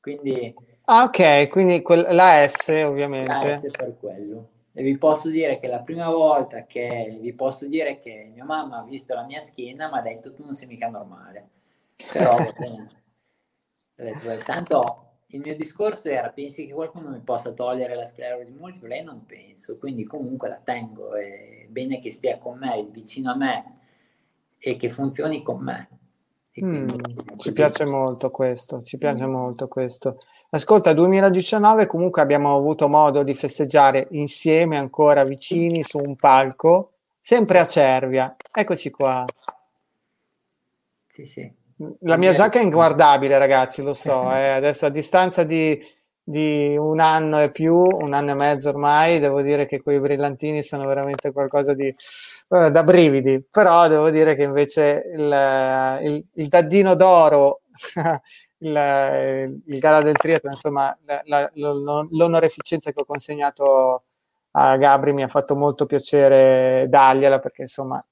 Quindi... 0.00 0.54
Ah 0.84 1.04
ok, 1.04 1.48
quindi 1.48 1.80
quel, 1.80 2.06
la 2.10 2.46
S 2.46 2.68
ovviamente. 2.84 3.32
La 3.32 3.56
S 3.56 3.70
per 3.70 3.96
quello. 3.98 4.48
E 4.74 4.82
vi 4.82 4.96
posso 4.96 5.28
dire 5.28 5.58
che 5.58 5.66
la 5.66 5.80
prima 5.80 6.08
volta 6.08 6.64
che 6.64 7.18
vi 7.20 7.32
posso 7.34 7.66
dire 7.66 8.00
che 8.00 8.30
mia 8.32 8.44
mamma 8.44 8.78
ha 8.78 8.84
visto 8.84 9.12
la 9.12 9.24
mia 9.24 9.40
schiena 9.40 9.90
mi 9.90 9.98
ha 9.98 10.00
detto 10.00 10.32
tu 10.32 10.44
non 10.44 10.54
sei 10.54 10.68
mica 10.68 10.88
normale. 10.88 11.48
Però 12.10 12.36
detto, 13.96 14.44
tanto 14.44 15.12
il 15.28 15.40
mio 15.40 15.54
discorso 15.54 16.08
era 16.08 16.30
pensi 16.30 16.66
che 16.66 16.72
qualcuno 16.72 17.10
mi 17.10 17.20
possa 17.20 17.52
togliere 17.52 17.94
la 17.94 18.06
sclerosi 18.06 18.52
multipla? 18.52 18.94
E 18.94 19.02
non 19.02 19.24
penso, 19.26 19.78
quindi 19.78 20.04
comunque 20.04 20.48
la 20.48 20.60
tengo. 20.62 21.14
È 21.14 21.66
bene 21.68 22.00
che 22.00 22.10
stia 22.10 22.38
con 22.38 22.58
me, 22.58 22.86
vicino 22.90 23.30
a 23.30 23.36
me 23.36 23.78
e 24.58 24.76
che 24.76 24.90
funzioni 24.90 25.42
con 25.42 25.62
me. 25.62 25.88
Mm, 26.62 26.86
ci 27.38 27.52
piace 27.52 27.86
molto 27.86 28.30
questo, 28.30 28.82
ci 28.82 28.98
piace 28.98 29.26
mm. 29.26 29.30
molto 29.30 29.68
questo. 29.68 30.18
Ascolta, 30.54 30.92
2019 30.92 31.86
comunque 31.86 32.20
abbiamo 32.20 32.54
avuto 32.54 32.86
modo 32.86 33.22
di 33.22 33.34
festeggiare 33.34 34.08
insieme 34.10 34.76
ancora 34.76 35.24
vicini 35.24 35.82
su 35.82 35.96
un 35.96 36.14
palco, 36.14 36.92
sempre 37.18 37.58
a 37.58 37.66
Cervia. 37.66 38.36
Eccoci 38.52 38.90
qua. 38.90 39.24
Sì, 41.06 41.24
sì. 41.24 41.50
La 42.00 42.18
mia 42.18 42.34
giacca 42.34 42.58
è 42.58 42.62
inguardabile, 42.62 43.38
ragazzi, 43.38 43.80
lo 43.80 43.94
so. 43.94 44.28
Eh. 44.36 44.48
Adesso 44.50 44.84
a 44.84 44.90
distanza 44.90 45.42
di, 45.42 45.80
di, 46.22 46.76
un 46.76 47.00
anno 47.00 47.40
e 47.40 47.50
più, 47.50 47.74
un 47.74 48.12
anno 48.12 48.32
e 48.32 48.34
mezzo 48.34 48.68
ormai, 48.68 49.20
devo 49.20 49.40
dire 49.40 49.64
che 49.64 49.80
quei 49.80 50.00
brillantini 50.00 50.62
sono 50.62 50.84
veramente 50.84 51.32
qualcosa 51.32 51.72
di 51.72 51.86
eh, 51.86 52.70
da 52.70 52.84
brividi. 52.84 53.42
Però 53.50 53.88
devo 53.88 54.10
dire 54.10 54.36
che 54.36 54.42
invece 54.42 55.02
il, 55.14 55.98
il, 56.02 56.24
il 56.34 56.48
daddino 56.48 56.94
d'oro 56.94 57.62
il, 58.62 59.62
il 59.66 59.78
gara 59.78 60.02
del 60.02 60.16
triathlon, 60.16 60.52
insomma, 60.52 60.96
la, 61.04 61.22
la, 61.24 61.50
l'onoreficenza 61.54 62.92
che 62.92 63.00
ho 63.00 63.04
consegnato 63.04 64.04
a 64.52 64.76
Gabri 64.76 65.12
mi 65.12 65.22
ha 65.22 65.28
fatto 65.28 65.56
molto 65.56 65.86
piacere 65.86 66.86
dargliela 66.88 67.38
perché 67.38 67.62
insomma 67.62 68.04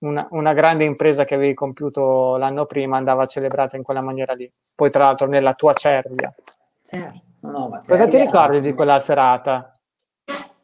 una, 0.00 0.26
una, 0.30 0.52
grande 0.52 0.84
impresa 0.84 1.24
che 1.24 1.34
avevi 1.34 1.54
compiuto 1.54 2.36
l'anno 2.36 2.66
prima 2.66 2.98
andava 2.98 3.26
celebrata 3.26 3.76
in 3.76 3.82
quella 3.82 4.02
maniera 4.02 4.34
lì. 4.34 4.50
Poi 4.74 4.90
tra 4.90 5.04
l'altro 5.04 5.26
nella 5.26 5.54
tua 5.54 5.72
Cervia. 5.72 6.32
Certo, 6.84 7.22
no, 7.40 7.68
ma 7.68 7.82
Cosa 7.84 8.06
ti 8.06 8.18
ricordi 8.18 8.60
di 8.60 8.74
quella 8.74 9.00
serata? 9.00 9.72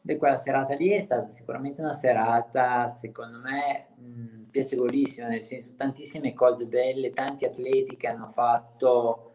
Quella 0.05 0.37
serata 0.37 0.75
lì 0.75 0.89
è 0.89 1.01
stata 1.01 1.25
sicuramente 1.27 1.81
una 1.81 1.93
serata, 1.93 2.87
secondo 2.89 3.39
me, 3.39 3.87
mh, 3.97 4.49
piacevolissima, 4.51 5.27
nel 5.27 5.43
senso 5.43 5.73
tantissime 5.75 6.33
cose 6.33 6.65
belle, 6.67 7.11
tanti 7.11 7.45
atleti 7.45 7.97
che 7.97 8.07
hanno 8.07 8.27
fatto, 8.27 9.31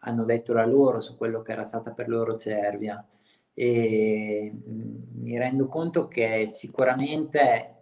hanno 0.00 0.24
detto 0.24 0.52
la 0.52 0.66
loro 0.66 0.98
su 1.00 1.16
quello 1.16 1.42
che 1.42 1.52
era 1.52 1.64
stata 1.64 1.92
per 1.92 2.08
loro 2.08 2.36
Cervia. 2.36 3.04
E 3.54 4.52
mh, 4.52 5.20
mi 5.22 5.38
rendo 5.38 5.68
conto 5.68 6.08
che 6.08 6.46
sicuramente 6.48 7.74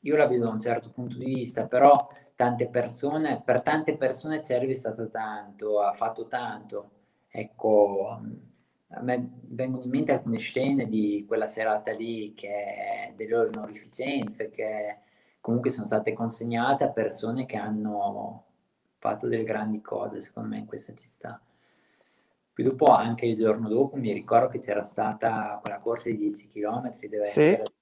io 0.00 0.16
la 0.16 0.26
vedo 0.26 0.44
da 0.44 0.50
un 0.50 0.60
certo 0.60 0.90
punto 0.90 1.16
di 1.18 1.24
vista, 1.24 1.66
però 1.66 2.08
tante 2.36 2.68
persone, 2.68 3.42
per 3.44 3.62
tante 3.62 3.96
persone 3.96 4.42
Cervia 4.42 4.72
è 4.72 4.76
stato 4.76 5.08
tanto, 5.08 5.80
ha 5.80 5.92
fatto 5.92 6.26
tanto. 6.28 6.90
Ecco, 7.28 8.20
a 8.94 9.02
me 9.02 9.40
vengono 9.42 9.84
in 9.84 9.90
mente 9.90 10.12
alcune 10.12 10.38
scene 10.38 10.86
di 10.86 11.24
quella 11.26 11.46
serata 11.46 11.92
lì, 11.92 12.34
che 12.34 13.12
delle 13.16 13.36
onorificenze, 13.36 14.50
che 14.50 14.98
comunque 15.40 15.70
sono 15.70 15.86
state 15.86 16.12
consegnate 16.12 16.84
a 16.84 16.90
persone 16.90 17.46
che 17.46 17.56
hanno 17.56 18.44
fatto 18.98 19.28
delle 19.28 19.44
grandi 19.44 19.80
cose, 19.80 20.20
secondo 20.20 20.50
me, 20.50 20.58
in 20.58 20.66
questa 20.66 20.94
città. 20.94 21.40
Poi 22.54 22.64
dopo, 22.64 22.86
anche 22.86 23.26
il 23.26 23.36
giorno 23.36 23.68
dopo, 23.68 23.96
mi 23.96 24.12
ricordo 24.12 24.48
che 24.48 24.60
c'era 24.60 24.82
stata 24.82 25.58
quella 25.62 25.78
corsa 25.78 26.10
di 26.10 26.18
10 26.18 26.48
km, 26.48 26.96
deve 26.98 27.24
sì. 27.24 27.40
essere 27.40 27.72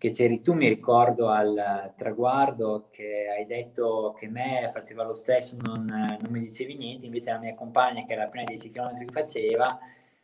che 0.00 0.12
c'eri 0.12 0.40
tu, 0.40 0.54
mi 0.54 0.66
ricordo 0.66 1.28
al 1.28 1.92
traguardo, 1.94 2.88
che 2.90 3.26
hai 3.36 3.44
detto 3.44 4.14
che 4.18 4.28
me 4.28 4.70
faceva 4.72 5.04
lo 5.04 5.12
stesso, 5.12 5.58
non, 5.60 5.84
non 5.84 6.30
mi 6.30 6.40
dicevi 6.40 6.74
niente, 6.74 7.04
invece 7.04 7.32
la 7.32 7.38
mia 7.38 7.54
compagna, 7.54 8.06
che 8.06 8.14
era 8.14 8.22
la 8.22 8.30
prima 8.30 8.46
10 8.46 8.70
km 8.70 8.98
che 8.98 9.12
faceva, 9.12 9.78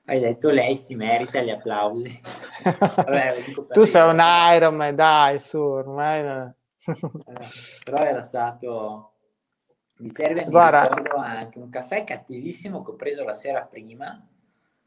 hai 0.07 0.21
detto 0.21 0.51
lei 0.51 0.75
si 0.75 0.95
merita 0.95 1.41
gli 1.41 1.51
applausi. 1.51 2.21
Vabbè, 2.63 3.35
tu 3.69 3.85
sei 3.85 4.11
un 4.11 4.21
Iron 4.55 4.95
dai, 4.95 5.39
su, 5.39 5.61
ormai... 5.61 6.23
No. 6.23 6.55
Eh, 6.87 7.47
però 7.85 8.03
era 8.03 8.23
stato... 8.23 9.13
Di 9.99 10.13
Cervia 10.13 10.47
mi 10.47 10.51
ricordo 10.51 11.17
anche 11.17 11.59
un 11.59 11.71
caffè 11.71 12.05
cattivissimo 12.05 12.83
che 12.83 12.91
ho 12.91 12.97
preso 12.97 13.25
la 13.25 13.35
sera 13.35 13.63
prima. 13.63 14.21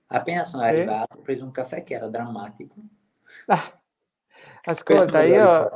Appena 0.08 0.44
sono 0.44 0.64
sì. 0.64 0.70
arrivato, 0.70 1.18
ho 1.18 1.22
preso 1.22 1.44
un 1.44 1.52
caffè 1.52 1.84
che 1.84 1.96
era 1.96 2.08
drammatico. 2.08 2.76
Ah, 3.48 3.80
ascolta, 4.64 5.24
io... 5.24 5.72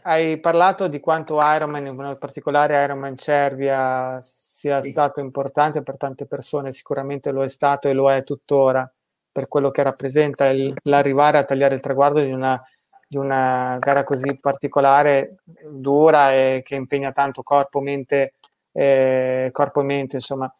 Hai 0.00 0.40
parlato 0.40 0.88
di 0.88 1.00
quanto 1.00 1.38
Ironman, 1.38 1.84
in 1.84 2.16
particolare 2.18 2.82
Ironman 2.82 3.18
Cervia, 3.18 4.18
sia 4.58 4.82
sì. 4.82 4.90
stato 4.90 5.20
importante 5.20 5.84
per 5.84 5.96
tante 5.96 6.26
persone, 6.26 6.72
sicuramente 6.72 7.30
lo 7.30 7.44
è 7.44 7.48
stato 7.48 7.86
e 7.86 7.92
lo 7.92 8.10
è 8.10 8.24
tuttora, 8.24 8.90
per 9.30 9.46
quello 9.46 9.70
che 9.70 9.84
rappresenta 9.84 10.48
il, 10.48 10.74
l'arrivare 10.82 11.38
a 11.38 11.44
tagliare 11.44 11.76
il 11.76 11.80
traguardo 11.80 12.20
di 12.20 12.32
una, 12.32 12.60
di 13.06 13.16
una 13.16 13.76
gara 13.78 14.02
così 14.02 14.36
particolare, 14.40 15.36
dura 15.44 16.32
e 16.32 16.62
che 16.64 16.74
impegna 16.74 17.12
tanto 17.12 17.44
corpo, 17.44 17.80
mente, 17.80 18.34
eh, 18.72 19.50
corpo 19.52 19.80
e 19.80 19.84
mente, 19.84 20.16
insomma. 20.16 20.52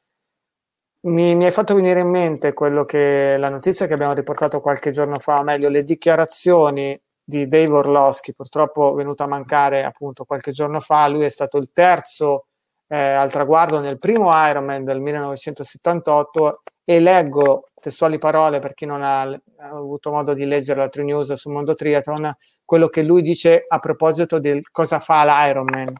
Mi, 1.00 1.34
mi 1.34 1.44
hai 1.46 1.52
fatto 1.52 1.74
venire 1.74 2.00
in 2.00 2.08
mente 2.08 2.52
quello 2.52 2.84
che 2.84 3.36
la 3.36 3.48
notizia 3.48 3.86
che 3.86 3.94
abbiamo 3.94 4.12
riportato 4.14 4.60
qualche 4.60 4.92
giorno 4.92 5.18
fa, 5.18 5.40
o 5.40 5.42
meglio 5.42 5.68
le 5.68 5.82
dichiarazioni 5.82 7.00
di 7.24 7.48
Dave 7.48 7.74
Orlowski, 7.74 8.32
purtroppo 8.32 8.94
venuto 8.94 9.24
a 9.24 9.28
mancare 9.28 9.82
appunto 9.82 10.24
qualche 10.24 10.52
giorno 10.52 10.80
fa, 10.80 11.08
lui 11.08 11.24
è 11.24 11.28
stato 11.28 11.56
il 11.58 11.70
terzo 11.72 12.47
eh, 12.88 12.96
al 12.96 13.30
traguardo 13.30 13.80
nel 13.80 13.98
primo 13.98 14.30
Ironman 14.48 14.82
del 14.82 15.00
1978 15.00 16.62
e 16.84 17.00
leggo 17.00 17.68
testuali 17.80 18.18
parole 18.18 18.60
per 18.60 18.74
chi 18.74 18.86
non 18.86 19.02
ha, 19.02 19.20
ha 19.20 19.40
avuto 19.70 20.10
modo 20.10 20.32
di 20.32 20.46
leggere 20.46 20.80
la 20.80 20.88
True 20.88 21.04
News 21.04 21.34
su 21.34 21.50
Mondo 21.50 21.74
Triathlon, 21.74 22.34
quello 22.64 22.88
che 22.88 23.02
lui 23.02 23.22
dice 23.22 23.64
a 23.68 23.78
proposito 23.78 24.38
di 24.38 24.60
cosa 24.72 24.98
fa 24.98 25.24
l'Ironman. 25.24 25.92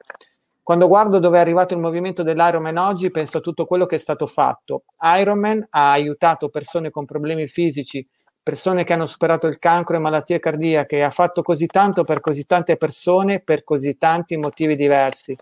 Quando 0.62 0.88
guardo 0.88 1.18
dove 1.18 1.38
è 1.38 1.40
arrivato 1.40 1.74
il 1.74 1.80
movimento 1.80 2.22
dell'Ironman 2.22 2.76
oggi, 2.78 3.10
penso 3.10 3.38
a 3.38 3.40
tutto 3.40 3.64
quello 3.66 3.86
che 3.86 3.96
è 3.96 3.98
stato 3.98 4.26
fatto. 4.26 4.84
Ironman 5.00 5.66
ha 5.70 5.92
aiutato 5.92 6.48
persone 6.48 6.90
con 6.90 7.04
problemi 7.04 7.46
fisici, 7.46 8.06
persone 8.42 8.84
che 8.84 8.94
hanno 8.94 9.06
superato 9.06 9.46
il 9.46 9.58
cancro 9.58 9.96
e 9.96 9.98
malattie 9.98 10.40
cardiache, 10.40 11.02
ha 11.02 11.10
fatto 11.10 11.42
così 11.42 11.66
tanto 11.66 12.04
per 12.04 12.20
così 12.20 12.44
tante 12.44 12.76
persone 12.76 13.40
per 13.40 13.62
così 13.62 13.96
tanti 13.98 14.36
motivi 14.38 14.74
diversi 14.74 15.36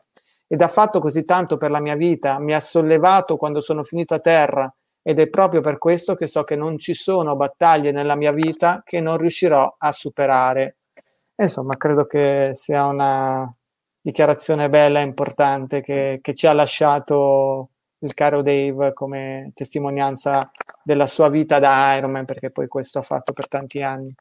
ed 0.47 0.60
ha 0.62 0.68
fatto 0.68 1.01
così 1.01 1.24
tanto 1.24 1.56
per 1.56 1.70
la 1.70 1.81
mia 1.81 1.97
vita, 1.97 2.39
mi 2.39 2.55
ha 2.55 2.60
sollevato 2.60 3.36
quando 3.36 3.60
sono 3.60 3.82
finito 3.82 4.14
a 4.14 4.20
terra 4.20 4.73
ed 5.02 5.20
è 5.20 5.28
proprio 5.28 5.60
per 5.60 5.78
questo 5.78 6.14
che 6.14 6.27
so 6.27 6.43
che 6.44 6.56
non 6.56 6.78
ci 6.78 6.94
sono 6.94 7.36
battaglie 7.36 7.93
nella 7.93 8.16
mia 8.16 8.32
vita 8.32 8.82
che 8.85 9.01
non 9.01 9.16
riuscirò 9.16 9.77
a 9.78 9.93
superare. 9.93 10.78
Insomma, 11.36 11.77
credo 11.77 12.06
che 12.06 12.51
sia 12.55 12.86
una 12.86 13.52
dichiarazione 14.01 14.68
bella 14.68 15.01
e 15.01 15.05
importante 15.05 15.81
che, 15.81 16.18
che 16.23 16.35
ci 16.35 16.47
ha 16.47 16.52
lasciato 16.52 17.70
il 18.01 18.14
caro 18.14 18.43
Dave 18.43 18.93
come 18.93 19.52
testimonianza 19.55 20.51
della 20.82 21.06
sua 21.06 21.28
vita 21.28 21.59
da 21.59 21.97
Ironman, 21.97 22.24
perché 22.24 22.51
poi 22.51 22.68
questo 22.68 22.98
ha 22.98 23.02
fatto 23.02 23.32
per 23.32 23.48
tanti 23.48 23.82
anni. 23.82 24.12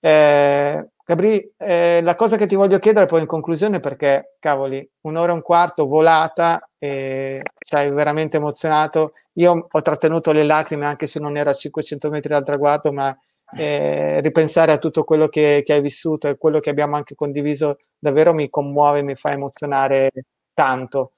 Eh, 0.00 0.88
Gabri, 1.06 1.52
eh, 1.58 2.00
la 2.02 2.14
cosa 2.14 2.38
che 2.38 2.46
ti 2.46 2.54
voglio 2.54 2.78
chiedere 2.78 3.04
poi 3.04 3.20
in 3.20 3.26
conclusione, 3.26 3.78
perché 3.78 4.36
cavoli, 4.38 4.88
un'ora 5.02 5.32
e 5.32 5.34
un 5.34 5.42
quarto 5.42 5.86
volata 5.86 6.66
e 6.78 7.42
ci 7.58 7.74
hai 7.74 7.90
veramente 7.90 8.38
emozionato. 8.38 9.12
Io 9.34 9.66
ho 9.70 9.82
trattenuto 9.82 10.32
le 10.32 10.44
lacrime 10.44 10.86
anche 10.86 11.06
se 11.06 11.20
non 11.20 11.36
ero 11.36 11.50
a 11.50 11.54
500 11.54 12.08
metri 12.08 12.30
dal 12.30 12.42
traguardo, 12.42 12.90
ma 12.90 13.14
eh, 13.54 14.20
ripensare 14.22 14.72
a 14.72 14.78
tutto 14.78 15.04
quello 15.04 15.28
che, 15.28 15.60
che, 15.62 15.74
hai 15.74 15.82
vissuto 15.82 16.28
e 16.28 16.38
quello 16.38 16.58
che 16.60 16.70
abbiamo 16.70 16.96
anche 16.96 17.14
condiviso 17.14 17.76
davvero 17.98 18.32
mi 18.32 18.48
commuove, 18.48 19.02
mi 19.02 19.14
fa 19.14 19.32
emozionare 19.32 20.10
tanto. 20.54 21.12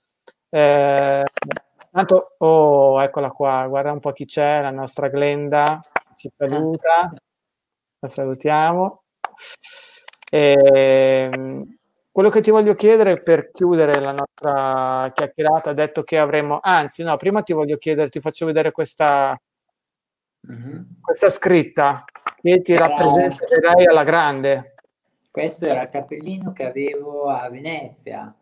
Eh, 0.48 1.22
tanto, 1.92 2.34
oh, 2.38 3.00
eccola 3.02 3.30
qua, 3.30 3.66
guarda 3.68 3.92
un 3.92 4.00
po' 4.00 4.10
chi 4.12 4.24
c'è, 4.24 4.62
la 4.62 4.70
nostra 4.72 5.08
Glenda 5.08 5.80
ci 6.16 6.28
saluta, 6.36 7.12
la 8.00 8.08
salutiamo. 8.08 9.02
E, 10.30 11.30
ehm, 11.32 11.76
quello 12.10 12.30
che 12.30 12.40
ti 12.40 12.50
voglio 12.50 12.74
chiedere 12.74 13.22
per 13.22 13.50
chiudere 13.52 14.00
la 14.00 14.12
nostra 14.12 15.12
chiacchierata, 15.14 15.74
detto 15.74 16.02
che 16.02 16.18
avremo, 16.18 16.58
anzi, 16.62 17.02
no, 17.02 17.16
prima 17.18 17.42
ti 17.42 17.52
voglio 17.52 17.76
chiedere, 17.76 18.08
ti 18.08 18.20
faccio 18.20 18.46
vedere 18.46 18.72
questa, 18.72 19.38
mm-hmm. 20.50 20.82
questa 21.02 21.28
scritta 21.28 22.04
che 22.40 22.62
ti 22.62 22.72
era... 22.72 22.86
rappresenterai 22.86 23.84
alla 23.84 24.04
grande. 24.04 24.74
Questo 25.30 25.66
era 25.66 25.82
il 25.82 25.90
cappellino 25.90 26.52
che 26.52 26.64
avevo 26.64 27.28
a 27.28 27.50
Venezia. 27.50 28.34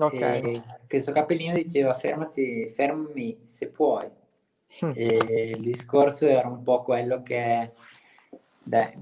Ok. 0.00 0.86
questo 0.88 1.12
cappellino 1.12 1.54
diceva 1.54 1.92
fermati, 1.92 2.72
fermi 2.74 3.42
se 3.44 3.68
puoi. 3.68 4.08
Mm. 4.84 4.92
E 4.94 5.50
il 5.54 5.60
discorso 5.60 6.26
era 6.26 6.48
un 6.48 6.62
po' 6.62 6.82
quello 6.82 7.22
che 7.22 7.72
dai, 8.64 8.94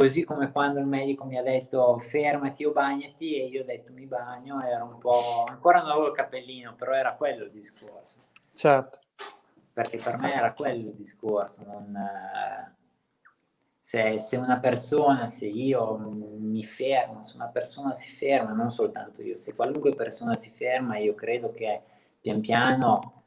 Così 0.00 0.24
come 0.24 0.50
quando 0.50 0.80
il 0.80 0.86
medico 0.86 1.26
mi 1.26 1.36
ha 1.36 1.42
detto 1.42 1.98
fermati 1.98 2.64
o 2.64 2.72
bagnati 2.72 3.34
e 3.34 3.48
io 3.48 3.60
ho 3.60 3.64
detto 3.66 3.92
mi 3.92 4.06
bagno, 4.06 4.64
era 4.64 4.82
un 4.82 4.96
po'... 4.96 5.44
ancora 5.46 5.82
non 5.82 5.90
avevo 5.90 6.06
il 6.06 6.14
cappellino, 6.14 6.74
però 6.74 6.92
era 6.92 7.12
quello 7.16 7.44
il 7.44 7.50
discorso. 7.50 8.22
Certo. 8.50 8.98
Perché 9.74 9.98
per 10.02 10.16
me 10.16 10.32
era 10.32 10.54
quello 10.54 10.88
il 10.88 10.94
discorso, 10.94 11.64
non... 11.66 11.94
Se, 13.78 14.18
se, 14.20 14.38
una 14.38 14.58
persona, 14.58 15.26
se 15.26 15.44
io 15.44 15.98
mi 15.98 16.64
fermo, 16.64 17.20
se 17.20 17.36
una 17.36 17.48
persona 17.48 17.92
si 17.92 18.10
ferma, 18.12 18.52
non 18.52 18.70
soltanto 18.70 19.20
io, 19.20 19.36
se 19.36 19.54
qualunque 19.54 19.94
persona 19.94 20.34
si 20.34 20.50
ferma, 20.50 20.96
io 20.96 21.14
credo 21.14 21.52
che 21.52 21.82
pian 22.22 22.40
piano 22.40 23.24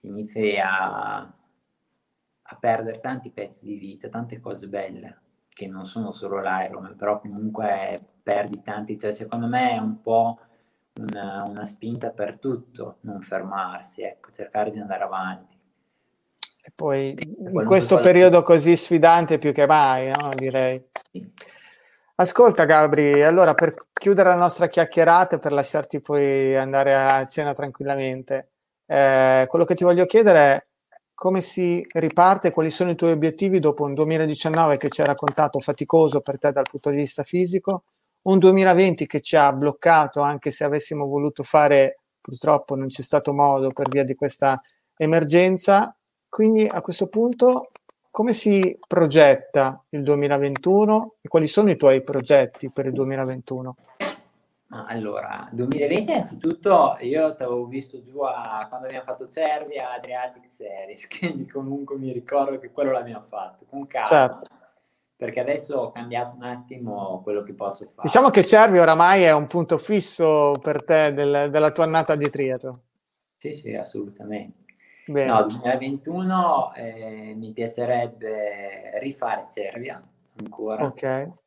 inizi 0.00 0.56
a, 0.56 1.16
a 1.18 2.56
perdere 2.58 3.00
tanti 3.00 3.28
pezzi 3.28 3.58
di 3.60 3.76
vita, 3.76 4.08
tante 4.08 4.40
cose 4.40 4.68
belle, 4.68 5.18
che 5.54 5.66
non 5.66 5.86
sono 5.86 6.12
solo 6.12 6.40
l'Ironman, 6.40 6.96
però 6.96 7.20
comunque 7.20 8.04
perdi 8.22 8.60
tanti, 8.62 8.98
cioè 8.98 9.12
secondo 9.12 9.46
me 9.46 9.70
è 9.70 9.78
un 9.78 10.02
po' 10.02 10.38
una, 10.94 11.44
una 11.44 11.64
spinta 11.64 12.10
per 12.10 12.38
tutto, 12.38 12.98
non 13.02 13.22
fermarsi, 13.22 14.02
ecco, 14.02 14.30
cercare 14.32 14.70
di 14.70 14.80
andare 14.80 15.04
avanti. 15.04 15.56
E 16.66 16.72
poi 16.74 17.14
in 17.38 17.64
questo 17.64 18.00
periodo 18.00 18.42
così 18.42 18.74
sfidante 18.74 19.38
più 19.38 19.52
che 19.52 19.66
mai, 19.66 20.10
no? 20.10 20.30
direi. 20.34 20.82
Ascolta 22.16 22.64
Gabri, 22.64 23.22
allora 23.22 23.54
per 23.54 23.74
chiudere 23.92 24.30
la 24.30 24.34
nostra 24.36 24.66
chiacchierata 24.66 25.36
e 25.36 25.38
per 25.40 25.52
lasciarti 25.52 26.00
poi 26.00 26.56
andare 26.56 26.94
a 26.94 27.26
cena 27.26 27.52
tranquillamente, 27.54 28.52
eh, 28.86 29.44
quello 29.48 29.64
che 29.64 29.74
ti 29.74 29.84
voglio 29.84 30.06
chiedere 30.06 30.38
è 30.38 30.66
come 31.14 31.40
si 31.40 31.86
riparte, 31.92 32.50
quali 32.50 32.70
sono 32.70 32.90
i 32.90 32.96
tuoi 32.96 33.12
obiettivi 33.12 33.60
dopo 33.60 33.84
un 33.84 33.94
2019 33.94 34.76
che 34.76 34.88
ci 34.88 35.00
ha 35.00 35.06
raccontato 35.06 35.60
faticoso 35.60 36.20
per 36.20 36.38
te 36.38 36.52
dal 36.52 36.68
punto 36.68 36.90
di 36.90 36.96
vista 36.96 37.22
fisico, 37.22 37.84
un 38.22 38.38
2020 38.38 39.06
che 39.06 39.20
ci 39.20 39.36
ha 39.36 39.52
bloccato 39.52 40.20
anche 40.20 40.50
se 40.50 40.64
avessimo 40.64 41.06
voluto 41.06 41.42
fare, 41.42 42.00
purtroppo 42.20 42.74
non 42.74 42.88
c'è 42.88 43.02
stato 43.02 43.32
modo 43.32 43.70
per 43.70 43.88
via 43.88 44.04
di 44.04 44.14
questa 44.14 44.60
emergenza 44.96 45.94
quindi 46.34 46.66
a 46.66 46.80
questo 46.80 47.06
punto 47.06 47.70
come 48.10 48.32
si 48.32 48.76
progetta 48.88 49.80
il 49.90 50.02
2021 50.02 51.14
e 51.20 51.28
quali 51.28 51.46
sono 51.46 51.70
i 51.70 51.76
tuoi 51.76 52.02
progetti 52.02 52.72
per 52.72 52.86
il 52.86 52.92
2021? 52.92 53.76
Allora, 54.88 55.48
2020 55.52 56.10
innanzitutto 56.10 56.96
io 57.00 57.34
ti 57.34 57.42
avevo 57.42 57.66
visto 57.66 58.00
giù 58.00 58.20
a, 58.20 58.66
quando 58.68 58.86
abbiamo 58.86 59.04
fatto 59.04 59.28
Cervia 59.28 59.92
Adriatic 59.92 60.46
Series, 60.46 61.06
quindi 61.18 61.46
comunque 61.46 61.96
mi 61.96 62.12
ricordo 62.12 62.58
che 62.58 62.72
quello 62.72 62.90
l'abbiamo 62.90 63.24
fatto 63.28 63.64
con 63.68 63.86
calma. 63.86 64.06
Certo. 64.06 64.48
Perché 65.16 65.40
adesso 65.40 65.76
ho 65.76 65.92
cambiato 65.92 66.34
un 66.34 66.42
attimo 66.42 67.20
quello 67.22 67.44
che 67.44 67.52
posso 67.52 67.84
fare. 67.84 68.02
Diciamo 68.02 68.30
che 68.30 68.44
Cervia 68.44 68.82
oramai 68.82 69.22
è 69.22 69.32
un 69.32 69.46
punto 69.46 69.78
fisso 69.78 70.58
per 70.60 70.84
te 70.84 71.14
del, 71.14 71.50
della 71.50 71.70
tua 71.70 71.84
annata 71.84 72.16
di 72.16 72.28
triathlon. 72.28 72.80
Sì, 73.38 73.54
sì, 73.54 73.74
assolutamente. 73.74 74.64
Bene. 75.06 75.30
No, 75.30 75.46
2021 75.46 76.74
eh, 76.74 77.34
mi 77.36 77.52
piacerebbe 77.52 78.98
rifare 78.98 79.46
Cervia 79.52 80.02
ancora. 80.40 80.84
Ok. 80.84 81.43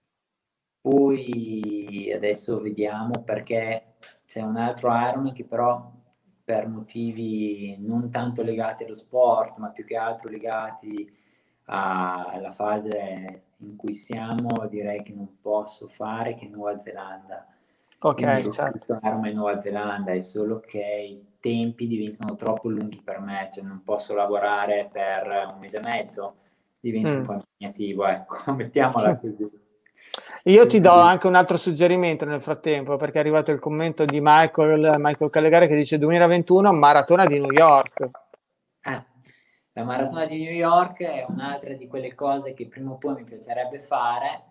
Poi 0.87 2.09
adesso 2.15 2.61
vediamo 2.61 3.21
perché 3.25 3.95
c'è 4.25 4.39
un 4.39 4.55
altro 4.55 4.89
Iron 4.95 5.33
che 5.33 5.43
però 5.43 5.91
per 6.45 6.69
motivi 6.69 7.75
non 7.77 8.09
tanto 8.09 8.41
legati 8.41 8.85
allo 8.85 8.95
sport, 8.95 9.57
ma 9.57 9.67
più 9.67 9.83
che 9.83 9.97
altro 9.97 10.29
legati 10.29 11.13
alla 11.65 12.53
fase 12.53 13.41
in 13.57 13.75
cui 13.75 13.93
siamo, 13.93 14.65
direi 14.69 15.03
che 15.03 15.11
non 15.11 15.39
posso 15.41 15.89
fare 15.89 16.35
che 16.35 16.47
Nuova 16.47 16.79
Zelanda. 16.79 17.45
Ok, 17.99 18.47
certo. 18.47 18.97
Ironman 19.03 19.31
in 19.31 19.35
Nuova 19.35 19.59
Zelanda 19.59 20.13
è 20.13 20.21
solo 20.21 20.61
che 20.61 21.21
tempi 21.41 21.85
diventano 21.87 22.35
troppo 22.35 22.69
lunghi 22.69 23.01
per 23.03 23.19
me, 23.19 23.49
cioè 23.51 23.65
non 23.65 23.81
posso 23.83 24.13
lavorare 24.13 24.87
per 24.89 25.49
un 25.51 25.59
mese 25.59 25.79
e 25.79 25.81
mezzo, 25.81 26.35
diventa 26.79 27.09
mm. 27.09 27.17
un 27.17 27.25
po' 27.25 27.33
impegnativo, 27.33 28.07
ecco, 28.07 28.53
mettiamola 28.55 29.17
così. 29.19 29.65
Io 30.47 30.65
ti 30.65 30.79
do 30.79 30.93
anche 30.93 31.27
un 31.27 31.35
altro 31.35 31.57
suggerimento 31.57 32.23
nel 32.23 32.41
frattempo, 32.41 32.95
perché 32.95 33.17
è 33.17 33.19
arrivato 33.19 33.51
il 33.51 33.59
commento 33.59 34.05
di 34.05 34.19
Michael, 34.21 34.95
Michael 34.97 35.29
Callegare 35.29 35.67
che 35.67 35.75
dice 35.75 35.97
2021 35.97 36.71
maratona 36.71 37.25
di 37.25 37.37
New 37.37 37.51
York. 37.51 38.09
Eh, 38.81 39.05
la 39.73 39.83
maratona 39.83 40.25
di 40.25 40.41
New 40.41 40.53
York 40.53 41.03
è 41.03 41.25
un'altra 41.27 41.73
di 41.73 41.85
quelle 41.87 42.15
cose 42.15 42.53
che 42.53 42.65
prima 42.69 42.91
o 42.91 42.97
poi 42.97 43.15
mi 43.15 43.23
piacerebbe 43.25 43.81
fare. 43.81 44.43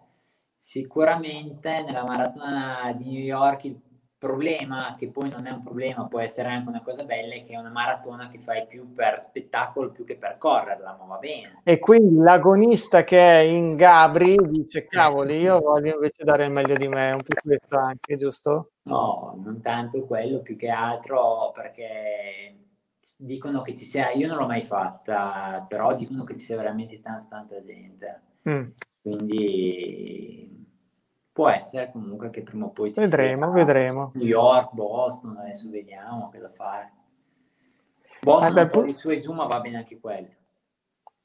Sicuramente 0.58 1.82
nella 1.82 2.04
maratona 2.04 2.92
di 2.94 3.12
New 3.12 3.22
York 3.22 3.64
il 3.64 3.80
problema, 4.18 4.94
che 4.98 5.08
poi 5.08 5.28
non 5.28 5.46
è 5.46 5.50
un 5.50 5.62
problema, 5.62 6.06
può 6.06 6.20
essere 6.20 6.48
anche 6.48 6.68
una 6.68 6.82
cosa 6.82 7.04
bella, 7.04 7.34
è 7.34 7.42
che 7.42 7.52
è 7.52 7.58
una 7.58 7.70
maratona 7.70 8.28
che 8.28 8.38
fai 8.38 8.66
più 8.66 8.92
per 8.92 9.20
spettacolo 9.20 9.90
più 9.90 10.04
che 10.04 10.16
per 10.16 10.38
correrla, 10.38 10.96
ma 10.98 11.04
va 11.04 11.18
bene. 11.18 11.60
E 11.62 11.78
quindi 11.78 12.16
l'agonista 12.16 13.04
che 13.04 13.18
è 13.18 13.40
in 13.40 13.76
Gabri 13.76 14.36
dice, 14.48 14.86
cavoli, 14.86 15.38
io 15.38 15.58
voglio 15.60 15.94
invece 15.94 16.24
dare 16.24 16.44
il 16.44 16.50
meglio 16.50 16.76
di 16.76 16.88
me, 16.88 17.12
un 17.12 17.22
po' 17.22 17.36
questo 17.42 17.78
anche, 17.78 18.16
giusto? 18.16 18.70
No, 18.82 19.38
non 19.42 19.60
tanto 19.60 20.04
quello, 20.06 20.40
più 20.40 20.56
che 20.56 20.68
altro 20.68 21.52
perché 21.54 22.56
dicono 23.18 23.62
che 23.62 23.74
ci 23.74 23.84
sia, 23.84 24.12
io 24.12 24.26
non 24.26 24.38
l'ho 24.38 24.46
mai 24.46 24.62
fatta, 24.62 25.64
però 25.68 25.94
dicono 25.94 26.24
che 26.24 26.36
ci 26.36 26.44
sia 26.44 26.56
veramente 26.56 27.00
tanta, 27.00 27.36
tanta 27.36 27.62
gente. 27.62 28.22
Mm. 28.48 28.68
Quindi 29.02 30.55
può 31.36 31.50
essere 31.50 31.90
comunque 31.92 32.30
che 32.30 32.42
prima 32.42 32.64
o 32.64 32.70
poi 32.70 32.94
ci 32.94 32.98
vedremo, 32.98 33.52
sia 33.52 33.62
vedremo. 33.62 34.10
New 34.14 34.24
York, 34.24 34.72
Boston, 34.72 35.36
adesso 35.36 35.68
vediamo 35.68 36.30
che 36.30 36.38
da 36.38 36.48
fare. 36.48 36.92
Boston 38.22 38.56
ah, 38.56 38.62
un 38.62 38.70
po' 38.70 38.80
di 38.80 38.94
su 38.94 39.10
e 39.10 39.18
giù, 39.18 39.34
ma 39.34 39.44
va 39.44 39.60
bene 39.60 39.76
anche 39.76 40.00
quello. 40.00 40.28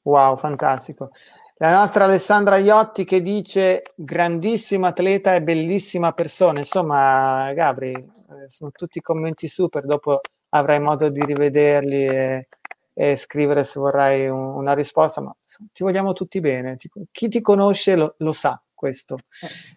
Wow, 0.02 0.36
fantastico. 0.36 1.12
La 1.56 1.72
nostra 1.72 2.04
Alessandra 2.04 2.58
Iotti 2.58 3.06
che 3.06 3.22
dice 3.22 3.84
grandissima 3.94 4.88
atleta 4.88 5.34
e 5.34 5.42
bellissima 5.42 6.12
persona. 6.12 6.58
Insomma, 6.58 7.50
Gabri, 7.54 7.92
eh, 7.92 8.48
sono 8.48 8.70
tutti 8.70 9.00
commenti 9.00 9.48
super, 9.48 9.86
dopo 9.86 10.20
avrai 10.50 10.78
modo 10.78 11.08
di 11.08 11.24
rivederli 11.24 12.06
e, 12.06 12.48
e 12.92 13.16
scrivere 13.16 13.64
se 13.64 13.80
vorrai 13.80 14.28
un, 14.28 14.56
una 14.56 14.74
risposta, 14.74 15.22
ma 15.22 15.34
ti 15.72 15.82
vogliamo 15.82 16.12
tutti 16.12 16.38
bene. 16.40 16.76
Chi 17.10 17.28
ti 17.28 17.40
conosce 17.40 17.96
lo, 17.96 18.14
lo 18.18 18.34
sa 18.34 18.60
questo. 18.82 19.18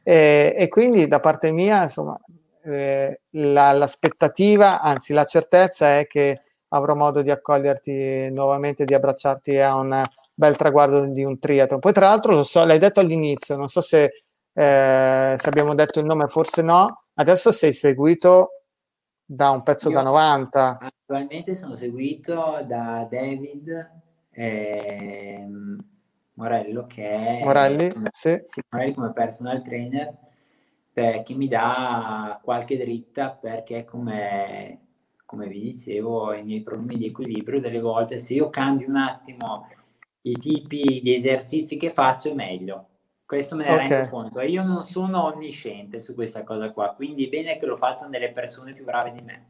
Eh, 0.01 0.55
e 0.57 0.67
quindi 0.67 1.07
da 1.07 1.19
parte 1.19 1.51
mia, 1.51 1.83
insomma, 1.83 2.19
eh, 2.63 3.21
la, 3.29 3.71
l'aspettativa, 3.71 4.81
anzi 4.81 5.13
la 5.13 5.25
certezza 5.25 5.99
è 5.99 6.07
che 6.07 6.41
avrò 6.69 6.95
modo 6.95 7.21
di 7.21 7.29
accoglierti 7.29 8.31
nuovamente, 8.31 8.83
di 8.83 8.95
abbracciarti 8.95 9.59
a 9.59 9.75
un 9.75 10.03
bel 10.33 10.55
traguardo 10.55 11.05
di 11.05 11.23
un 11.23 11.37
triathlon. 11.37 11.79
Poi 11.79 11.93
tra 11.93 12.07
l'altro 12.07 12.33
lo 12.33 12.43
so, 12.43 12.65
l'hai 12.65 12.79
detto 12.79 12.99
all'inizio, 12.99 13.55
non 13.55 13.67
so 13.67 13.81
se, 13.81 14.05
eh, 14.51 15.35
se 15.37 15.47
abbiamo 15.47 15.75
detto 15.75 15.99
il 15.99 16.05
nome, 16.05 16.25
forse 16.25 16.63
no, 16.63 17.03
adesso 17.13 17.51
sei 17.51 17.73
seguito 17.73 18.63
da 19.23 19.51
un 19.51 19.61
pezzo 19.61 19.89
Io 19.89 19.95
da 19.97 20.01
90. 20.01 20.79
Attualmente 20.81 21.55
sono 21.55 21.75
seguito 21.75 22.65
da 22.67 23.07
David. 23.07 23.91
Ehm 24.31 25.93
Morello 26.35 26.85
che 26.85 27.09
è 27.09 27.43
Morelli, 27.43 27.91
come, 27.91 28.09
sì. 28.11 28.39
sì, 28.43 28.61
Morelli 28.69 28.93
come 28.93 29.13
personal 29.13 29.61
trainer 29.61 30.13
che 30.95 31.33
mi 31.33 31.49
dà 31.49 32.39
qualche 32.41 32.77
dritta 32.77 33.31
perché 33.31 33.83
come, 33.83 34.79
come 35.25 35.47
vi 35.47 35.59
dicevo 35.59 36.31
i 36.33 36.43
miei 36.43 36.61
problemi 36.61 36.97
di 36.97 37.07
equilibrio 37.07 37.59
delle 37.59 37.81
volte 37.81 38.17
se 38.17 38.33
io 38.33 38.49
cambio 38.49 38.87
un 38.87 38.95
attimo 38.95 39.67
i 40.21 40.37
tipi 40.37 41.01
di 41.03 41.13
esercizi 41.13 41.75
che 41.75 41.91
faccio 41.91 42.29
è 42.29 42.33
meglio 42.33 42.87
questo 43.25 43.57
me 43.57 43.65
ne 43.65 43.73
okay. 43.73 43.87
rendo 43.87 44.09
conto 44.09 44.39
e 44.39 44.47
io 44.47 44.63
non 44.63 44.83
sono 44.83 45.25
onnisciente 45.25 45.99
su 45.99 46.13
questa 46.13 46.43
cosa 46.43 46.71
qua 46.71 46.93
quindi 46.95 47.25
è 47.25 47.29
bene 47.29 47.57
che 47.57 47.65
lo 47.65 47.75
facciano 47.75 48.11
delle 48.11 48.31
persone 48.31 48.71
più 48.71 48.85
brave 48.85 49.11
di 49.11 49.23
me 49.23 49.45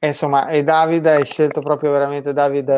insomma 0.00 0.48
e 0.48 0.62
David 0.64 1.06
hai 1.06 1.24
scelto 1.24 1.60
proprio 1.60 1.90
veramente 1.92 2.34
David 2.34 2.68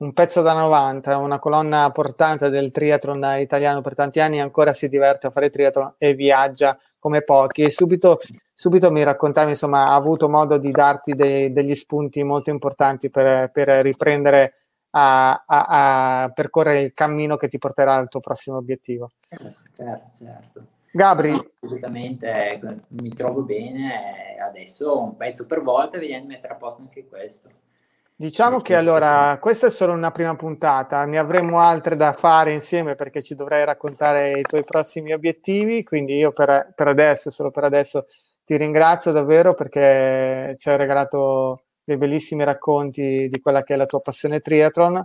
un 0.00 0.12
pezzo 0.14 0.40
da 0.40 0.54
90, 0.54 1.18
una 1.18 1.38
colonna 1.38 1.90
portante 1.90 2.48
del 2.48 2.70
triathlon 2.70 3.36
italiano 3.38 3.82
per 3.82 3.94
tanti 3.94 4.18
anni, 4.20 4.40
ancora 4.40 4.72
si 4.72 4.88
diverte 4.88 5.26
a 5.26 5.30
fare 5.30 5.50
triathlon 5.50 5.94
e 5.98 6.14
viaggia 6.14 6.78
come 6.98 7.22
pochi. 7.22 7.62
E 7.62 7.70
subito, 7.70 8.18
subito 8.52 8.90
mi 8.90 9.02
raccontavi, 9.02 9.50
insomma, 9.50 9.88
ha 9.88 9.94
avuto 9.94 10.28
modo 10.28 10.56
di 10.56 10.70
darti 10.70 11.14
dei, 11.14 11.52
degli 11.52 11.74
spunti 11.74 12.22
molto 12.22 12.48
importanti 12.48 13.10
per, 13.10 13.50
per 13.50 13.68
riprendere 13.82 14.54
a, 14.90 15.44
a, 15.46 16.22
a, 16.22 16.30
percorrere 16.30 16.80
il 16.80 16.94
cammino 16.94 17.36
che 17.36 17.48
ti 17.48 17.58
porterà 17.58 17.94
al 17.94 18.08
tuo 18.08 18.20
prossimo 18.20 18.56
obiettivo. 18.56 19.10
Certo, 19.28 20.10
certo. 20.16 20.64
Gabri. 20.92 21.30
assolutamente, 21.60 22.58
mi 22.88 23.10
trovo 23.10 23.42
bene 23.42 24.36
adesso 24.40 24.98
un 24.98 25.16
pezzo 25.16 25.44
per 25.44 25.60
volta, 25.60 25.98
vediamo 25.98 26.22
di 26.22 26.28
mettere 26.28 26.54
a 26.54 26.56
posto 26.56 26.80
anche 26.80 27.06
questo. 27.06 27.48
Diciamo 28.20 28.60
che 28.60 28.76
allora 28.76 29.38
questa 29.40 29.68
è 29.68 29.70
solo 29.70 29.94
una 29.94 30.10
prima 30.10 30.36
puntata, 30.36 31.06
ne 31.06 31.16
avremo 31.16 31.58
altre 31.58 31.96
da 31.96 32.12
fare 32.12 32.52
insieme 32.52 32.94
perché 32.94 33.22
ci 33.22 33.34
dovrai 33.34 33.64
raccontare 33.64 34.38
i 34.38 34.42
tuoi 34.42 34.62
prossimi 34.62 35.14
obiettivi, 35.14 35.82
quindi 35.82 36.16
io 36.18 36.30
per, 36.30 36.74
per 36.76 36.86
adesso, 36.88 37.30
solo 37.30 37.50
per 37.50 37.64
adesso, 37.64 38.04
ti 38.44 38.58
ringrazio 38.58 39.10
davvero 39.12 39.54
perché 39.54 40.54
ci 40.58 40.68
hai 40.68 40.76
regalato 40.76 41.64
dei 41.82 41.96
bellissimi 41.96 42.44
racconti 42.44 43.26
di 43.30 43.40
quella 43.40 43.62
che 43.62 43.72
è 43.72 43.76
la 43.78 43.86
tua 43.86 44.00
passione 44.02 44.40
triathlon 44.40 45.02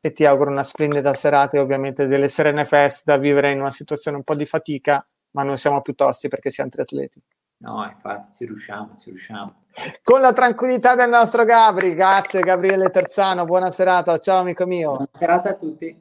e 0.00 0.12
ti 0.12 0.24
auguro 0.24 0.52
una 0.52 0.62
splendida 0.62 1.14
serata 1.14 1.56
e 1.56 1.60
ovviamente 1.60 2.06
delle 2.06 2.28
serene 2.28 2.64
feste 2.64 3.02
da 3.06 3.16
vivere 3.18 3.50
in 3.50 3.58
una 3.58 3.72
situazione 3.72 4.18
un 4.18 4.22
po' 4.22 4.36
di 4.36 4.46
fatica, 4.46 5.04
ma 5.32 5.42
non 5.42 5.58
siamo 5.58 5.82
più 5.82 5.94
tosti 5.94 6.28
perché 6.28 6.50
siamo 6.50 6.70
triatleti. 6.70 7.20
No, 7.58 7.84
infatti 7.90 8.34
ci 8.34 8.44
riusciamo, 8.44 8.96
ci 8.98 9.10
riusciamo. 9.10 9.62
Con 10.02 10.20
la 10.20 10.32
tranquillità 10.32 10.94
del 10.94 11.08
nostro 11.08 11.44
Gabri, 11.44 11.94
grazie 11.94 12.40
Gabriele 12.40 12.90
Terzano, 12.90 13.44
buona 13.44 13.70
serata, 13.70 14.18
ciao 14.18 14.40
amico 14.40 14.66
mio. 14.66 14.90
Buona 14.90 15.08
serata 15.10 15.50
a 15.50 15.54
tutti. 15.54 16.00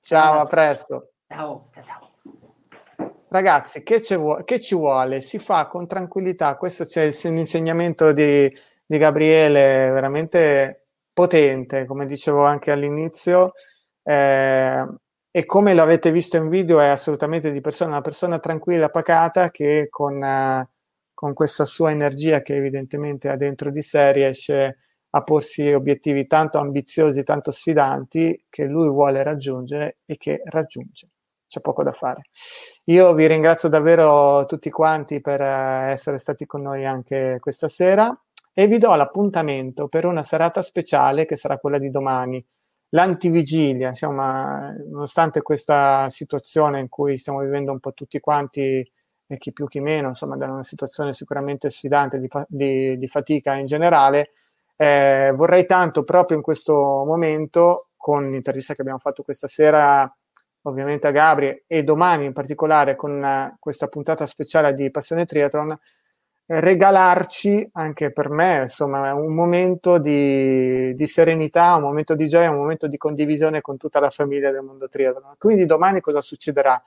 Ciao, 0.00 0.40
a 0.40 0.46
presto. 0.46 1.12
Ciao, 1.28 1.68
ciao, 1.72 1.84
ciao. 1.84 2.06
Ragazzi, 3.28 3.82
che 3.82 4.00
ci, 4.00 4.16
vuole, 4.16 4.44
che 4.44 4.58
ci 4.58 4.74
vuole? 4.74 5.20
Si 5.20 5.38
fa 5.38 5.66
con 5.66 5.86
tranquillità, 5.86 6.56
questo 6.56 6.84
c'è 6.84 7.12
l'insegnamento 7.24 8.12
di, 8.12 8.52
di 8.84 8.98
Gabriele, 8.98 9.90
veramente 9.90 10.86
potente, 11.12 11.84
come 11.84 12.06
dicevo 12.06 12.44
anche 12.44 12.70
all'inizio, 12.70 13.52
eh, 14.02 14.86
e 15.30 15.44
come 15.44 15.74
l'avete 15.74 16.10
visto 16.10 16.36
in 16.36 16.48
video 16.48 16.80
è 16.80 16.86
assolutamente 16.86 17.52
di 17.52 17.60
persona, 17.60 17.90
una 17.90 18.00
persona 18.00 18.38
tranquilla, 18.38 18.88
pacata, 18.88 19.50
che 19.50 19.88
con... 19.90 20.22
Eh, 20.22 20.68
con 21.18 21.34
questa 21.34 21.64
sua 21.64 21.90
energia 21.90 22.42
che 22.42 22.54
evidentemente 22.54 23.28
ha 23.28 23.34
dentro 23.34 23.72
di 23.72 23.82
sé 23.82 24.12
riesce 24.12 24.78
a 25.10 25.22
porsi 25.24 25.72
obiettivi 25.72 26.28
tanto 26.28 26.58
ambiziosi, 26.58 27.24
tanto 27.24 27.50
sfidanti 27.50 28.44
che 28.48 28.66
lui 28.66 28.88
vuole 28.88 29.24
raggiungere 29.24 29.98
e 30.04 30.16
che 30.16 30.42
raggiunge. 30.44 31.08
C'è 31.44 31.60
poco 31.60 31.82
da 31.82 31.90
fare. 31.90 32.28
Io 32.84 33.14
vi 33.14 33.26
ringrazio 33.26 33.68
davvero 33.68 34.44
tutti 34.46 34.70
quanti 34.70 35.20
per 35.20 35.40
eh, 35.40 35.90
essere 35.90 36.18
stati 36.18 36.46
con 36.46 36.62
noi 36.62 36.86
anche 36.86 37.38
questa 37.40 37.66
sera 37.66 38.16
e 38.52 38.68
vi 38.68 38.78
do 38.78 38.94
l'appuntamento 38.94 39.88
per 39.88 40.04
una 40.04 40.22
serata 40.22 40.62
speciale 40.62 41.26
che 41.26 41.34
sarà 41.34 41.58
quella 41.58 41.78
di 41.78 41.90
domani, 41.90 42.46
l'antivigilia, 42.90 43.88
insomma, 43.88 44.72
nonostante 44.88 45.42
questa 45.42 46.08
situazione 46.10 46.78
in 46.78 46.88
cui 46.88 47.18
stiamo 47.18 47.40
vivendo 47.40 47.72
un 47.72 47.80
po' 47.80 47.92
tutti 47.92 48.20
quanti 48.20 48.88
e 49.28 49.36
chi 49.36 49.52
più 49.52 49.66
chi 49.68 49.80
meno, 49.80 50.08
insomma, 50.08 50.36
da 50.36 50.50
una 50.50 50.62
situazione 50.62 51.12
sicuramente 51.12 51.68
sfidante 51.68 52.18
di, 52.18 52.28
di, 52.48 52.98
di 52.98 53.08
fatica 53.08 53.54
in 53.54 53.66
generale, 53.66 54.30
eh, 54.74 55.32
vorrei 55.34 55.66
tanto 55.66 56.02
proprio 56.02 56.38
in 56.38 56.42
questo 56.42 56.72
momento, 56.72 57.88
con 57.96 58.30
l'intervista 58.30 58.74
che 58.74 58.80
abbiamo 58.80 59.00
fatto 59.00 59.22
questa 59.22 59.46
sera, 59.46 60.10
ovviamente 60.62 61.06
a 61.06 61.10
Gabri, 61.10 61.64
e 61.66 61.82
domani 61.82 62.24
in 62.24 62.32
particolare 62.32 62.96
con 62.96 63.22
uh, 63.22 63.56
questa 63.58 63.88
puntata 63.88 64.24
speciale 64.24 64.72
di 64.72 64.90
Passione 64.90 65.26
Triathlon, 65.26 65.78
eh, 66.46 66.60
regalarci 66.60 67.68
anche 67.72 68.10
per 68.12 68.30
me, 68.30 68.60
insomma, 68.62 69.12
un 69.12 69.34
momento 69.34 69.98
di, 69.98 70.94
di, 70.94 71.06
serenità, 71.06 71.74
un 71.74 71.82
momento 71.82 72.14
di 72.14 72.28
gioia, 72.28 72.50
un 72.50 72.56
momento 72.56 72.86
di 72.86 72.96
condivisione 72.96 73.60
con 73.60 73.76
tutta 73.76 74.00
la 74.00 74.08
famiglia 74.08 74.50
del 74.50 74.62
mondo 74.62 74.88
triathlon. 74.88 75.34
Quindi 75.36 75.66
domani 75.66 76.00
cosa 76.00 76.22
succederà? 76.22 76.82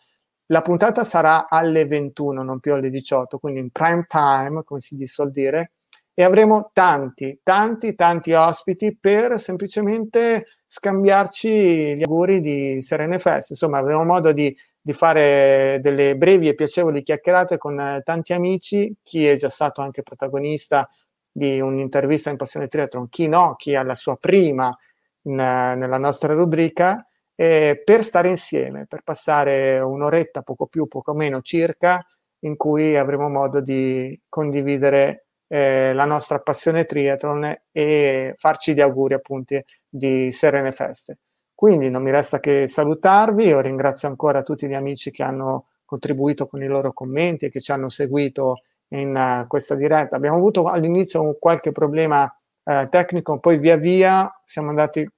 La 0.51 0.61
puntata 0.61 1.05
sarà 1.05 1.47
alle 1.47 1.85
21, 1.85 2.43
non 2.43 2.59
più 2.59 2.73
alle 2.73 2.89
18, 2.89 3.39
quindi 3.39 3.61
in 3.61 3.69
prime 3.71 4.05
time, 4.05 4.63
come 4.65 4.81
si 4.81 5.05
suol 5.05 5.31
dire, 5.31 5.71
e 6.13 6.23
avremo 6.25 6.71
tanti, 6.73 7.39
tanti, 7.41 7.95
tanti 7.95 8.33
ospiti 8.33 8.97
per 8.99 9.39
semplicemente 9.39 10.47
scambiarci 10.67 11.95
gli 11.95 12.03
auguri 12.03 12.41
di 12.41 12.81
Serene 12.81 13.17
Fest. 13.17 13.51
Insomma, 13.51 13.77
avremo 13.77 14.03
modo 14.03 14.33
di, 14.33 14.53
di 14.81 14.91
fare 14.91 15.79
delle 15.81 16.17
brevi 16.17 16.49
e 16.49 16.55
piacevoli 16.55 17.01
chiacchierate 17.01 17.57
con 17.57 17.79
eh, 17.79 18.01
tanti 18.03 18.33
amici, 18.33 18.93
chi 19.01 19.25
è 19.25 19.35
già 19.35 19.49
stato 19.49 19.81
anche 19.81 20.03
protagonista 20.03 20.89
di 21.31 21.61
un'intervista 21.61 22.29
in 22.29 22.35
Passione 22.35 22.67
Triathlon, 22.67 23.07
chi 23.07 23.29
no, 23.29 23.55
chi 23.55 23.73
ha 23.73 23.83
la 23.83 23.95
sua 23.95 24.17
prima 24.17 24.77
in, 25.21 25.35
nella 25.35 25.97
nostra 25.97 26.33
rubrica 26.33 27.05
eh, 27.41 27.81
per 27.83 28.03
stare 28.03 28.29
insieme, 28.29 28.85
per 28.85 29.01
passare 29.01 29.79
un'oretta, 29.79 30.43
poco 30.43 30.67
più, 30.67 30.87
poco 30.87 31.15
meno 31.15 31.41
circa, 31.41 32.05
in 32.41 32.55
cui 32.55 32.95
avremo 32.95 33.29
modo 33.29 33.61
di 33.61 34.19
condividere 34.29 35.25
eh, 35.47 35.91
la 35.93 36.05
nostra 36.05 36.37
passione 36.37 36.85
triathlon 36.85 37.61
e 37.71 38.35
farci 38.37 38.75
gli 38.75 38.79
auguri 38.79 39.15
appunto 39.15 39.59
di 39.89 40.31
serene 40.31 40.71
feste. 40.71 41.17
Quindi 41.55 41.89
non 41.89 42.03
mi 42.03 42.11
resta 42.11 42.39
che 42.39 42.67
salutarvi, 42.67 43.47
io 43.47 43.59
ringrazio 43.59 44.07
ancora 44.07 44.43
tutti 44.43 44.67
gli 44.67 44.75
amici 44.75 45.09
che 45.09 45.23
hanno 45.23 45.69
contribuito 45.83 46.45
con 46.45 46.61
i 46.61 46.67
loro 46.67 46.93
commenti 46.93 47.45
e 47.45 47.49
che 47.49 47.59
ci 47.59 47.71
hanno 47.71 47.89
seguito 47.89 48.61
in 48.89 49.15
uh, 49.15 49.47
questa 49.47 49.73
diretta. 49.73 50.15
Abbiamo 50.15 50.37
avuto 50.37 50.65
all'inizio 50.65 51.35
qualche 51.39 51.71
problema 51.71 52.23
uh, 52.65 52.87
tecnico, 52.87 53.39
poi 53.39 53.57
via 53.57 53.77
via 53.77 54.31
siamo 54.45 54.69
andati 54.69 55.09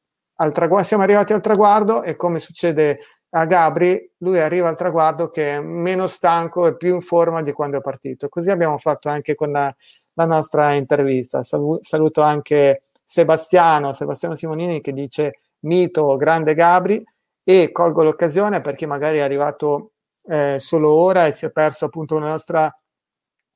al 0.44 0.52
traguardo, 0.52 0.86
siamo 0.86 1.04
arrivati 1.04 1.34
al 1.34 1.42
traguardo 1.42 2.04
e 2.04 2.16
come 2.16 2.40
succede 2.40 3.00
a 3.36 3.46
Gabri, 3.46 4.12
lui 4.18 4.40
arriva 4.40 4.70
al 4.70 4.78
traguardo 4.78 5.30
che 5.30 5.56
è 5.56 5.60
meno 5.60 6.06
stanco 6.08 6.68
e 6.68 6.76
più 6.76 6.94
in 6.96 7.02
forma 7.02 7.42
di 7.42 7.52
quando 7.52 7.78
è 7.78 7.82
partito. 7.82 8.30
Così 8.30 8.52
abbiamo 8.52 8.78
fatto 8.78 9.10
anche 9.10 9.34
con 9.34 9.52
la, 9.52 9.74
la 10.14 10.26
nostra 10.26 10.74
intervista. 10.74 11.42
saluto 11.42 12.22
anche 12.22 12.84
Sebastiano, 13.04 13.94
Sebastiano 13.94 14.36
Simonini 14.36 14.82
che 14.82 14.94
dice 14.94 15.40
mito, 15.62 16.16
grande 16.16 16.54
Gabri 16.54 17.04
e 17.44 17.72
colgo 17.72 18.04
l'occasione 18.04 18.62
perché 18.62 18.86
magari 18.86 19.18
è 19.18 19.22
arrivato 19.22 19.94
eh, 20.26 20.60
solo 20.60 20.94
ora 20.94 21.26
e 21.26 21.32
si 21.32 21.46
è 21.46 21.52
perso 21.52 21.86
appunto 21.86 22.16
una 22.16 22.30
nostra 22.30 22.74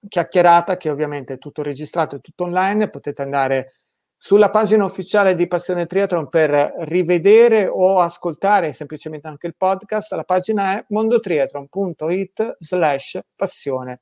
chiacchierata 0.07 0.77
che 0.77 0.89
ovviamente 0.89 1.33
è 1.33 1.37
tutto 1.37 1.61
registrato 1.61 2.15
e 2.15 2.19
tutto 2.19 2.43
online, 2.43 2.89
potete 2.89 3.21
andare 3.21 3.73
sulla 4.17 4.49
pagina 4.49 4.83
ufficiale 4.83 5.35
di 5.35 5.47
Passione 5.47 5.85
Triathlon 5.85 6.27
per 6.27 6.73
rivedere 6.79 7.67
o 7.67 7.99
ascoltare 7.99 8.73
semplicemente 8.73 9.27
anche 9.27 9.45
il 9.45 9.55
podcast. 9.55 10.11
La 10.13 10.23
pagina 10.23 10.79
è 10.79 10.85
mondotriathlon.it 10.89 12.57
slash 12.59 13.19
passione. 13.35 14.01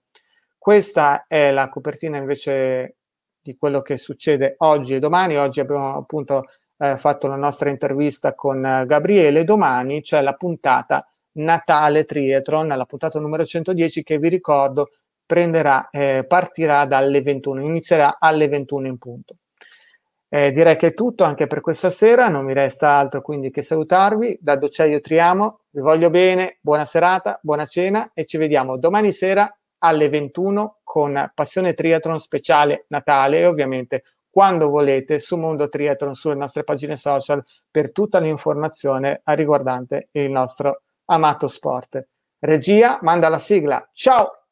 Questa 0.57 1.25
è 1.27 1.51
la 1.51 1.67
copertina 1.67 2.17
invece 2.17 2.95
di 3.41 3.57
quello 3.57 3.81
che 3.81 3.97
succede 3.97 4.55
oggi 4.59 4.95
e 4.95 4.99
domani. 4.99 5.37
Oggi 5.37 5.59
abbiamo 5.59 5.97
appunto 5.97 6.45
eh, 6.77 6.97
fatto 6.97 7.27
la 7.27 7.35
nostra 7.35 7.69
intervista 7.69 8.33
con 8.33 8.65
eh, 8.65 8.85
Gabriele. 8.85 9.43
Domani 9.43 10.01
c'è 10.01 10.21
la 10.21 10.33
puntata 10.33 11.05
Natale 11.33 12.05
Triathlon, 12.05 12.67
la 12.69 12.85
puntata 12.85 13.19
numero 13.19 13.45
110 13.45 14.01
che 14.01 14.17
vi 14.17 14.29
ricordo 14.29 14.87
prenderà, 15.25 15.89
eh, 15.89 16.23
partirà 16.25 16.85
dalle 16.85 17.21
21, 17.21 17.61
inizierà 17.61 18.17
alle 18.19 18.47
21 18.47 18.87
in 18.87 18.97
punto. 18.97 19.35
Eh, 20.35 20.51
direi 20.51 20.75
che 20.75 20.87
è 20.87 20.93
tutto 20.93 21.23
anche 21.23 21.47
per 21.47 21.61
questa 21.61 21.89
sera, 21.89 22.27
non 22.27 22.43
mi 22.43 22.51
resta 22.51 22.89
altro 22.89 23.21
quindi 23.21 23.51
che 23.51 23.61
salutarvi. 23.61 24.37
Da 24.41 24.57
Doceio 24.57 24.99
Triamo, 24.99 25.61
vi 25.69 25.79
voglio 25.79 26.09
bene, 26.09 26.57
buona 26.59 26.83
serata, 26.83 27.39
buona 27.41 27.65
cena 27.65 28.11
e 28.13 28.25
ci 28.25 28.35
vediamo 28.35 28.75
domani 28.77 29.13
sera 29.13 29.49
alle 29.77 30.09
21 30.09 30.79
con 30.83 31.31
Passione 31.33 31.73
Triathlon 31.73 32.19
speciale 32.19 32.83
Natale 32.89 33.39
e 33.39 33.45
ovviamente 33.45 34.03
quando 34.29 34.67
volete 34.67 35.19
su 35.19 35.37
Mondo 35.37 35.69
Triathlon 35.69 36.15
sulle 36.15 36.35
nostre 36.35 36.65
pagine 36.65 36.97
social 36.97 37.41
per 37.71 37.93
tutta 37.93 38.19
l'informazione 38.19 39.21
riguardante 39.23 40.09
il 40.11 40.29
nostro 40.29 40.81
amato 41.05 41.47
sport. 41.47 42.05
Regia, 42.39 42.99
manda 43.03 43.29
la 43.29 43.39
sigla. 43.39 43.89
Ciao! 43.93 44.44